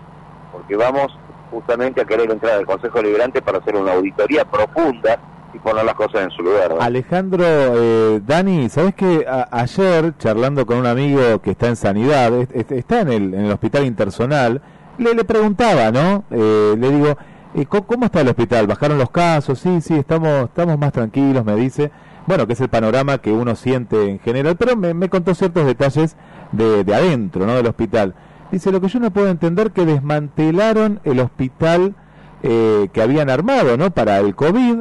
porque 0.52 0.76
vamos 0.76 1.18
justamente 1.52 2.02
a 2.02 2.06
querer 2.06 2.32
entrar 2.32 2.56
al 2.56 2.66
Consejo 2.66 3.02
Liberante 3.02 3.42
para 3.42 3.60
hacer 3.60 3.76
una 3.76 3.94
auditoría 3.94 4.46
profunda 4.46 5.20
poner 5.64 5.86
las 5.86 5.96
cosas 5.96 6.24
en 6.24 6.32
su 6.32 6.42
lugar. 6.44 6.76
Alejandro, 6.80 7.44
eh, 7.46 8.22
Dani, 8.26 8.70
¿sabes 8.70 8.96
que 8.96 9.26
ayer, 9.52 10.14
charlando 10.18 10.66
con 10.66 10.78
un 10.78 10.86
amigo 10.86 11.42
que 11.42 11.52
está 11.52 11.68
en 11.68 11.76
sanidad, 11.76 12.34
es- 12.34 12.50
es- 12.54 12.72
está 12.72 13.02
en 13.02 13.12
el, 13.12 13.52
hospital 13.52 13.86
intersonal, 13.86 14.62
le, 14.98 15.14
le 15.14 15.24
preguntaba, 15.26 15.92
¿no? 15.92 16.24
Eh, 16.32 16.76
le 16.78 16.90
digo, 16.92 17.18
eh, 17.56 17.66
¿cómo, 17.66 17.86
cómo 17.88 18.06
está 18.06 18.22
el 18.22 18.28
hospital? 18.30 18.68
¿Bajaron 18.68 18.98
los 18.98 19.10
casos? 19.10 19.60
Sí, 19.60 19.82
sí, 19.82 19.94
estamos, 19.96 20.46
estamos 20.46 20.78
más 20.78 20.92
tranquilos, 20.94 21.44
me 21.46 21.56
dice. 21.56 21.92
Bueno, 22.28 22.48
que 22.48 22.54
es 22.54 22.62
el 22.62 22.70
panorama 22.70 23.20
que 23.20 23.32
uno 23.32 23.56
siente 23.56 24.10
en 24.10 24.20
general, 24.20 24.56
pero 24.58 24.76
me, 24.76 24.94
me 24.96 25.10
contó 25.10 25.36
ciertos 25.36 25.66
detalles 25.66 26.16
de, 26.52 26.84
de 26.84 26.96
adentro, 26.96 27.46
¿no? 27.46 27.54
Del 27.56 27.68
hospital. 27.68 28.16
Dice, 28.52 28.72
lo 28.72 28.82
que 28.82 28.88
yo 28.88 29.00
no 29.00 29.12
puedo 29.12 29.28
entender 29.30 29.72
que 29.72 29.86
desmantelaron 29.86 31.00
el 31.04 31.20
hospital 31.20 31.94
eh, 32.44 32.90
que 32.94 33.02
habían 33.02 33.30
armado, 33.30 33.78
¿no? 33.78 33.92
Para 33.92 34.20
el 34.20 34.36
COVID, 34.36 34.80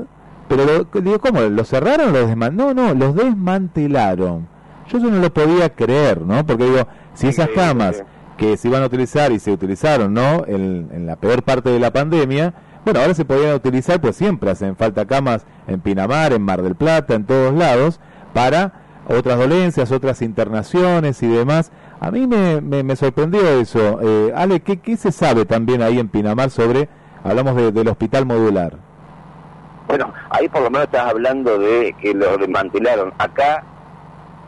pero 0.49 0.65
lo- 0.65 1.01
digo, 1.01 1.19
¿cómo? 1.21 1.41
¿Lo 1.41 1.65
cerraron 1.65 2.09
o 2.09 2.13
lo 2.13 2.27
desmantelaron? 2.27 2.77
No, 2.77 2.95
no, 2.95 2.95
los 2.95 3.15
desmantelaron. 3.15 4.47
Yo 4.89 4.99
eso 4.99 5.09
no 5.11 5.19
lo 5.21 5.33
podía 5.33 5.71
creer, 5.71 6.21
¿no? 6.23 6.45
Porque 6.45 6.65
digo, 6.65 6.87
si 7.15 7.29
esas 7.29 7.49
camas 7.49 8.03
que 8.37 8.57
se 8.57 8.69
iban 8.69 8.83
a 8.83 8.87
utilizar 8.87 9.33
y 9.33 9.39
se 9.39 9.53
utilizaron, 9.53 10.13
¿no? 10.13 10.45
En, 10.47 10.89
en 10.93 11.07
la 11.07 11.17
peor 11.17 11.43
parte 11.43 11.71
de 11.71 11.79
la 11.79 11.93
pandemia, 11.93 12.53
bueno, 12.85 13.01
ahora 13.01 13.15
se 13.15 13.25
podían 13.25 13.55
utilizar, 13.55 14.01
pues 14.01 14.17
siempre 14.17 14.51
hacen 14.51 14.77
falta 14.77 15.07
camas 15.07 15.47
en 15.67 15.81
Pinamar, 15.81 16.33
en 16.35 16.43
Mar 16.43 16.61
del 16.63 16.75
Plata, 16.75 17.15
en 17.15 17.25
todos 17.25 17.55
lados, 17.55 17.99
para 18.35 18.73
otras 19.09 19.39
dolencias, 19.39 19.91
otras 19.93 20.21
internaciones 20.21 21.23
y 21.23 21.29
demás. 21.29 21.71
A 22.01 22.11
mí 22.11 22.27
me, 22.27 22.61
me, 22.61 22.83
me 22.83 22.97
sorprendió 22.97 23.41
eso. 23.59 24.01
Eh, 24.03 24.33
Ale, 24.37 24.61
¿qué, 24.61 24.79
¿qué 24.81 24.97
se 24.99 25.13
sabe 25.13 25.47
también 25.47 25.81
ahí 25.81 25.99
en 25.99 26.09
Pinamar 26.09 26.51
sobre, 26.51 26.89
hablamos 27.23 27.57
de- 27.57 27.73
del 27.73 27.89
hospital 27.89 28.27
modular? 28.27 28.84
Bueno, 29.87 30.13
ahí 30.31 30.49
por 30.49 30.63
lo 30.63 30.71
menos 30.71 30.87
estás 30.87 31.11
hablando 31.11 31.59
de 31.59 31.95
que 32.01 32.15
lo 32.15 32.37
desmantelaron. 32.39 33.13
Acá 33.19 33.63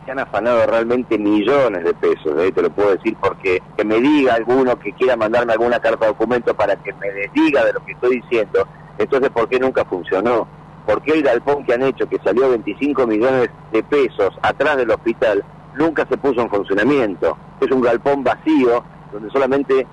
se 0.04 0.12
han 0.12 0.18
afanado 0.20 0.66
realmente 0.66 1.18
millones 1.18 1.84
de 1.84 1.92
pesos, 1.94 2.32
¿eh? 2.38 2.52
te 2.52 2.62
lo 2.62 2.70
puedo 2.70 2.92
decir, 2.92 3.16
porque 3.20 3.60
que 3.76 3.84
me 3.84 4.00
diga 4.00 4.34
alguno 4.34 4.78
que 4.78 4.92
quiera 4.92 5.16
mandarme 5.16 5.52
alguna 5.52 5.80
carta 5.80 6.06
de 6.06 6.12
documento 6.12 6.54
para 6.54 6.76
que 6.76 6.92
me 6.94 7.10
desdiga 7.10 7.64
de 7.64 7.72
lo 7.72 7.84
que 7.84 7.92
estoy 7.92 8.20
diciendo, 8.20 8.66
entonces 8.98 9.30
¿por 9.30 9.48
qué 9.48 9.58
nunca 9.58 9.84
funcionó? 9.84 10.46
¿Por 10.86 11.02
qué 11.02 11.14
el 11.14 11.22
galpón 11.22 11.64
que 11.64 11.74
han 11.74 11.82
hecho, 11.82 12.08
que 12.08 12.20
salió 12.22 12.48
25 12.50 13.06
millones 13.06 13.50
de 13.72 13.82
pesos 13.82 14.38
atrás 14.42 14.76
del 14.76 14.90
hospital, 14.92 15.44
nunca 15.74 16.06
se 16.08 16.16
puso 16.16 16.40
en 16.40 16.50
funcionamiento? 16.50 17.36
Es 17.60 17.70
un 17.72 17.80
galpón 17.80 18.22
vacío, 18.22 18.84
donde 19.12 19.28
solamente 19.30 19.84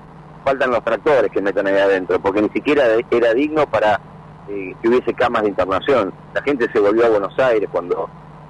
faltan 0.45 0.69
los 0.69 0.83
tractores 0.83 1.31
que 1.31 1.41
metan 1.41 1.65
ahí 1.65 1.77
adentro, 1.77 2.19
porque 2.19 2.43
ni 2.43 2.49
siquiera 2.49 2.83
era 3.09 3.33
digno 3.33 3.65
para 3.65 3.99
eh, 4.49 4.75
que 4.81 4.89
hubiese 4.89 5.13
camas 5.13 5.43
de 5.43 5.49
internación. 5.49 6.13
La 6.33 6.41
gente 6.41 6.69
se 6.71 6.79
volvió 6.79 7.05
a 7.05 7.09
Buenos 7.09 7.37
Aires 7.39 7.69
cuando 7.71 8.09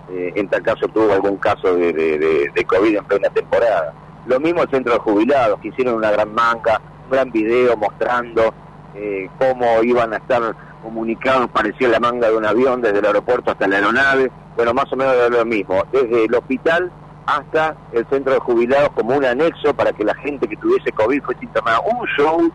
eh, 0.09 0.33
en 0.35 0.47
tal 0.49 0.61
caso 0.61 0.87
tuvo 0.87 1.13
algún 1.13 1.37
caso 1.37 1.75
de, 1.75 2.65
COVID 2.67 2.97
en 2.97 3.05
plena 3.05 3.29
temporada. 3.29 3.93
Lo 4.25 4.39
mismo 4.39 4.63
el 4.63 4.69
centro 4.69 4.93
de 4.93 4.99
jubilados, 4.99 5.59
que 5.59 5.69
hicieron 5.69 5.95
una 5.95 6.11
gran 6.11 6.33
manga, 6.33 6.81
un 7.05 7.11
gran 7.11 7.31
video 7.31 7.75
mostrando 7.77 8.53
eh, 8.95 9.29
cómo 9.39 9.83
iban 9.83 10.13
a 10.13 10.17
estar 10.17 10.55
comunicados, 10.81 11.49
parecía 11.49 11.87
la 11.89 11.99
manga 11.99 12.29
de 12.29 12.37
un 12.37 12.45
avión 12.45 12.81
desde 12.81 12.99
el 12.99 13.05
aeropuerto 13.05 13.51
hasta 13.51 13.67
la 13.67 13.77
aeronave. 13.77 14.31
Bueno, 14.55 14.73
más 14.73 14.91
o 14.91 14.95
menos 14.95 15.13
era 15.15 15.29
lo 15.29 15.45
mismo, 15.45 15.83
desde 15.91 16.25
el 16.25 16.35
hospital 16.35 16.91
hasta 17.25 17.75
el 17.93 18.05
centro 18.09 18.33
de 18.33 18.39
jubilados 18.39 18.89
como 18.89 19.15
un 19.15 19.25
anexo 19.25 19.73
para 19.73 19.93
que 19.93 20.03
la 20.03 20.13
gente 20.15 20.47
que 20.47 20.57
tuviese 20.57 20.91
COVID 20.91 21.23
fuese 21.23 21.45
internada. 21.45 21.79
Un 21.81 22.05
show 22.17 22.51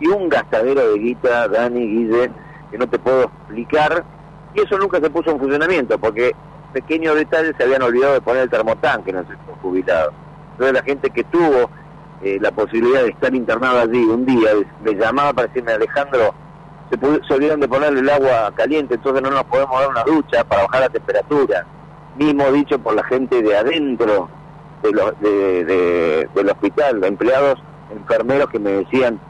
y 0.00 0.08
un 0.08 0.28
gastadero 0.28 0.92
de 0.92 0.98
guita, 0.98 1.48
Dani, 1.48 1.80
Guille, 1.80 2.30
que 2.74 2.78
no 2.78 2.88
te 2.88 2.98
puedo 2.98 3.22
explicar. 3.22 4.04
Y 4.52 4.60
eso 4.62 4.76
nunca 4.78 4.98
se 5.00 5.08
puso 5.08 5.30
en 5.30 5.38
funcionamiento, 5.38 5.96
porque 5.96 6.32
pequeños 6.72 7.14
detalles 7.14 7.52
se 7.56 7.62
habían 7.62 7.82
olvidado 7.82 8.14
de 8.14 8.20
poner 8.20 8.42
el 8.42 8.50
termotanque 8.50 9.10
en 9.10 9.18
el 9.18 9.26
centro 9.28 9.56
jubilado. 9.62 10.12
Entonces 10.52 10.74
la 10.74 10.82
gente 10.82 11.10
que 11.10 11.22
tuvo 11.22 11.70
eh, 12.20 12.38
la 12.40 12.50
posibilidad 12.50 13.02
de 13.04 13.10
estar 13.10 13.32
internada 13.32 13.82
allí 13.82 14.02
un 14.04 14.26
día, 14.26 14.50
le 14.82 14.94
llamaba 14.94 15.32
para 15.32 15.46
decirme, 15.46 15.72
Alejandro, 15.72 16.34
se, 16.90 16.98
se 17.28 17.34
olvidaron 17.34 17.60
de 17.60 17.68
ponerle 17.68 18.00
el 18.00 18.10
agua 18.10 18.50
caliente, 18.56 18.94
entonces 18.94 19.22
no 19.22 19.30
nos 19.30 19.44
podemos 19.44 19.78
dar 19.80 19.88
una 19.90 20.02
ducha 20.02 20.42
para 20.42 20.62
bajar 20.62 20.80
la 20.80 20.88
temperatura. 20.88 21.64
Mismo 22.16 22.50
dicho 22.50 22.78
por 22.80 22.94
la 22.94 23.04
gente 23.04 23.40
de 23.40 23.56
adentro 23.56 24.28
de 24.82 24.90
lo- 24.92 25.12
de- 25.20 25.64
de- 25.64 26.28
del 26.34 26.48
hospital, 26.50 27.04
empleados, 27.04 27.54
enfermeros 27.88 28.48
que 28.48 28.58
me 28.58 28.70
decían, 28.72 29.20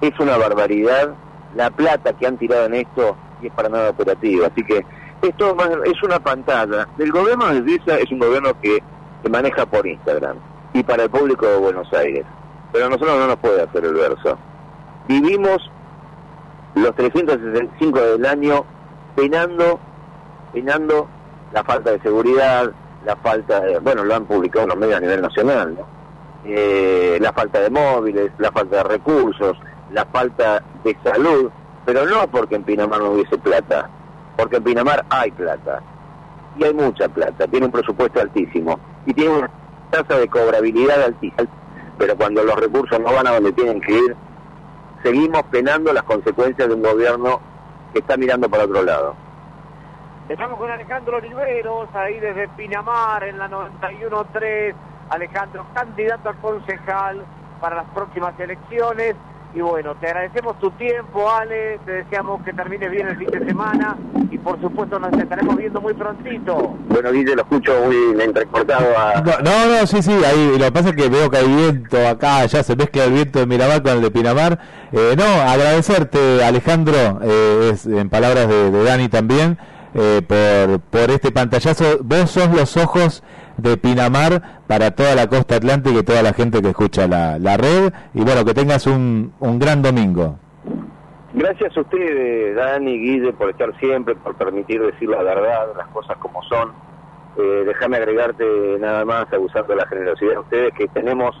es 0.00 0.12
una 0.20 0.36
barbaridad 0.36 1.16
la 1.54 1.70
plata 1.70 2.12
que 2.12 2.26
han 2.26 2.38
tirado 2.38 2.66
en 2.66 2.74
esto 2.74 3.16
y 3.40 3.46
es 3.46 3.52
para 3.52 3.68
nada 3.68 3.90
operativo. 3.90 4.46
Así 4.46 4.64
que 4.64 4.84
esto 5.22 5.56
es 5.84 6.02
una 6.02 6.18
pantalla. 6.18 6.88
El 6.98 7.12
gobierno 7.12 7.46
de 7.46 7.62
Suiza 7.62 7.98
es 7.98 8.10
un 8.10 8.18
gobierno 8.18 8.58
que 8.60 8.82
se 9.22 9.30
maneja 9.30 9.66
por 9.66 9.86
Instagram 9.86 10.36
y 10.72 10.82
para 10.82 11.04
el 11.04 11.10
público 11.10 11.46
de 11.46 11.56
Buenos 11.58 11.92
Aires. 11.92 12.24
Pero 12.72 12.86
a 12.86 12.88
nosotros 12.88 13.18
no 13.18 13.26
nos 13.26 13.36
puede 13.36 13.62
hacer 13.62 13.84
el 13.84 13.94
verso. 13.94 14.38
Vivimos 15.06 15.70
los 16.74 16.94
365 16.94 18.00
del 18.00 18.26
año 18.26 18.64
penando, 19.14 19.78
penando 20.52 21.08
la 21.52 21.62
falta 21.64 21.90
de 21.90 22.00
seguridad, 22.00 22.72
la 23.04 23.16
falta 23.16 23.60
de, 23.60 23.78
bueno, 23.80 24.04
lo 24.04 24.14
han 24.14 24.24
publicado 24.24 24.66
los 24.66 24.76
medios 24.76 24.96
a 24.96 25.00
nivel 25.00 25.20
nacional. 25.20 25.76
Eh, 26.44 27.18
la 27.20 27.32
falta 27.32 27.60
de 27.60 27.70
móviles, 27.70 28.32
la 28.38 28.50
falta 28.50 28.78
de 28.78 28.82
recursos, 28.84 29.56
la 29.92 30.04
falta 30.06 30.62
de 30.84 30.96
salud, 31.04 31.50
pero 31.84 32.06
no 32.06 32.26
porque 32.28 32.56
en 32.56 32.64
Pinamar 32.64 33.00
no 33.00 33.10
hubiese 33.10 33.38
plata, 33.38 33.88
porque 34.36 34.56
en 34.56 34.64
Pinamar 34.64 35.04
hay 35.10 35.30
plata, 35.30 35.82
y 36.56 36.64
hay 36.64 36.74
mucha 36.74 37.08
plata, 37.08 37.46
tiene 37.46 37.66
un 37.66 37.72
presupuesto 37.72 38.20
altísimo, 38.20 38.78
y 39.06 39.14
tiene 39.14 39.38
una 39.38 39.50
tasa 39.90 40.18
de 40.18 40.28
cobrabilidad 40.28 41.02
altísima, 41.02 41.48
pero 41.98 42.16
cuando 42.16 42.42
los 42.42 42.56
recursos 42.56 42.98
no 43.00 43.12
van 43.12 43.26
a 43.26 43.32
donde 43.32 43.52
tienen 43.52 43.80
que 43.80 43.92
ir, 43.92 44.16
seguimos 45.02 45.42
penando 45.44 45.92
las 45.92 46.04
consecuencias 46.04 46.68
de 46.68 46.74
un 46.74 46.82
gobierno 46.82 47.40
que 47.92 47.98
está 47.98 48.16
mirando 48.16 48.48
para 48.48 48.64
otro 48.64 48.82
lado. 48.82 49.14
Estamos 50.28 50.58
con 50.58 50.70
Alejandro 50.70 51.18
Oliveros, 51.18 51.88
ahí 51.94 52.18
desde 52.20 52.48
Pinamar, 52.48 53.24
en 53.24 53.38
la 53.38 53.50
91.3, 53.50 54.74
Alejandro, 55.10 55.66
candidato 55.74 56.30
a 56.30 56.34
concejal 56.34 57.22
para 57.60 57.76
las 57.76 57.86
próximas 57.86 58.38
elecciones. 58.40 59.14
Y 59.54 59.60
bueno, 59.60 59.94
te 59.96 60.06
agradecemos 60.06 60.58
tu 60.60 60.70
tiempo, 60.72 61.30
Ale, 61.30 61.78
te 61.84 61.92
deseamos 61.92 62.42
que 62.42 62.54
termines 62.54 62.90
bien 62.90 63.06
el 63.08 63.18
fin 63.18 63.28
de 63.28 63.44
semana 63.44 63.98
y 64.30 64.38
por 64.38 64.58
supuesto 64.62 64.98
nos 64.98 65.12
estaremos 65.12 65.56
viendo 65.56 65.78
muy 65.78 65.92
prontito. 65.92 66.74
Bueno, 66.88 67.12
Guille, 67.12 67.36
lo 67.36 67.42
escucho 67.42 67.72
muy 67.84 68.22
entrecortado 68.22 68.86
a... 68.96 69.20
No, 69.20 69.32
no, 69.40 69.66
no, 69.66 69.86
sí, 69.86 70.00
sí, 70.00 70.12
ahí 70.24 70.56
lo 70.58 70.64
que 70.64 70.72
pasa 70.72 70.88
es 70.88 70.96
que 70.96 71.08
veo 71.10 71.30
que 71.30 71.36
hay 71.36 71.48
viento 71.54 72.08
acá, 72.08 72.46
ya 72.46 72.62
se 72.62 72.76
mezcla 72.76 73.04
el 73.04 73.12
viento 73.12 73.40
de 73.40 73.46
Miramar 73.46 73.82
con 73.82 73.92
el 73.92 74.00
de 74.00 74.10
Pinamar. 74.10 74.58
Eh, 74.90 75.14
no, 75.18 75.24
agradecerte, 75.24 76.42
Alejandro, 76.42 77.20
eh, 77.22 77.72
es 77.74 77.84
en 77.84 78.08
palabras 78.08 78.48
de, 78.48 78.70
de 78.70 78.84
Dani 78.84 79.10
también, 79.10 79.58
eh, 79.94 80.22
por, 80.26 80.80
por 80.80 81.10
este 81.10 81.30
pantallazo. 81.30 81.98
Vos 82.02 82.30
sos 82.30 82.48
los 82.54 82.78
ojos 82.78 83.22
de 83.56 83.76
Pinamar 83.76 84.60
para 84.66 84.90
toda 84.92 85.14
la 85.14 85.26
costa 85.26 85.56
atlántica 85.56 85.98
y 85.98 86.02
toda 86.02 86.22
la 86.22 86.32
gente 86.32 86.62
que 86.62 86.70
escucha 86.70 87.06
la, 87.06 87.38
la 87.38 87.56
red. 87.56 87.92
Y 88.14 88.22
bueno, 88.22 88.44
que 88.44 88.54
tengas 88.54 88.86
un, 88.86 89.32
un 89.40 89.58
gran 89.58 89.82
domingo. 89.82 90.38
Gracias 91.34 91.76
a 91.76 91.80
ustedes, 91.80 92.54
Dani, 92.56 92.98
Guille, 92.98 93.32
por 93.32 93.48
estar 93.50 93.74
siempre, 93.78 94.14
por 94.16 94.34
permitir 94.34 94.82
decir 94.82 95.08
la 95.08 95.22
verdad, 95.22 95.68
las 95.76 95.88
cosas 95.88 96.16
como 96.18 96.42
son. 96.42 96.72
Eh, 97.38 97.64
déjame 97.64 97.96
agregarte 97.96 98.44
nada 98.78 99.04
más, 99.06 99.32
abusando 99.32 99.68
de 99.68 99.76
la 99.76 99.86
generosidad 99.86 100.32
de 100.32 100.38
ustedes, 100.38 100.74
que 100.74 100.88
tenemos 100.88 101.34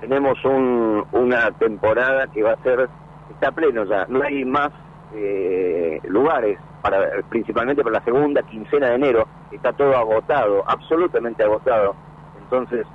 tenemos 0.00 0.44
un, 0.44 1.06
una 1.12 1.50
temporada 1.52 2.26
que 2.26 2.42
va 2.42 2.52
a 2.52 2.62
ser, 2.62 2.90
está 3.30 3.50
pleno 3.52 3.84
ya, 3.84 4.04
no 4.10 4.22
hay 4.22 4.44
más 4.44 4.70
eh, 5.14 6.00
lugares, 6.04 6.58
para 6.82 6.98
principalmente 7.28 7.82
para 7.82 7.98
la 7.98 8.04
segunda 8.04 8.42
quincena 8.42 8.88
de 8.88 8.94
enero, 8.96 9.28
está 9.50 9.72
todo 9.72 9.96
agotado, 9.96 10.64
absolutamente 10.66 11.42
agotado. 11.42 11.94
Entonces, 12.42 12.86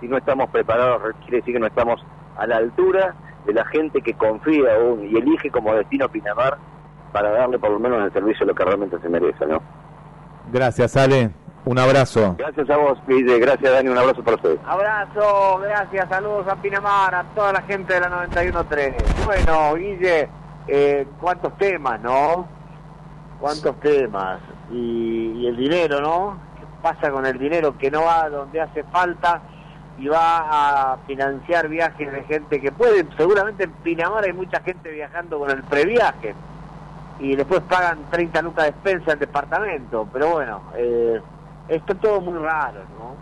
si 0.00 0.08
no 0.08 0.16
estamos 0.16 0.50
preparados, 0.50 1.02
quiere 1.20 1.38
decir 1.38 1.54
que 1.54 1.60
no 1.60 1.66
estamos 1.66 2.04
a 2.36 2.46
la 2.46 2.56
altura 2.56 3.14
de 3.46 3.52
la 3.52 3.64
gente 3.66 4.02
que 4.02 4.14
confía 4.14 4.74
aún 4.76 5.08
y 5.10 5.16
elige 5.16 5.50
como 5.50 5.74
destino 5.74 6.08
Pinamar 6.08 6.58
para 7.12 7.30
darle 7.30 7.58
por 7.58 7.70
lo 7.70 7.78
menos 7.78 8.04
el 8.04 8.12
servicio 8.12 8.46
lo 8.46 8.54
que 8.54 8.64
realmente 8.64 8.98
se 9.00 9.08
merece, 9.08 9.46
¿no? 9.46 9.62
Gracias, 10.52 10.96
Ale. 10.96 11.30
Un 11.64 11.78
abrazo. 11.78 12.36
Gracias 12.38 12.70
a 12.70 12.76
vos, 12.76 12.98
Guille. 13.06 13.38
Gracias, 13.38 13.70
Dani. 13.70 13.88
Un 13.90 13.98
abrazo 13.98 14.22
para 14.22 14.36
ustedes. 14.36 14.58
Abrazo, 14.66 15.58
gracias, 15.62 16.08
saludos 16.08 16.48
a 16.48 16.56
Pinamar, 16.56 17.14
a 17.14 17.24
toda 17.34 17.52
la 17.52 17.62
gente 17.62 17.94
de 17.94 18.00
la 18.00 18.26
91.3. 18.26 18.94
Bueno, 19.26 19.74
Guille, 19.74 20.28
eh, 20.70 21.06
cuántos 21.20 21.56
temas, 21.58 22.00
¿no? 22.00 22.46
Cuántos 23.40 23.78
temas. 23.80 24.40
Y, 24.70 25.32
y 25.38 25.46
el 25.48 25.56
dinero, 25.56 26.00
¿no? 26.00 26.38
¿Qué 26.58 26.64
pasa 26.80 27.10
con 27.10 27.26
el 27.26 27.38
dinero 27.38 27.76
que 27.76 27.90
no 27.90 28.02
va 28.02 28.28
donde 28.28 28.60
hace 28.60 28.84
falta 28.84 29.42
y 29.98 30.06
va 30.06 30.92
a 30.92 30.98
financiar 31.08 31.68
viajes 31.68 32.12
de 32.12 32.22
gente 32.22 32.60
que 32.60 32.70
puede? 32.70 33.04
Seguramente 33.16 33.64
en 33.64 33.72
Pinamar 33.72 34.24
hay 34.24 34.32
mucha 34.32 34.60
gente 34.60 34.90
viajando 34.90 35.40
con 35.40 35.50
el 35.50 35.62
previaje 35.64 36.34
y 37.18 37.34
después 37.34 37.60
pagan 37.62 37.98
30 38.10 38.42
lucas 38.42 38.66
de 38.66 38.70
despensa 38.70 39.12
en 39.12 39.18
departamento. 39.18 40.08
Pero 40.12 40.30
bueno, 40.30 40.62
eh, 40.76 41.20
esto 41.68 41.92
es 41.94 42.00
todo 42.00 42.20
muy 42.20 42.38
raro, 42.38 42.80
¿no? 42.96 43.16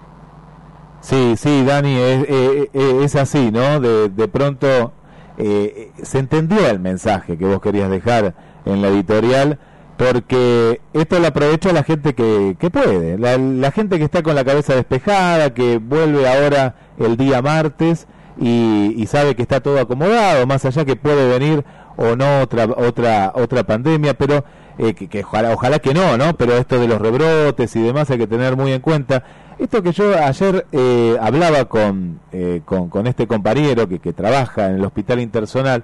Sí, 1.01 1.35
sí, 1.37 1.65
Dani, 1.65 1.97
es, 1.97 2.25
eh, 2.29 2.71
eh, 2.75 3.01
es 3.05 3.17
así, 3.17 3.51
¿no? 3.51 3.81
De, 3.81 4.11
de 4.11 4.29
pronto 4.29 4.93
eh, 5.39 5.93
se 6.03 6.19
entendió 6.19 6.69
el 6.69 6.81
mensaje 6.81 7.39
que 7.39 7.45
vos 7.45 7.61
querías 7.61 7.91
dejar 7.91 8.35
en 8.65 8.83
la 8.83 8.89
editorial, 8.89 9.59
porque 9.97 10.81
esto 10.93 11.19
lo 11.19 11.29
aprovecha 11.29 11.73
la 11.73 11.83
gente 11.83 12.15
que, 12.15 12.57
que 12.59 12.71
puede, 12.71 13.19
la, 13.19 13.39
la 13.39 13.71
gente 13.71 13.99
que 13.99 14.05
está 14.05 14.23
con 14.23 14.35
la 14.35 14.45
cabeza 14.45 14.75
despejada, 14.75 15.55
que 15.55 15.79
vuelve 15.79 16.29
ahora 16.29 16.75
el 16.99 17.17
día 17.17 17.41
martes 17.41 18.07
y, 18.41 18.95
y 18.97 19.07
sabe 19.07 19.35
que 19.35 19.43
está 19.43 19.61
todo 19.61 19.81
acomodado, 19.81 20.47
más 20.47 20.65
allá 20.65 20.85
que 20.85 20.97
puede 20.97 21.29
venir 21.29 21.65
o 21.97 22.15
no 22.15 22.41
otra 22.43 22.65
otra 22.65 23.33
otra 23.35 23.65
pandemia, 23.65 24.15
pero 24.15 24.45
eh, 24.79 24.95
que, 24.95 25.09
que 25.09 25.25
ojalá, 25.25 25.53
ojalá 25.53 25.81
que 25.81 25.93
no, 25.95 26.17
¿no? 26.17 26.37
Pero 26.37 26.57
esto 26.57 26.79
de 26.79 26.87
los 26.87 27.01
rebrotes 27.01 27.75
y 27.75 27.83
demás 27.83 28.11
hay 28.11 28.19
que 28.19 28.29
tener 28.29 28.57
muy 28.57 28.73
en 28.73 28.81
cuenta. 28.81 29.25
Esto 29.59 29.83
que 29.83 29.93
yo 29.93 30.17
ayer 30.17 30.67
eh, 30.71 31.17
hablaba 31.21 31.65
con, 31.65 32.21
eh, 32.31 32.63
con, 32.65 32.89
con 32.89 33.09
este 33.09 33.27
compañero 33.27 33.89
que, 33.89 33.99
que 33.99 34.13
trabaja 34.13 34.69
en 34.69 34.77
el 34.77 34.85
hospital 34.85 35.19
intersonal, 35.19 35.83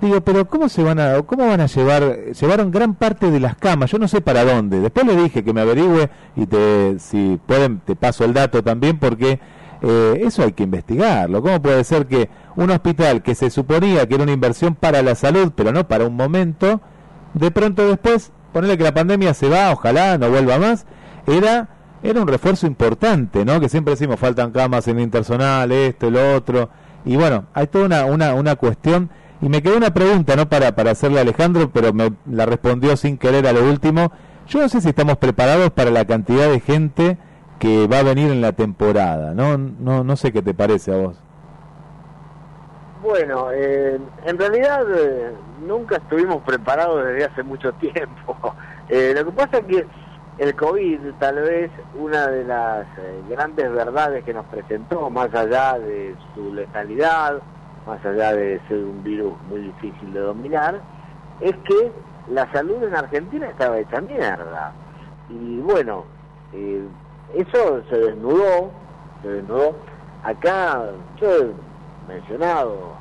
digo, 0.00 0.22
pero 0.22 0.48
¿cómo 0.48 0.70
se 0.70 0.82
van 0.82 0.98
a, 0.98 1.20
cómo 1.22 1.46
van 1.46 1.60
a 1.60 1.66
llevar, 1.66 2.32
llevaron 2.32 2.70
gran 2.70 2.94
parte 2.94 3.30
de 3.30 3.38
las 3.38 3.56
camas, 3.56 3.90
yo 3.90 3.98
no 3.98 4.08
sé 4.08 4.22
para 4.22 4.44
dónde, 4.44 4.80
después 4.80 5.06
le 5.06 5.14
dije 5.14 5.44
que 5.44 5.52
me 5.52 5.60
averigüe 5.60 6.08
y 6.36 6.46
te, 6.46 6.98
si 6.98 7.38
pueden, 7.46 7.80
te 7.80 7.96
paso 7.96 8.24
el 8.24 8.32
dato 8.32 8.62
también 8.62 8.98
porque 8.98 9.38
eh, 9.82 10.22
eso 10.24 10.42
hay 10.42 10.52
que 10.52 10.62
investigarlo. 10.62 11.42
¿Cómo 11.42 11.60
puede 11.60 11.84
ser 11.84 12.06
que 12.06 12.30
un 12.56 12.70
hospital 12.70 13.22
que 13.22 13.34
se 13.34 13.50
suponía 13.50 14.06
que 14.06 14.14
era 14.14 14.24
una 14.24 14.32
inversión 14.32 14.74
para 14.74 15.02
la 15.02 15.14
salud, 15.14 15.52
pero 15.54 15.70
no 15.70 15.86
para 15.86 16.06
un 16.06 16.16
momento, 16.16 16.80
de 17.34 17.50
pronto 17.50 17.86
después, 17.86 18.32
ponerle 18.52 18.78
que 18.78 18.84
la 18.84 18.94
pandemia 18.94 19.34
se 19.34 19.48
va, 19.48 19.70
ojalá 19.70 20.16
no 20.16 20.30
vuelva 20.30 20.58
más, 20.58 20.86
era 21.26 21.68
era 22.02 22.20
un 22.20 22.26
refuerzo 22.26 22.66
importante, 22.66 23.44
¿no? 23.44 23.60
Que 23.60 23.68
siempre 23.68 23.92
decimos 23.92 24.18
faltan 24.18 24.50
camas 24.50 24.88
en 24.88 24.98
el 24.98 25.04
intersonal, 25.04 25.70
esto, 25.70 26.10
lo 26.10 26.34
otro. 26.34 26.68
Y 27.04 27.16
bueno, 27.16 27.46
hay 27.54 27.66
toda 27.66 27.86
una, 27.86 28.04
una, 28.04 28.34
una 28.34 28.56
cuestión. 28.56 29.10
Y 29.40 29.48
me 29.48 29.62
quedó 29.62 29.76
una 29.76 29.92
pregunta, 29.92 30.36
¿no? 30.36 30.48
Para, 30.48 30.74
para 30.74 30.92
hacerle 30.92 31.18
a 31.18 31.22
Alejandro, 31.22 31.70
pero 31.72 31.92
me 31.92 32.12
la 32.26 32.46
respondió 32.46 32.96
sin 32.96 33.18
querer 33.18 33.46
a 33.46 33.52
lo 33.52 33.68
último. 33.68 34.12
Yo 34.46 34.60
no 34.60 34.68
sé 34.68 34.80
si 34.80 34.88
estamos 34.88 35.16
preparados 35.16 35.70
para 35.70 35.90
la 35.90 36.04
cantidad 36.04 36.48
de 36.48 36.60
gente 36.60 37.18
que 37.58 37.86
va 37.86 38.00
a 38.00 38.02
venir 38.02 38.30
en 38.30 38.40
la 38.40 38.52
temporada, 38.52 39.34
¿no? 39.34 39.56
No, 39.56 40.04
no 40.04 40.16
sé 40.16 40.32
qué 40.32 40.42
te 40.42 40.54
parece 40.54 40.92
a 40.92 40.96
vos. 40.96 41.16
Bueno, 43.02 43.50
eh, 43.52 43.98
en 44.24 44.38
realidad 44.38 44.84
eh, 44.96 45.32
nunca 45.66 45.96
estuvimos 45.96 46.42
preparados 46.42 47.04
desde 47.04 47.24
hace 47.24 47.42
mucho 47.42 47.72
tiempo. 47.80 48.36
Eh, 48.88 49.12
lo 49.16 49.24
que 49.26 49.32
pasa 49.32 49.58
es 49.58 49.64
que 49.64 49.86
el 50.38 50.54
COVID, 50.56 51.00
tal 51.18 51.36
vez 51.36 51.70
una 51.94 52.26
de 52.28 52.44
las 52.44 52.86
eh, 52.98 53.22
grandes 53.28 53.70
verdades 53.70 54.24
que 54.24 54.32
nos 54.32 54.46
presentó, 54.46 55.10
más 55.10 55.32
allá 55.34 55.78
de 55.78 56.14
su 56.34 56.52
letalidad, 56.54 57.42
más 57.86 58.04
allá 58.04 58.32
de 58.32 58.60
ser 58.68 58.78
un 58.78 59.02
virus 59.02 59.34
muy 59.48 59.60
difícil 59.60 60.12
de 60.12 60.20
dominar, 60.20 60.80
es 61.40 61.54
que 61.64 61.92
la 62.28 62.50
salud 62.52 62.82
en 62.82 62.94
Argentina 62.94 63.46
estaba 63.48 63.78
hecha 63.78 64.00
mierda. 64.00 64.72
Y 65.28 65.58
bueno, 65.58 66.04
eh, 66.52 66.86
eso 67.34 67.82
se 67.90 67.98
desnudó, 67.98 68.70
se 69.22 69.28
desnudó. 69.28 69.76
Acá, 70.22 70.82
yo 71.20 71.36
he 71.36 71.52
mencionado, 72.08 72.92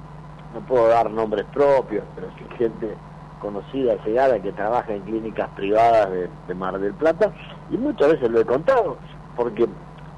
no 0.53 0.59
puedo 0.61 0.87
dar 0.87 1.09
nombres 1.09 1.45
propios, 1.53 2.03
pero 2.15 2.27
sí 2.37 2.45
gente 2.57 2.95
conocida, 3.41 3.97
llegada, 4.05 4.39
que 4.41 4.53
trabaja 4.53 4.93
en 4.93 5.03
clínicas 5.03 5.49
privadas 5.49 6.11
de, 6.47 6.53
Mar 6.55 6.79
del 6.79 6.93
Plata, 6.93 7.33
y 7.69 7.77
muchas 7.77 8.13
veces 8.13 8.29
lo 8.29 8.39
he 8.39 8.45
contado, 8.45 8.99
porque 9.35 9.67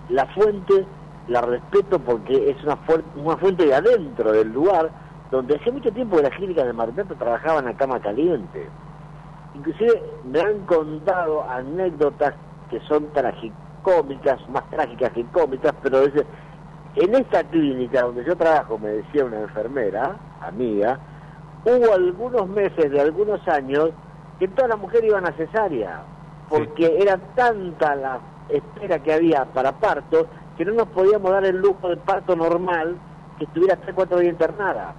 la 0.09 0.27
fuente 0.27 0.89
la 1.27 1.39
respeto 1.41 1.99
porque 1.99 2.49
es 2.51 2.61
una, 2.65 2.75
fu- 2.75 3.01
una 3.15 3.37
fuente 3.37 3.65
de 3.65 3.73
adentro 3.73 4.33
del 4.33 4.49
lugar, 4.51 4.93
donde 5.31 5.55
hace 5.55 5.71
mucho 5.71 5.91
tiempo 5.93 6.17
que 6.17 6.23
las 6.23 6.35
clínicas 6.35 6.65
de 6.65 6.73
Mar 6.73 6.87
del 6.91 6.95
Plata 7.07 7.15
trabajaban 7.15 7.65
a 7.67 7.77
cama 7.77 8.01
caliente. 8.01 8.71
Inclusive 9.53 10.03
me 10.25 10.41
han 10.41 10.65
contado 10.65 11.49
anécdotas 11.49 12.35
que 12.69 12.81
son 12.81 13.11
tragicómicas, 13.13 14.47
más 14.49 14.69
trágicas 14.69 15.11
que 15.13 15.29
cómicas, 15.29 15.73
pero 15.81 16.01
dice, 16.01 16.27
en 16.95 17.15
esta 17.15 17.43
clínica 17.45 18.01
donde 18.01 18.25
yo 18.25 18.35
trabajo, 18.35 18.77
me 18.77 18.89
decía 18.89 19.23
una 19.23 19.39
enfermera, 19.39 20.19
amiga, 20.41 20.99
hubo 21.65 21.93
algunos 21.93 22.47
meses 22.49 22.91
de 22.91 22.99
algunos 22.99 23.45
años 23.47 23.91
que 24.39 24.47
todas 24.47 24.69
las 24.69 24.79
mujeres 24.79 25.09
iban 25.09 25.25
a 25.25 25.31
cesárea, 25.33 26.03
porque 26.49 26.97
era 26.99 27.17
tanta 27.35 27.95
la 27.95 28.19
espera 28.49 28.99
que 28.99 29.13
había 29.13 29.45
para 29.45 29.71
parto 29.71 30.27
que 30.57 30.65
no 30.65 30.73
nos 30.73 30.87
podíamos 30.89 31.31
dar 31.31 31.45
el 31.45 31.57
lujo 31.57 31.89
de 31.89 31.97
parto 31.97 32.35
normal 32.35 32.97
que 33.37 33.45
estuviera 33.45 33.75
3 33.75 33.95
4 33.95 34.19
días 34.19 34.33
internada. 34.33 34.93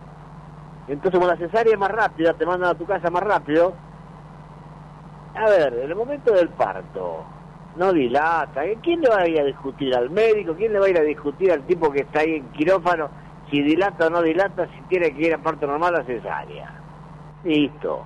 Entonces, 0.89 1.19
como 1.19 1.27
la 1.27 1.37
cesárea 1.37 1.73
es 1.73 1.79
más 1.79 1.91
rápida, 1.91 2.35
te 2.35 2.45
mandan 2.45 2.71
a 2.71 2.75
tu 2.75 2.85
casa 2.85 3.11
más 3.11 3.23
rápido. 3.23 3.73
A 5.35 5.49
ver, 5.49 5.73
en 5.75 5.91
el 5.91 5.97
momento 5.97 6.33
del 6.33 6.49
parto, 6.51 7.25
no 7.77 7.93
dilata. 7.93 8.65
¿eh? 8.65 8.79
¿Quién 8.83 9.01
le 9.01 9.09
va 9.09 9.21
a 9.21 9.29
ir 9.29 9.41
a 9.41 9.45
discutir 9.45 9.95
al 9.95 10.11
médico? 10.11 10.55
¿Quién 10.55 10.73
le 10.73 10.79
va 10.79 10.87
a 10.87 10.91
ir 10.91 10.99
a 10.99 11.03
discutir 11.03 11.53
al 11.53 11.63
tipo 11.63 11.91
que 11.91 12.01
está 12.01 12.21
ahí 12.21 12.35
en 12.35 12.49
quirófano 12.51 13.09
si 13.51 13.63
dilata 13.63 14.07
o 14.07 14.11
no 14.11 14.23
dilata, 14.23 14.67
si 14.67 14.81
tiene 14.89 15.13
que 15.13 15.27
ir 15.27 15.35
a 15.35 15.39
parto 15.39 15.67
normal 15.67 15.97
a 15.97 16.05
cesárea? 16.05 16.73
Listo. 17.45 18.05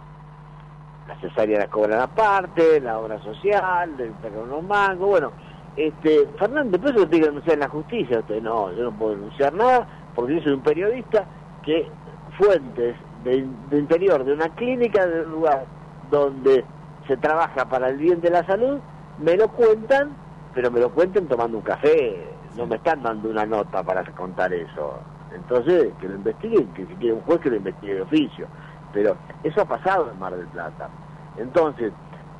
La 1.06 1.16
cesárea 1.20 1.60
la 1.60 1.68
cobran 1.68 2.00
aparte, 2.00 2.80
la 2.80 2.98
obra 2.98 3.18
social, 3.22 3.96
sacan 4.22 4.38
unos 4.38 4.62
mangos, 4.64 5.08
bueno. 5.08 5.32
Este, 5.76 6.26
Fernández, 6.38 6.80
por 6.80 6.90
eso 6.90 7.08
tiene 7.08 7.20
que 7.20 7.30
denunciar 7.30 7.54
en 7.54 7.60
la 7.60 7.68
justicia. 7.68 8.18
Usted 8.18 8.42
no, 8.42 8.72
yo 8.72 8.82
no 8.82 8.92
puedo 8.92 9.12
denunciar 9.12 9.54
nada 9.54 9.86
porque 10.14 10.34
yo 10.34 10.42
soy 10.42 10.52
un 10.52 10.62
periodista 10.62 11.24
que 11.62 11.88
fuentes 12.36 12.96
de, 13.22 13.46
de 13.70 13.78
interior 13.78 14.24
de 14.24 14.32
una 14.32 14.48
clínica, 14.48 15.06
de 15.06 15.22
un 15.22 15.30
lugar 15.30 15.64
donde 16.10 16.64
se 17.06 17.16
trabaja 17.16 17.64
para 17.64 17.88
el 17.88 17.96
bien 17.96 18.20
de 18.20 18.30
la 18.30 18.44
salud, 18.44 18.78
me 19.18 19.36
lo 19.36 19.48
cuentan, 19.48 20.14
pero 20.54 20.70
me 20.70 20.80
lo 20.80 20.90
cuentan 20.90 21.26
tomando 21.26 21.58
un 21.58 21.64
café. 21.64 22.28
no 22.56 22.66
me 22.66 22.76
están 22.76 23.02
dando 23.02 23.30
una 23.30 23.46
nota 23.46 23.82
para 23.82 24.04
contar 24.12 24.52
eso. 24.52 24.98
Entonces, 25.34 25.92
que 26.00 26.08
lo 26.08 26.16
investiguen, 26.16 26.72
que 26.74 26.86
si 26.86 26.94
quiere 26.94 27.14
un 27.14 27.22
juez 27.22 27.40
que 27.40 27.50
lo 27.50 27.56
investigue 27.56 27.94
de 27.94 28.02
oficio. 28.02 28.46
Pero 28.92 29.16
eso 29.42 29.60
ha 29.60 29.64
pasado 29.64 30.10
en 30.10 30.18
Mar 30.18 30.34
del 30.34 30.46
Plata. 30.46 30.88
Entonces, 31.36 31.92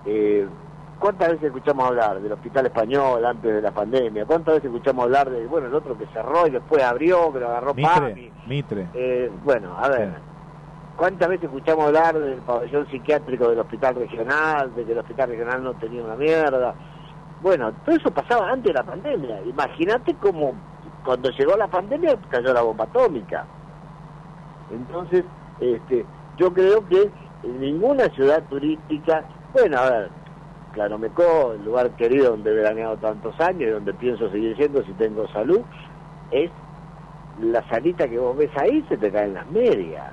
eh, 0.06 0.46
¿cuántas 0.98 1.28
veces 1.28 1.44
escuchamos 1.44 1.86
hablar 1.86 2.20
del 2.20 2.32
hospital 2.32 2.66
español 2.66 3.24
antes 3.24 3.54
de 3.54 3.62
la 3.62 3.70
pandemia? 3.70 4.24
¿Cuántas 4.24 4.54
veces 4.54 4.70
escuchamos 4.70 5.04
hablar 5.04 5.30
de, 5.30 5.46
bueno, 5.46 5.66
el 5.66 5.74
otro 5.74 5.96
que 5.96 6.06
cerró 6.06 6.46
y 6.46 6.50
después 6.50 6.82
abrió, 6.82 7.32
que 7.32 7.40
lo 7.40 7.48
agarró 7.48 7.74
PAMI? 7.74 8.14
Mitre, 8.14 8.32
Mitre. 8.46 8.88
Eh, 8.94 9.30
bueno, 9.44 9.76
a 9.78 9.88
ver, 9.88 10.14
¿cuántas 10.96 11.28
veces 11.28 11.44
escuchamos 11.44 11.86
hablar 11.86 12.18
del 12.18 12.40
pabellón 12.40 12.86
psiquiátrico 12.88 13.48
del 13.48 13.58
hospital 13.58 13.96
regional, 13.96 14.74
de 14.74 14.84
que 14.84 14.92
el 14.92 14.98
hospital 14.98 15.30
regional 15.30 15.62
no 15.62 15.74
tenía 15.74 16.02
una 16.02 16.16
mierda? 16.16 16.74
Bueno, 17.40 17.72
todo 17.84 17.94
eso 17.94 18.10
pasaba 18.10 18.50
antes 18.50 18.72
de 18.72 18.78
la 18.78 18.82
pandemia. 18.82 19.42
Imagínate 19.42 20.14
cómo 20.14 20.54
cuando 21.08 21.30
llegó 21.30 21.56
la 21.56 21.68
pandemia 21.68 22.18
cayó 22.28 22.52
la 22.52 22.60
bomba 22.60 22.84
atómica. 22.84 23.46
Entonces, 24.70 25.24
este, 25.58 26.04
yo 26.36 26.52
creo 26.52 26.86
que 26.86 27.10
ninguna 27.44 28.10
ciudad 28.10 28.42
turística, 28.50 29.24
bueno, 29.54 29.78
a 29.78 29.88
ver, 29.88 30.10
Claromecó, 30.74 31.54
el 31.54 31.64
lugar 31.64 31.92
querido 31.92 32.32
donde 32.32 32.50
he 32.50 32.54
veraneado 32.56 32.98
tantos 32.98 33.40
años 33.40 33.62
y 33.62 33.70
donde 33.70 33.94
pienso 33.94 34.30
seguir 34.30 34.54
siendo 34.58 34.84
si 34.84 34.92
tengo 34.92 35.26
salud, 35.28 35.62
es 36.30 36.50
la 37.40 37.66
salita 37.70 38.06
que 38.06 38.18
vos 38.18 38.36
ves 38.36 38.50
ahí, 38.58 38.84
se 38.90 38.98
te 38.98 39.10
caen 39.10 39.32
las 39.32 39.50
medias. 39.50 40.12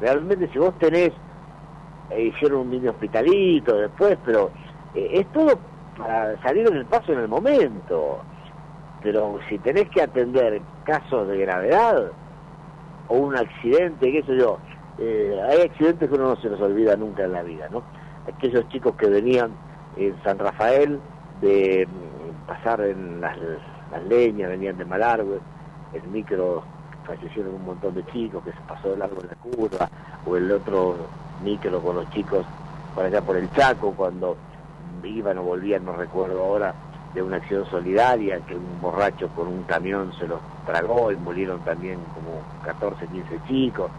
Realmente 0.00 0.48
si 0.50 0.58
vos 0.58 0.72
tenés, 0.78 1.12
eh, 2.12 2.32
hicieron 2.34 2.60
un 2.60 2.70
mini 2.70 2.88
hospitalito 2.88 3.76
después, 3.76 4.16
pero 4.24 4.50
eh, 4.94 5.10
es 5.12 5.26
todo 5.34 5.58
para 5.98 6.40
salir 6.40 6.66
en 6.66 6.78
el 6.78 6.86
paso 6.86 7.12
en 7.12 7.18
el 7.18 7.28
momento. 7.28 8.22
Pero 9.02 9.38
si 9.48 9.58
tenés 9.58 9.88
que 9.90 10.02
atender 10.02 10.60
casos 10.84 11.28
de 11.28 11.38
gravedad 11.38 12.10
o 13.08 13.16
un 13.16 13.36
accidente, 13.36 14.12
qué 14.12 14.22
sé 14.22 14.36
yo, 14.36 14.58
eh, 14.98 15.40
hay 15.48 15.62
accidentes 15.62 16.08
que 16.08 16.14
uno 16.14 16.30
no 16.30 16.36
se 16.36 16.48
los 16.48 16.60
olvida 16.60 16.96
nunca 16.96 17.24
en 17.24 17.32
la 17.32 17.42
vida, 17.42 17.68
¿no? 17.70 17.82
Aquellos 18.26 18.68
chicos 18.68 18.94
que 18.96 19.08
venían 19.08 19.50
en 19.96 20.14
San 20.24 20.38
Rafael 20.38 21.00
de 21.40 21.86
mm, 21.86 22.46
pasar 22.46 22.80
en 22.80 23.20
las, 23.20 23.38
las 23.92 24.04
leñas, 24.04 24.50
venían 24.50 24.76
de 24.76 24.84
Malargüe, 24.84 25.38
el 25.94 26.02
micro 26.08 26.64
fallecieron 27.06 27.54
un 27.54 27.64
montón 27.64 27.94
de 27.94 28.04
chicos 28.06 28.44
que 28.44 28.52
se 28.52 28.60
pasó 28.68 28.90
de 28.90 28.98
largo 28.98 29.22
en 29.22 29.28
la 29.28 29.34
curva, 29.36 29.88
o 30.26 30.36
el 30.36 30.50
otro 30.50 30.96
micro 31.42 31.80
con 31.80 31.96
los 31.96 32.10
chicos 32.10 32.44
por 32.94 33.04
allá 33.04 33.22
por 33.22 33.36
el 33.36 33.50
Chaco, 33.52 33.92
cuando 33.92 34.36
iban 35.04 35.38
o 35.38 35.42
volvían, 35.42 35.84
no 35.84 35.92
recuerdo 35.92 36.42
ahora, 36.42 36.74
de 37.18 37.24
una 37.24 37.36
acción 37.38 37.64
solidaria, 37.70 38.40
que 38.46 38.54
un 38.54 38.80
borracho 38.80 39.28
con 39.28 39.48
un 39.48 39.62
camión 39.64 40.12
se 40.18 40.26
los 40.26 40.40
tragó 40.66 41.10
y 41.10 41.16
murieron 41.16 41.60
también 41.60 41.98
como 42.14 42.42
14, 42.64 43.06
15 43.06 43.40
chicos. 43.48 43.90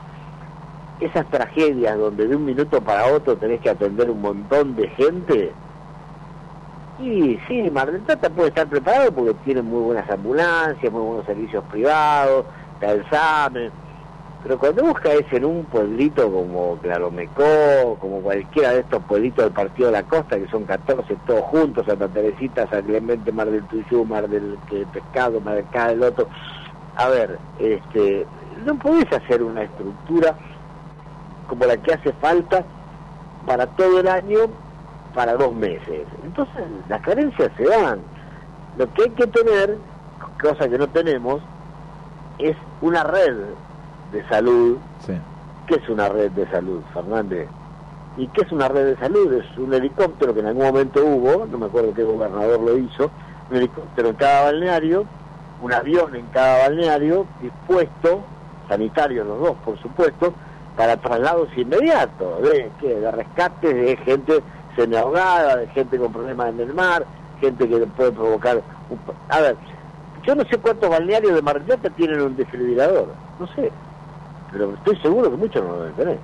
Esas 1.00 1.26
tragedias 1.30 1.98
donde 1.98 2.28
de 2.28 2.36
un 2.36 2.46
minuto 2.46 2.82
para 2.82 3.06
otro 3.08 3.38
tenés 3.38 3.62
que 3.62 3.70
atender 3.70 4.10
un 4.10 4.22
montón 4.22 4.76
de 4.76 4.88
gente, 4.90 5.52
y 7.00 7.40
sí, 7.48 7.70
Mar 7.72 7.92
del 7.92 8.02
Plata 8.02 8.30
puede 8.30 8.50
estar 8.50 8.68
preparado 8.68 9.12
porque 9.12 9.34
tiene 9.46 9.62
muy 9.62 9.82
buenas 9.82 10.10
ambulancias, 10.10 10.92
muy 10.92 11.02
buenos 11.02 11.26
servicios 11.26 11.64
privados, 11.72 12.46
SAME, 13.10 13.72
pero 14.42 14.58
cuando 14.58 14.84
busca 14.84 15.12
es 15.12 15.32
en 15.34 15.44
un 15.44 15.66
pueblito 15.66 16.32
como 16.32 16.78
Claromecó, 16.78 17.98
como 18.00 18.22
cualquiera 18.22 18.72
de 18.72 18.80
estos 18.80 19.04
pueblitos 19.04 19.44
del 19.44 19.54
Partido 19.54 19.88
de 19.88 20.02
la 20.02 20.04
Costa, 20.04 20.38
que 20.38 20.48
son 20.48 20.64
14 20.64 21.14
todos 21.28 21.42
juntos, 21.42 21.86
Santa 21.86 22.08
Teresita, 22.08 22.70
San 22.70 22.84
Clemente, 22.84 23.34
Mar 23.34 23.50
del 23.50 23.64
Tuyú, 23.66 24.06
Mar 24.06 24.30
del 24.30 24.58
Pescado, 24.94 25.42
Mar 25.42 25.56
del 25.56 25.68
Cada, 25.72 25.92
el 25.92 26.04
otro. 26.04 26.30
A 26.96 27.10
ver, 27.10 27.38
este, 27.60 28.26
no 28.66 28.80
podés 28.80 29.12
hacer 29.12 29.44
una 29.44 29.64
estructura 29.64 30.36
como 31.48 31.66
la 31.66 31.76
que 31.76 31.94
hace 31.94 32.14
falta 32.14 32.64
para 33.46 33.68
todo 33.68 34.00
el 34.00 34.08
año, 34.08 34.40
para 35.14 35.34
dos 35.34 35.54
meses. 35.54 36.06
Entonces, 36.24 36.64
las 36.88 37.02
carencias 37.02 37.52
se 37.58 37.66
dan. 37.66 38.00
Lo 38.78 38.92
que 38.94 39.04
hay 39.04 39.10
que 39.10 39.28
tener, 39.28 39.78
cosa 40.42 40.70
que 40.70 40.78
no 40.78 40.88
tenemos, 40.88 41.42
es 42.38 42.56
una 42.82 43.04
red 43.04 43.36
de 44.12 44.28
salud. 44.28 44.78
¿Qué 45.68 45.76
es 45.76 45.90
una 45.90 46.10
red 46.10 46.32
de 46.32 46.50
salud, 46.50 46.82
Fernández? 46.94 47.48
¿Y 48.18 48.28
qué 48.30 48.42
es 48.42 48.52
una 48.52 48.68
red 48.68 48.86
de 48.86 48.98
salud? 48.98 49.32
Es 49.34 49.58
un 49.58 49.74
helicóptero 49.74 50.34
que 50.34 50.40
en 50.40 50.48
algún 50.48 50.66
momento 50.66 51.06
hubo, 51.06 51.46
no 51.46 51.58
me 51.58 51.68
acuerdo 51.68 51.94
qué 51.94 52.04
gobernador 52.04 52.60
lo 52.60 52.78
hizo, 52.78 53.12
un 53.50 53.58
helicóptero 53.58 54.10
en 54.10 54.16
cada 54.16 54.46
balneario, 54.46 55.06
un 55.62 55.74
avión 55.74 56.16
en 56.16 56.26
cada 56.28 56.68
balneario, 56.68 57.28
dispuesto, 57.42 58.22
sanitario 58.68 59.24
los 59.24 59.40
dos, 59.40 59.56
por 59.64 59.80
supuesto, 59.80 60.34
para 60.76 60.98
traslados 60.98 61.50
inmediatos, 61.56 62.42
de, 62.42 62.72
¿qué? 62.80 62.96
de 62.96 63.12
rescates 63.12 63.76
de 63.76 63.98
gente 63.98 64.42
semiahogada, 64.76 65.58
de 65.58 65.68
gente 65.68 65.98
con 65.98 66.12
problemas 66.12 66.50
en 66.50 66.60
el 66.62 66.74
mar, 66.74 67.06
gente 67.42 67.68
que 67.68 67.78
puede 67.88 68.12
provocar... 68.12 68.62
Un... 68.90 69.00
A 69.30 69.40
ver, 69.40 69.56
yo 70.24 70.36
no 70.36 70.44
sé 70.44 70.58
cuántos 70.58 70.90
balnearios 70.90 71.34
de 71.34 71.42
Mar 71.42 71.56
del 71.56 71.64
Plata 71.64 71.90
tienen 71.96 72.22
un 72.22 72.36
desfibrilador, 72.36 73.08
no 73.40 73.48
sé, 73.56 73.72
pero 74.52 74.74
estoy 74.74 74.98
seguro 74.98 75.32
que 75.32 75.38
muchos 75.38 75.64
no 75.64 75.70
lo 75.70 75.80
deben 75.80 75.96
tener. 75.96 76.20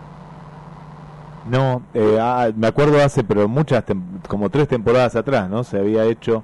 No, 1.50 1.84
eh, 1.94 2.18
ah, 2.20 2.50
me 2.56 2.68
acuerdo 2.68 3.04
hace, 3.04 3.24
pero 3.24 3.48
muchas, 3.48 3.84
como 4.28 4.50
tres 4.50 4.68
temporadas 4.68 5.16
atrás, 5.16 5.50
¿no? 5.50 5.64
Se 5.64 5.78
había 5.78 6.06
hecho 6.06 6.44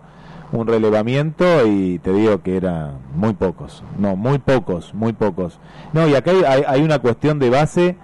un 0.51 0.67
relevamiento 0.67 1.65
y 1.65 1.99
te 1.99 2.13
digo 2.13 2.41
que 2.43 2.57
eran 2.57 2.99
muy 3.15 3.33
pocos, 3.33 3.83
no, 3.97 4.15
muy 4.15 4.37
pocos, 4.39 4.93
muy 4.93 5.13
pocos. 5.13 5.59
No, 5.93 6.07
y 6.07 6.15
acá 6.15 6.31
hay, 6.47 6.63
hay 6.67 6.83
una 6.83 6.99
cuestión 6.99 7.39
de 7.39 7.49
base, 7.49 7.95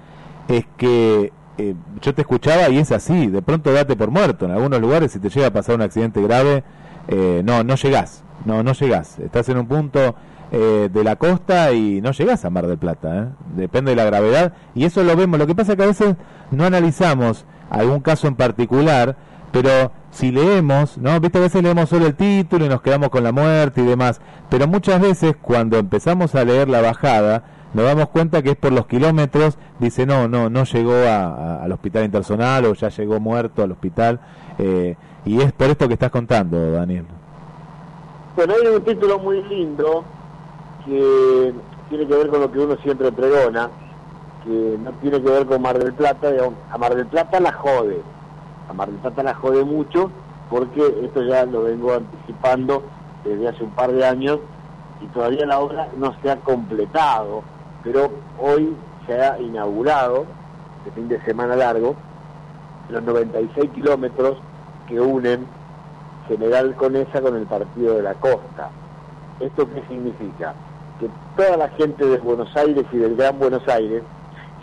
es 0.47 0.65
que 0.77 1.33
eh, 1.57 1.75
yo 2.01 2.13
te 2.15 2.21
escuchaba 2.21 2.69
y 2.69 2.77
es 2.77 2.91
así, 2.91 3.27
de 3.27 3.41
pronto 3.41 3.71
date 3.71 3.95
por 3.95 4.09
muerto, 4.09 4.45
en 4.45 4.51
algunos 4.51 4.79
lugares 4.79 5.11
si 5.11 5.19
te 5.19 5.29
llega 5.29 5.47
a 5.47 5.53
pasar 5.53 5.75
un 5.75 5.81
accidente 5.81 6.21
grave, 6.21 6.63
eh, 7.09 7.41
no, 7.45 7.63
no 7.63 7.75
llegás, 7.75 8.23
no, 8.45 8.63
no 8.63 8.73
llegás, 8.73 9.19
estás 9.19 9.49
en 9.49 9.57
un 9.57 9.67
punto 9.67 10.15
eh, 10.51 10.89
de 10.91 11.03
la 11.03 11.17
costa 11.17 11.73
y 11.73 11.99
no 12.01 12.11
llegás 12.11 12.45
a 12.45 12.49
Mar 12.49 12.67
del 12.67 12.77
Plata, 12.77 13.17
¿eh? 13.17 13.27
depende 13.55 13.91
de 13.91 13.97
la 13.97 14.05
gravedad 14.05 14.53
y 14.75 14.85
eso 14.85 15.03
lo 15.03 15.15
vemos, 15.15 15.37
lo 15.37 15.45
que 15.45 15.55
pasa 15.55 15.73
es 15.73 15.77
que 15.77 15.83
a 15.83 15.87
veces 15.87 16.15
no 16.51 16.65
analizamos 16.65 17.45
algún 17.69 17.99
caso 17.99 18.27
en 18.27 18.35
particular, 18.35 19.17
pero 19.51 19.91
si 20.09 20.31
leemos, 20.31 20.97
¿no? 20.97 21.19
Viste, 21.19 21.37
a 21.37 21.41
veces 21.41 21.61
leemos 21.61 21.89
solo 21.89 22.05
el 22.05 22.15
título 22.15 22.65
y 22.65 22.69
nos 22.69 22.81
quedamos 22.81 23.09
con 23.09 23.23
la 23.23 23.33
muerte 23.33 23.81
y 23.81 23.85
demás, 23.85 24.21
pero 24.49 24.67
muchas 24.67 25.01
veces 25.01 25.35
cuando 25.41 25.77
empezamos 25.77 26.33
a 26.33 26.45
leer 26.45 26.69
la 26.69 26.81
bajada, 26.81 27.43
nos 27.73 27.85
damos 27.85 28.07
cuenta 28.09 28.41
que 28.41 28.51
es 28.51 28.55
por 28.55 28.71
los 28.71 28.87
kilómetros, 28.87 29.57
dice 29.79 30.05
no, 30.05 30.29
no, 30.29 30.49
no 30.49 30.63
llegó 30.63 30.93
a, 30.93 31.61
al 31.61 31.71
hospital 31.73 32.05
intersonal 32.05 32.65
o 32.65 32.73
ya 32.73 32.87
llegó 32.87 33.19
muerto 33.19 33.63
al 33.63 33.71
hospital, 33.73 34.21
eh, 34.59 34.95
y 35.25 35.41
es 35.41 35.51
por 35.51 35.69
esto 35.69 35.87
que 35.87 35.95
estás 35.95 36.11
contando, 36.11 36.71
Daniel. 36.71 37.05
Bueno, 38.37 38.53
hay 38.53 38.67
un 38.67 38.81
título 38.83 39.19
muy 39.19 39.43
lindo 39.43 40.05
que 40.88 41.53
tiene 41.89 42.07
que 42.07 42.15
ver 42.15 42.30
con 42.30 42.41
lo 42.41 42.51
que 42.51 42.59
uno 42.59 42.76
siempre 42.77 43.11
pregona, 43.11 43.69
que 44.43 44.77
no 44.81 44.91
tiene 44.93 45.22
que 45.22 45.30
ver 45.30 45.45
con 45.45 45.61
Mar 45.61 45.77
del 45.77 45.93
Plata, 45.93 46.30
a 46.72 46.77
Mar 46.77 46.95
del 46.95 47.07
Plata 47.07 47.39
la 47.39 47.51
jode, 47.51 48.01
a 48.69 48.73
Mar 48.73 48.89
del 48.89 48.99
Plata 48.99 49.23
la 49.23 49.35
jode 49.35 49.64
mucho, 49.64 50.09
porque 50.49 50.81
esto 51.03 51.22
ya 51.23 51.45
lo 51.45 51.64
vengo 51.64 51.93
anticipando 51.93 52.84
desde 53.23 53.49
hace 53.49 53.64
un 53.64 53.72
par 53.72 53.91
de 53.91 54.05
años 54.05 54.39
y 55.01 55.07
todavía 55.07 55.45
la 55.45 55.59
obra 55.59 55.89
no 55.97 56.15
se 56.22 56.31
ha 56.31 56.38
completado, 56.38 57.43
pero 57.84 58.09
hoy 58.39 58.76
se 59.05 59.22
ha 59.22 59.39
inaugurado, 59.39 60.26
de 60.85 60.91
fin 60.91 61.07
de 61.09 61.22
semana 61.23 61.55
largo, 61.55 61.95
los 62.89 63.03
96 63.03 63.72
kilómetros 63.72 64.38
que 64.88 64.99
unen 64.99 65.45
General 66.27 66.73
Conesa 66.76 67.22
con 67.22 67.35
el 67.35 67.45
Partido 67.45 67.95
de 67.95 68.03
la 68.03 68.14
Costa. 68.15 68.69
¿Esto 69.39 69.68
qué 69.69 69.84
significa? 69.88 70.53
Que 70.99 71.09
toda 71.35 71.57
la 71.57 71.69
gente 71.69 72.05
de 72.05 72.17
Buenos 72.17 72.55
Aires 72.55 72.85
y 72.91 72.97
del 72.97 73.15
Gran 73.15 73.37
Buenos 73.39 73.67
Aires 73.67 74.03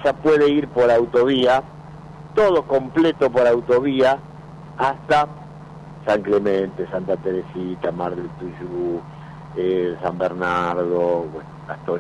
ya 0.05 0.12
puede 0.12 0.48
ir 0.48 0.69
por 0.69 0.90
autovía, 0.90 1.62
todo 2.35 2.62
completo 2.65 3.31
por 3.31 3.47
autovía, 3.47 4.19
hasta 4.77 5.28
San 6.06 6.23
Clemente, 6.23 6.86
Santa 6.90 7.16
Teresita, 7.16 7.90
Mar 7.93 8.15
del 8.15 8.28
Tuyú, 8.31 9.01
eh, 9.56 9.97
San 10.02 10.19
Bernardo, 10.19 11.27
bueno, 11.32 11.48
todo. 11.86 11.98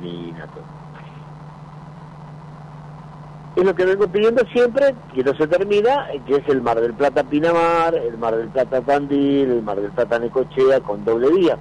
Es 3.56 3.64
lo 3.64 3.74
que 3.74 3.84
vengo 3.84 4.08
pidiendo 4.08 4.44
siempre, 4.52 4.94
que 5.14 5.22
no 5.22 5.32
se 5.34 5.46
termina, 5.46 6.08
que 6.26 6.36
es 6.36 6.48
el 6.48 6.60
Mar 6.60 6.80
del 6.80 6.92
Plata 6.92 7.22
Pinamar, 7.22 7.94
el 7.94 8.18
Mar 8.18 8.36
del 8.36 8.48
Plata 8.48 8.80
Tandil, 8.80 9.50
el 9.50 9.62
Mar 9.62 9.80
del 9.80 9.92
Plata 9.92 10.18
Necochea 10.18 10.80
con 10.80 11.04
doble 11.04 11.30
vía. 11.30 11.56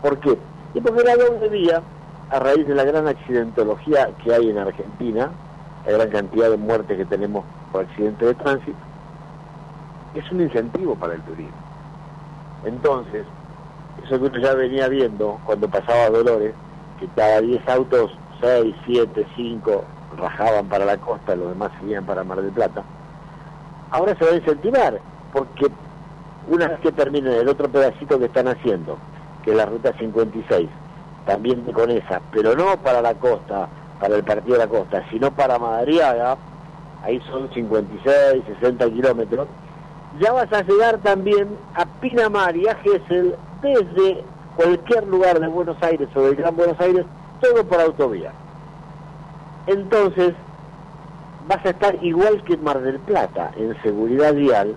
¿Por 0.00 0.18
qué? 0.20 0.38
Y 0.72 0.80
porque 0.80 1.04
la 1.04 1.16
doble 1.16 1.48
vía, 1.50 1.82
a 2.30 2.38
raíz 2.38 2.66
de 2.66 2.74
la 2.74 2.84
gran 2.84 3.06
accidentología 3.06 4.10
que 4.22 4.34
hay 4.34 4.50
en 4.50 4.58
Argentina, 4.58 5.30
la 5.86 5.92
gran 5.92 6.10
cantidad 6.10 6.50
de 6.50 6.56
muertes 6.56 6.96
que 6.96 7.04
tenemos 7.06 7.44
por 7.72 7.84
accidentes 7.84 8.28
de 8.28 8.34
tránsito, 8.34 8.78
es 10.14 10.30
un 10.32 10.42
incentivo 10.42 10.94
para 10.94 11.14
el 11.14 11.22
turismo. 11.22 11.56
Entonces, 12.64 13.24
eso 14.04 14.18
que 14.18 14.26
uno 14.26 14.38
ya 14.38 14.54
venía 14.54 14.88
viendo 14.88 15.40
cuando 15.44 15.68
pasaba 15.68 16.10
Dolores, 16.10 16.54
que 17.00 17.06
cada 17.16 17.40
10 17.40 17.68
autos, 17.68 18.10
6, 18.40 18.74
7, 18.86 19.26
5 19.36 19.84
rajaban 20.18 20.66
para 20.66 20.84
la 20.84 20.96
costa, 20.98 21.36
los 21.36 21.50
demás 21.50 21.70
seguían 21.80 22.04
para 22.04 22.24
Mar 22.24 22.42
del 22.42 22.52
Plata. 22.52 22.82
Ahora 23.90 24.14
se 24.16 24.24
va 24.24 24.32
a 24.32 24.36
incentivar, 24.36 25.00
porque 25.32 25.68
una 26.48 26.68
vez 26.68 26.80
que 26.80 26.92
terminen 26.92 27.32
el 27.32 27.48
otro 27.48 27.68
pedacito 27.68 28.18
que 28.18 28.26
están 28.26 28.48
haciendo, 28.48 28.98
que 29.44 29.52
es 29.52 29.56
la 29.56 29.66
ruta 29.66 29.92
56, 29.98 30.68
también 31.28 31.60
con 31.72 31.90
esa, 31.90 32.22
pero 32.32 32.54
no 32.56 32.78
para 32.78 33.02
la 33.02 33.12
costa, 33.12 33.68
para 34.00 34.16
el 34.16 34.24
partido 34.24 34.54
de 34.54 34.64
la 34.64 34.66
costa, 34.66 35.04
sino 35.10 35.30
para 35.30 35.58
Madariaga, 35.58 36.38
ahí 37.04 37.20
son 37.30 37.50
56, 37.52 38.44
60 38.60 38.86
kilómetros, 38.86 39.46
ya 40.18 40.32
vas 40.32 40.50
a 40.54 40.62
llegar 40.62 40.96
también 41.02 41.48
a 41.74 41.84
Pinamar 42.00 42.56
y 42.56 42.66
a 42.66 42.76
Gesell 42.76 43.34
desde 43.60 44.24
cualquier 44.56 45.06
lugar 45.06 45.38
de 45.38 45.48
Buenos 45.48 45.76
Aires 45.82 46.08
o 46.14 46.22
del 46.22 46.36
Gran 46.36 46.56
Buenos 46.56 46.80
Aires, 46.80 47.04
todo 47.42 47.62
por 47.62 47.78
autovía. 47.78 48.32
Entonces, 49.66 50.32
vas 51.46 51.64
a 51.66 51.70
estar 51.70 52.02
igual 52.02 52.42
que 52.44 52.54
en 52.54 52.64
Mar 52.64 52.80
del 52.80 53.00
Plata, 53.00 53.50
en 53.58 53.80
seguridad 53.82 54.32
vial, 54.32 54.74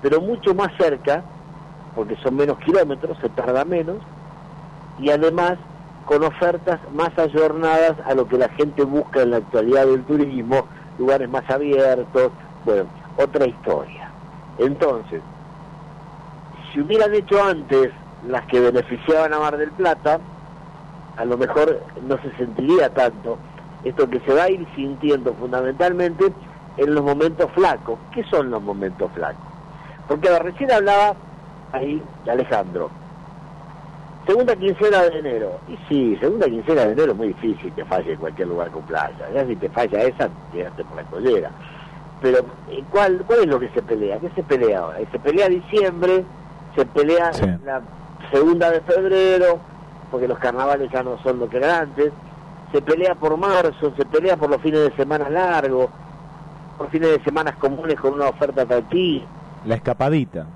pero 0.00 0.22
mucho 0.22 0.54
más 0.54 0.68
cerca, 0.78 1.22
porque 1.94 2.16
son 2.22 2.36
menos 2.36 2.58
kilómetros, 2.60 3.18
se 3.20 3.28
tarda 3.28 3.66
menos, 3.66 3.98
y 4.98 5.10
además 5.10 5.58
con 6.04 6.22
ofertas 6.22 6.80
más 6.92 7.10
ayornadas 7.18 7.96
a 8.06 8.14
lo 8.14 8.26
que 8.28 8.38
la 8.38 8.48
gente 8.50 8.84
busca 8.84 9.22
en 9.22 9.30
la 9.30 9.38
actualidad 9.38 9.86
del 9.86 10.04
turismo, 10.04 10.66
lugares 10.98 11.28
más 11.28 11.48
abiertos, 11.50 12.32
bueno, 12.64 12.88
otra 13.16 13.46
historia. 13.46 14.10
Entonces, 14.58 15.20
si 16.72 16.80
hubieran 16.80 17.14
hecho 17.14 17.42
antes 17.42 17.90
las 18.22 18.46
que 18.46 18.60
beneficiaban 18.60 19.34
a 19.34 19.40
Mar 19.40 19.56
del 19.56 19.72
Plata, 19.72 20.20
a 21.16 21.24
lo 21.24 21.36
mejor 21.36 21.84
no 22.02 22.16
se 22.22 22.34
sentiría 22.36 22.92
tanto. 22.92 23.38
Esto 23.82 24.08
que 24.08 24.20
se 24.20 24.32
va 24.32 24.44
a 24.44 24.50
ir 24.50 24.66
sintiendo 24.74 25.34
fundamentalmente 25.34 26.32
en 26.76 26.94
los 26.94 27.04
momentos 27.04 27.50
flacos. 27.52 27.98
¿Qué 28.12 28.24
son 28.24 28.50
los 28.50 28.62
momentos 28.62 29.10
flacos? 29.12 29.52
Porque 30.08 30.28
recién 30.38 30.70
hablaba 30.70 31.16
ahí 31.72 32.02
de 32.24 32.30
Alejandro. 32.30 32.90
Segunda 34.26 34.56
quincena 34.56 35.02
de 35.02 35.18
enero. 35.18 35.60
Y 35.68 35.76
sí, 35.88 36.16
segunda 36.20 36.46
quincena 36.46 36.86
de 36.86 36.92
enero 36.92 37.12
es 37.12 37.18
muy 37.18 37.28
difícil 37.28 37.72
que 37.74 37.84
falle 37.84 38.12
en 38.12 38.18
cualquier 38.18 38.48
lugar 38.48 38.70
con 38.70 38.82
playa. 38.82 39.30
Ya 39.32 39.46
si 39.46 39.54
te 39.56 39.68
falla 39.68 40.02
esa, 40.02 40.28
quedaste 40.52 40.84
por 40.84 40.96
la 40.96 41.04
collera. 41.04 41.50
Pero, 42.20 42.38
eh, 42.70 42.82
¿cuál, 42.90 43.22
¿cuál 43.26 43.40
es 43.40 43.46
lo 43.46 43.60
que 43.60 43.68
se 43.68 43.82
pelea? 43.82 44.18
¿Qué 44.18 44.30
se 44.34 44.42
pelea 44.42 44.80
ahora? 44.80 44.98
Se 45.12 45.18
pelea 45.18 45.48
diciembre, 45.48 46.24
se 46.74 46.84
pelea 46.86 47.30
la 47.64 47.82
segunda 48.32 48.70
de 48.70 48.80
febrero, 48.80 49.60
porque 50.10 50.26
los 50.26 50.38
carnavales 50.38 50.90
ya 50.90 51.02
no 51.02 51.22
son 51.22 51.38
lo 51.38 51.48
que 51.48 51.58
eran 51.58 51.88
antes, 51.88 52.12
se 52.72 52.82
pelea 52.82 53.14
por 53.14 53.36
marzo, 53.36 53.92
se 53.96 54.04
pelea 54.06 54.36
por 54.36 54.50
los 54.50 54.60
fines 54.60 54.80
de 54.80 54.96
semana 54.96 55.28
largos, 55.30 55.88
por 56.76 56.90
fines 56.90 57.10
de 57.10 57.22
semanas 57.22 57.54
comunes 57.56 57.94
con 58.00 58.14
una 58.14 58.28
oferta 58.28 58.62
atractiva. 58.62 59.24
La 59.64 59.76
escapadita. 59.76 60.46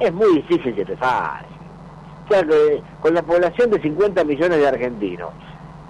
Es 0.00 0.12
muy 0.12 0.36
difícil 0.36 0.74
que 0.74 0.84
te 0.84 0.96
falle. 0.96 1.46
O 2.24 2.28
sea, 2.28 2.42
que 2.42 2.82
con 3.00 3.14
la 3.14 3.22
población 3.22 3.70
de 3.70 3.80
50 3.80 4.24
millones 4.24 4.58
de 4.58 4.68
argentinos, 4.68 5.30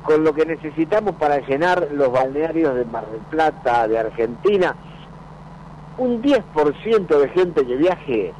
con 0.03 0.25
lo 0.25 0.35
que 0.35 0.45
necesitamos 0.45 1.15
para 1.17 1.39
llenar 1.47 1.89
los 1.93 2.11
balnearios 2.11 2.75
de 2.75 2.85
Mar 2.85 3.07
del 3.11 3.21
Plata, 3.23 3.87
de 3.87 3.99
Argentina, 3.99 4.75
un 5.99 6.23
10% 6.23 7.07
de 7.07 7.29
gente 7.29 7.67
que 7.67 7.77
viaje 7.77 8.35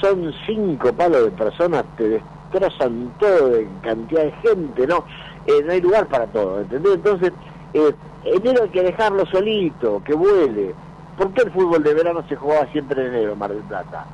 son 0.00 0.32
cinco 0.46 0.92
palos 0.92 1.24
de 1.24 1.30
personas, 1.32 1.84
te 1.96 2.08
destrozan 2.08 3.12
todo 3.18 3.48
de 3.50 3.68
cantidad 3.82 4.24
de 4.24 4.32
gente, 4.32 4.86
¿no? 4.86 5.04
Eh, 5.46 5.62
no 5.64 5.72
hay 5.72 5.80
lugar 5.80 6.06
para 6.06 6.26
todo, 6.26 6.60
¿entendés? 6.60 6.94
Entonces, 6.94 7.32
eh, 7.74 7.94
enero 8.24 8.62
hay 8.64 8.68
que 8.70 8.82
dejarlo 8.82 9.26
solito, 9.26 10.02
que 10.04 10.14
vuele. 10.14 10.74
¿Por 11.16 11.32
qué 11.32 11.42
el 11.42 11.52
fútbol 11.52 11.82
de 11.82 11.94
verano 11.94 12.22
se 12.28 12.36
jugaba 12.36 12.66
siempre 12.70 13.00
en 13.00 13.14
enero, 13.14 13.34
Mar 13.34 13.50
del 13.50 13.62
Plata? 13.64 14.06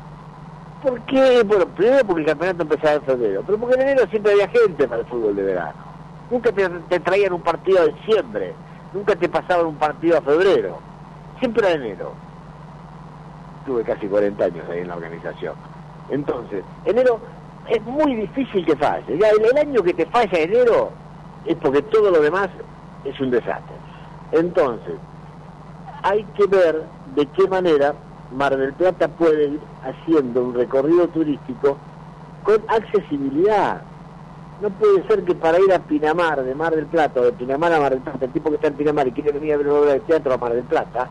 ¿Por 0.84 1.00
qué? 1.06 1.42
Bueno, 1.44 1.66
primero 1.68 2.04
porque 2.04 2.20
el 2.20 2.26
campeonato 2.26 2.62
empezaba 2.62 2.96
en 2.96 3.02
febrero, 3.04 3.42
pero 3.46 3.58
porque 3.58 3.74
en 3.76 3.88
enero 3.88 4.06
siempre 4.10 4.32
había 4.32 4.48
gente 4.48 4.86
para 4.86 5.00
el 5.00 5.06
fútbol 5.06 5.34
de 5.34 5.42
verano. 5.42 5.72
Nunca 6.30 6.52
te, 6.52 7.00
traían 7.00 7.32
un 7.32 7.40
partido 7.40 7.80
a 7.80 7.86
diciembre, 7.86 8.52
nunca 8.92 9.16
te 9.16 9.26
pasaban 9.30 9.64
un 9.64 9.76
partido 9.76 10.18
a 10.18 10.20
febrero, 10.20 10.78
siempre 11.38 11.68
a 11.68 11.70
enero. 11.70 12.12
Tuve 13.64 13.82
casi 13.82 14.06
40 14.06 14.44
años 14.44 14.68
ahí 14.68 14.80
en 14.80 14.88
la 14.88 14.96
organización. 14.96 15.54
Entonces, 16.10 16.62
enero 16.84 17.18
es 17.66 17.82
muy 17.84 18.14
difícil 18.16 18.66
que 18.66 18.76
falle. 18.76 19.16
Ya 19.16 19.30
el, 19.30 19.42
el 19.42 19.56
año 19.56 19.82
que 19.82 19.94
te 19.94 20.04
falla 20.04 20.38
enero 20.38 20.90
es 21.46 21.56
porque 21.62 21.80
todo 21.80 22.10
lo 22.10 22.20
demás 22.20 22.50
es 23.06 23.18
un 23.20 23.30
desastre. 23.30 23.76
Entonces, 24.32 24.96
hay 26.02 26.24
que 26.36 26.46
ver 26.46 26.82
de 27.14 27.24
qué 27.24 27.48
manera 27.48 27.94
Mar 28.34 28.56
del 28.56 28.72
Plata 28.72 29.08
puede 29.08 29.44
ir 29.44 29.60
haciendo 29.82 30.42
un 30.42 30.54
recorrido 30.54 31.08
turístico 31.08 31.78
con 32.42 32.62
accesibilidad. 32.68 33.82
No 34.60 34.70
puede 34.70 35.06
ser 35.06 35.24
que 35.24 35.34
para 35.34 35.58
ir 35.60 35.72
a 35.72 35.78
Pinamar, 35.78 36.42
de 36.42 36.54
Mar 36.54 36.74
del 36.74 36.86
Plata, 36.86 37.20
o 37.20 37.24
de 37.24 37.32
Pinamar 37.32 37.72
a 37.72 37.80
Mar 37.80 37.92
del 37.92 38.02
Plata, 38.02 38.24
el 38.24 38.32
tipo 38.32 38.50
que 38.50 38.56
está 38.56 38.68
en 38.68 38.74
Pinamar 38.74 39.06
y 39.06 39.12
quiere 39.12 39.32
venir 39.32 39.54
a 39.54 39.56
ver 39.56 39.68
una 39.68 39.80
obra 39.80 39.92
de 39.92 40.00
teatro 40.00 40.34
a 40.34 40.38
Mar 40.38 40.52
del 40.52 40.64
Plata, 40.64 41.08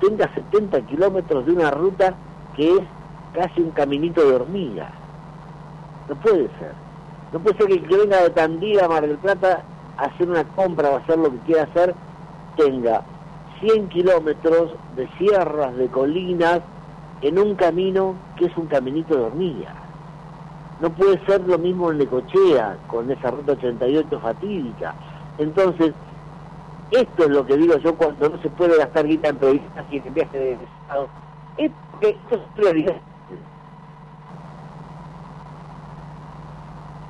tenga 0.00 0.32
70 0.34 0.80
kilómetros 0.82 1.46
de 1.46 1.52
una 1.52 1.70
ruta 1.70 2.14
que 2.54 2.70
es 2.70 2.82
casi 3.34 3.60
un 3.60 3.70
caminito 3.70 4.26
de 4.26 4.34
hormiga. 4.34 4.90
No 6.08 6.14
puede 6.16 6.48
ser. 6.58 6.72
No 7.32 7.40
puede 7.40 7.56
ser 7.58 7.66
que 7.66 7.74
el 7.74 7.88
que 7.88 7.96
venga 7.96 8.22
de 8.22 8.30
Tandil 8.30 8.80
a 8.80 8.88
Mar 8.88 9.06
del 9.06 9.18
Plata 9.18 9.62
a 9.98 10.04
hacer 10.04 10.28
una 10.28 10.44
compra 10.44 10.90
o 10.90 10.96
hacer 10.96 11.18
lo 11.18 11.30
que 11.30 11.38
quiera 11.38 11.64
hacer 11.64 11.94
tenga 12.56 13.02
100 13.60 13.88
kilómetros 13.88 14.72
de 14.96 15.08
sierras, 15.18 15.76
de 15.76 15.88
colinas, 15.88 16.60
en 17.22 17.38
un 17.38 17.54
camino 17.54 18.14
que 18.36 18.46
es 18.46 18.56
un 18.56 18.66
caminito 18.66 19.16
de 19.16 19.22
hormiga. 19.24 19.74
No 20.80 20.90
puede 20.90 21.24
ser 21.24 21.40
lo 21.46 21.58
mismo 21.58 21.90
en 21.90 21.98
Necochea, 21.98 22.76
con 22.86 23.10
esa 23.10 23.30
ruta 23.30 23.52
88 23.52 24.20
fatídica. 24.20 24.94
Entonces, 25.38 25.94
esto 26.90 27.24
es 27.24 27.30
lo 27.30 27.46
que 27.46 27.56
digo 27.56 27.76
yo 27.78 27.94
cuando 27.96 28.28
no 28.28 28.42
se 28.42 28.50
puede 28.50 28.76
gastar 28.76 29.06
guita 29.06 29.28
en 29.28 29.36
periodistas 29.36 29.84
y 29.90 29.96
en 29.98 30.14
viajes 30.14 30.32
de 30.32 30.52
Estado. 30.52 31.08
Es 31.56 31.72
porque 31.90 32.10
esto 32.10 32.34
es 32.36 32.40
prioridad. 32.54 32.96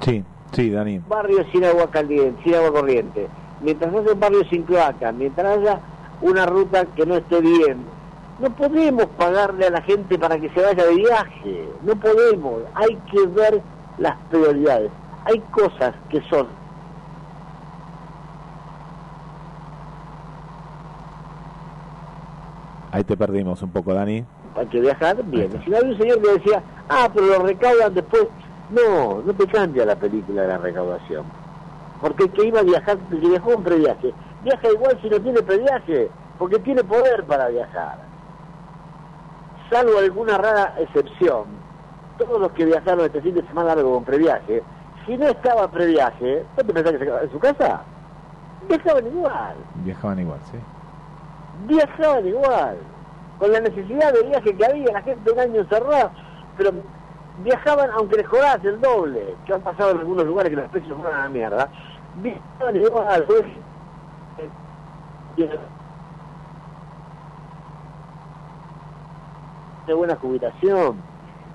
Sí, 0.01 0.25
sí, 0.53 0.71
Dani. 0.71 1.01
barrio 1.09 1.45
sin 1.51 1.65
agua 1.65 1.91
caliente, 1.91 2.41
sin 2.45 2.55
agua 2.55 2.73
corriente, 2.73 3.27
mientras 3.61 3.93
haya 3.93 4.13
un 4.13 4.21
barrio 4.21 4.45
sin 4.49 4.63
cloaca, 4.63 5.11
mientras 5.11 5.59
haya 5.59 5.81
una 6.21 6.47
ruta 6.47 6.87
que 6.87 7.07
no 7.07 7.17
esté 7.17 7.41
bien, 7.41 7.85
no 8.39 8.51
podemos 8.51 9.07
pagarle 9.19 9.67
a 9.67 9.71
la 9.71 9.83
gente 9.83 10.19
para 10.19 10.39
que 10.39 10.51
se 10.51 10.61
vaya 10.61 10.85
de 10.85 10.95
viaje, 10.95 11.69
no 11.83 11.95
podemos, 11.97 12.63
hay 12.75 12.97
que 13.11 13.27
ver 13.27 13.63
las 13.99 14.17
prioridades. 14.31 14.91
Hay 15.25 15.41
cosas 15.51 15.95
que 16.09 16.21
son 16.23 16.47
Ahí 22.93 23.05
te 23.05 23.17
perdimos 23.17 23.63
un 23.63 23.71
poco, 23.71 23.93
Dani. 23.93 24.25
hay 24.57 24.67
que 24.69 24.81
viajar 24.81 25.23
bien. 25.25 25.51
Si 25.65 25.71
no 25.71 25.77
había 25.77 25.91
un 25.91 25.99
señor 25.99 26.23
que 26.23 26.33
decía, 26.33 26.63
ah, 26.89 27.11
pero 27.13 27.27
lo 27.27 27.39
recaudan 27.41 27.93
después. 27.93 28.27
No, 28.71 29.23
no 29.23 29.35
te 29.35 29.47
cambia 29.47 29.85
la 29.85 29.97
película 29.97 30.43
de 30.43 30.49
la 30.49 30.59
recaudación. 30.59 31.25
Porque 32.01 32.25
el 32.25 32.31
que 32.31 32.47
iba 32.47 32.61
a 32.61 32.63
viajar, 32.63 32.99
el 33.11 33.21
que 33.21 33.29
viajó 33.29 33.53
en 33.53 33.63
previaje, 33.65 34.15
viaja 34.43 34.69
igual 34.69 34.99
si 35.03 35.09
no 35.11 35.21
tiene 35.21 35.43
previaje, 35.43 36.11
porque 36.39 36.59
tiene 36.61 36.85
poder 36.85 37.25
para 37.25 37.49
viajar. 37.49 37.99
Salvo 39.71 39.99
alguna 39.99 40.39
rara 40.39 40.75
excepción, 40.79 41.45
todos 42.19 42.41
los 42.41 42.53
que 42.53 42.65
viajaron 42.65 43.07
este 43.07 43.21
fin 43.21 43.35
de 43.35 43.43
semana 43.47 43.75
largo 43.75 43.95
con 43.95 44.05
previaje, 44.05 44.63
si 45.07 45.17
no 45.17 45.27
estaba 45.27 45.69
previaje, 45.71 46.45
¿no 46.57 46.65
te 46.65 46.73
pensás 46.73 46.93
que 46.93 46.99
se 46.99 47.05
quedaba 47.05 47.23
en 47.23 47.31
su 47.33 47.39
casa? 47.39 47.83
Viajaban 48.69 49.07
igual, 49.07 49.55
Viajaban 49.77 50.19
igual, 50.21 50.41
sí. 50.51 50.59
viajaban 51.67 52.27
igual, 52.27 52.77
con 53.39 53.53
la 53.53 53.61
necesidad 53.61 54.13
de 54.13 54.23
viaje 54.25 54.57
que 54.57 54.65
había, 54.65 54.93
la 54.93 55.03
gente 55.03 55.31
un 55.31 55.39
año 55.39 55.61
encerrada, 55.61 56.11
pero 56.57 56.71
viajaban 57.45 57.91
aunque 57.91 58.17
les 58.17 58.29
cobrase 58.29 58.69
el 58.69 58.81
doble, 58.81 59.35
que 59.45 59.53
han 59.55 59.61
pasado 59.63 59.91
en 59.93 59.99
algunos 59.99 60.25
lugares 60.27 60.51
que 60.51 60.57
los 60.57 60.71
precios 60.71 60.97
fueron 60.97 61.15
a 61.15 61.23
la 61.25 61.29
mierda, 61.29 61.69
viajaban 62.17 62.77
igual, 62.77 63.25
pues, 63.25 63.43
de 69.87 69.95
buena 69.95 70.17
jubilación, 70.17 70.97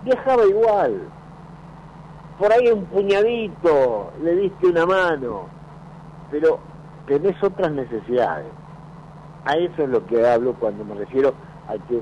viajaba 0.03 0.45
igual, 0.45 1.01
por 2.39 2.51
ahí 2.53 2.69
un 2.71 2.85
puñadito, 2.85 4.11
le 4.23 4.35
diste 4.35 4.67
una 4.67 4.85
mano, 4.85 5.47
pero 6.29 6.59
tenés 7.07 7.41
otras 7.43 7.71
necesidades. 7.71 8.47
A 9.45 9.53
eso 9.55 9.83
es 9.83 9.89
lo 9.89 10.05
que 10.05 10.25
hablo 10.27 10.53
cuando 10.53 10.85
me 10.85 10.95
refiero 10.95 11.33
a 11.67 11.73
que 11.87 12.01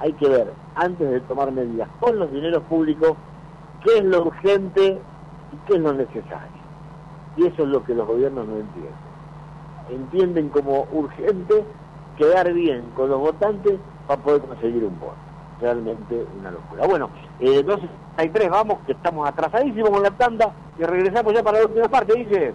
hay 0.00 0.12
que 0.14 0.28
ver, 0.28 0.52
antes 0.76 1.10
de 1.10 1.20
tomar 1.20 1.52
medidas 1.52 1.88
con 2.00 2.18
los 2.18 2.32
dineros 2.32 2.62
públicos, 2.64 3.12
qué 3.84 3.98
es 3.98 4.04
lo 4.04 4.22
urgente 4.22 4.98
y 5.52 5.56
qué 5.66 5.74
es 5.74 5.80
lo 5.80 5.92
necesario. 5.92 6.60
Y 7.36 7.46
eso 7.46 7.62
es 7.62 7.68
lo 7.68 7.84
que 7.84 7.94
los 7.94 8.06
gobiernos 8.06 8.46
no 8.46 8.56
entienden. 8.56 9.09
Entienden 9.90 10.48
como 10.48 10.86
urgente 10.92 11.64
quedar 12.16 12.52
bien 12.52 12.82
con 12.94 13.08
los 13.08 13.18
votantes 13.18 13.78
para 14.06 14.22
poder 14.22 14.42
conseguir 14.42 14.84
un 14.84 14.98
voto. 15.00 15.16
Realmente 15.60 16.24
una 16.38 16.50
locura. 16.50 16.86
Bueno, 16.86 17.10
eh, 17.38 17.64
12.33, 17.64 18.50
vamos, 18.50 18.78
que 18.86 18.92
estamos 18.92 19.28
atrasadísimos 19.28 19.90
con 19.90 20.02
la 20.02 20.10
tanda 20.10 20.52
y 20.78 20.84
regresamos 20.84 21.34
ya 21.34 21.42
para 21.42 21.58
la 21.58 21.66
última 21.66 21.88
parte, 21.88 22.14
dice. 22.14 22.54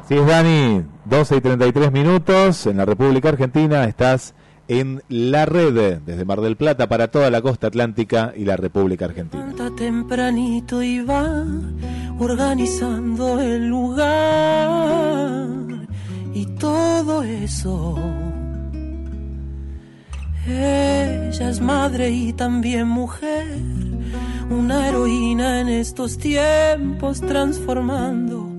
Así 0.00 0.16
es, 0.16 0.26
Dani, 0.26 0.84
12 1.04 1.36
y 1.36 1.40
33 1.40 1.92
minutos 1.92 2.66
en 2.66 2.76
la 2.76 2.84
República 2.84 3.28
Argentina. 3.28 3.84
Estás 3.84 4.34
en 4.68 5.02
la 5.08 5.46
red 5.46 6.00
desde 6.00 6.24
Mar 6.24 6.40
del 6.40 6.56
Plata 6.56 6.88
para 6.88 7.08
toda 7.08 7.30
la 7.30 7.40
costa 7.42 7.68
atlántica 7.68 8.32
y 8.36 8.44
la 8.44 8.56
República 8.56 9.04
Argentina. 9.06 9.44
Levanta 9.44 9.74
tempranito 9.76 10.82
y 10.82 11.04
va 11.04 11.44
organizando 12.18 13.40
el 13.40 13.68
lugar 13.68 15.42
y 16.34 16.46
todo 16.46 17.22
eso. 17.22 17.98
Ella 20.46 21.50
es 21.50 21.60
madre 21.60 22.10
y 22.10 22.32
también 22.32 22.88
mujer, 22.88 23.46
una 24.50 24.88
heroína 24.88 25.60
en 25.60 25.68
estos 25.68 26.18
tiempos 26.18 27.20
transformando 27.20 28.52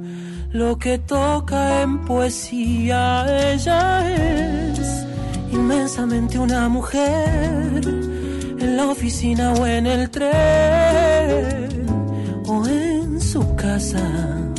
lo 0.53 0.77
que 0.77 0.99
toca 0.99 1.81
en 1.81 2.05
poesía. 2.05 3.25
Ella 3.51 4.09
es 4.15 5.05
inmensamente 5.51 6.39
una 6.39 6.69
mujer 6.69 7.81
en 8.59 8.77
la 8.77 8.87
oficina 8.87 9.53
o 9.53 9.65
en 9.65 9.87
el 9.87 10.09
tren 10.09 10.33
o 12.47 12.65
en 12.67 13.19
su 13.19 13.55
casa. 13.55 14.52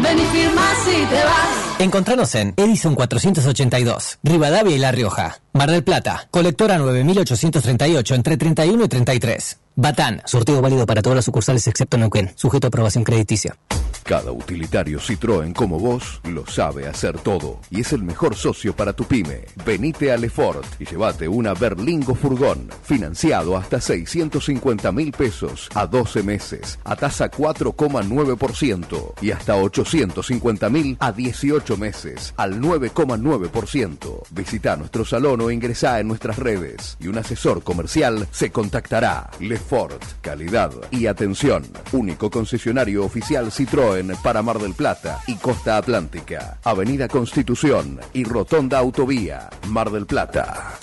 ven 0.02 0.18
y 0.18 0.24
firma 0.24 0.62
si 0.84 1.06
te 1.06 1.24
vas. 1.24 1.80
Encontranos 1.80 2.34
en 2.34 2.54
Edison 2.56 2.94
482, 2.94 4.18
Rivadavia 4.22 4.76
y 4.76 4.78
La 4.78 4.92
Rioja. 4.92 5.38
Mar 5.52 5.70
del 5.70 5.84
Plata, 5.84 6.28
colectora 6.30 6.78
9838 6.78 8.14
entre 8.14 8.36
31 8.36 8.84
y 8.84 8.88
33. 8.88 9.58
Batán, 9.76 10.22
sorteo 10.24 10.62
válido 10.62 10.86
para 10.86 11.02
todas 11.02 11.16
las 11.16 11.24
sucursales 11.24 11.66
excepto 11.66 11.98
Neuquén, 11.98 12.30
sujeto 12.36 12.66
a 12.66 12.68
aprobación 12.68 13.02
crediticia. 13.02 13.56
Cada 14.04 14.32
utilitario 14.32 15.00
Citroën 15.00 15.54
como 15.54 15.78
vos 15.78 16.20
lo 16.24 16.46
sabe 16.46 16.86
hacer 16.86 17.18
todo 17.18 17.60
y 17.70 17.80
es 17.80 17.94
el 17.94 18.02
mejor 18.02 18.36
socio 18.36 18.76
para 18.76 18.92
tu 18.92 19.04
pyme. 19.04 19.46
Venite 19.64 20.12
a 20.12 20.18
Lefort 20.18 20.66
y 20.78 20.84
llévate 20.84 21.26
una 21.26 21.54
Berlingo 21.54 22.14
Furgón 22.14 22.68
financiado 22.82 23.56
hasta 23.56 23.80
650 23.80 24.92
mil 24.92 25.10
pesos 25.10 25.70
a 25.74 25.86
12 25.86 26.22
meses 26.22 26.78
a 26.84 26.96
tasa 26.96 27.30
4,9% 27.30 29.14
y 29.22 29.30
hasta 29.30 29.56
850 29.56 30.68
mil 30.68 30.98
a 31.00 31.10
18 31.10 31.76
meses 31.78 32.34
al 32.36 32.60
9,9%. 32.60 34.22
Visita 34.32 34.76
nuestro 34.76 35.06
salón 35.06 35.40
o 35.40 35.50
ingresá 35.50 35.98
en 35.98 36.08
nuestras 36.08 36.38
redes 36.38 36.98
y 37.00 37.08
un 37.08 37.16
asesor 37.16 37.62
comercial 37.62 38.28
se 38.30 38.50
contactará. 38.50 39.30
Lefort, 39.64 40.02
calidad 40.20 40.72
y 40.90 41.06
atención. 41.06 41.64
Único 41.92 42.30
concesionario 42.30 43.02
oficial 43.02 43.50
Citroën 43.50 44.14
para 44.22 44.42
Mar 44.42 44.58
del 44.58 44.74
Plata 44.74 45.20
y 45.26 45.36
Costa 45.36 45.78
Atlántica. 45.78 46.58
Avenida 46.64 47.08
Constitución 47.08 47.98
y 48.12 48.24
Rotonda 48.24 48.78
Autovía, 48.78 49.48
Mar 49.68 49.90
del 49.90 50.04
Plata. 50.04 50.78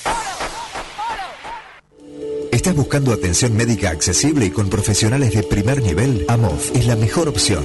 ¿Estás 2.51 2.75
buscando 2.75 3.13
atención 3.13 3.55
médica 3.55 3.91
accesible 3.91 4.47
y 4.47 4.49
con 4.49 4.67
profesionales 4.67 5.31
de 5.33 5.43
primer 5.43 5.83
nivel? 5.83 6.25
AMOF 6.27 6.75
es 6.75 6.87
la 6.87 6.95
mejor 6.95 7.29
opción. 7.29 7.63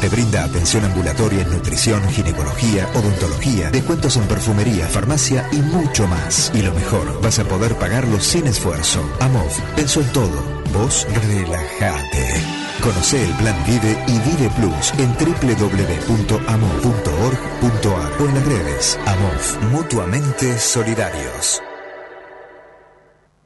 Te 0.00 0.08
brinda 0.08 0.44
atención 0.44 0.84
ambulatoria 0.84 1.42
en 1.42 1.50
nutrición, 1.50 2.02
ginecología, 2.10 2.88
odontología, 2.94 3.70
descuentos 3.70 4.16
en 4.16 4.26
perfumería, 4.28 4.86
farmacia 4.86 5.46
y 5.52 5.56
mucho 5.56 6.06
más. 6.06 6.50
Y 6.54 6.62
lo 6.62 6.72
mejor, 6.72 7.20
vas 7.22 7.38
a 7.38 7.44
poder 7.44 7.74
pagarlo 7.76 8.18
sin 8.20 8.46
esfuerzo. 8.46 9.00
AMOF, 9.20 9.60
pensó 9.76 10.00
en 10.00 10.10
todo. 10.12 10.42
Vos 10.72 11.06
relajate. 11.28 12.42
Conoce 12.82 13.24
el 13.24 13.30
plan 13.34 13.56
Vive 13.66 13.96
y 14.08 14.18
Vive 14.18 14.50
Plus 14.56 14.92
en 14.98 15.14
www.amov.org.ar 15.14 18.12
o 18.20 18.28
en 18.28 18.34
las 18.34 18.44
redes. 18.44 18.98
AMOF, 19.06 19.56
mutuamente 19.70 20.58
solidarios. 20.58 21.62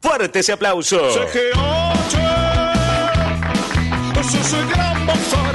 Fuerte 0.01 0.39
ese 0.39 0.53
aplauso. 0.53 0.97
Ese 4.19 4.39
es 4.39 4.53
el 4.53 4.67
gran 4.69 5.05
bazar 5.07 5.48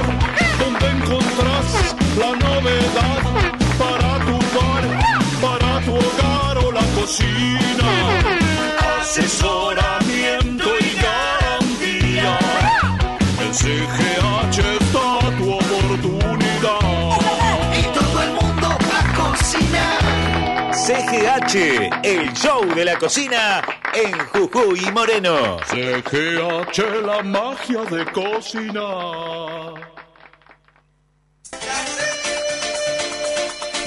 El 21.53 22.33
show 22.33 22.65
de 22.73 22.83
la 22.83 22.97
cocina 22.97 23.63
en 23.93 24.17
Jujuy 24.17 24.83
y 24.87 24.91
Moreno. 24.91 25.59
CGH, 25.67 27.01
la 27.05 27.21
magia 27.21 27.83
de 27.83 28.03
cocinar. 28.11 29.73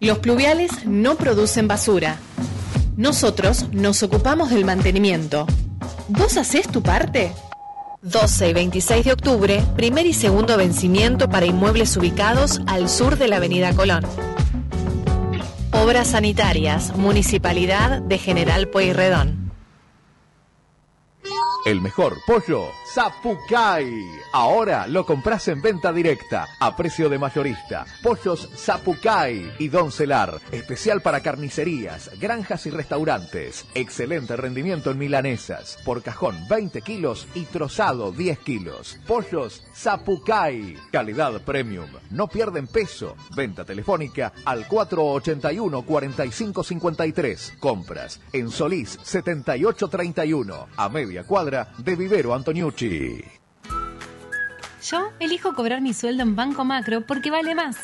Los 0.00 0.18
pluviales 0.18 0.86
no 0.86 1.16
producen 1.16 1.66
basura. 1.66 2.18
Nosotros 2.96 3.66
nos 3.72 4.04
ocupamos 4.04 4.50
del 4.50 4.64
mantenimiento. 4.64 5.44
¿Vos 6.06 6.36
hacés 6.36 6.68
tu 6.68 6.82
parte? 6.84 7.32
12 8.02 8.50
y 8.50 8.52
26 8.52 9.04
de 9.04 9.12
octubre, 9.12 9.62
primer 9.74 10.06
y 10.06 10.14
segundo 10.14 10.56
vencimiento 10.56 11.28
para 11.28 11.46
inmuebles 11.46 11.96
ubicados 11.96 12.60
al 12.68 12.88
sur 12.88 13.18
de 13.18 13.26
la 13.26 13.38
Avenida 13.38 13.74
Colón. 13.74 14.04
Obras 15.72 16.08
sanitarias, 16.08 16.96
Municipalidad 16.96 18.00
de 18.00 18.18
General 18.18 18.68
Pueyrredón. 18.68 19.47
El 21.66 21.80
mejor 21.80 22.18
pollo, 22.24 22.70
Zapucay. 22.94 24.08
Ahora 24.32 24.86
lo 24.86 25.04
compras 25.04 25.48
en 25.48 25.60
venta 25.60 25.92
directa, 25.92 26.46
a 26.60 26.76
precio 26.76 27.08
de 27.08 27.18
mayorista. 27.18 27.84
Pollos 28.02 28.48
Zapucay 28.54 29.54
y 29.58 29.66
Don 29.68 29.90
Celar. 29.90 30.38
Especial 30.52 31.02
para 31.02 31.20
carnicerías, 31.20 32.12
granjas 32.20 32.64
y 32.66 32.70
restaurantes. 32.70 33.66
Excelente 33.74 34.36
rendimiento 34.36 34.92
en 34.92 34.98
milanesas. 34.98 35.78
Por 35.84 36.00
cajón 36.02 36.36
20 36.48 36.80
kilos 36.82 37.26
y 37.34 37.46
trozado 37.46 38.12
10 38.12 38.38
kilos. 38.38 38.96
Pollos 39.06 39.64
Zapucay. 39.74 40.76
Calidad 40.92 41.42
premium. 41.42 41.90
No 42.10 42.28
pierden 42.28 42.68
peso. 42.68 43.16
Venta 43.34 43.64
telefónica 43.64 44.32
al 44.44 44.68
481-4553. 44.68 47.58
Compras 47.58 48.20
en 48.32 48.48
Solís 48.50 48.96
7831. 49.02 50.68
A 50.76 50.88
media 50.88 51.24
cuadra 51.24 51.47
de 51.50 51.96
Vivero 51.96 52.34
Antoniucci. 52.34 53.24
Yo 54.82 55.10
elijo 55.18 55.54
cobrar 55.54 55.80
mi 55.80 55.92
sueldo 55.94 56.22
en 56.22 56.36
Banco 56.36 56.64
Macro 56.64 57.02
porque 57.06 57.30
vale 57.30 57.54
más. 57.54 57.76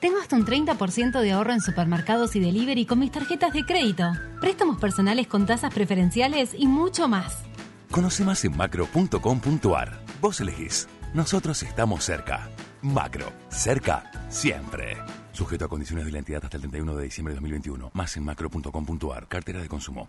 Tengo 0.00 0.18
hasta 0.18 0.36
un 0.36 0.46
30% 0.46 1.20
de 1.20 1.32
ahorro 1.32 1.52
en 1.52 1.60
supermercados 1.60 2.36
y 2.36 2.40
delivery 2.40 2.86
con 2.86 3.00
mis 3.00 3.10
tarjetas 3.10 3.52
de 3.52 3.64
crédito, 3.64 4.12
préstamos 4.40 4.78
personales 4.78 5.26
con 5.26 5.46
tasas 5.46 5.74
preferenciales 5.74 6.54
y 6.56 6.68
mucho 6.68 7.08
más. 7.08 7.42
Conoce 7.90 8.24
más 8.24 8.44
en 8.44 8.56
macro.com.ar. 8.56 10.00
Vos 10.20 10.40
elegís. 10.40 10.88
Nosotros 11.14 11.62
estamos 11.62 12.04
cerca. 12.04 12.48
Macro. 12.82 13.32
Cerca. 13.48 14.10
Siempre. 14.28 14.96
Sujeto 15.32 15.64
a 15.64 15.68
condiciones 15.68 16.04
de 16.04 16.12
la 16.12 16.18
entidad 16.18 16.44
hasta 16.44 16.56
el 16.56 16.62
31 16.62 16.96
de 16.96 17.04
diciembre 17.04 17.32
de 17.32 17.36
2021. 17.36 17.90
Más 17.94 18.16
en 18.16 18.24
macro.com.ar. 18.24 19.26
Cartera 19.26 19.60
de 19.60 19.68
consumo. 19.68 20.08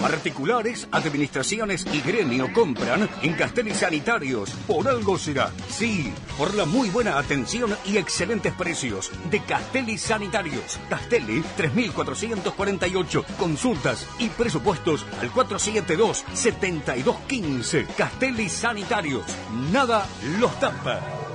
Particulares, 0.00 0.88
administraciones 0.92 1.84
y 1.92 2.00
gremio 2.00 2.50
compran 2.54 3.06
en 3.22 3.34
Castelli 3.34 3.74
Sanitarios. 3.74 4.50
Por 4.66 4.88
algo 4.88 5.18
será. 5.18 5.50
Sí, 5.68 6.10
por 6.38 6.54
la 6.54 6.64
muy 6.64 6.88
buena 6.88 7.18
atención 7.18 7.76
y 7.84 7.98
excelentes 7.98 8.54
precios 8.54 9.10
de 9.30 9.44
Castelli 9.44 9.98
Sanitarios. 9.98 10.80
Castelli 10.88 11.44
3448. 11.56 13.26
Consultas 13.38 14.06
y 14.18 14.30
presupuestos 14.30 15.04
al 15.20 15.30
472-7215. 15.32 17.86
Castelli 17.94 18.48
Sanitarios. 18.48 19.26
Nada 19.70 20.08
los 20.38 20.58
tapa. 20.60 21.29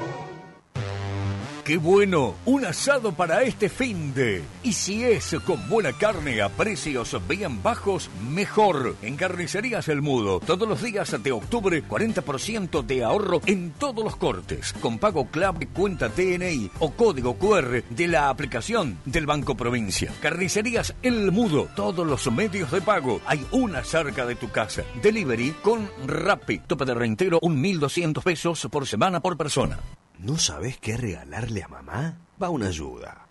¡Qué 1.66 1.78
bueno! 1.78 2.36
Un 2.46 2.64
asado 2.64 3.14
para 3.14 3.42
este 3.42 3.70
fin 3.70 4.14
de. 4.14 4.44
Y 4.62 4.72
si 4.74 5.04
es 5.04 5.36
con 5.44 5.68
buena 5.68 5.94
carne 5.94 6.40
a 6.44 6.50
precios 6.50 7.20
bien 7.28 7.64
bajos, 7.64 8.12
mejor. 8.30 8.96
En 9.02 9.16
Carnicerías 9.16 9.88
El 9.88 10.04
Mudo, 10.04 10.40
todos 10.42 10.70
los 10.70 10.84
días 10.84 11.16
de 11.24 11.32
octubre, 11.32 11.84
40% 11.84 12.86
de 12.86 13.04
ahorro 13.04 13.42
en 13.48 13.72
todos 13.72 14.04
los 14.04 14.16
cortes. 14.16 14.74
Con 14.74 15.00
pago 15.00 15.26
clave, 15.32 15.66
cuenta 15.66 16.10
TNI 16.10 16.70
o 16.78 16.92
código 16.92 17.36
QR 17.36 17.84
de 17.90 18.08
la 18.10 18.30
aplicación 18.30 19.00
del 19.04 19.26
Banco 19.26 19.58
Provincia. 19.58 20.14
Carnicerías 20.22 20.94
El 21.02 21.32
Mudo, 21.32 21.68
todos 21.76 22.06
los 22.06 22.32
medios 22.32 22.70
de 22.70 22.82
pago. 22.82 23.22
Hay 23.26 23.44
una 23.50 23.84
cerca 23.84 24.28
de 24.28 24.36
tu 24.36 24.52
casa. 24.52 24.84
Delivery 25.02 25.56
con 25.64 25.90
Rappi. 26.06 26.60
Tope 26.60 26.86
de 26.86 26.94
reintegro, 26.94 27.40
un 27.42 27.60
1.200 27.64 28.22
pesos 28.22 28.68
por 28.70 28.86
semana 28.86 29.20
por 29.20 29.36
persona. 29.36 29.80
¿No 30.26 30.40
sabes 30.40 30.80
qué 30.80 30.98
regalarle 30.98 31.62
a 31.62 31.68
mamá? 31.68 32.18
Va 32.42 32.50
una 32.50 32.66
ayuda. 32.70 33.28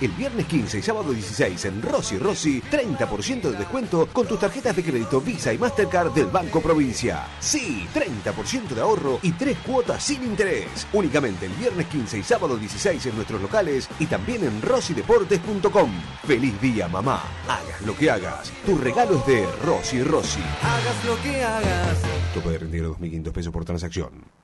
El 0.00 0.12
viernes 0.12 0.46
15 0.46 0.78
y 0.78 0.82
sábado 0.82 1.12
16 1.12 1.64
en 1.64 1.82
Rossi 1.82 2.18
Rossi, 2.18 2.62
30% 2.62 3.50
de 3.50 3.56
descuento 3.56 4.06
con 4.12 4.28
tus 4.28 4.38
tarjetas 4.38 4.76
de 4.76 4.84
crédito 4.84 5.20
Visa 5.20 5.52
y 5.52 5.58
Mastercard 5.58 6.12
del 6.12 6.26
Banco 6.26 6.60
Provincia. 6.60 7.26
Sí, 7.40 7.84
30% 7.92 8.68
de 8.68 8.80
ahorro 8.80 9.18
y 9.24 9.32
3 9.32 9.58
cuotas 9.58 10.04
sin 10.04 10.22
interés. 10.22 10.86
Únicamente 10.92 11.46
el 11.46 11.52
viernes 11.54 11.88
15 11.88 12.18
y 12.18 12.22
sábado 12.22 12.56
16 12.56 13.06
en 13.06 13.16
nuestros 13.16 13.42
locales 13.42 13.88
y 13.98 14.06
también 14.06 14.44
en 14.44 14.62
rossideportes.com. 14.62 15.90
Feliz 16.24 16.60
día, 16.60 16.86
mamá. 16.86 17.24
Hagas 17.48 17.82
lo 17.82 17.96
que 17.96 18.08
hagas. 18.08 18.52
Tu 18.64 18.78
regalo 18.78 19.18
es 19.18 19.26
de 19.26 19.46
Rossi 19.64 20.04
Rossi. 20.04 20.42
Hagas 20.62 21.04
lo 21.04 21.20
que 21.22 21.42
hagas. 21.42 21.98
Tope 22.32 22.50
de 22.50 22.58
rendir 22.58 22.84
2.500 22.84 23.32
pesos 23.32 23.52
por 23.52 23.64
transacción. 23.64 24.39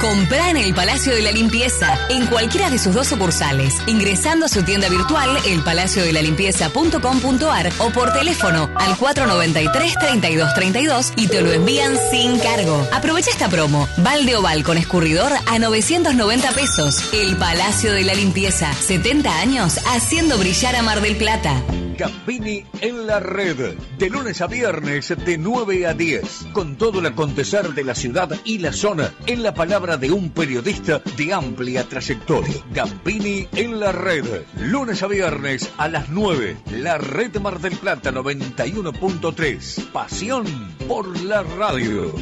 Comprá 0.00 0.50
en 0.50 0.56
el 0.56 0.74
Palacio 0.74 1.14
de 1.14 1.22
la 1.22 1.30
Limpieza, 1.32 1.98
en 2.08 2.26
cualquiera 2.26 2.70
de 2.70 2.78
sus 2.78 2.94
dos 2.94 3.08
sucursales, 3.08 3.74
ingresando 3.86 4.46
a 4.46 4.48
su 4.48 4.62
tienda 4.62 4.88
virtual 4.88 5.36
elpalaciodelalimpieza.com.ar 5.44 7.72
o 7.78 7.90
por 7.90 8.12
teléfono 8.12 8.70
al 8.76 8.94
493-3232 8.96 11.12
y 11.16 11.26
te 11.26 11.40
lo 11.40 11.50
envían 11.52 11.96
sin 12.10 12.38
cargo. 12.38 12.86
Aprovecha 12.92 13.30
esta 13.30 13.48
promo. 13.48 13.88
Balde 13.98 14.36
oval 14.36 14.62
con 14.62 14.78
escurridor 14.78 15.32
a 15.46 15.58
990 15.58 16.52
pesos. 16.52 17.12
El 17.12 17.36
Palacio 17.36 17.92
de 17.92 18.04
la 18.04 18.14
Limpieza, 18.14 18.72
70 18.72 19.36
años 19.38 19.80
haciendo 19.86 20.38
brillar 20.38 20.76
a 20.76 20.82
Mar 20.82 21.00
del 21.00 21.16
Plata. 21.16 21.60
Gambini 21.98 22.64
en 22.80 23.06
la 23.08 23.18
red, 23.18 23.74
de 23.98 24.08
lunes 24.08 24.40
a 24.40 24.46
viernes 24.46 25.12
de 25.26 25.36
9 25.36 25.84
a 25.84 25.94
10, 25.94 26.46
con 26.52 26.76
todo 26.76 27.00
el 27.00 27.06
acontecer 27.06 27.74
de 27.74 27.82
la 27.82 27.96
ciudad 27.96 28.30
y 28.44 28.58
la 28.58 28.72
zona, 28.72 29.12
en 29.26 29.42
la 29.42 29.52
palabra 29.52 29.96
de 29.96 30.12
un 30.12 30.30
periodista 30.30 31.02
de 31.16 31.34
amplia 31.34 31.88
trayectoria. 31.88 32.54
Gambini 32.72 33.48
en 33.52 33.80
la 33.80 33.90
red, 33.90 34.42
lunes 34.60 35.02
a 35.02 35.08
viernes 35.08 35.68
a 35.76 35.88
las 35.88 36.08
9, 36.08 36.56
la 36.70 36.98
red 36.98 37.36
Mar 37.40 37.58
del 37.58 37.76
Plata 37.76 38.12
91.3, 38.12 39.90
pasión 39.90 40.46
por 40.86 41.20
la 41.22 41.42
radio. 41.42 42.14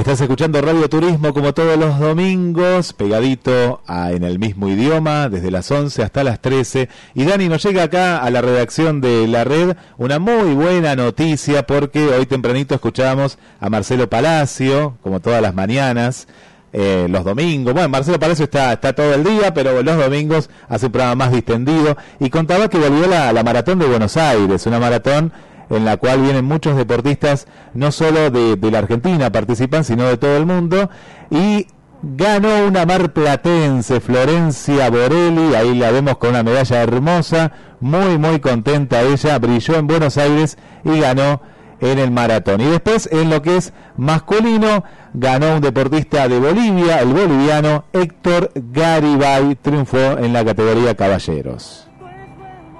estás 0.00 0.22
escuchando 0.22 0.62
Radio 0.62 0.88
Turismo 0.88 1.34
como 1.34 1.52
todos 1.52 1.78
los 1.78 1.98
domingos, 1.98 2.94
pegadito 2.94 3.82
a, 3.86 4.12
en 4.12 4.24
el 4.24 4.38
mismo 4.38 4.66
idioma, 4.70 5.28
desde 5.28 5.50
las 5.50 5.70
11 5.70 6.02
hasta 6.02 6.24
las 6.24 6.40
13. 6.40 6.88
Y 7.14 7.24
Dani 7.24 7.50
nos 7.50 7.62
llega 7.62 7.82
acá 7.82 8.16
a 8.16 8.30
la 8.30 8.40
redacción 8.40 9.02
de 9.02 9.28
la 9.28 9.44
red 9.44 9.76
una 9.98 10.18
muy 10.18 10.54
buena 10.54 10.96
noticia 10.96 11.66
porque 11.66 12.06
hoy 12.06 12.24
tempranito 12.24 12.74
escuchábamos 12.74 13.36
a 13.60 13.68
Marcelo 13.68 14.08
Palacio, 14.08 14.96
como 15.02 15.20
todas 15.20 15.42
las 15.42 15.54
mañanas. 15.54 16.28
Eh, 16.72 17.06
los 17.10 17.24
domingos, 17.24 17.74
bueno, 17.74 17.88
Marcelo 17.88 18.18
Palacio 18.18 18.44
está, 18.44 18.72
está 18.72 18.92
todo 18.92 19.14
el 19.14 19.24
día, 19.24 19.52
pero 19.52 19.82
los 19.82 19.96
domingos 19.96 20.50
hace 20.68 20.86
un 20.86 20.92
programa 20.92 21.24
más 21.24 21.32
distendido. 21.32 21.96
Y 22.18 22.30
contaba 22.30 22.68
que 22.68 22.78
volvió 22.78 23.06
la, 23.06 23.32
la 23.32 23.42
maratón 23.42 23.78
de 23.78 23.86
Buenos 23.86 24.16
Aires, 24.16 24.66
una 24.66 24.78
maratón 24.78 25.32
en 25.70 25.84
la 25.84 25.96
cual 25.96 26.20
vienen 26.20 26.44
muchos 26.44 26.76
deportistas, 26.76 27.46
no 27.74 27.92
solo 27.92 28.30
de, 28.30 28.56
de 28.56 28.70
la 28.70 28.78
Argentina 28.78 29.30
participan, 29.30 29.84
sino 29.84 30.04
de 30.04 30.16
todo 30.16 30.36
el 30.36 30.44
mundo, 30.44 30.90
y 31.30 31.66
ganó 32.02 32.66
una 32.66 32.86
marplatense, 32.86 34.00
Florencia 34.00 34.90
Borelli, 34.90 35.54
ahí 35.54 35.76
la 35.76 35.90
vemos 35.90 36.16
con 36.18 36.30
una 36.30 36.42
medalla 36.42 36.82
hermosa, 36.82 37.52
muy 37.80 38.18
muy 38.18 38.40
contenta 38.40 39.02
ella, 39.02 39.38
brilló 39.38 39.76
en 39.76 39.86
Buenos 39.86 40.18
Aires 40.18 40.58
y 40.84 40.98
ganó 40.98 41.40
en 41.80 41.98
el 41.98 42.10
maratón. 42.10 42.60
Y 42.60 42.66
después 42.66 43.10
en 43.12 43.30
lo 43.30 43.42
que 43.42 43.56
es 43.56 43.72
masculino, 43.96 44.84
ganó 45.14 45.54
un 45.54 45.60
deportista 45.60 46.28
de 46.28 46.38
Bolivia, 46.38 47.00
el 47.00 47.08
boliviano 47.08 47.84
Héctor 47.92 48.50
Garibay, 48.54 49.56
triunfó 49.56 50.18
en 50.18 50.32
la 50.32 50.44
categoría 50.44 50.94
caballeros. 50.94 51.88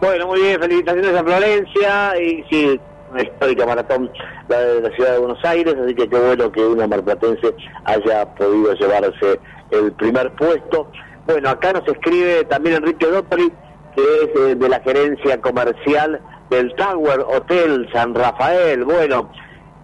Bueno, 0.01 0.29
muy 0.29 0.41
bien, 0.41 0.61
felicitaciones 0.61 1.15
a 1.15 1.23
Florencia 1.23 2.21
y 2.23 2.45
sí, 2.51 2.81
una 3.13 3.23
histórica 3.23 3.67
maratón 3.67 4.11
la 4.49 4.61
de 4.61 4.81
la 4.81 4.91
ciudad 4.91 5.13
de 5.13 5.19
Buenos 5.19 5.45
Aires, 5.45 5.75
así 5.83 5.95
que 5.95 6.09
qué 6.09 6.19
bueno 6.19 6.51
que 6.51 6.65
una 6.65 6.87
marplatense 6.87 7.55
haya 7.85 8.25
podido 8.35 8.75
llevarse 8.75 9.41
el 9.71 9.93
primer 9.93 10.33
puesto. 10.33 10.91
Bueno, 11.27 11.51
acá 11.51 11.73
nos 11.73 11.87
escribe 11.87 12.45
también 12.45 12.77
Enrique 12.77 13.07
Dottoli, 13.07 13.53
que 13.95 14.03
es 14.03 14.41
eh, 14.41 14.55
de 14.55 14.69
la 14.69 14.81
gerencia 14.81 15.41
comercial 15.41 16.21
del 16.51 16.75
Tower 16.75 17.21
Hotel 17.21 17.89
San 17.93 18.15
Rafael. 18.15 18.85
Bueno, 18.85 19.31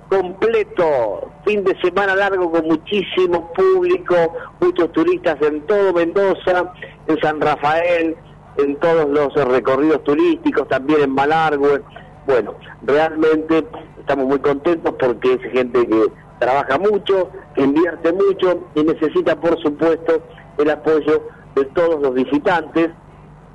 completo, 0.09 1.30
fin 1.44 1.64
de 1.64 1.78
semana 1.80 2.14
largo 2.14 2.51
con 2.51 2.66
muchísimo 2.66 3.52
público, 3.52 4.14
muchos 4.60 4.93
turistas 4.93 5.40
en 5.43 5.62
todo 5.62 5.93
Mendoza, 5.93 6.72
en 7.06 7.18
San 7.20 7.40
Rafael, 7.40 8.16
en 8.59 8.76
todos 8.76 9.09
los 9.09 9.34
recorridos 9.34 10.02
turísticos, 10.05 10.68
también 10.68 11.02
en 11.02 11.10
Malargüe. 11.10 11.82
Bueno, 12.26 12.55
realmente 12.82 13.64
estamos 13.98 14.26
muy 14.26 14.38
contentos 14.40 14.94
porque 14.98 15.34
es 15.34 15.52
gente 15.52 15.86
que 15.86 16.06
trabaja 16.38 16.78
mucho, 16.78 17.30
que 17.55 17.62
invierte 17.62 18.12
mucho 18.12 18.66
y 18.74 18.82
necesita, 18.82 19.36
por 19.36 19.60
supuesto, 19.62 20.20
el 20.59 20.70
apoyo 20.70 21.22
de 21.55 21.64
todos 21.66 22.01
los 22.02 22.14
visitantes, 22.14 22.90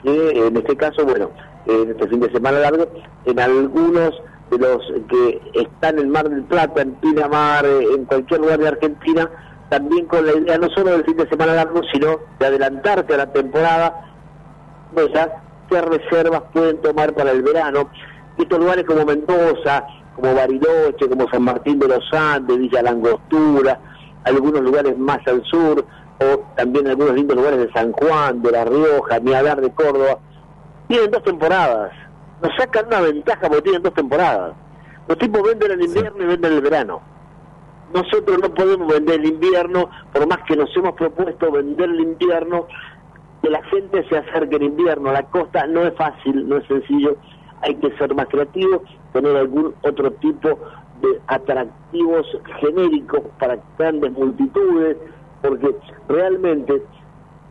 que 0.04 0.48
en 0.48 0.58
este 0.58 0.76
caso, 0.76 1.06
bueno, 1.06 1.30
en 1.66 1.92
este 1.92 2.08
fin 2.08 2.20
de 2.20 2.32
semana 2.32 2.60
largo, 2.60 2.88
en 3.26 3.40
algunos 3.40 4.14
de 4.50 4.58
los 4.58 4.82
que 5.10 5.42
están 5.54 6.00
en 6.00 6.10
Mar 6.10 6.30
del 6.30 6.44
Plata, 6.44 6.82
en 6.82 6.94
Pinamar, 6.96 7.66
eh, 7.66 7.86
en 7.96 8.06
cualquier 8.06 8.42
lugar 8.42 8.60
de 8.60 8.68
Argentina, 8.68 9.30
también 9.70 10.06
con 10.06 10.26
la 10.26 10.34
idea 10.34 10.58
no 10.58 10.70
solo 10.70 10.92
del 10.92 11.06
fin 11.06 11.18
de 11.18 11.30
semana 11.30 11.54
largo, 11.54 11.82
sino 11.94 12.20
de 12.40 12.46
adelantarte 12.46 13.14
a 13.14 13.18
la 13.18 13.32
temporada, 13.32 14.06
pues 14.94 15.08
ya 15.14 15.42
qué 15.70 15.82
reservas 15.82 16.44
pueden 16.54 16.82
tomar 16.82 17.14
para 17.14 17.32
el 17.32 17.42
verano. 17.42 17.90
Estos 18.38 18.60
lugares 18.60 18.86
como 18.86 19.06
Mendoza, 19.06 19.86
como 20.16 20.36
Bariloche, 20.36 21.08
como 21.08 21.30
San 21.30 21.44
Martín 21.44 21.80
de 21.80 21.88
los 21.88 22.04
Andes, 22.12 22.58
Villa 22.58 22.82
Langostura, 22.82 23.80
algunos 24.26 24.62
lugares 24.62 24.98
más 24.98 25.26
al 25.28 25.44
sur, 25.46 25.86
o 26.20 26.44
también 26.56 26.88
algunos 26.88 27.16
lindos 27.16 27.38
lugares 27.38 27.60
de 27.60 27.72
San 27.72 27.92
Juan, 27.94 28.42
de 28.42 28.52
La 28.52 28.66
Rioja, 28.66 29.20
ni 29.20 29.32
de 29.32 29.72
Córdoba, 29.72 30.20
tienen 30.92 31.10
dos 31.10 31.24
temporadas. 31.24 31.94
Nos 32.42 32.54
sacan 32.58 32.88
una 32.88 33.00
ventaja 33.00 33.48
porque 33.48 33.62
tienen 33.62 33.82
dos 33.82 33.94
temporadas. 33.94 34.54
Los 35.08 35.18
tipos 35.18 35.42
venden 35.42 35.72
el 35.72 35.84
invierno 35.84 36.22
y 36.22 36.28
venden 36.28 36.54
el 36.54 36.62
verano. 36.62 37.02
Nosotros 37.94 38.38
no 38.42 38.54
podemos 38.54 38.92
vender 38.92 39.22
el 39.22 39.26
invierno, 39.28 39.90
por 40.12 40.28
más 40.28 40.40
que 40.40 40.58
nos 40.58 40.76
hemos 40.76 40.94
propuesto 40.96 41.50
vender 41.50 41.90
el 41.90 42.02
invierno, 42.02 42.68
que 43.42 43.50
la 43.50 43.64
gente 43.64 44.06
se 44.10 44.18
acerque 44.18 44.58
en 44.58 44.64
invierno 44.64 45.10
a 45.10 45.14
la 45.14 45.24
costa 45.24 45.66
no 45.66 45.82
es 45.82 45.96
fácil, 45.96 46.48
no 46.48 46.58
es 46.58 46.68
sencillo, 46.68 47.16
hay 47.62 47.76
que 47.76 47.92
ser 47.98 48.14
más 48.14 48.28
creativos, 48.28 48.82
tener 49.14 49.36
algún 49.36 49.74
otro 49.84 50.12
tipo 50.14 50.50
de 51.02 51.22
atractivos 51.28 52.28
genéricos 52.60 53.22
para 53.40 53.58
grandes 53.78 54.12
multitudes, 54.12 54.98
porque 55.42 55.74
realmente 56.08 56.84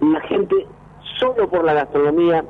la 0.00 0.20
gente 0.22 0.66
solo 1.18 1.48
por 1.48 1.64
la 1.64 1.74
gastronomía, 1.74 2.44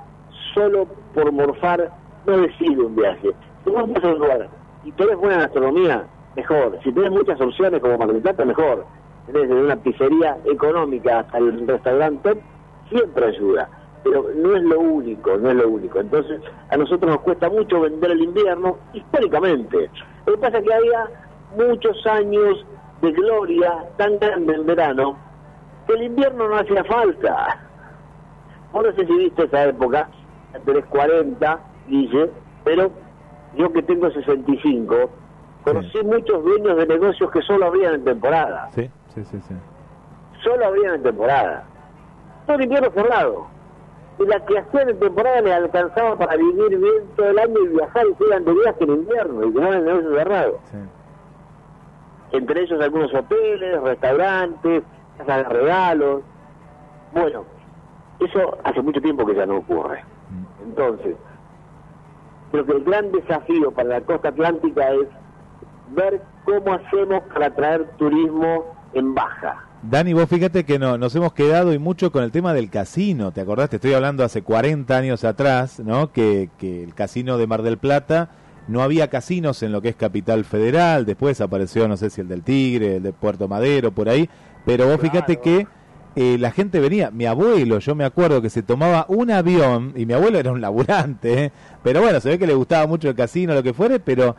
solo 0.54 0.86
por 1.14 1.32
morfar, 1.32 1.90
no 2.26 2.38
decide 2.38 2.82
un 2.82 2.96
viaje. 2.96 3.30
Si 3.64 3.70
vos 3.70 3.90
vas 3.92 4.04
a 4.04 4.08
un 4.08 4.18
lugar 4.18 4.48
y 4.84 4.92
tenés 4.92 5.16
buena 5.16 5.38
gastronomía, 5.38 6.04
mejor. 6.36 6.78
Si 6.82 6.92
tenés 6.92 7.10
muchas 7.10 7.40
opciones 7.40 7.80
como 7.80 7.98
Mar 7.98 8.12
del 8.12 8.22
Plata, 8.22 8.44
mejor. 8.44 8.84
Desde 9.26 9.54
una 9.54 9.76
pizzería 9.76 10.38
económica 10.44 11.20
hasta 11.20 11.38
el 11.38 11.66
restaurante 11.66 12.42
siempre 12.88 13.26
ayuda. 13.26 13.68
Pero 14.02 14.26
no 14.34 14.56
es 14.56 14.62
lo 14.62 14.80
único, 14.80 15.36
no 15.36 15.50
es 15.50 15.56
lo 15.56 15.68
único. 15.68 16.00
Entonces, 16.00 16.40
a 16.70 16.76
nosotros 16.76 17.12
nos 17.12 17.20
cuesta 17.20 17.50
mucho 17.50 17.80
vender 17.80 18.12
el 18.12 18.22
invierno, 18.22 18.78
históricamente. 18.94 19.90
Lo 20.26 20.34
que 20.34 20.38
pasa 20.38 20.58
es 20.58 20.64
que 20.64 20.74
había 20.74 21.06
muchos 21.56 22.06
años 22.06 22.64
de 23.02 23.12
gloria 23.12 23.84
tan 23.96 24.18
grande 24.18 24.54
en 24.54 24.66
verano, 24.66 25.16
que 25.86 25.94
el 25.94 26.02
invierno 26.04 26.48
no 26.48 26.56
hacía 26.56 26.82
falta. 26.84 27.58
Vos 28.72 28.84
no 28.84 28.92
sé 28.92 29.06
si 29.06 29.12
viste 29.12 29.44
esa 29.44 29.64
época, 29.64 30.08
tenés 30.58 30.84
40, 30.86 31.60
Guille, 31.88 32.30
pero 32.64 32.90
yo 33.56 33.72
que 33.72 33.82
tengo 33.82 34.10
65, 34.10 35.10
conocí 35.64 35.98
muchos 36.04 36.42
dueños 36.44 36.76
de 36.76 36.86
negocios 36.86 37.30
que 37.30 37.42
solo 37.42 37.66
abrían 37.66 37.94
en 37.94 38.04
temporada. 38.04 38.68
Sí, 38.74 38.90
sí, 39.14 39.24
sí, 39.24 39.40
sí. 39.40 39.54
Solo 40.42 40.66
abrían 40.66 40.94
en 40.94 41.02
temporada. 41.02 41.64
Todo 42.46 42.62
invierno 42.62 42.90
cerrado. 42.90 43.46
Y 44.18 44.26
la 44.26 44.44
que 44.44 44.58
hacían 44.58 44.90
en 44.90 44.98
temporada 44.98 45.40
les 45.40 45.54
alcanzaba 45.54 46.16
para 46.16 46.36
vivir 46.36 46.78
bien 46.78 47.04
todo 47.16 47.30
el 47.30 47.38
año 47.38 47.58
y 47.64 47.68
viajar 47.68 48.04
y 48.06 48.24
se 48.24 48.40
de 48.40 48.52
viaje 48.52 48.84
en 48.84 48.90
invierno 48.90 49.46
y 49.46 49.52
tenían 49.52 49.74
el 49.74 49.84
negocio 49.84 50.16
cerrado. 50.16 50.58
Entre 52.32 52.62
ellos 52.62 52.80
algunos 52.80 53.12
hoteles, 53.14 53.80
restaurantes, 53.82 54.82
casas 55.18 55.36
de 55.38 55.44
regalos. 55.44 56.22
Bueno, 57.12 57.44
eso 58.20 58.58
hace 58.62 58.82
mucho 58.82 59.00
tiempo 59.00 59.26
que 59.26 59.34
ya 59.34 59.46
no 59.46 59.56
ocurre. 59.56 60.04
Entonces, 60.70 61.16
creo 62.52 62.64
que 62.64 62.72
el 62.72 62.84
gran 62.84 63.10
desafío 63.10 63.72
para 63.72 63.88
la 63.88 64.00
costa 64.02 64.28
atlántica 64.28 64.92
es 64.92 65.08
ver 65.90 66.22
cómo 66.44 66.74
hacemos 66.74 67.22
para 67.32 67.46
atraer 67.46 67.90
turismo 67.98 68.76
en 68.92 69.14
baja. 69.14 69.66
Dani, 69.82 70.12
vos 70.12 70.28
fíjate 70.28 70.64
que 70.64 70.78
no, 70.78 70.98
nos 70.98 71.14
hemos 71.16 71.32
quedado 71.32 71.72
y 71.72 71.78
mucho 71.78 72.12
con 72.12 72.22
el 72.22 72.30
tema 72.30 72.52
del 72.52 72.70
casino, 72.70 73.32
¿te 73.32 73.40
acordás? 73.40 73.70
Te 73.70 73.76
estoy 73.76 73.94
hablando 73.94 74.22
hace 74.22 74.42
40 74.42 74.96
años 74.96 75.24
atrás, 75.24 75.80
¿no? 75.80 76.12
Que, 76.12 76.50
que 76.58 76.84
el 76.84 76.94
casino 76.94 77.38
de 77.38 77.46
Mar 77.46 77.62
del 77.62 77.78
Plata, 77.78 78.30
no 78.68 78.82
había 78.82 79.08
casinos 79.08 79.62
en 79.64 79.72
lo 79.72 79.80
que 79.80 79.88
es 79.88 79.96
Capital 79.96 80.44
Federal, 80.44 81.06
después 81.06 81.40
apareció, 81.40 81.88
no 81.88 81.96
sé 81.96 82.10
si 82.10 82.20
el 82.20 82.28
del 82.28 82.42
Tigre, 82.42 82.96
el 82.96 83.02
de 83.02 83.12
Puerto 83.12 83.48
Madero, 83.48 83.90
por 83.90 84.08
ahí, 84.08 84.28
pero 84.64 84.86
vos 84.86 85.00
fíjate 85.00 85.38
que 85.38 85.66
eh, 86.16 86.36
la 86.38 86.50
gente 86.50 86.80
venía, 86.80 87.10
mi 87.10 87.26
abuelo, 87.26 87.78
yo 87.78 87.94
me 87.94 88.04
acuerdo 88.04 88.42
que 88.42 88.50
se 88.50 88.62
tomaba 88.62 89.06
un 89.08 89.30
avión, 89.30 89.92
y 89.94 90.06
mi 90.06 90.14
abuelo 90.14 90.38
era 90.38 90.50
un 90.50 90.60
laburante, 90.60 91.44
¿eh? 91.44 91.52
pero 91.82 92.00
bueno, 92.00 92.20
se 92.20 92.30
ve 92.30 92.38
que 92.38 92.46
le 92.46 92.54
gustaba 92.54 92.86
mucho 92.86 93.08
el 93.08 93.14
casino, 93.14 93.54
lo 93.54 93.62
que 93.62 93.72
fuere, 93.72 94.00
pero 94.00 94.34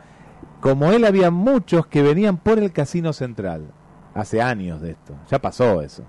como 0.60 0.92
él 0.92 1.04
había 1.04 1.30
muchos 1.30 1.86
que 1.86 2.02
venían 2.02 2.36
por 2.36 2.58
el 2.58 2.72
casino 2.72 3.12
central, 3.12 3.68
hace 4.14 4.42
años 4.42 4.80
de 4.80 4.90
esto, 4.92 5.14
ya 5.30 5.38
pasó 5.38 5.80
eso. 5.80 6.04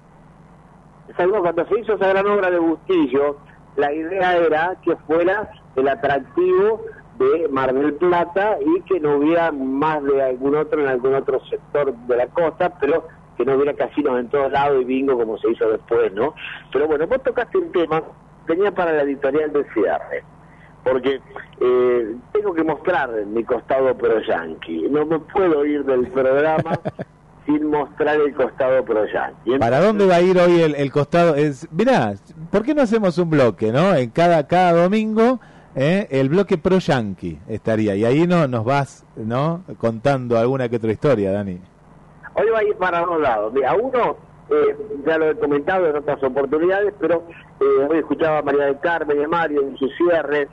Cuando 1.15 1.65
se 1.67 1.79
hizo 1.79 1.93
esa 1.93 2.07
gran 2.07 2.27
obra 2.27 2.49
de 2.49 2.59
Bustillo, 2.59 3.37
la 3.75 3.93
idea 3.93 4.37
era 4.37 4.77
que 4.83 4.95
fuera 5.07 5.51
el 5.75 5.87
atractivo 5.87 6.81
de 7.17 7.47
Mar 7.49 7.73
del 7.73 7.93
Plata 7.93 8.57
y 8.65 8.81
que 8.81 8.99
no 8.99 9.17
hubiera 9.17 9.51
más 9.51 10.03
de 10.03 10.21
algún 10.21 10.55
otro 10.55 10.81
en 10.81 10.87
algún 10.87 11.13
otro 11.13 11.43
sector 11.45 11.95
de 11.95 12.17
la 12.17 12.27
costa, 12.27 12.77
pero 12.79 13.07
que 13.37 13.45
no 13.45 13.55
hubiera 13.55 13.73
casinos 13.73 14.19
en 14.19 14.29
todos 14.29 14.51
lados 14.51 14.81
y 14.81 14.85
bingo 14.85 15.17
como 15.17 15.37
se 15.37 15.51
hizo 15.51 15.69
después, 15.69 16.11
¿no? 16.13 16.33
Pero 16.71 16.87
bueno, 16.87 17.07
vos 17.07 17.21
tocaste 17.23 17.57
un 17.57 17.71
tema, 17.71 18.03
tenía 18.47 18.71
para 18.71 18.93
la 18.93 19.03
editorial 19.03 19.51
de 19.51 19.65
cierre, 19.73 20.23
porque 20.83 21.19
eh, 21.61 22.15
tengo 22.31 22.53
que 22.53 22.63
mostrar 22.63 23.09
mi 23.25 23.43
costado 23.43 23.95
pro 23.97 24.21
yankee, 24.21 24.87
no 24.89 25.05
me 25.05 25.19
puedo 25.19 25.65
ir 25.65 25.83
del 25.85 26.07
programa 26.07 26.79
sin 27.45 27.69
mostrar 27.69 28.17
el 28.17 28.33
costado 28.33 28.83
pro 28.85 29.05
yankee. 29.05 29.57
¿Para 29.59 29.81
dónde 29.81 30.05
va 30.05 30.15
a 30.15 30.21
ir 30.21 30.37
hoy 30.37 30.61
el, 30.61 30.75
el 30.75 30.91
costado? 30.91 31.35
Es, 31.35 31.67
mirá, 31.71 32.13
¿por 32.51 32.63
qué 32.63 32.73
no 32.73 32.81
hacemos 32.81 33.17
un 33.17 33.29
bloque, 33.29 33.71
no? 33.71 33.95
En 33.95 34.09
cada, 34.11 34.47
cada 34.47 34.73
domingo, 34.83 35.39
¿eh? 35.75 36.07
el 36.11 36.29
bloque 36.29 36.57
pro 36.57 36.79
yankee 36.79 37.39
estaría, 37.47 37.95
y 37.95 38.05
ahí 38.05 38.27
no 38.27 38.47
nos 38.47 38.63
vas, 38.63 39.05
¿no? 39.15 39.63
Contando 39.77 40.37
alguna 40.37 40.69
que 40.69 40.75
otra 40.75 40.91
historia, 40.91 41.31
Dani. 41.31 41.72
Hoy 42.35 42.49
va 42.49 42.59
a 42.59 42.63
ir 42.63 42.75
para 42.75 43.01
dos 43.01 43.19
lados. 43.19 43.53
Mira, 43.53 43.75
uno, 43.75 44.17
eh, 44.49 44.77
ya 45.05 45.17
lo 45.17 45.29
he 45.29 45.35
comentado 45.35 45.87
en 45.87 45.95
otras 45.95 46.21
oportunidades, 46.23 46.93
pero 46.99 47.23
eh, 47.59 47.87
hoy 47.89 47.99
escuchaba 47.99 48.39
a 48.39 48.41
María 48.41 48.65
del 48.65 48.79
Carmen 48.79 49.19
y 49.19 49.23
a 49.23 49.27
Mario 49.27 49.61
en 49.61 49.77
su 49.77 49.87
cierre, 49.89 50.47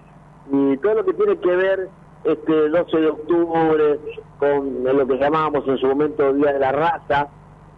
y 0.52 0.77
todo 0.78 0.94
lo 0.94 1.05
que 1.05 1.15
tiene 1.15 1.36
que 1.39 1.57
ver 1.57 1.89
este 2.24 2.69
12 2.69 2.97
de 2.98 3.09
octubre 3.09 3.98
con 4.39 4.85
lo 4.85 5.07
que 5.07 5.19
llamábamos 5.19 5.66
en 5.66 5.78
su 5.78 5.86
momento 5.86 6.32
Día 6.32 6.52
de 6.52 6.59
la 6.59 6.73
Raza, 6.73 7.28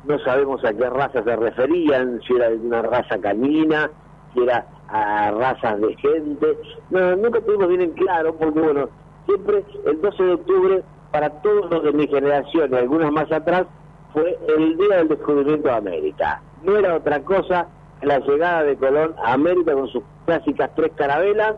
no 0.05 0.19
sabemos 0.21 0.65
a 0.65 0.73
qué 0.73 0.89
raza 0.91 1.23
se 1.23 1.37
referían, 1.37 2.21
si 2.27 2.35
era 2.35 2.51
de 2.51 2.57
una 2.57 2.83
raza 2.83 3.19
canina, 3.19 3.91
si 4.35 4.43
era 4.43 4.67
a 4.89 5.31
razas 5.31 5.81
de 5.81 5.95
gente, 5.97 6.59
no, 6.91 7.17
nunca 7.17 7.41
tuvimos 7.41 7.69
bien 7.69 7.83
en 7.83 7.93
claro, 7.93 8.35
porque 8.35 8.61
bueno, 8.61 8.89
siempre 9.27 9.65
el 9.87 10.01
12 10.01 10.23
de 10.23 10.33
octubre, 10.33 10.83
para 11.11 11.31
todos 11.43 11.71
los 11.71 11.83
de 11.83 11.93
mi 11.93 12.07
generación 12.09 12.73
y 12.73 12.77
algunos 12.77 13.13
más 13.13 13.31
atrás, 13.31 13.67
fue 14.13 14.39
el 14.49 14.77
día 14.77 14.97
del 14.97 15.09
descubrimiento 15.09 15.69
de 15.69 15.75
América. 15.75 16.43
No 16.63 16.77
era 16.77 16.95
otra 16.95 17.21
cosa 17.21 17.67
que 18.01 18.07
la 18.07 18.19
llegada 18.21 18.65
de 18.65 18.77
Colón 18.77 19.15
a 19.23 19.33
América 19.33 19.73
con 19.73 19.89
sus 19.89 20.03
clásicas 20.27 20.71
tres 20.75 20.93
carabelas, 20.95 21.57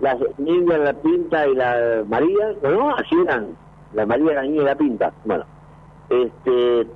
las 0.00 0.16
niñas, 0.38 0.78
la 0.80 0.92
Pinta 0.94 1.46
y 1.46 1.54
la 1.54 2.04
María, 2.06 2.54
¿no? 2.62 2.94
Así 2.94 3.14
eran, 3.24 3.56
la 3.94 4.06
María, 4.06 4.34
la 4.34 4.42
Niña 4.42 4.62
y 4.62 4.64
la 4.64 4.74
Pinta. 4.76 5.12
Bueno, 5.24 5.44
este, 6.10 6.86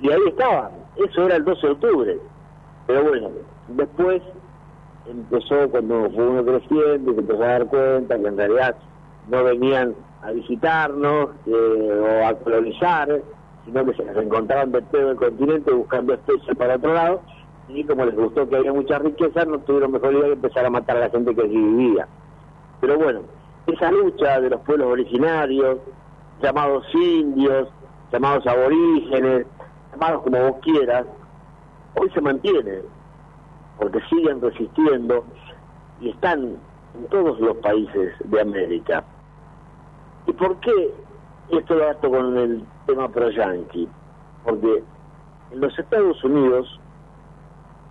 y 0.00 0.10
ahí 0.10 0.22
estaban, 0.28 0.70
eso 0.96 1.26
era 1.26 1.36
el 1.36 1.44
12 1.44 1.66
de 1.66 1.72
octubre. 1.72 2.18
Pero 2.86 3.04
bueno, 3.04 3.30
después 3.68 4.22
empezó 5.08 5.68
cuando 5.70 6.10
fue 6.10 6.28
uno 6.28 6.44
creciendo 6.44 7.12
y 7.12 7.14
se 7.14 7.20
empezó 7.20 7.42
a 7.42 7.46
dar 7.46 7.66
cuenta 7.66 8.18
que 8.18 8.26
en 8.26 8.36
realidad 8.36 8.76
no 9.28 9.44
venían 9.44 9.94
a 10.22 10.30
visitarnos 10.32 11.30
eh, 11.46 12.00
o 12.00 12.26
a 12.26 12.34
colonizar, 12.34 13.20
sino 13.64 13.84
que 13.84 13.94
se 13.94 14.04
les 14.04 14.16
encontraban 14.16 14.72
de 14.72 14.82
todo 14.82 15.12
el 15.12 15.16
continente 15.16 15.72
buscando 15.72 16.14
especies 16.14 16.56
para 16.56 16.76
otro 16.76 16.94
lado, 16.94 17.20
y 17.68 17.84
como 17.84 18.04
les 18.04 18.14
gustó 18.14 18.48
que 18.48 18.56
había 18.56 18.72
mucha 18.72 18.98
riqueza, 18.98 19.44
no 19.44 19.58
tuvieron 19.60 19.92
mejor 19.92 20.12
idea 20.12 20.26
que 20.26 20.32
empezar 20.32 20.66
a 20.66 20.70
matar 20.70 20.96
a 20.96 21.00
la 21.00 21.10
gente 21.10 21.34
que 21.34 21.42
allí 21.42 21.56
vivía. 21.56 22.06
Pero 22.80 22.98
bueno, 22.98 23.20
esa 23.66 23.90
lucha 23.90 24.40
de 24.40 24.50
los 24.50 24.60
pueblos 24.62 24.88
originarios, 24.88 25.78
llamados 26.42 26.84
indios, 26.94 27.68
llamados 28.12 28.46
aborígenes, 28.46 29.46
llamados 29.92 30.22
como 30.22 30.38
vos 30.38 30.56
quieras, 30.62 31.06
hoy 31.94 32.10
se 32.10 32.20
mantiene, 32.20 32.80
porque 33.78 34.00
siguen 34.10 34.40
resistiendo 34.40 35.24
y 36.00 36.10
están 36.10 36.56
en 36.94 37.06
todos 37.10 37.38
los 37.40 37.56
países 37.58 38.12
de 38.24 38.40
América. 38.40 39.04
¿Y 40.26 40.32
por 40.32 40.56
qué 40.60 40.92
esto 41.58 41.74
lo 41.74 41.88
ato 41.88 42.10
con 42.10 42.36
el 42.38 42.64
tema 42.86 43.08
pro-yankee? 43.08 43.88
Porque 44.44 44.82
en 45.50 45.60
los 45.60 45.78
Estados 45.78 46.22
Unidos, 46.24 46.80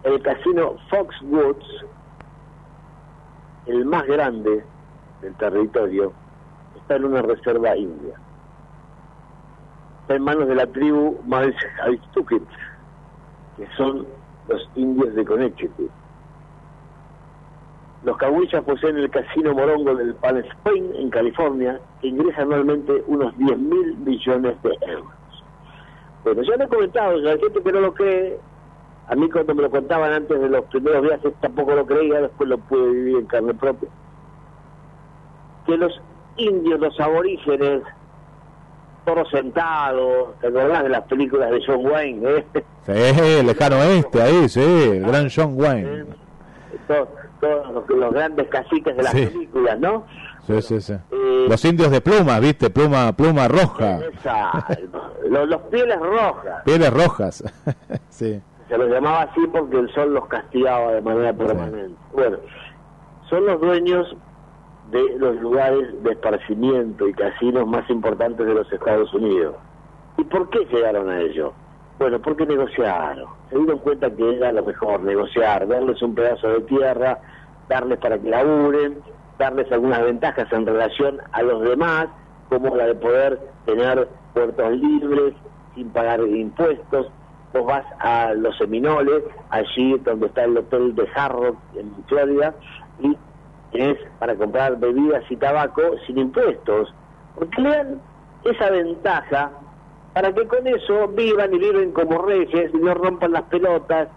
el 0.04 0.22
casino 0.22 0.76
Foxwoods, 0.90 1.86
el 3.68 3.86
más 3.86 4.06
grande 4.08 4.66
del 5.22 5.36
territorio, 5.36 6.12
está 6.76 6.96
en 6.96 7.06
una 7.06 7.22
reserva 7.22 7.78
india. 7.78 8.16
Está 10.02 10.16
en 10.16 10.24
manos 10.24 10.48
de 10.48 10.56
la 10.56 10.66
tribu 10.66 11.20
Malstukit, 11.26 12.48
que 13.58 13.68
son 13.78 14.08
los 14.48 14.70
indios 14.76 15.14
de 15.14 15.24
Connecticut. 15.24 15.92
Los 18.04 18.18
cahuillas 18.18 18.64
poseen 18.64 18.98
el 18.98 19.10
casino 19.12 19.54
morongo 19.54 19.94
del 19.94 20.16
Palm 20.16 20.38
Springs 20.38 20.96
en 20.96 21.10
California, 21.12 21.80
que 22.02 22.08
ingresa 22.08 22.42
anualmente 22.42 23.04
unos 23.06 23.38
10 23.38 23.58
mil 23.60 23.98
millones 23.98 24.56
de 24.64 24.78
euros. 24.88 25.12
Bueno, 26.24 26.42
ya 26.44 26.56
lo 26.56 26.64
he 26.64 26.68
comentado, 26.68 27.30
hay 27.30 27.40
gente 27.40 27.62
que 27.62 27.72
no 27.72 27.80
lo 27.80 27.94
cree. 27.94 28.40
A 29.08 29.16
mí 29.16 29.30
cuando 29.30 29.54
me 29.54 29.64
lo 29.64 29.70
contaban 29.70 30.14
antes 30.14 30.40
de 30.40 30.50
los 30.50 30.66
primeros 30.66 31.02
viajes 31.04 31.34
tampoco 31.42 31.76
lo 31.76 31.86
creía, 31.86 32.22
después 32.22 32.50
lo 32.50 32.58
pude 32.58 32.90
vivir 32.90 33.18
en 33.18 33.26
carne 33.26 33.54
propia. 33.54 33.90
Que 35.66 35.78
los 35.78 36.02
indios, 36.38 36.80
los 36.80 37.00
aborígenes, 37.00 37.84
todos 39.06 39.30
sentados, 39.30 40.40
¿te 40.40 40.48
acordás 40.48 40.84
de 40.84 40.90
las 40.90 41.04
películas 41.04 41.52
de 41.52 41.64
John 41.66 41.86
Wayne? 41.86 42.30
Eh? 42.30 42.46
Sí, 42.86 43.46
lejano 43.46 43.78
oeste, 43.78 44.22
ahí, 44.22 44.50
sí, 44.50 44.60
el 44.62 45.06
gran 45.06 45.28
John 45.34 45.54
Wayne. 45.56 46.06
Todos, 46.88 47.10
todos 47.42 47.72
los, 47.74 47.90
los 47.90 48.14
grandes 48.14 48.48
caciques 48.48 48.96
de 48.96 49.04
las 49.04 49.12
Sí. 49.12 49.26
películas, 49.26 49.80
¿no? 49.80 50.06
Sí, 50.48 50.62
sí, 50.62 50.82
sí. 50.82 50.94
Eh, 51.12 51.46
Los 51.50 51.64
indios 51.66 51.92
de 51.92 52.02
pluma, 52.02 52.40
¿viste? 52.40 52.70
Pluma, 52.70 53.12
pluma 53.14 53.48
roja. 53.48 54.00
Exacto. 54.00 55.14
los, 55.30 55.48
los 55.50 55.62
pieles 55.64 56.00
rojas. 56.00 56.64
Pieles 56.66 56.92
rojas. 56.94 57.44
sí. 58.10 58.42
Se 58.70 58.78
los 58.78 58.90
llamaba 58.90 59.24
así 59.24 59.42
porque 59.52 59.78
el 59.80 59.94
sol 59.94 60.14
los 60.14 60.28
castigaba 60.28 60.94
de 60.94 61.02
manera 61.02 61.34
permanente. 61.34 61.94
Bueno, 62.14 62.38
son 63.30 63.46
los 63.46 63.60
dueños 63.60 64.16
de 64.92 65.18
los 65.18 65.36
lugares 65.42 66.02
de 66.04 66.12
esparcimiento 66.12 67.08
y 67.08 67.14
casinos 67.14 67.68
más 67.68 67.90
importantes 67.90 68.46
de 68.46 68.54
los 68.54 68.72
Estados 68.72 69.14
Unidos. 69.14 69.56
¿Y 70.18 70.24
por 70.24 70.50
qué 70.50 70.60
llegaron 70.72 71.10
a 71.10 71.20
ello? 71.22 71.54
Bueno, 72.02 72.20
porque 72.20 72.48
negociaron. 72.48 73.28
Se 73.52 73.58
dieron 73.60 73.78
cuenta 73.78 74.10
que 74.10 74.38
era 74.38 74.52
lo 74.52 74.66
mejor, 74.66 75.02
negociar, 75.02 75.68
darles 75.68 76.02
un 76.02 76.16
pedazo 76.16 76.48
de 76.48 76.62
tierra, 76.62 77.20
darles 77.70 78.00
para 78.00 78.18
que 78.18 78.28
laburen, 78.28 78.98
darles 79.38 79.72
algunas 79.72 80.02
ventajas 80.02 80.52
en 80.52 80.66
relación 80.66 81.20
a 81.32 81.44
los 81.44 81.62
demás, 81.62 82.08
como 82.50 82.76
la 82.76 82.88
de 82.88 82.96
poder 82.96 83.40
tener 83.68 84.08
puertos 84.34 84.72
libres, 84.78 85.36
sin 85.76 85.92
pagar 85.92 86.22
impuestos. 86.22 87.06
Vos 87.54 87.66
vas 87.68 87.86
a 88.00 88.34
los 88.34 88.58
Seminoles, 88.58 89.24
allí 89.52 89.96
donde 90.00 90.26
está 90.26 90.46
el 90.46 90.58
hotel 90.58 90.96
de 90.96 91.08
Harrow 91.14 91.56
en 91.76 91.94
Florida, 92.08 92.56
y 93.00 93.16
tenés 93.72 94.00
para 94.18 94.34
comprar 94.34 94.80
bebidas 94.80 95.24
y 95.30 95.36
tabaco 95.36 95.84
sin 96.08 96.18
impuestos. 96.18 96.92
Porque 97.36 97.62
le 97.62 97.70
dan 97.70 98.02
esa 98.44 98.72
ventaja 98.72 99.52
para 100.14 100.34
que 100.34 100.46
con 100.48 100.68
eso 100.68 101.08
vivan 101.10 101.54
y 101.54 101.60
viven 101.60 101.92
como 101.92 102.22
reyes 102.24 102.74
no 102.74 102.94
rompan 102.94 103.32
las 103.32 103.44
pelotas, 103.44 104.10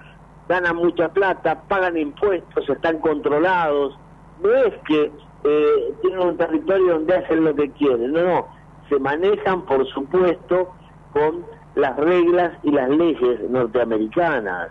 ganan 0.49 0.77
mucha 0.77 1.09
plata, 1.09 1.63
pagan 1.69 1.97
impuestos, 1.97 2.69
están 2.69 2.99
controlados. 2.99 3.97
No 4.43 4.53
es 4.53 4.75
que 4.87 5.13
eh, 5.45 5.95
tienen 6.03 6.21
un 6.21 6.37
territorio 6.37 6.95
donde 6.95 7.17
hacen 7.17 7.45
lo 7.45 7.55
que 7.55 7.71
quieren, 7.71 8.13
no, 8.13 8.23
no, 8.23 8.49
se 8.89 8.99
manejan 8.99 9.63
por 9.63 9.87
supuesto 9.89 10.73
con 11.13 11.45
las 11.77 11.97
reglas 11.97 12.53
y 12.63 12.71
las 12.71 12.89
leyes 12.89 13.49
norteamericanas. 13.49 14.71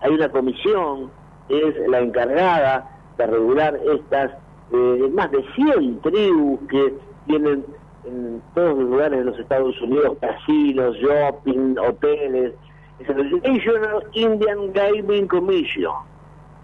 Hay 0.00 0.12
una 0.12 0.28
comisión, 0.28 1.10
es 1.48 1.88
la 1.88 2.00
encargada 2.00 2.90
de 3.16 3.26
regular 3.26 3.78
estas 3.94 4.32
eh, 4.72 5.10
más 5.12 5.30
de 5.30 5.44
100 5.54 6.00
tribus 6.00 6.60
que 6.68 6.94
tienen 7.26 7.64
en 8.08 8.42
todos 8.54 8.78
los 8.78 8.90
lugares 8.90 9.18
de 9.18 9.24
los 9.24 9.38
Estados 9.38 9.80
Unidos, 9.80 10.16
casinos, 10.20 10.96
shopping, 10.96 11.76
hoteles. 11.78 12.54
Es 12.98 13.08
el 13.08 13.30
National 13.42 14.04
Indian 14.12 14.72
Gaming 14.72 15.28
Commission. 15.28 15.94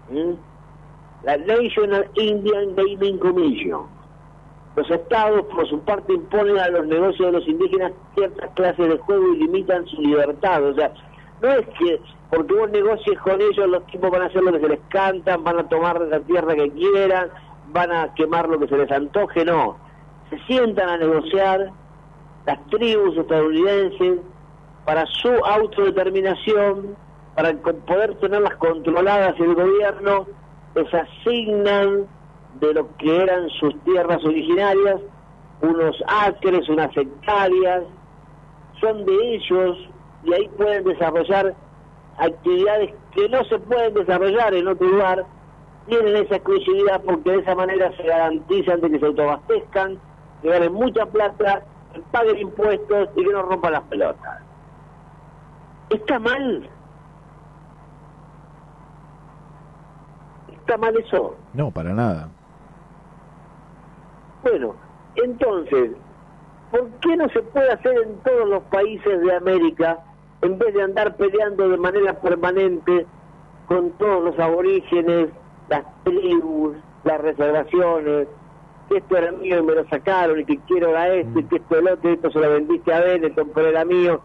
¿Mm? 0.09 0.33
La 1.23 1.37
National 1.37 2.07
Indian 2.15 2.75
Gaming 2.75 3.17
Commission. 3.19 3.83
Los 4.75 4.89
estados, 4.91 5.45
por 5.45 5.67
su 5.69 5.79
parte, 5.81 6.13
imponen 6.13 6.59
a 6.59 6.67
los 6.67 6.85
negocios 6.87 7.27
de 7.27 7.39
los 7.39 7.47
indígenas 7.47 7.93
ciertas 8.15 8.49
clases 8.55 8.89
de 8.89 8.97
juego 8.97 9.33
y 9.33 9.37
limitan 9.37 9.85
su 9.87 10.01
libertad. 10.01 10.63
O 10.65 10.75
sea, 10.75 10.91
no 11.41 11.49
es 11.49 11.65
que 11.79 12.01
porque 12.29 12.53
vos 12.53 12.69
negocies 12.71 13.17
con 13.19 13.39
ellos, 13.39 13.67
los 13.67 13.85
tipos 13.87 14.11
van 14.11 14.23
a 14.23 14.25
hacer 14.25 14.43
lo 14.43 14.51
que 14.51 14.59
se 14.59 14.67
les 14.67 14.79
cantan, 14.89 15.43
van 15.43 15.59
a 15.59 15.69
tomar 15.69 16.01
la 16.01 16.19
tierra 16.19 16.55
que 16.55 16.69
quieran, 16.71 17.29
van 17.71 17.91
a 17.91 18.13
quemar 18.13 18.49
lo 18.49 18.59
que 18.59 18.67
se 18.67 18.77
les 18.77 18.91
antoje, 18.91 19.45
no. 19.45 19.77
Se 20.29 20.39
sientan 20.47 20.89
a 20.89 20.97
negociar 20.97 21.71
las 22.45 22.67
tribus 22.67 23.17
estadounidenses 23.17 24.19
para 24.85 25.05
su 25.07 25.29
autodeterminación, 25.29 26.95
para 27.35 27.53
poder 27.53 28.15
tenerlas 28.19 28.55
controladas 28.55 29.35
y 29.39 29.43
el 29.43 29.55
gobierno 29.55 30.27
les 30.75 30.93
asignan 30.93 32.07
de 32.59 32.73
lo 32.73 32.95
que 32.97 33.23
eran 33.23 33.49
sus 33.49 33.77
tierras 33.83 34.23
originarias, 34.23 35.01
unos 35.61 35.95
acres, 36.07 36.67
unas 36.69 36.95
hectáreas, 36.95 37.83
son 38.79 39.05
de 39.05 39.35
ellos 39.35 39.77
y 40.23 40.33
ahí 40.33 40.47
pueden 40.57 40.83
desarrollar 40.83 41.55
actividades 42.17 42.93
que 43.13 43.29
no 43.29 43.43
se 43.45 43.59
pueden 43.59 43.93
desarrollar 43.93 44.53
en 44.53 44.67
otro 44.67 44.87
lugar, 44.87 45.25
tienen 45.87 46.15
esa 46.15 46.35
exclusividad 46.35 47.01
porque 47.03 47.31
de 47.31 47.37
esa 47.39 47.55
manera 47.55 47.95
se 47.95 48.03
garantizan 48.03 48.81
de 48.81 48.91
que 48.91 48.99
se 48.99 49.05
autoabastezcan, 49.05 49.99
que 50.45 50.51
ganen 50.51 50.73
mucha 50.73 51.07
plata, 51.07 51.63
que 51.91 52.01
paguen 52.11 52.37
impuestos 52.37 53.09
y 53.15 53.23
que 53.23 53.31
no 53.31 53.41
rompan 53.41 53.73
las 53.73 53.83
pelotas. 53.83 54.41
¿Está 55.89 56.19
mal? 56.19 56.69
¿Está 60.51 60.77
mal 60.77 60.95
eso? 60.97 61.35
No, 61.53 61.71
para 61.71 61.93
nada. 61.93 62.29
Bueno, 64.43 64.75
entonces, 65.15 65.91
¿por 66.69 66.87
qué 67.01 67.17
no 67.17 67.27
se 67.29 67.41
puede 67.41 67.71
hacer 67.71 67.97
en 68.03 68.17
todos 68.19 68.47
los 68.47 68.63
países 68.65 69.21
de 69.21 69.35
América 69.35 69.97
en 70.43 70.59
vez 70.59 70.75
de 70.75 70.83
andar 70.83 71.15
peleando 71.15 71.69
de 71.69 71.77
manera 71.77 72.13
permanente 72.19 73.07
con 73.67 73.89
todos 73.93 74.25
los 74.25 74.39
aborígenes, 74.39 75.29
las 75.69 75.85
tribus, 76.03 76.77
las 77.03 77.19
reservaciones, 77.19 78.27
que 78.89 78.97
esto 78.97 79.17
era 79.17 79.31
mío 79.31 79.59
y 79.59 79.63
me 79.63 79.73
lo 79.75 79.87
sacaron, 79.89 80.39
y 80.39 80.45
que 80.45 80.57
quiero 80.67 80.89
era 80.89 81.13
esto, 81.13 81.39
y 81.39 81.43
que 81.45 81.55
esto 81.57 81.77
el 81.79 81.87
otro, 81.87 82.09
y 82.09 82.13
esto 82.13 82.31
se 82.31 82.39
lo 82.39 82.49
vendiste 82.51 82.93
a 82.93 82.99
Benetton, 83.01 83.51
pero 83.53 83.69
era 83.69 83.85
mío. 83.85 84.21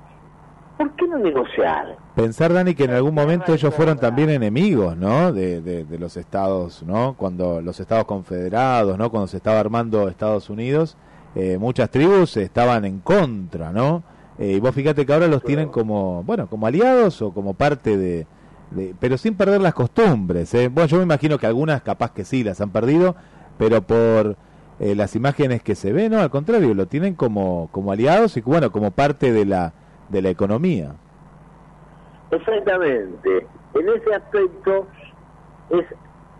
¿Por 0.78 0.92
qué 0.96 1.06
no 1.06 1.18
negociar? 1.18 1.98
Pensar, 2.14 2.52
Dani, 2.54 2.74
que 2.74 2.84
en 2.84 2.92
algún 2.92 3.14
momento 3.14 3.52
ellos 3.52 3.74
fueron 3.74 3.98
también 3.98 4.30
enemigos, 4.30 4.96
¿no? 4.96 5.30
De, 5.30 5.60
de, 5.60 5.84
de 5.84 5.98
los 5.98 6.16
estados, 6.16 6.82
¿no? 6.82 7.14
Cuando 7.18 7.60
los 7.60 7.78
estados 7.80 8.06
confederados, 8.06 8.96
¿no? 8.96 9.10
Cuando 9.10 9.26
se 9.26 9.36
estaba 9.36 9.60
armando 9.60 10.08
Estados 10.08 10.48
Unidos, 10.48 10.96
eh, 11.34 11.58
muchas 11.58 11.90
tribus 11.90 12.36
estaban 12.38 12.86
en 12.86 13.00
contra, 13.00 13.72
¿no? 13.72 14.02
Eh, 14.38 14.52
y 14.52 14.60
vos 14.60 14.74
fíjate 14.74 15.04
que 15.04 15.12
ahora 15.12 15.26
los 15.26 15.42
tienen 15.44 15.68
como, 15.68 16.22
bueno, 16.24 16.46
como 16.48 16.66
aliados 16.66 17.20
o 17.20 17.30
como 17.34 17.52
parte 17.52 17.98
de, 17.98 18.26
de- 18.70 18.94
pero 18.98 19.18
sin 19.18 19.34
perder 19.34 19.60
las 19.60 19.74
costumbres, 19.74 20.54
¿eh? 20.54 20.68
Bueno, 20.68 20.88
yo 20.88 20.96
me 20.96 21.02
imagino 21.02 21.36
que 21.38 21.46
algunas 21.46 21.82
capaz 21.82 22.12
que 22.12 22.24
sí 22.24 22.42
las 22.42 22.58
han 22.62 22.70
perdido, 22.70 23.14
pero 23.58 23.82
por 23.82 24.36
eh, 24.80 24.94
las 24.94 25.14
imágenes 25.14 25.62
que 25.62 25.74
se 25.74 25.92
ven, 25.92 26.12
no, 26.12 26.20
al 26.20 26.30
contrario, 26.30 26.72
lo 26.72 26.86
tienen 26.86 27.14
como, 27.14 27.68
como 27.70 27.92
aliados 27.92 28.36
y 28.38 28.40
bueno, 28.40 28.72
como 28.72 28.90
parte 28.90 29.30
de 29.30 29.44
la, 29.44 29.74
de 30.08 30.22
la 30.22 30.30
economía. 30.30 30.94
Exactamente. 32.30 33.46
En 33.74 33.88
ese 33.88 34.14
aspecto 34.14 34.86
es 35.68 35.84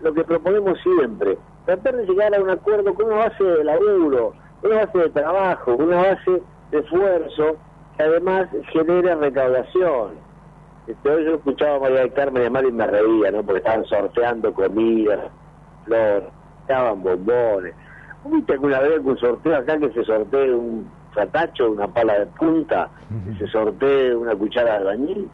lo 0.00 0.14
que 0.14 0.24
proponemos 0.24 0.78
siempre. 0.82 1.36
Tratar 1.66 1.96
de 1.96 2.06
llegar 2.06 2.34
a 2.34 2.40
un 2.40 2.48
acuerdo 2.48 2.94
con 2.94 3.06
una 3.06 3.16
base 3.16 3.44
de 3.44 3.62
laburo, 3.62 4.32
una 4.62 4.86
base 4.86 4.98
de 4.98 5.10
trabajo, 5.10 5.74
una 5.74 5.96
base 5.96 6.42
de 6.70 6.78
esfuerzo 6.78 7.58
que 7.98 8.02
además 8.02 8.48
genere 8.72 9.14
recaudación. 9.16 10.12
Este, 10.86 11.10
hoy 11.10 11.24
yo 11.26 11.34
escuchaba 11.34 11.76
a 11.76 11.80
María 11.80 12.00
del 12.00 12.12
Carmen 12.14 12.42
llamar 12.42 12.64
y 12.64 12.72
me 12.72 12.86
reía, 12.86 13.30
¿no? 13.32 13.42
Porque 13.42 13.58
estaban 13.58 13.84
sorteando 13.84 14.54
comida, 14.54 15.30
flores, 15.84 16.24
estaban 16.62 17.02
bombones. 17.02 17.74
¿Vos 18.24 18.32
¿Viste 18.32 18.52
alguna 18.52 18.80
vez 18.80 19.00
un 19.02 19.18
sorteo 19.18 19.56
acá 19.56 19.78
que 19.78 19.90
se 19.92 20.04
sortee 20.04 20.52
un 20.54 20.86
fratacho, 21.12 21.70
una 21.72 21.88
pala 21.88 22.18
de 22.20 22.26
punta, 22.26 22.88
que 23.38 23.44
se 23.44 23.50
sortee 23.50 24.14
una 24.14 24.34
cuchara 24.36 24.72
de 24.72 24.76
albañil? 24.78 25.28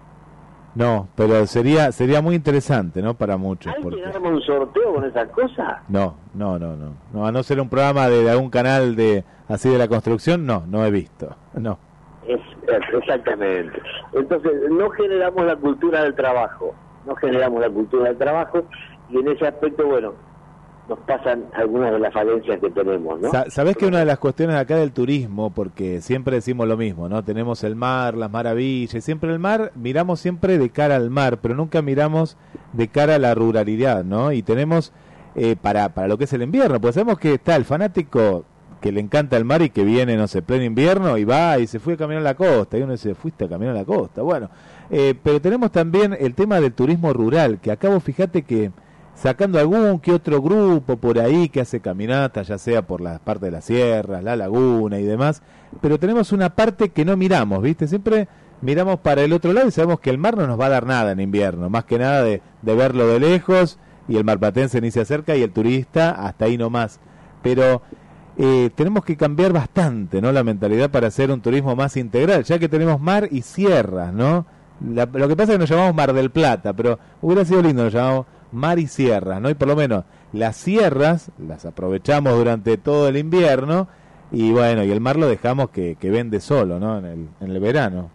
No, 0.75 1.09
pero 1.17 1.47
sería 1.47 1.91
sería 1.91 2.21
muy 2.21 2.35
interesante, 2.35 3.01
¿no? 3.01 3.15
Para 3.15 3.37
muchos. 3.39 3.73
¿Hay 3.73 3.83
que 3.83 3.89
Porque... 3.89 4.19
un 4.29 4.43
sorteo 4.43 4.95
con 4.95 5.05
esas 5.05 5.29
cosas? 5.31 5.79
No, 5.89 6.15
no, 6.35 6.59
no, 6.59 6.77
no. 6.77 6.93
No, 7.15 7.27
a 7.27 7.33
no 7.33 7.43
ser 7.43 7.61
un 7.61 7.69
programa 7.71 8.09
de, 8.09 8.23
de 8.23 8.31
algún 8.31 8.51
canal 8.51 8.95
de 8.95 9.25
así 9.49 9.71
de 9.71 9.79
la 9.79 9.89
construcción, 9.89 10.45
no, 10.45 10.65
no 10.67 10.85
he 10.85 10.91
visto. 10.91 11.35
No. 11.55 11.79
Es- 12.29 12.41
exactamente. 12.93 13.81
Entonces, 14.13 14.53
no 14.71 14.91
generamos 14.91 15.47
la 15.47 15.57
cultura 15.57 16.03
del 16.03 16.15
trabajo, 16.15 16.75
no 17.07 17.15
generamos 17.17 17.61
la 17.61 17.71
cultura 17.71 18.09
del 18.09 18.19
trabajo 18.19 18.65
y 19.09 19.19
en 19.19 19.29
ese 19.29 19.47
aspecto, 19.47 19.87
bueno, 19.87 20.13
nos 20.89 20.99
pasan 21.01 21.45
algunas 21.55 21.93
de 21.93 21.99
las 21.99 22.13
falencias 22.13 22.61
que 22.61 22.71
tenemos, 22.71 23.21
¿no? 23.21 23.31
Sa- 23.31 23.51
Sabés 23.51 23.77
que 23.77 23.87
una 23.87 23.99
de 23.99 24.05
las 24.05 24.19
cuestiones 24.19 24.57
acá 24.57 24.77
del 24.77 24.93
turismo, 24.93 25.51
porque 25.51 26.01
siempre 26.01 26.37
decimos 26.37 26.69
lo 26.69 26.77
mismo, 26.77 27.09
¿no? 27.09 27.25
Tenemos 27.25 27.65
el 27.65 27.75
mar, 27.77 28.15
las 28.17 28.31
maravillas, 28.31 29.03
siempre 29.05 29.33
el 29.33 29.39
mar, 29.39 29.73
miramos 29.75 30.21
siempre 30.21 30.59
de 30.59 30.71
cara 30.71 30.97
al 30.97 31.11
mar, 31.11 31.39
pero 31.43 31.55
nunca 31.55 31.83
miramos 31.83 32.37
de 32.73 32.89
cara 32.89 33.17
a 33.17 33.19
la 33.19 33.35
ruralidad, 33.35 34.05
¿no? 34.05 34.31
Y 34.33 34.43
tenemos 34.43 34.93
eh, 35.35 35.57
para, 35.61 35.89
para 35.91 36.09
lo 36.09 36.17
que 36.19 36.25
es 36.25 36.33
el 36.33 36.43
invierno, 36.43 36.81
pues 36.81 36.95
sabemos 36.95 37.19
que 37.19 37.35
está 37.35 37.57
el 37.57 37.65
fanático 37.65 38.45
que 38.81 38.93
le 38.93 39.01
encanta 39.01 39.37
el 39.37 39.45
mar 39.45 39.63
y 39.63 39.71
que 39.71 39.85
viene, 39.85 40.17
no 40.17 40.29
sé, 40.29 40.43
pleno 40.43 40.63
invierno 40.63 41.19
y 41.19 41.25
va 41.25 41.59
y 41.59 41.67
se 41.67 41.81
fue 41.81 41.95
a 41.95 41.97
caminar 41.97 42.21
a 42.21 42.25
la 42.25 42.35
costa, 42.35 42.79
y 42.79 42.83
uno 42.83 42.93
dice, 42.93 43.15
fuiste 43.15 43.47
a 43.47 43.49
caminar 43.49 43.75
a 43.75 43.79
la 43.81 43.85
costa, 43.85 44.23
bueno, 44.23 44.49
eh, 44.91 45.15
pero 45.21 45.41
tenemos 45.41 45.73
también 45.73 46.17
el 46.19 46.35
tema 46.35 46.61
del 46.61 46.73
turismo 46.75 47.13
rural, 47.13 47.59
que 47.61 47.73
acá 47.73 47.89
vos 47.89 48.03
fíjate 48.05 48.43
que 48.43 48.71
sacando 49.17 49.59
algún 49.59 49.99
que 49.99 50.13
otro 50.13 50.41
grupo 50.41 50.97
por 50.99 51.19
ahí 51.19 51.49
que 51.49 51.61
hace 51.63 51.81
caminatas, 51.81 52.47
ya 52.47 52.59
sea 52.59 52.83
por 52.83 53.01
la 53.01 53.19
parte 53.19 53.47
de 53.47 53.51
las 53.53 53.65
sierras, 53.65 54.23
la 54.23 54.37
laguna 54.37 55.01
y 55.01 55.05
demás, 55.05 55.43
pero 55.81 55.99
tenemos 55.99 56.31
una 56.33 56.51
parte 56.51 56.91
que 56.91 57.05
no 57.05 57.17
miramos, 57.17 57.63
¿viste? 57.63 57.89
Siempre 57.89 58.29
miramos 58.61 59.01
para 59.01 59.23
el 59.23 59.33
otro 59.33 59.53
lado 59.53 59.69
y 59.69 59.71
sabemos 59.73 60.01
que 60.01 60.11
el 60.11 60.19
mar 60.19 60.37
no 60.37 60.47
nos 60.47 60.61
va 60.61 60.67
a 60.67 60.71
dar 60.71 60.87
nada 60.87 61.13
en 61.13 61.21
invierno, 61.21 61.69
más 61.71 61.85
que 61.85 61.99
nada 61.99 62.23
de, 62.23 62.43
de 62.63 62.75
verlo 62.75 63.07
de 63.09 63.19
lejos 63.19 63.79
y 64.09 64.17
el 64.17 64.25
marplatense 64.25 64.81
ni 64.81 64.91
se 64.91 65.01
acerca 65.01 65.35
y 65.35 65.43
el 65.43 65.51
turista 65.51 66.11
hasta 66.11 66.45
ahí 66.45 66.57
nomás. 66.59 67.01
Pero 67.43 67.83
eh, 68.39 68.71
tenemos 68.75 69.05
que 69.05 69.17
cambiar 69.17 69.53
bastante, 69.53 70.21
¿no? 70.21 70.31
La 70.31 70.45
mentalidad 70.45 70.91
para 70.91 71.09
hacer 71.09 71.31
un 71.31 71.41
turismo 71.41 71.75
más 71.75 71.97
integral, 71.97 72.45
ya 72.45 72.59
que 72.59 72.69
tenemos 72.69 73.01
mar 73.01 73.29
y 73.31 73.43
sierras, 73.43 74.13
¿no? 74.13 74.47
La- 74.87 75.07
lo 75.07 75.27
que 75.27 75.37
pasa 75.37 75.53
es 75.53 75.57
que 75.57 75.61
nos 75.61 75.71
llamamos 75.71 75.95
Mar 75.95 76.13
del 76.13 76.31
Plata, 76.31 76.75
pero 76.75 76.99
hubiera 77.23 77.47
sido 77.47 77.63
lindo, 77.63 77.83
nos 77.85 77.95
llamamos 77.95 78.27
mar 78.53 78.79
y 78.79 78.87
sierras, 78.87 79.41
¿no? 79.41 79.51
Y 79.51 79.55
por 79.55 79.69
lo 79.69 79.77
menos 79.77 80.05
las 80.33 80.57
sierras 80.57 81.31
las 81.39 81.67
aprovechamos 81.67 82.37
durante 82.37 82.77
todo 82.77 83.09
el 83.09 83.17
invierno 83.17 83.89
y 84.33 84.53
bueno, 84.53 84.83
y 84.85 84.91
el 84.91 85.01
mar 85.01 85.17
lo 85.17 85.29
dejamos 85.29 85.71
que, 85.71 85.97
que 85.97 86.11
vende 86.11 86.41
solo, 86.41 86.79
¿no? 86.79 86.99
En 86.99 87.05
el, 87.05 87.29
en 87.41 87.51
el 87.51 87.61
verano. 87.61 88.11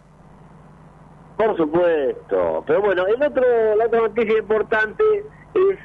Por 1.36 1.56
supuesto. 1.56 2.62
Pero 2.66 2.82
bueno, 2.82 3.06
el 3.06 3.22
otro, 3.22 3.42
la 3.76 3.86
otra 3.86 4.00
noticia 4.00 4.38
importante 4.38 5.02
es 5.54 5.78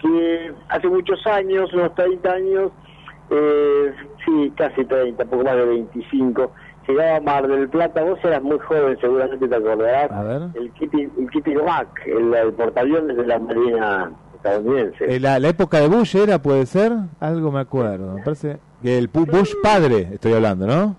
que 0.00 0.52
hace 0.68 0.88
muchos 0.88 1.26
años, 1.26 1.72
unos 1.72 1.94
30 1.94 2.30
años, 2.30 2.72
eh, 3.30 3.94
sí, 4.24 4.52
casi 4.56 4.84
30, 4.84 5.24
poco 5.24 5.44
más 5.44 5.56
de 5.56 5.64
25, 5.64 6.52
llegaba 6.86 7.16
a 7.16 7.20
Mar 7.20 7.48
del 7.48 7.68
Plata. 7.68 8.02
Vos 8.02 8.18
eras 8.24 8.42
muy 8.42 8.58
joven, 8.58 8.98
seguramente 9.00 9.48
te 9.48 9.54
acordarás. 9.54 10.10
A 10.10 10.22
ver. 10.22 10.42
El 10.54 10.70
Kitty, 10.72 11.08
el 11.18 11.30
Kitty 11.30 11.54
Mac, 11.54 11.88
el, 12.06 12.34
el 12.34 12.52
portaaviones 12.52 13.16
de 13.16 13.26
la 13.26 13.38
Marina 13.38 14.12
estadounidense. 14.34 15.16
Eh, 15.16 15.20
la, 15.20 15.38
la 15.38 15.48
época 15.48 15.78
de 15.80 15.88
Bush 15.88 16.16
era, 16.16 16.40
puede 16.40 16.66
ser, 16.66 16.92
algo 17.20 17.52
me 17.52 17.60
acuerdo. 17.60 18.14
Me 18.14 18.22
parece 18.22 18.58
que 18.82 18.98
el 18.98 19.08
Bush 19.08 19.54
padre, 19.62 20.08
estoy 20.12 20.32
hablando, 20.32 20.66
¿no? 20.66 20.96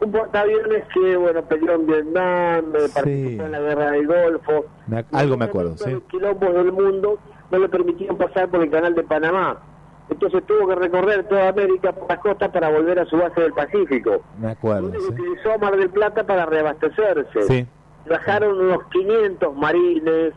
Un 0.00 0.12
portaaviones 0.12 0.84
que, 0.94 1.16
bueno, 1.16 1.42
peleó 1.42 1.74
en 1.74 1.86
Vietnam, 1.86 2.64
eh, 2.74 2.88
participó 2.94 3.42
en 3.42 3.52
la 3.52 3.60
guerra 3.60 3.90
del 3.90 4.06
Golfo. 4.06 4.66
Me 4.86 5.04
algo 5.12 5.36
me 5.36 5.44
acuerdo, 5.44 5.76
sí. 5.76 5.90
los 5.90 6.02
quilombos 6.04 6.54
del 6.54 6.72
mundo 6.72 7.18
no 7.50 7.58
le 7.58 7.68
permitían 7.68 8.16
pasar 8.16 8.48
por 8.48 8.62
el 8.62 8.70
canal 8.70 8.94
de 8.94 9.02
Panamá. 9.02 9.58
Entonces 10.10 10.42
tuvo 10.46 10.68
que 10.68 10.74
recorrer 10.74 11.24
toda 11.28 11.48
América 11.48 11.92
por 11.92 12.08
las 12.08 12.18
costas 12.18 12.50
para 12.50 12.70
volver 12.70 12.98
a 12.98 13.04
su 13.04 13.16
base 13.16 13.40
del 13.40 13.52
Pacífico. 13.52 14.22
Me 14.38 14.52
acuerdo, 14.52 14.90
sí. 14.92 14.98
Utilizó 15.08 15.58
Mar 15.58 15.76
del 15.76 15.90
Plata 15.90 16.24
para 16.24 16.46
reabastecerse. 16.46 17.42
Sí. 17.42 17.66
Bajaron 18.08 18.58
unos 18.58 18.84
500 18.90 19.54
marines 19.54 20.32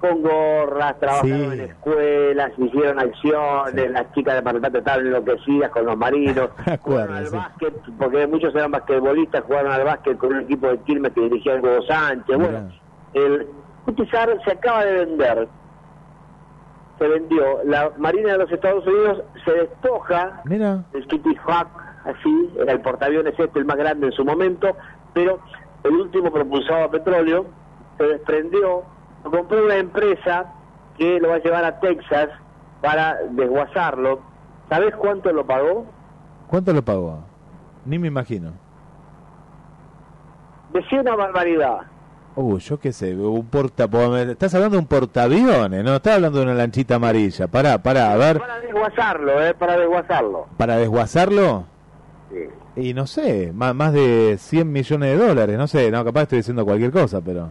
con 0.00 0.22
gorras, 0.22 1.00
trabajaron 1.00 1.52
en 1.52 1.60
escuelas, 1.62 2.52
hicieron 2.58 2.98
acciones, 2.98 3.90
las 3.90 4.12
chicas 4.12 4.34
de 4.34 4.42
Mar 4.42 4.52
del 4.52 4.60
Plata 4.60 4.78
estaban 4.78 5.06
enloquecidas 5.06 5.70
con 5.70 5.86
los 5.86 5.96
marinos. 5.96 6.50
Me 6.66 6.72
acuerdo, 6.72 7.14
al 7.14 7.30
básquet, 7.30 7.74
porque 7.98 8.26
muchos 8.26 8.54
eran 8.54 8.70
basquetbolistas, 8.72 9.44
jugaron 9.44 9.72
al 9.72 9.84
básquet 9.84 10.18
con 10.18 10.34
un 10.34 10.40
equipo 10.40 10.68
de 10.68 10.78
Quilmes 10.80 11.12
que 11.12 11.22
dirigía 11.22 11.54
el 11.54 11.60
Hugo 11.60 11.82
Sánchez. 11.86 12.36
Bueno, 12.36 12.70
el 13.14 13.46
Cutizar 13.84 14.30
se 14.44 14.50
acaba 14.50 14.84
de 14.84 15.04
vender, 15.04 15.48
se 16.98 17.08
vendió. 17.08 17.62
La 17.64 17.90
Marina 17.98 18.32
de 18.32 18.38
los 18.38 18.52
Estados 18.52 18.86
Unidos 18.86 19.22
se 19.44 19.52
despoja 19.52 20.42
Mira. 20.44 20.84
del 20.92 21.06
Kitty 21.06 21.36
Hawk, 21.46 21.68
así, 22.04 22.52
era 22.58 22.72
el 22.72 22.80
portaaviones 22.80 23.34
este, 23.38 23.58
el 23.58 23.64
más 23.64 23.76
grande 23.76 24.06
en 24.06 24.12
su 24.12 24.24
momento, 24.24 24.76
pero 25.12 25.40
el 25.82 25.92
último 25.92 26.30
propulsado 26.32 26.84
a 26.84 26.90
petróleo 26.90 27.46
se 27.98 28.04
desprendió, 28.04 28.82
lo 29.24 29.30
compró 29.30 29.64
una 29.64 29.76
empresa 29.76 30.52
que 30.96 31.18
lo 31.20 31.28
va 31.28 31.36
a 31.36 31.42
llevar 31.42 31.64
a 31.64 31.80
Texas 31.80 32.28
para 32.80 33.16
desguazarlo. 33.30 34.20
¿Sabes 34.68 34.94
cuánto 34.96 35.32
lo 35.32 35.46
pagó? 35.46 35.86
¿Cuánto 36.48 36.72
lo 36.72 36.82
pagó? 36.84 37.24
Ni 37.84 37.98
me 37.98 38.08
imagino. 38.08 38.52
Decía 40.72 41.00
una 41.00 41.16
barbaridad. 41.16 41.78
Uh, 42.36 42.58
yo 42.58 42.80
qué 42.80 42.92
sé, 42.92 43.14
un 43.14 43.46
porta... 43.46 43.84
Estás 44.28 44.54
hablando 44.56 44.76
de 44.76 44.80
un 44.80 44.86
portaaviones, 44.88 45.84
no 45.84 45.94
estás 45.96 46.16
hablando 46.16 46.38
de 46.38 46.44
una 46.44 46.54
lanchita 46.54 46.96
amarilla. 46.96 47.46
Pará, 47.46 47.78
pará, 47.80 48.12
a 48.12 48.16
ver, 48.16 48.38
Para 48.40 48.58
desguazarlo, 48.60 49.44
¿eh? 49.44 49.54
Para 49.54 49.76
desguazarlo. 49.78 50.46
para 50.56 50.76
desguazarlo, 50.78 51.64
Sí. 52.30 52.80
y 52.88 52.94
no 52.94 53.06
sé, 53.06 53.52
más, 53.54 53.72
más 53.74 53.92
de 53.92 54.34
100 54.38 54.72
millones 54.72 55.16
de 55.16 55.26
dólares, 55.28 55.56
no 55.56 55.68
sé, 55.68 55.90
no, 55.92 56.04
capaz 56.04 56.22
estoy 56.22 56.38
diciendo 56.38 56.64
cualquier 56.64 56.90
cosa, 56.90 57.20
pero... 57.20 57.50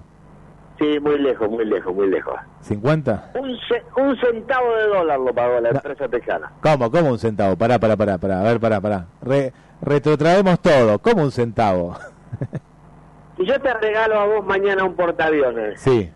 Sí, 0.79 0.99
muy 0.99 1.17
lejos, 1.19 1.49
muy 1.49 1.63
lejos, 1.65 1.95
muy 1.95 2.07
lejos. 2.09 2.33
¿50? 2.67 3.39
Un, 3.39 3.55
ce- 3.69 4.01
un 4.01 4.17
centavo 4.17 4.75
de 4.75 4.87
dólar 4.87 5.19
lo 5.19 5.33
pagó 5.33 5.61
la 5.61 5.69
empresa 5.69 6.09
texana. 6.09 6.51
¿Cómo? 6.61 6.91
¿Cómo 6.91 7.11
un 7.11 7.19
centavo? 7.19 7.55
Pará, 7.55 7.79
pará, 7.79 7.95
pará, 7.95 8.17
pará, 8.17 8.41
a 8.41 8.43
ver, 8.43 8.59
pará, 8.59 8.81
pará. 8.81 9.05
Re- 9.21 9.53
retrotraemos 9.81 10.59
todo, 10.59 10.99
¿cómo 10.99 11.23
un 11.23 11.31
centavo? 11.31 11.95
Si 13.37 13.45
yo 13.45 13.59
te 13.59 13.73
regalo 13.73 14.19
a 14.19 14.25
vos 14.25 14.45
mañana 14.45 14.83
un 14.83 14.95
portaaviones, 14.95 15.79
sí, 15.79 16.09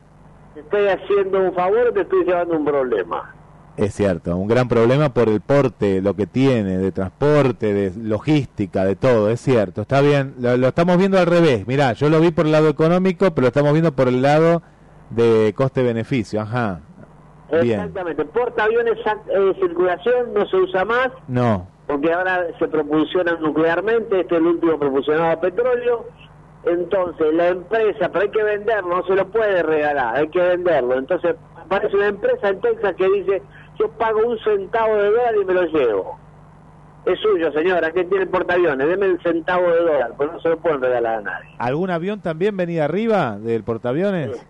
¿te 0.54 0.60
estoy 0.60 0.88
haciendo 0.88 1.40
un 1.40 1.54
favor 1.54 1.88
o 1.88 1.94
te 1.94 2.02
estoy 2.02 2.24
llevando 2.26 2.56
un 2.56 2.66
problema? 2.66 3.34
Es 3.76 3.94
cierto, 3.94 4.36
un 4.36 4.48
gran 4.48 4.68
problema 4.68 5.10
por 5.10 5.30
el 5.30 5.40
porte, 5.40 6.02
lo 6.02 6.16
que 6.16 6.26
tiene, 6.26 6.80
de 6.80 6.92
transporte, 6.92 7.74
de 7.74 7.92
logística, 7.96 8.86
de 8.86 8.96
todo, 8.96 9.30
es 9.30 9.40
cierto, 9.40 9.82
está 9.82 10.02
bien, 10.02 10.34
lo, 10.40 10.58
lo 10.58 10.68
estamos 10.68 10.98
viendo 10.98 11.20
al 11.20 11.28
revés, 11.28 11.68
mirá, 11.68 11.94
yo 11.94 12.10
lo 12.10 12.20
vi 12.20 12.32
por 12.32 12.48
el 12.48 12.52
lado 12.52 12.70
económico, 12.70 13.32
pero 13.32 13.44
lo 13.44 13.48
estamos 13.48 13.74
viendo 13.74 13.92
por 13.92 14.08
el 14.08 14.22
lado 14.22 14.64
de 15.12 15.54
coste-beneficio, 15.56 16.42
ajá, 16.42 16.82
bien, 17.62 17.80
Exactamente. 17.80 18.26
Portaaviones 18.26 18.98
eh, 18.98 19.54
circulación 19.60 20.34
no 20.34 20.46
se 20.48 20.58
usa 20.58 20.84
más. 20.84 21.10
No, 21.28 21.68
porque 21.88 22.12
ahora 22.12 22.46
se 22.60 22.68
propulsiona 22.68 23.38
nuclearmente, 23.40 24.20
este 24.20 24.36
es 24.36 24.42
el 24.42 24.48
último 24.48 24.78
propulsionado 24.78 25.32
a 25.32 25.40
petróleo. 25.40 26.06
Entonces, 26.70 27.34
la 27.34 27.50
empresa, 27.50 28.10
pero 28.12 28.26
hay 28.26 28.32
que 28.32 28.44
venderlo, 28.44 28.98
no 28.98 29.06
se 29.06 29.16
lo 29.16 29.28
puede 29.28 29.64
regalar, 29.64 30.16
hay 30.16 30.28
que 30.30 30.40
venderlo. 30.40 30.98
Entonces, 30.98 31.36
aparece 31.56 31.96
una 31.96 32.08
empresa 32.08 32.50
en 32.50 32.62
Texas 32.62 32.96
que 32.96 33.10
dice, 33.10 33.42
yo 33.80 33.90
pago 33.92 34.20
un 34.26 34.38
centavo 34.40 34.96
de 34.96 35.12
dólar 35.12 35.36
y 35.42 35.46
me 35.46 35.54
lo 35.54 35.64
llevo. 35.66 36.20
Es 37.06 37.20
suyo, 37.20 37.52
señora, 37.54 37.92
que 37.92 38.04
tiene 38.04 38.24
el 38.24 38.30
portaaviones, 38.30 38.86
deme 38.86 39.06
el 39.06 39.22
centavo 39.24 39.64
de 39.70 39.80
dólar, 39.80 40.14
pues 40.18 40.32
no 40.32 40.42
se 40.42 40.50
lo 40.50 40.58
pueden 40.58 40.82
regalar 40.82 41.20
a 41.20 41.22
nadie. 41.22 41.50
¿algún 41.58 41.90
avión 41.90 42.22
también 42.22 42.58
venía 42.58 42.84
arriba 42.86 43.38
del 43.40 43.64
portaaviones? 43.64 44.46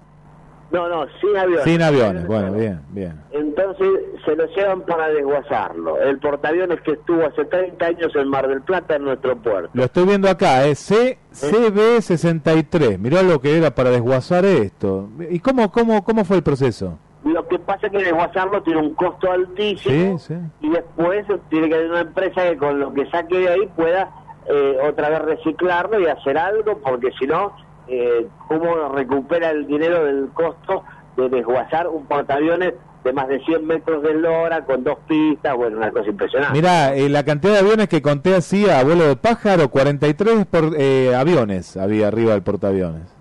No, 0.70 0.90
no, 0.90 1.06
sin 1.22 1.38
aviones. 1.38 1.64
Sin 1.64 1.82
aviones, 1.82 2.28
bueno, 2.28 2.52
bien, 2.54 2.82
bien. 2.90 3.22
Entonces 3.32 3.88
se 4.26 4.36
lo 4.36 4.46
llevan 4.48 4.82
para 4.82 5.08
desguazarlo. 5.10 6.00
El 6.02 6.20
portaaviones 6.20 6.82
que 6.82 6.92
estuvo 6.92 7.26
hace 7.26 7.46
30 7.46 7.86
años 7.86 8.14
en 8.16 8.28
Mar 8.28 8.48
del 8.48 8.62
Plata 8.62 8.96
en 8.98 9.06
nuestro 9.06 9.38
puerto. 9.38 9.70
Lo 9.74 9.86
estoy 9.86 10.06
viendo 10.06 10.30
acá, 10.30 10.66
es 10.66 10.92
CB63, 10.92 12.98
mirá 12.98 13.24
lo 13.24 13.40
que 13.40 13.58
era 13.58 13.72
para 13.72 13.92
desguazar 13.92 14.44
esto. 14.46 15.10
¿Y 15.30 15.40
cómo, 15.40 15.72
cómo, 15.72 16.04
cómo 16.04 16.26
fue 16.26 16.38
el 16.38 16.44
proceso? 16.44 16.98
Lo 17.24 17.48
que 17.48 17.60
pasa 17.60 17.88
es 17.88 17.92
que 17.92 18.04
desguazarlo 18.04 18.62
tiene 18.64 18.80
un 18.82 18.94
costo 18.94 19.32
altísimo 19.32 20.18
Sí, 20.20 20.34
sí. 20.34 20.40
y 20.62 20.70
después 20.70 21.26
tiene 21.50 21.70
que 21.70 21.76
haber 21.76 21.90
una 21.92 22.02
empresa 22.02 22.44
que 22.44 22.58
con 22.58 22.80
lo 22.80 22.94
que 22.94 23.06
saque 23.10 23.38
de 23.40 23.50
ahí 23.50 23.68
pueda 23.76 24.10
eh, 24.50 24.78
otra 24.88 25.10
vez 25.10 25.22
reciclarlo 25.24 26.00
y 26.00 26.08
hacer 26.08 26.38
algo, 26.38 26.78
porque 26.78 27.10
si 27.20 27.26
no, 27.28 27.54
eh, 27.88 28.28
¿cómo 28.48 28.90
recupera 28.90 29.52
el 29.52 29.68
dinero 29.68 30.06
del 30.06 30.30
costo 30.34 30.84
de 31.16 31.30
desguazar 31.30 31.88
un 31.88 32.06
portaaviones 32.06 32.74
de 33.04 33.14
más 33.14 33.28
de 33.28 33.40
100 33.46 33.66
metros 33.66 34.04
de 34.04 34.14
lora 34.14 34.66
con 34.66 34.84
dos 34.84 34.98
pistas? 35.08 35.56
Bueno, 35.56 35.78
una 35.78 35.92
cosa 35.92 36.10
impresionante. 36.10 36.54
Mirá, 36.54 36.96
eh, 36.96 37.10
la 37.10 37.24
cantidad 37.24 37.54
de 37.54 37.60
aviones 37.60 37.88
que 37.88 38.02
conté 38.02 38.36
así 38.36 38.70
a 38.70 38.84
vuelo 38.84 39.08
de 39.08 39.16
pájaro, 39.16 39.70
43 39.70 40.46
por, 40.46 40.76
eh, 40.78 41.16
aviones 41.16 41.78
había 41.78 42.08
arriba 42.08 42.34
del 42.34 42.44
portaaviones. 42.44 43.17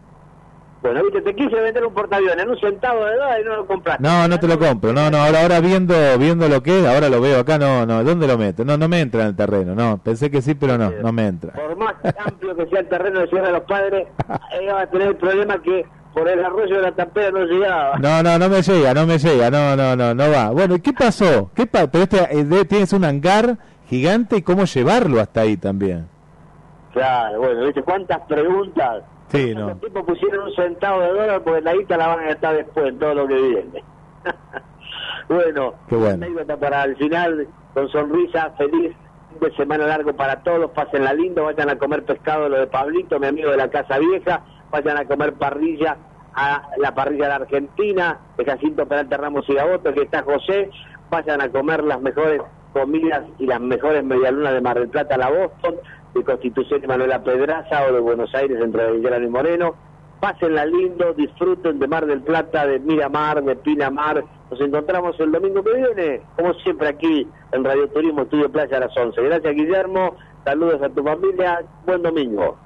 Bueno, 0.82 1.02
viste, 1.02 1.22
te 1.22 1.34
quise 1.34 1.56
vender 1.56 1.84
un 1.84 1.94
portaaviones 1.94 2.44
en 2.44 2.50
un 2.50 2.60
centavo 2.60 3.04
de 3.04 3.16
dólar 3.16 3.40
y 3.40 3.44
no 3.44 3.56
lo 3.56 3.66
compraste. 3.66 4.02
No, 4.02 4.28
no 4.28 4.38
te 4.38 4.46
lo 4.46 4.58
compro, 4.58 4.92
no, 4.92 5.10
no, 5.10 5.18
ahora, 5.18 5.42
ahora 5.42 5.60
viendo, 5.60 5.94
viendo 6.18 6.48
lo 6.48 6.62
que 6.62 6.80
es, 6.80 6.86
ahora 6.86 7.08
lo 7.08 7.20
veo 7.20 7.40
acá, 7.40 7.58
no, 7.58 7.86
no, 7.86 8.04
¿dónde 8.04 8.26
lo 8.26 8.38
meto? 8.38 8.64
No, 8.64 8.76
no 8.76 8.88
me 8.88 9.00
entra 9.00 9.22
en 9.22 9.28
el 9.28 9.36
terreno, 9.36 9.74
no, 9.74 9.98
pensé 9.98 10.30
que 10.30 10.42
sí, 10.42 10.54
pero 10.54 10.78
no, 10.78 10.90
no 11.02 11.12
me 11.12 11.26
entra. 11.26 11.52
Por 11.52 11.76
más 11.76 11.94
amplio 12.24 12.54
que 12.56 12.66
sea 12.66 12.80
el 12.80 12.88
terreno 12.88 13.20
de 13.20 13.28
Sierra 13.28 13.46
de 13.48 13.52
los 13.54 13.62
Padres, 13.62 14.06
ella 14.60 14.74
va 14.74 14.80
a 14.82 14.86
tener 14.86 15.08
el 15.08 15.16
problema 15.16 15.60
que 15.62 15.86
por 16.16 16.28
el 16.28 16.42
arroyo 16.42 16.76
de 16.76 16.82
la 16.82 16.92
tampera 16.92 17.30
no 17.30 17.44
llegaba. 17.44 17.98
No, 17.98 18.22
no, 18.22 18.38
no 18.38 18.48
me 18.48 18.62
llega, 18.62 18.94
no 18.94 19.06
me 19.06 19.18
llega, 19.18 19.50
no, 19.50 19.76
no, 19.76 19.96
no, 19.96 20.14
no 20.14 20.30
va. 20.30 20.50
Bueno, 20.50 20.76
¿y 20.76 20.80
qué 20.80 20.92
pasó? 20.92 21.50
¿Qué 21.54 21.66
pa 21.66 21.88
Pero 21.88 22.04
este, 22.04 22.18
eh, 22.30 22.64
tienes 22.64 22.92
un 22.94 23.04
hangar 23.04 23.58
gigante 23.88 24.36
y 24.36 24.42
cómo 24.42 24.64
llevarlo 24.64 25.20
hasta 25.20 25.42
ahí 25.42 25.56
también. 25.56 26.08
Claro, 26.92 27.40
bueno, 27.40 27.66
viste, 27.66 27.82
cuántas 27.82 28.20
preguntas. 28.20 29.02
Sí, 29.28 29.54
no. 29.54 29.68
Los 29.68 29.80
tipos 29.80 30.04
pusieron 30.04 30.46
un 30.46 30.54
centavo 30.54 31.00
de 31.00 31.08
dólar 31.08 31.42
porque 31.42 31.60
la 31.60 31.74
guita 31.74 31.96
la 31.96 32.08
van 32.08 32.20
a 32.20 32.26
gastar 32.28 32.56
después 32.56 32.86
en 32.86 32.98
todo 32.98 33.14
lo 33.14 33.26
que 33.26 33.34
viene. 33.34 33.84
bueno, 35.28 35.74
Qué 35.88 35.96
bueno. 35.96 36.24
anécdota 36.24 36.56
para 36.56 36.84
el 36.84 36.96
final, 36.96 37.48
con 37.74 37.88
sonrisa, 37.88 38.50
feliz, 38.56 38.94
de 39.40 39.52
semana 39.56 39.86
largo 39.86 40.14
para 40.14 40.42
todos, 40.42 40.70
pásenla 40.70 41.12
lindo, 41.12 41.44
vayan 41.44 41.68
a 41.68 41.76
comer 41.78 42.04
pescado, 42.04 42.48
lo 42.48 42.58
de 42.58 42.66
Pablito, 42.66 43.18
mi 43.20 43.26
amigo 43.26 43.50
de 43.50 43.56
la 43.58 43.68
Casa 43.68 43.98
Vieja, 43.98 44.42
vayan 44.70 44.96
a 44.96 45.04
comer 45.04 45.34
parrilla 45.34 45.96
a 46.34 46.68
la 46.78 46.94
parrilla 46.94 47.24
de 47.24 47.30
la 47.30 47.36
Argentina, 47.36 48.18
de 48.36 48.44
Jacinto 48.44 48.86
Peralta 48.86 49.16
Ramos 49.16 49.48
y 49.48 49.54
Gaboto, 49.54 49.92
que 49.92 50.02
está 50.02 50.22
José, 50.22 50.70
vayan 51.10 51.40
a 51.40 51.50
comer 51.50 51.82
las 51.84 52.00
mejores 52.00 52.40
comidas 52.72 53.24
y 53.38 53.46
las 53.46 53.60
mejores 53.60 54.04
medialunas 54.04 54.52
de 54.52 54.60
Mar 54.60 54.78
del 54.78 54.88
Plata 54.88 55.14
a 55.14 55.18
la 55.18 55.30
Boston, 55.30 55.76
de 56.18 56.24
Constitución 56.24 56.80
y 56.82 56.86
Manuela 56.86 57.22
Pedraza 57.22 57.86
o 57.88 57.92
de 57.92 58.00
Buenos 58.00 58.34
Aires 58.34 58.58
entre 58.62 58.90
Belgrano 58.90 59.26
y 59.26 59.30
Moreno. 59.30 59.74
Pásenla 60.20 60.64
lindo, 60.64 61.12
disfruten 61.12 61.78
de 61.78 61.86
Mar 61.86 62.06
del 62.06 62.22
Plata, 62.22 62.66
de 62.66 62.78
Miramar, 62.80 63.42
de 63.42 63.56
Pinamar. 63.56 64.24
Nos 64.50 64.60
encontramos 64.60 65.18
el 65.20 65.30
domingo 65.30 65.62
que 65.62 65.74
viene, 65.74 66.22
como 66.36 66.54
siempre 66.54 66.88
aquí 66.88 67.26
en 67.52 67.64
Radio 67.64 67.88
Turismo 67.88 68.22
Estudio 68.22 68.50
Playa 68.50 68.78
a 68.78 68.80
las 68.80 68.96
11. 68.96 69.22
Gracias 69.22 69.54
Guillermo, 69.54 70.16
saludos 70.44 70.82
a 70.82 70.88
tu 70.88 71.02
familia, 71.02 71.62
buen 71.84 72.02
domingo. 72.02 72.56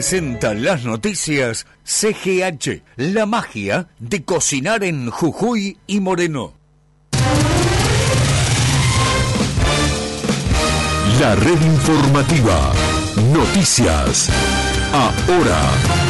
Presenta 0.00 0.54
las 0.54 0.82
noticias 0.86 1.66
CGH, 1.84 2.82
la 2.96 3.26
magia 3.26 3.88
de 3.98 4.24
cocinar 4.24 4.82
en 4.82 5.10
Jujuy 5.10 5.76
y 5.86 6.00
Moreno. 6.00 6.54
La 11.20 11.34
red 11.34 11.60
informativa. 11.60 12.72
Noticias. 13.30 14.30
Ahora. 14.94 16.09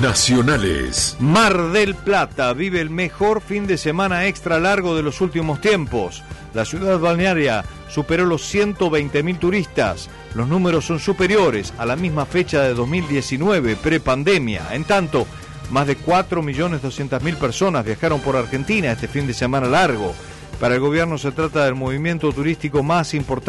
Nacionales. 0.00 1.16
Mar 1.20 1.70
del 1.72 1.94
Plata 1.94 2.52
vive 2.52 2.82
el 2.82 2.90
mejor 2.90 3.40
fin 3.40 3.66
de 3.66 3.78
semana 3.78 4.26
extra 4.26 4.60
largo 4.60 4.94
de 4.94 5.02
los 5.02 5.22
últimos 5.22 5.62
tiempos. 5.62 6.22
La 6.52 6.66
ciudad 6.66 6.98
balnearia 6.98 7.64
superó 7.88 8.26
los 8.26 8.54
120.000 8.54 9.38
turistas. 9.38 10.10
Los 10.34 10.48
números 10.48 10.84
son 10.84 11.00
superiores 11.00 11.72
a 11.78 11.86
la 11.86 11.96
misma 11.96 12.26
fecha 12.26 12.62
de 12.62 12.74
2019, 12.74 13.76
prepandemia. 13.76 14.66
En 14.72 14.84
tanto, 14.84 15.26
más 15.70 15.86
de 15.86 15.96
4.200.000 15.96 17.36
personas 17.36 17.84
viajaron 17.84 18.20
por 18.20 18.36
Argentina 18.36 18.92
este 18.92 19.08
fin 19.08 19.26
de 19.26 19.32
semana 19.32 19.66
largo. 19.66 20.14
Para 20.60 20.74
el 20.74 20.80
gobierno 20.80 21.16
se 21.16 21.32
trata 21.32 21.64
del 21.64 21.74
movimiento 21.74 22.32
turístico 22.32 22.82
más 22.82 23.14
importante 23.14 23.46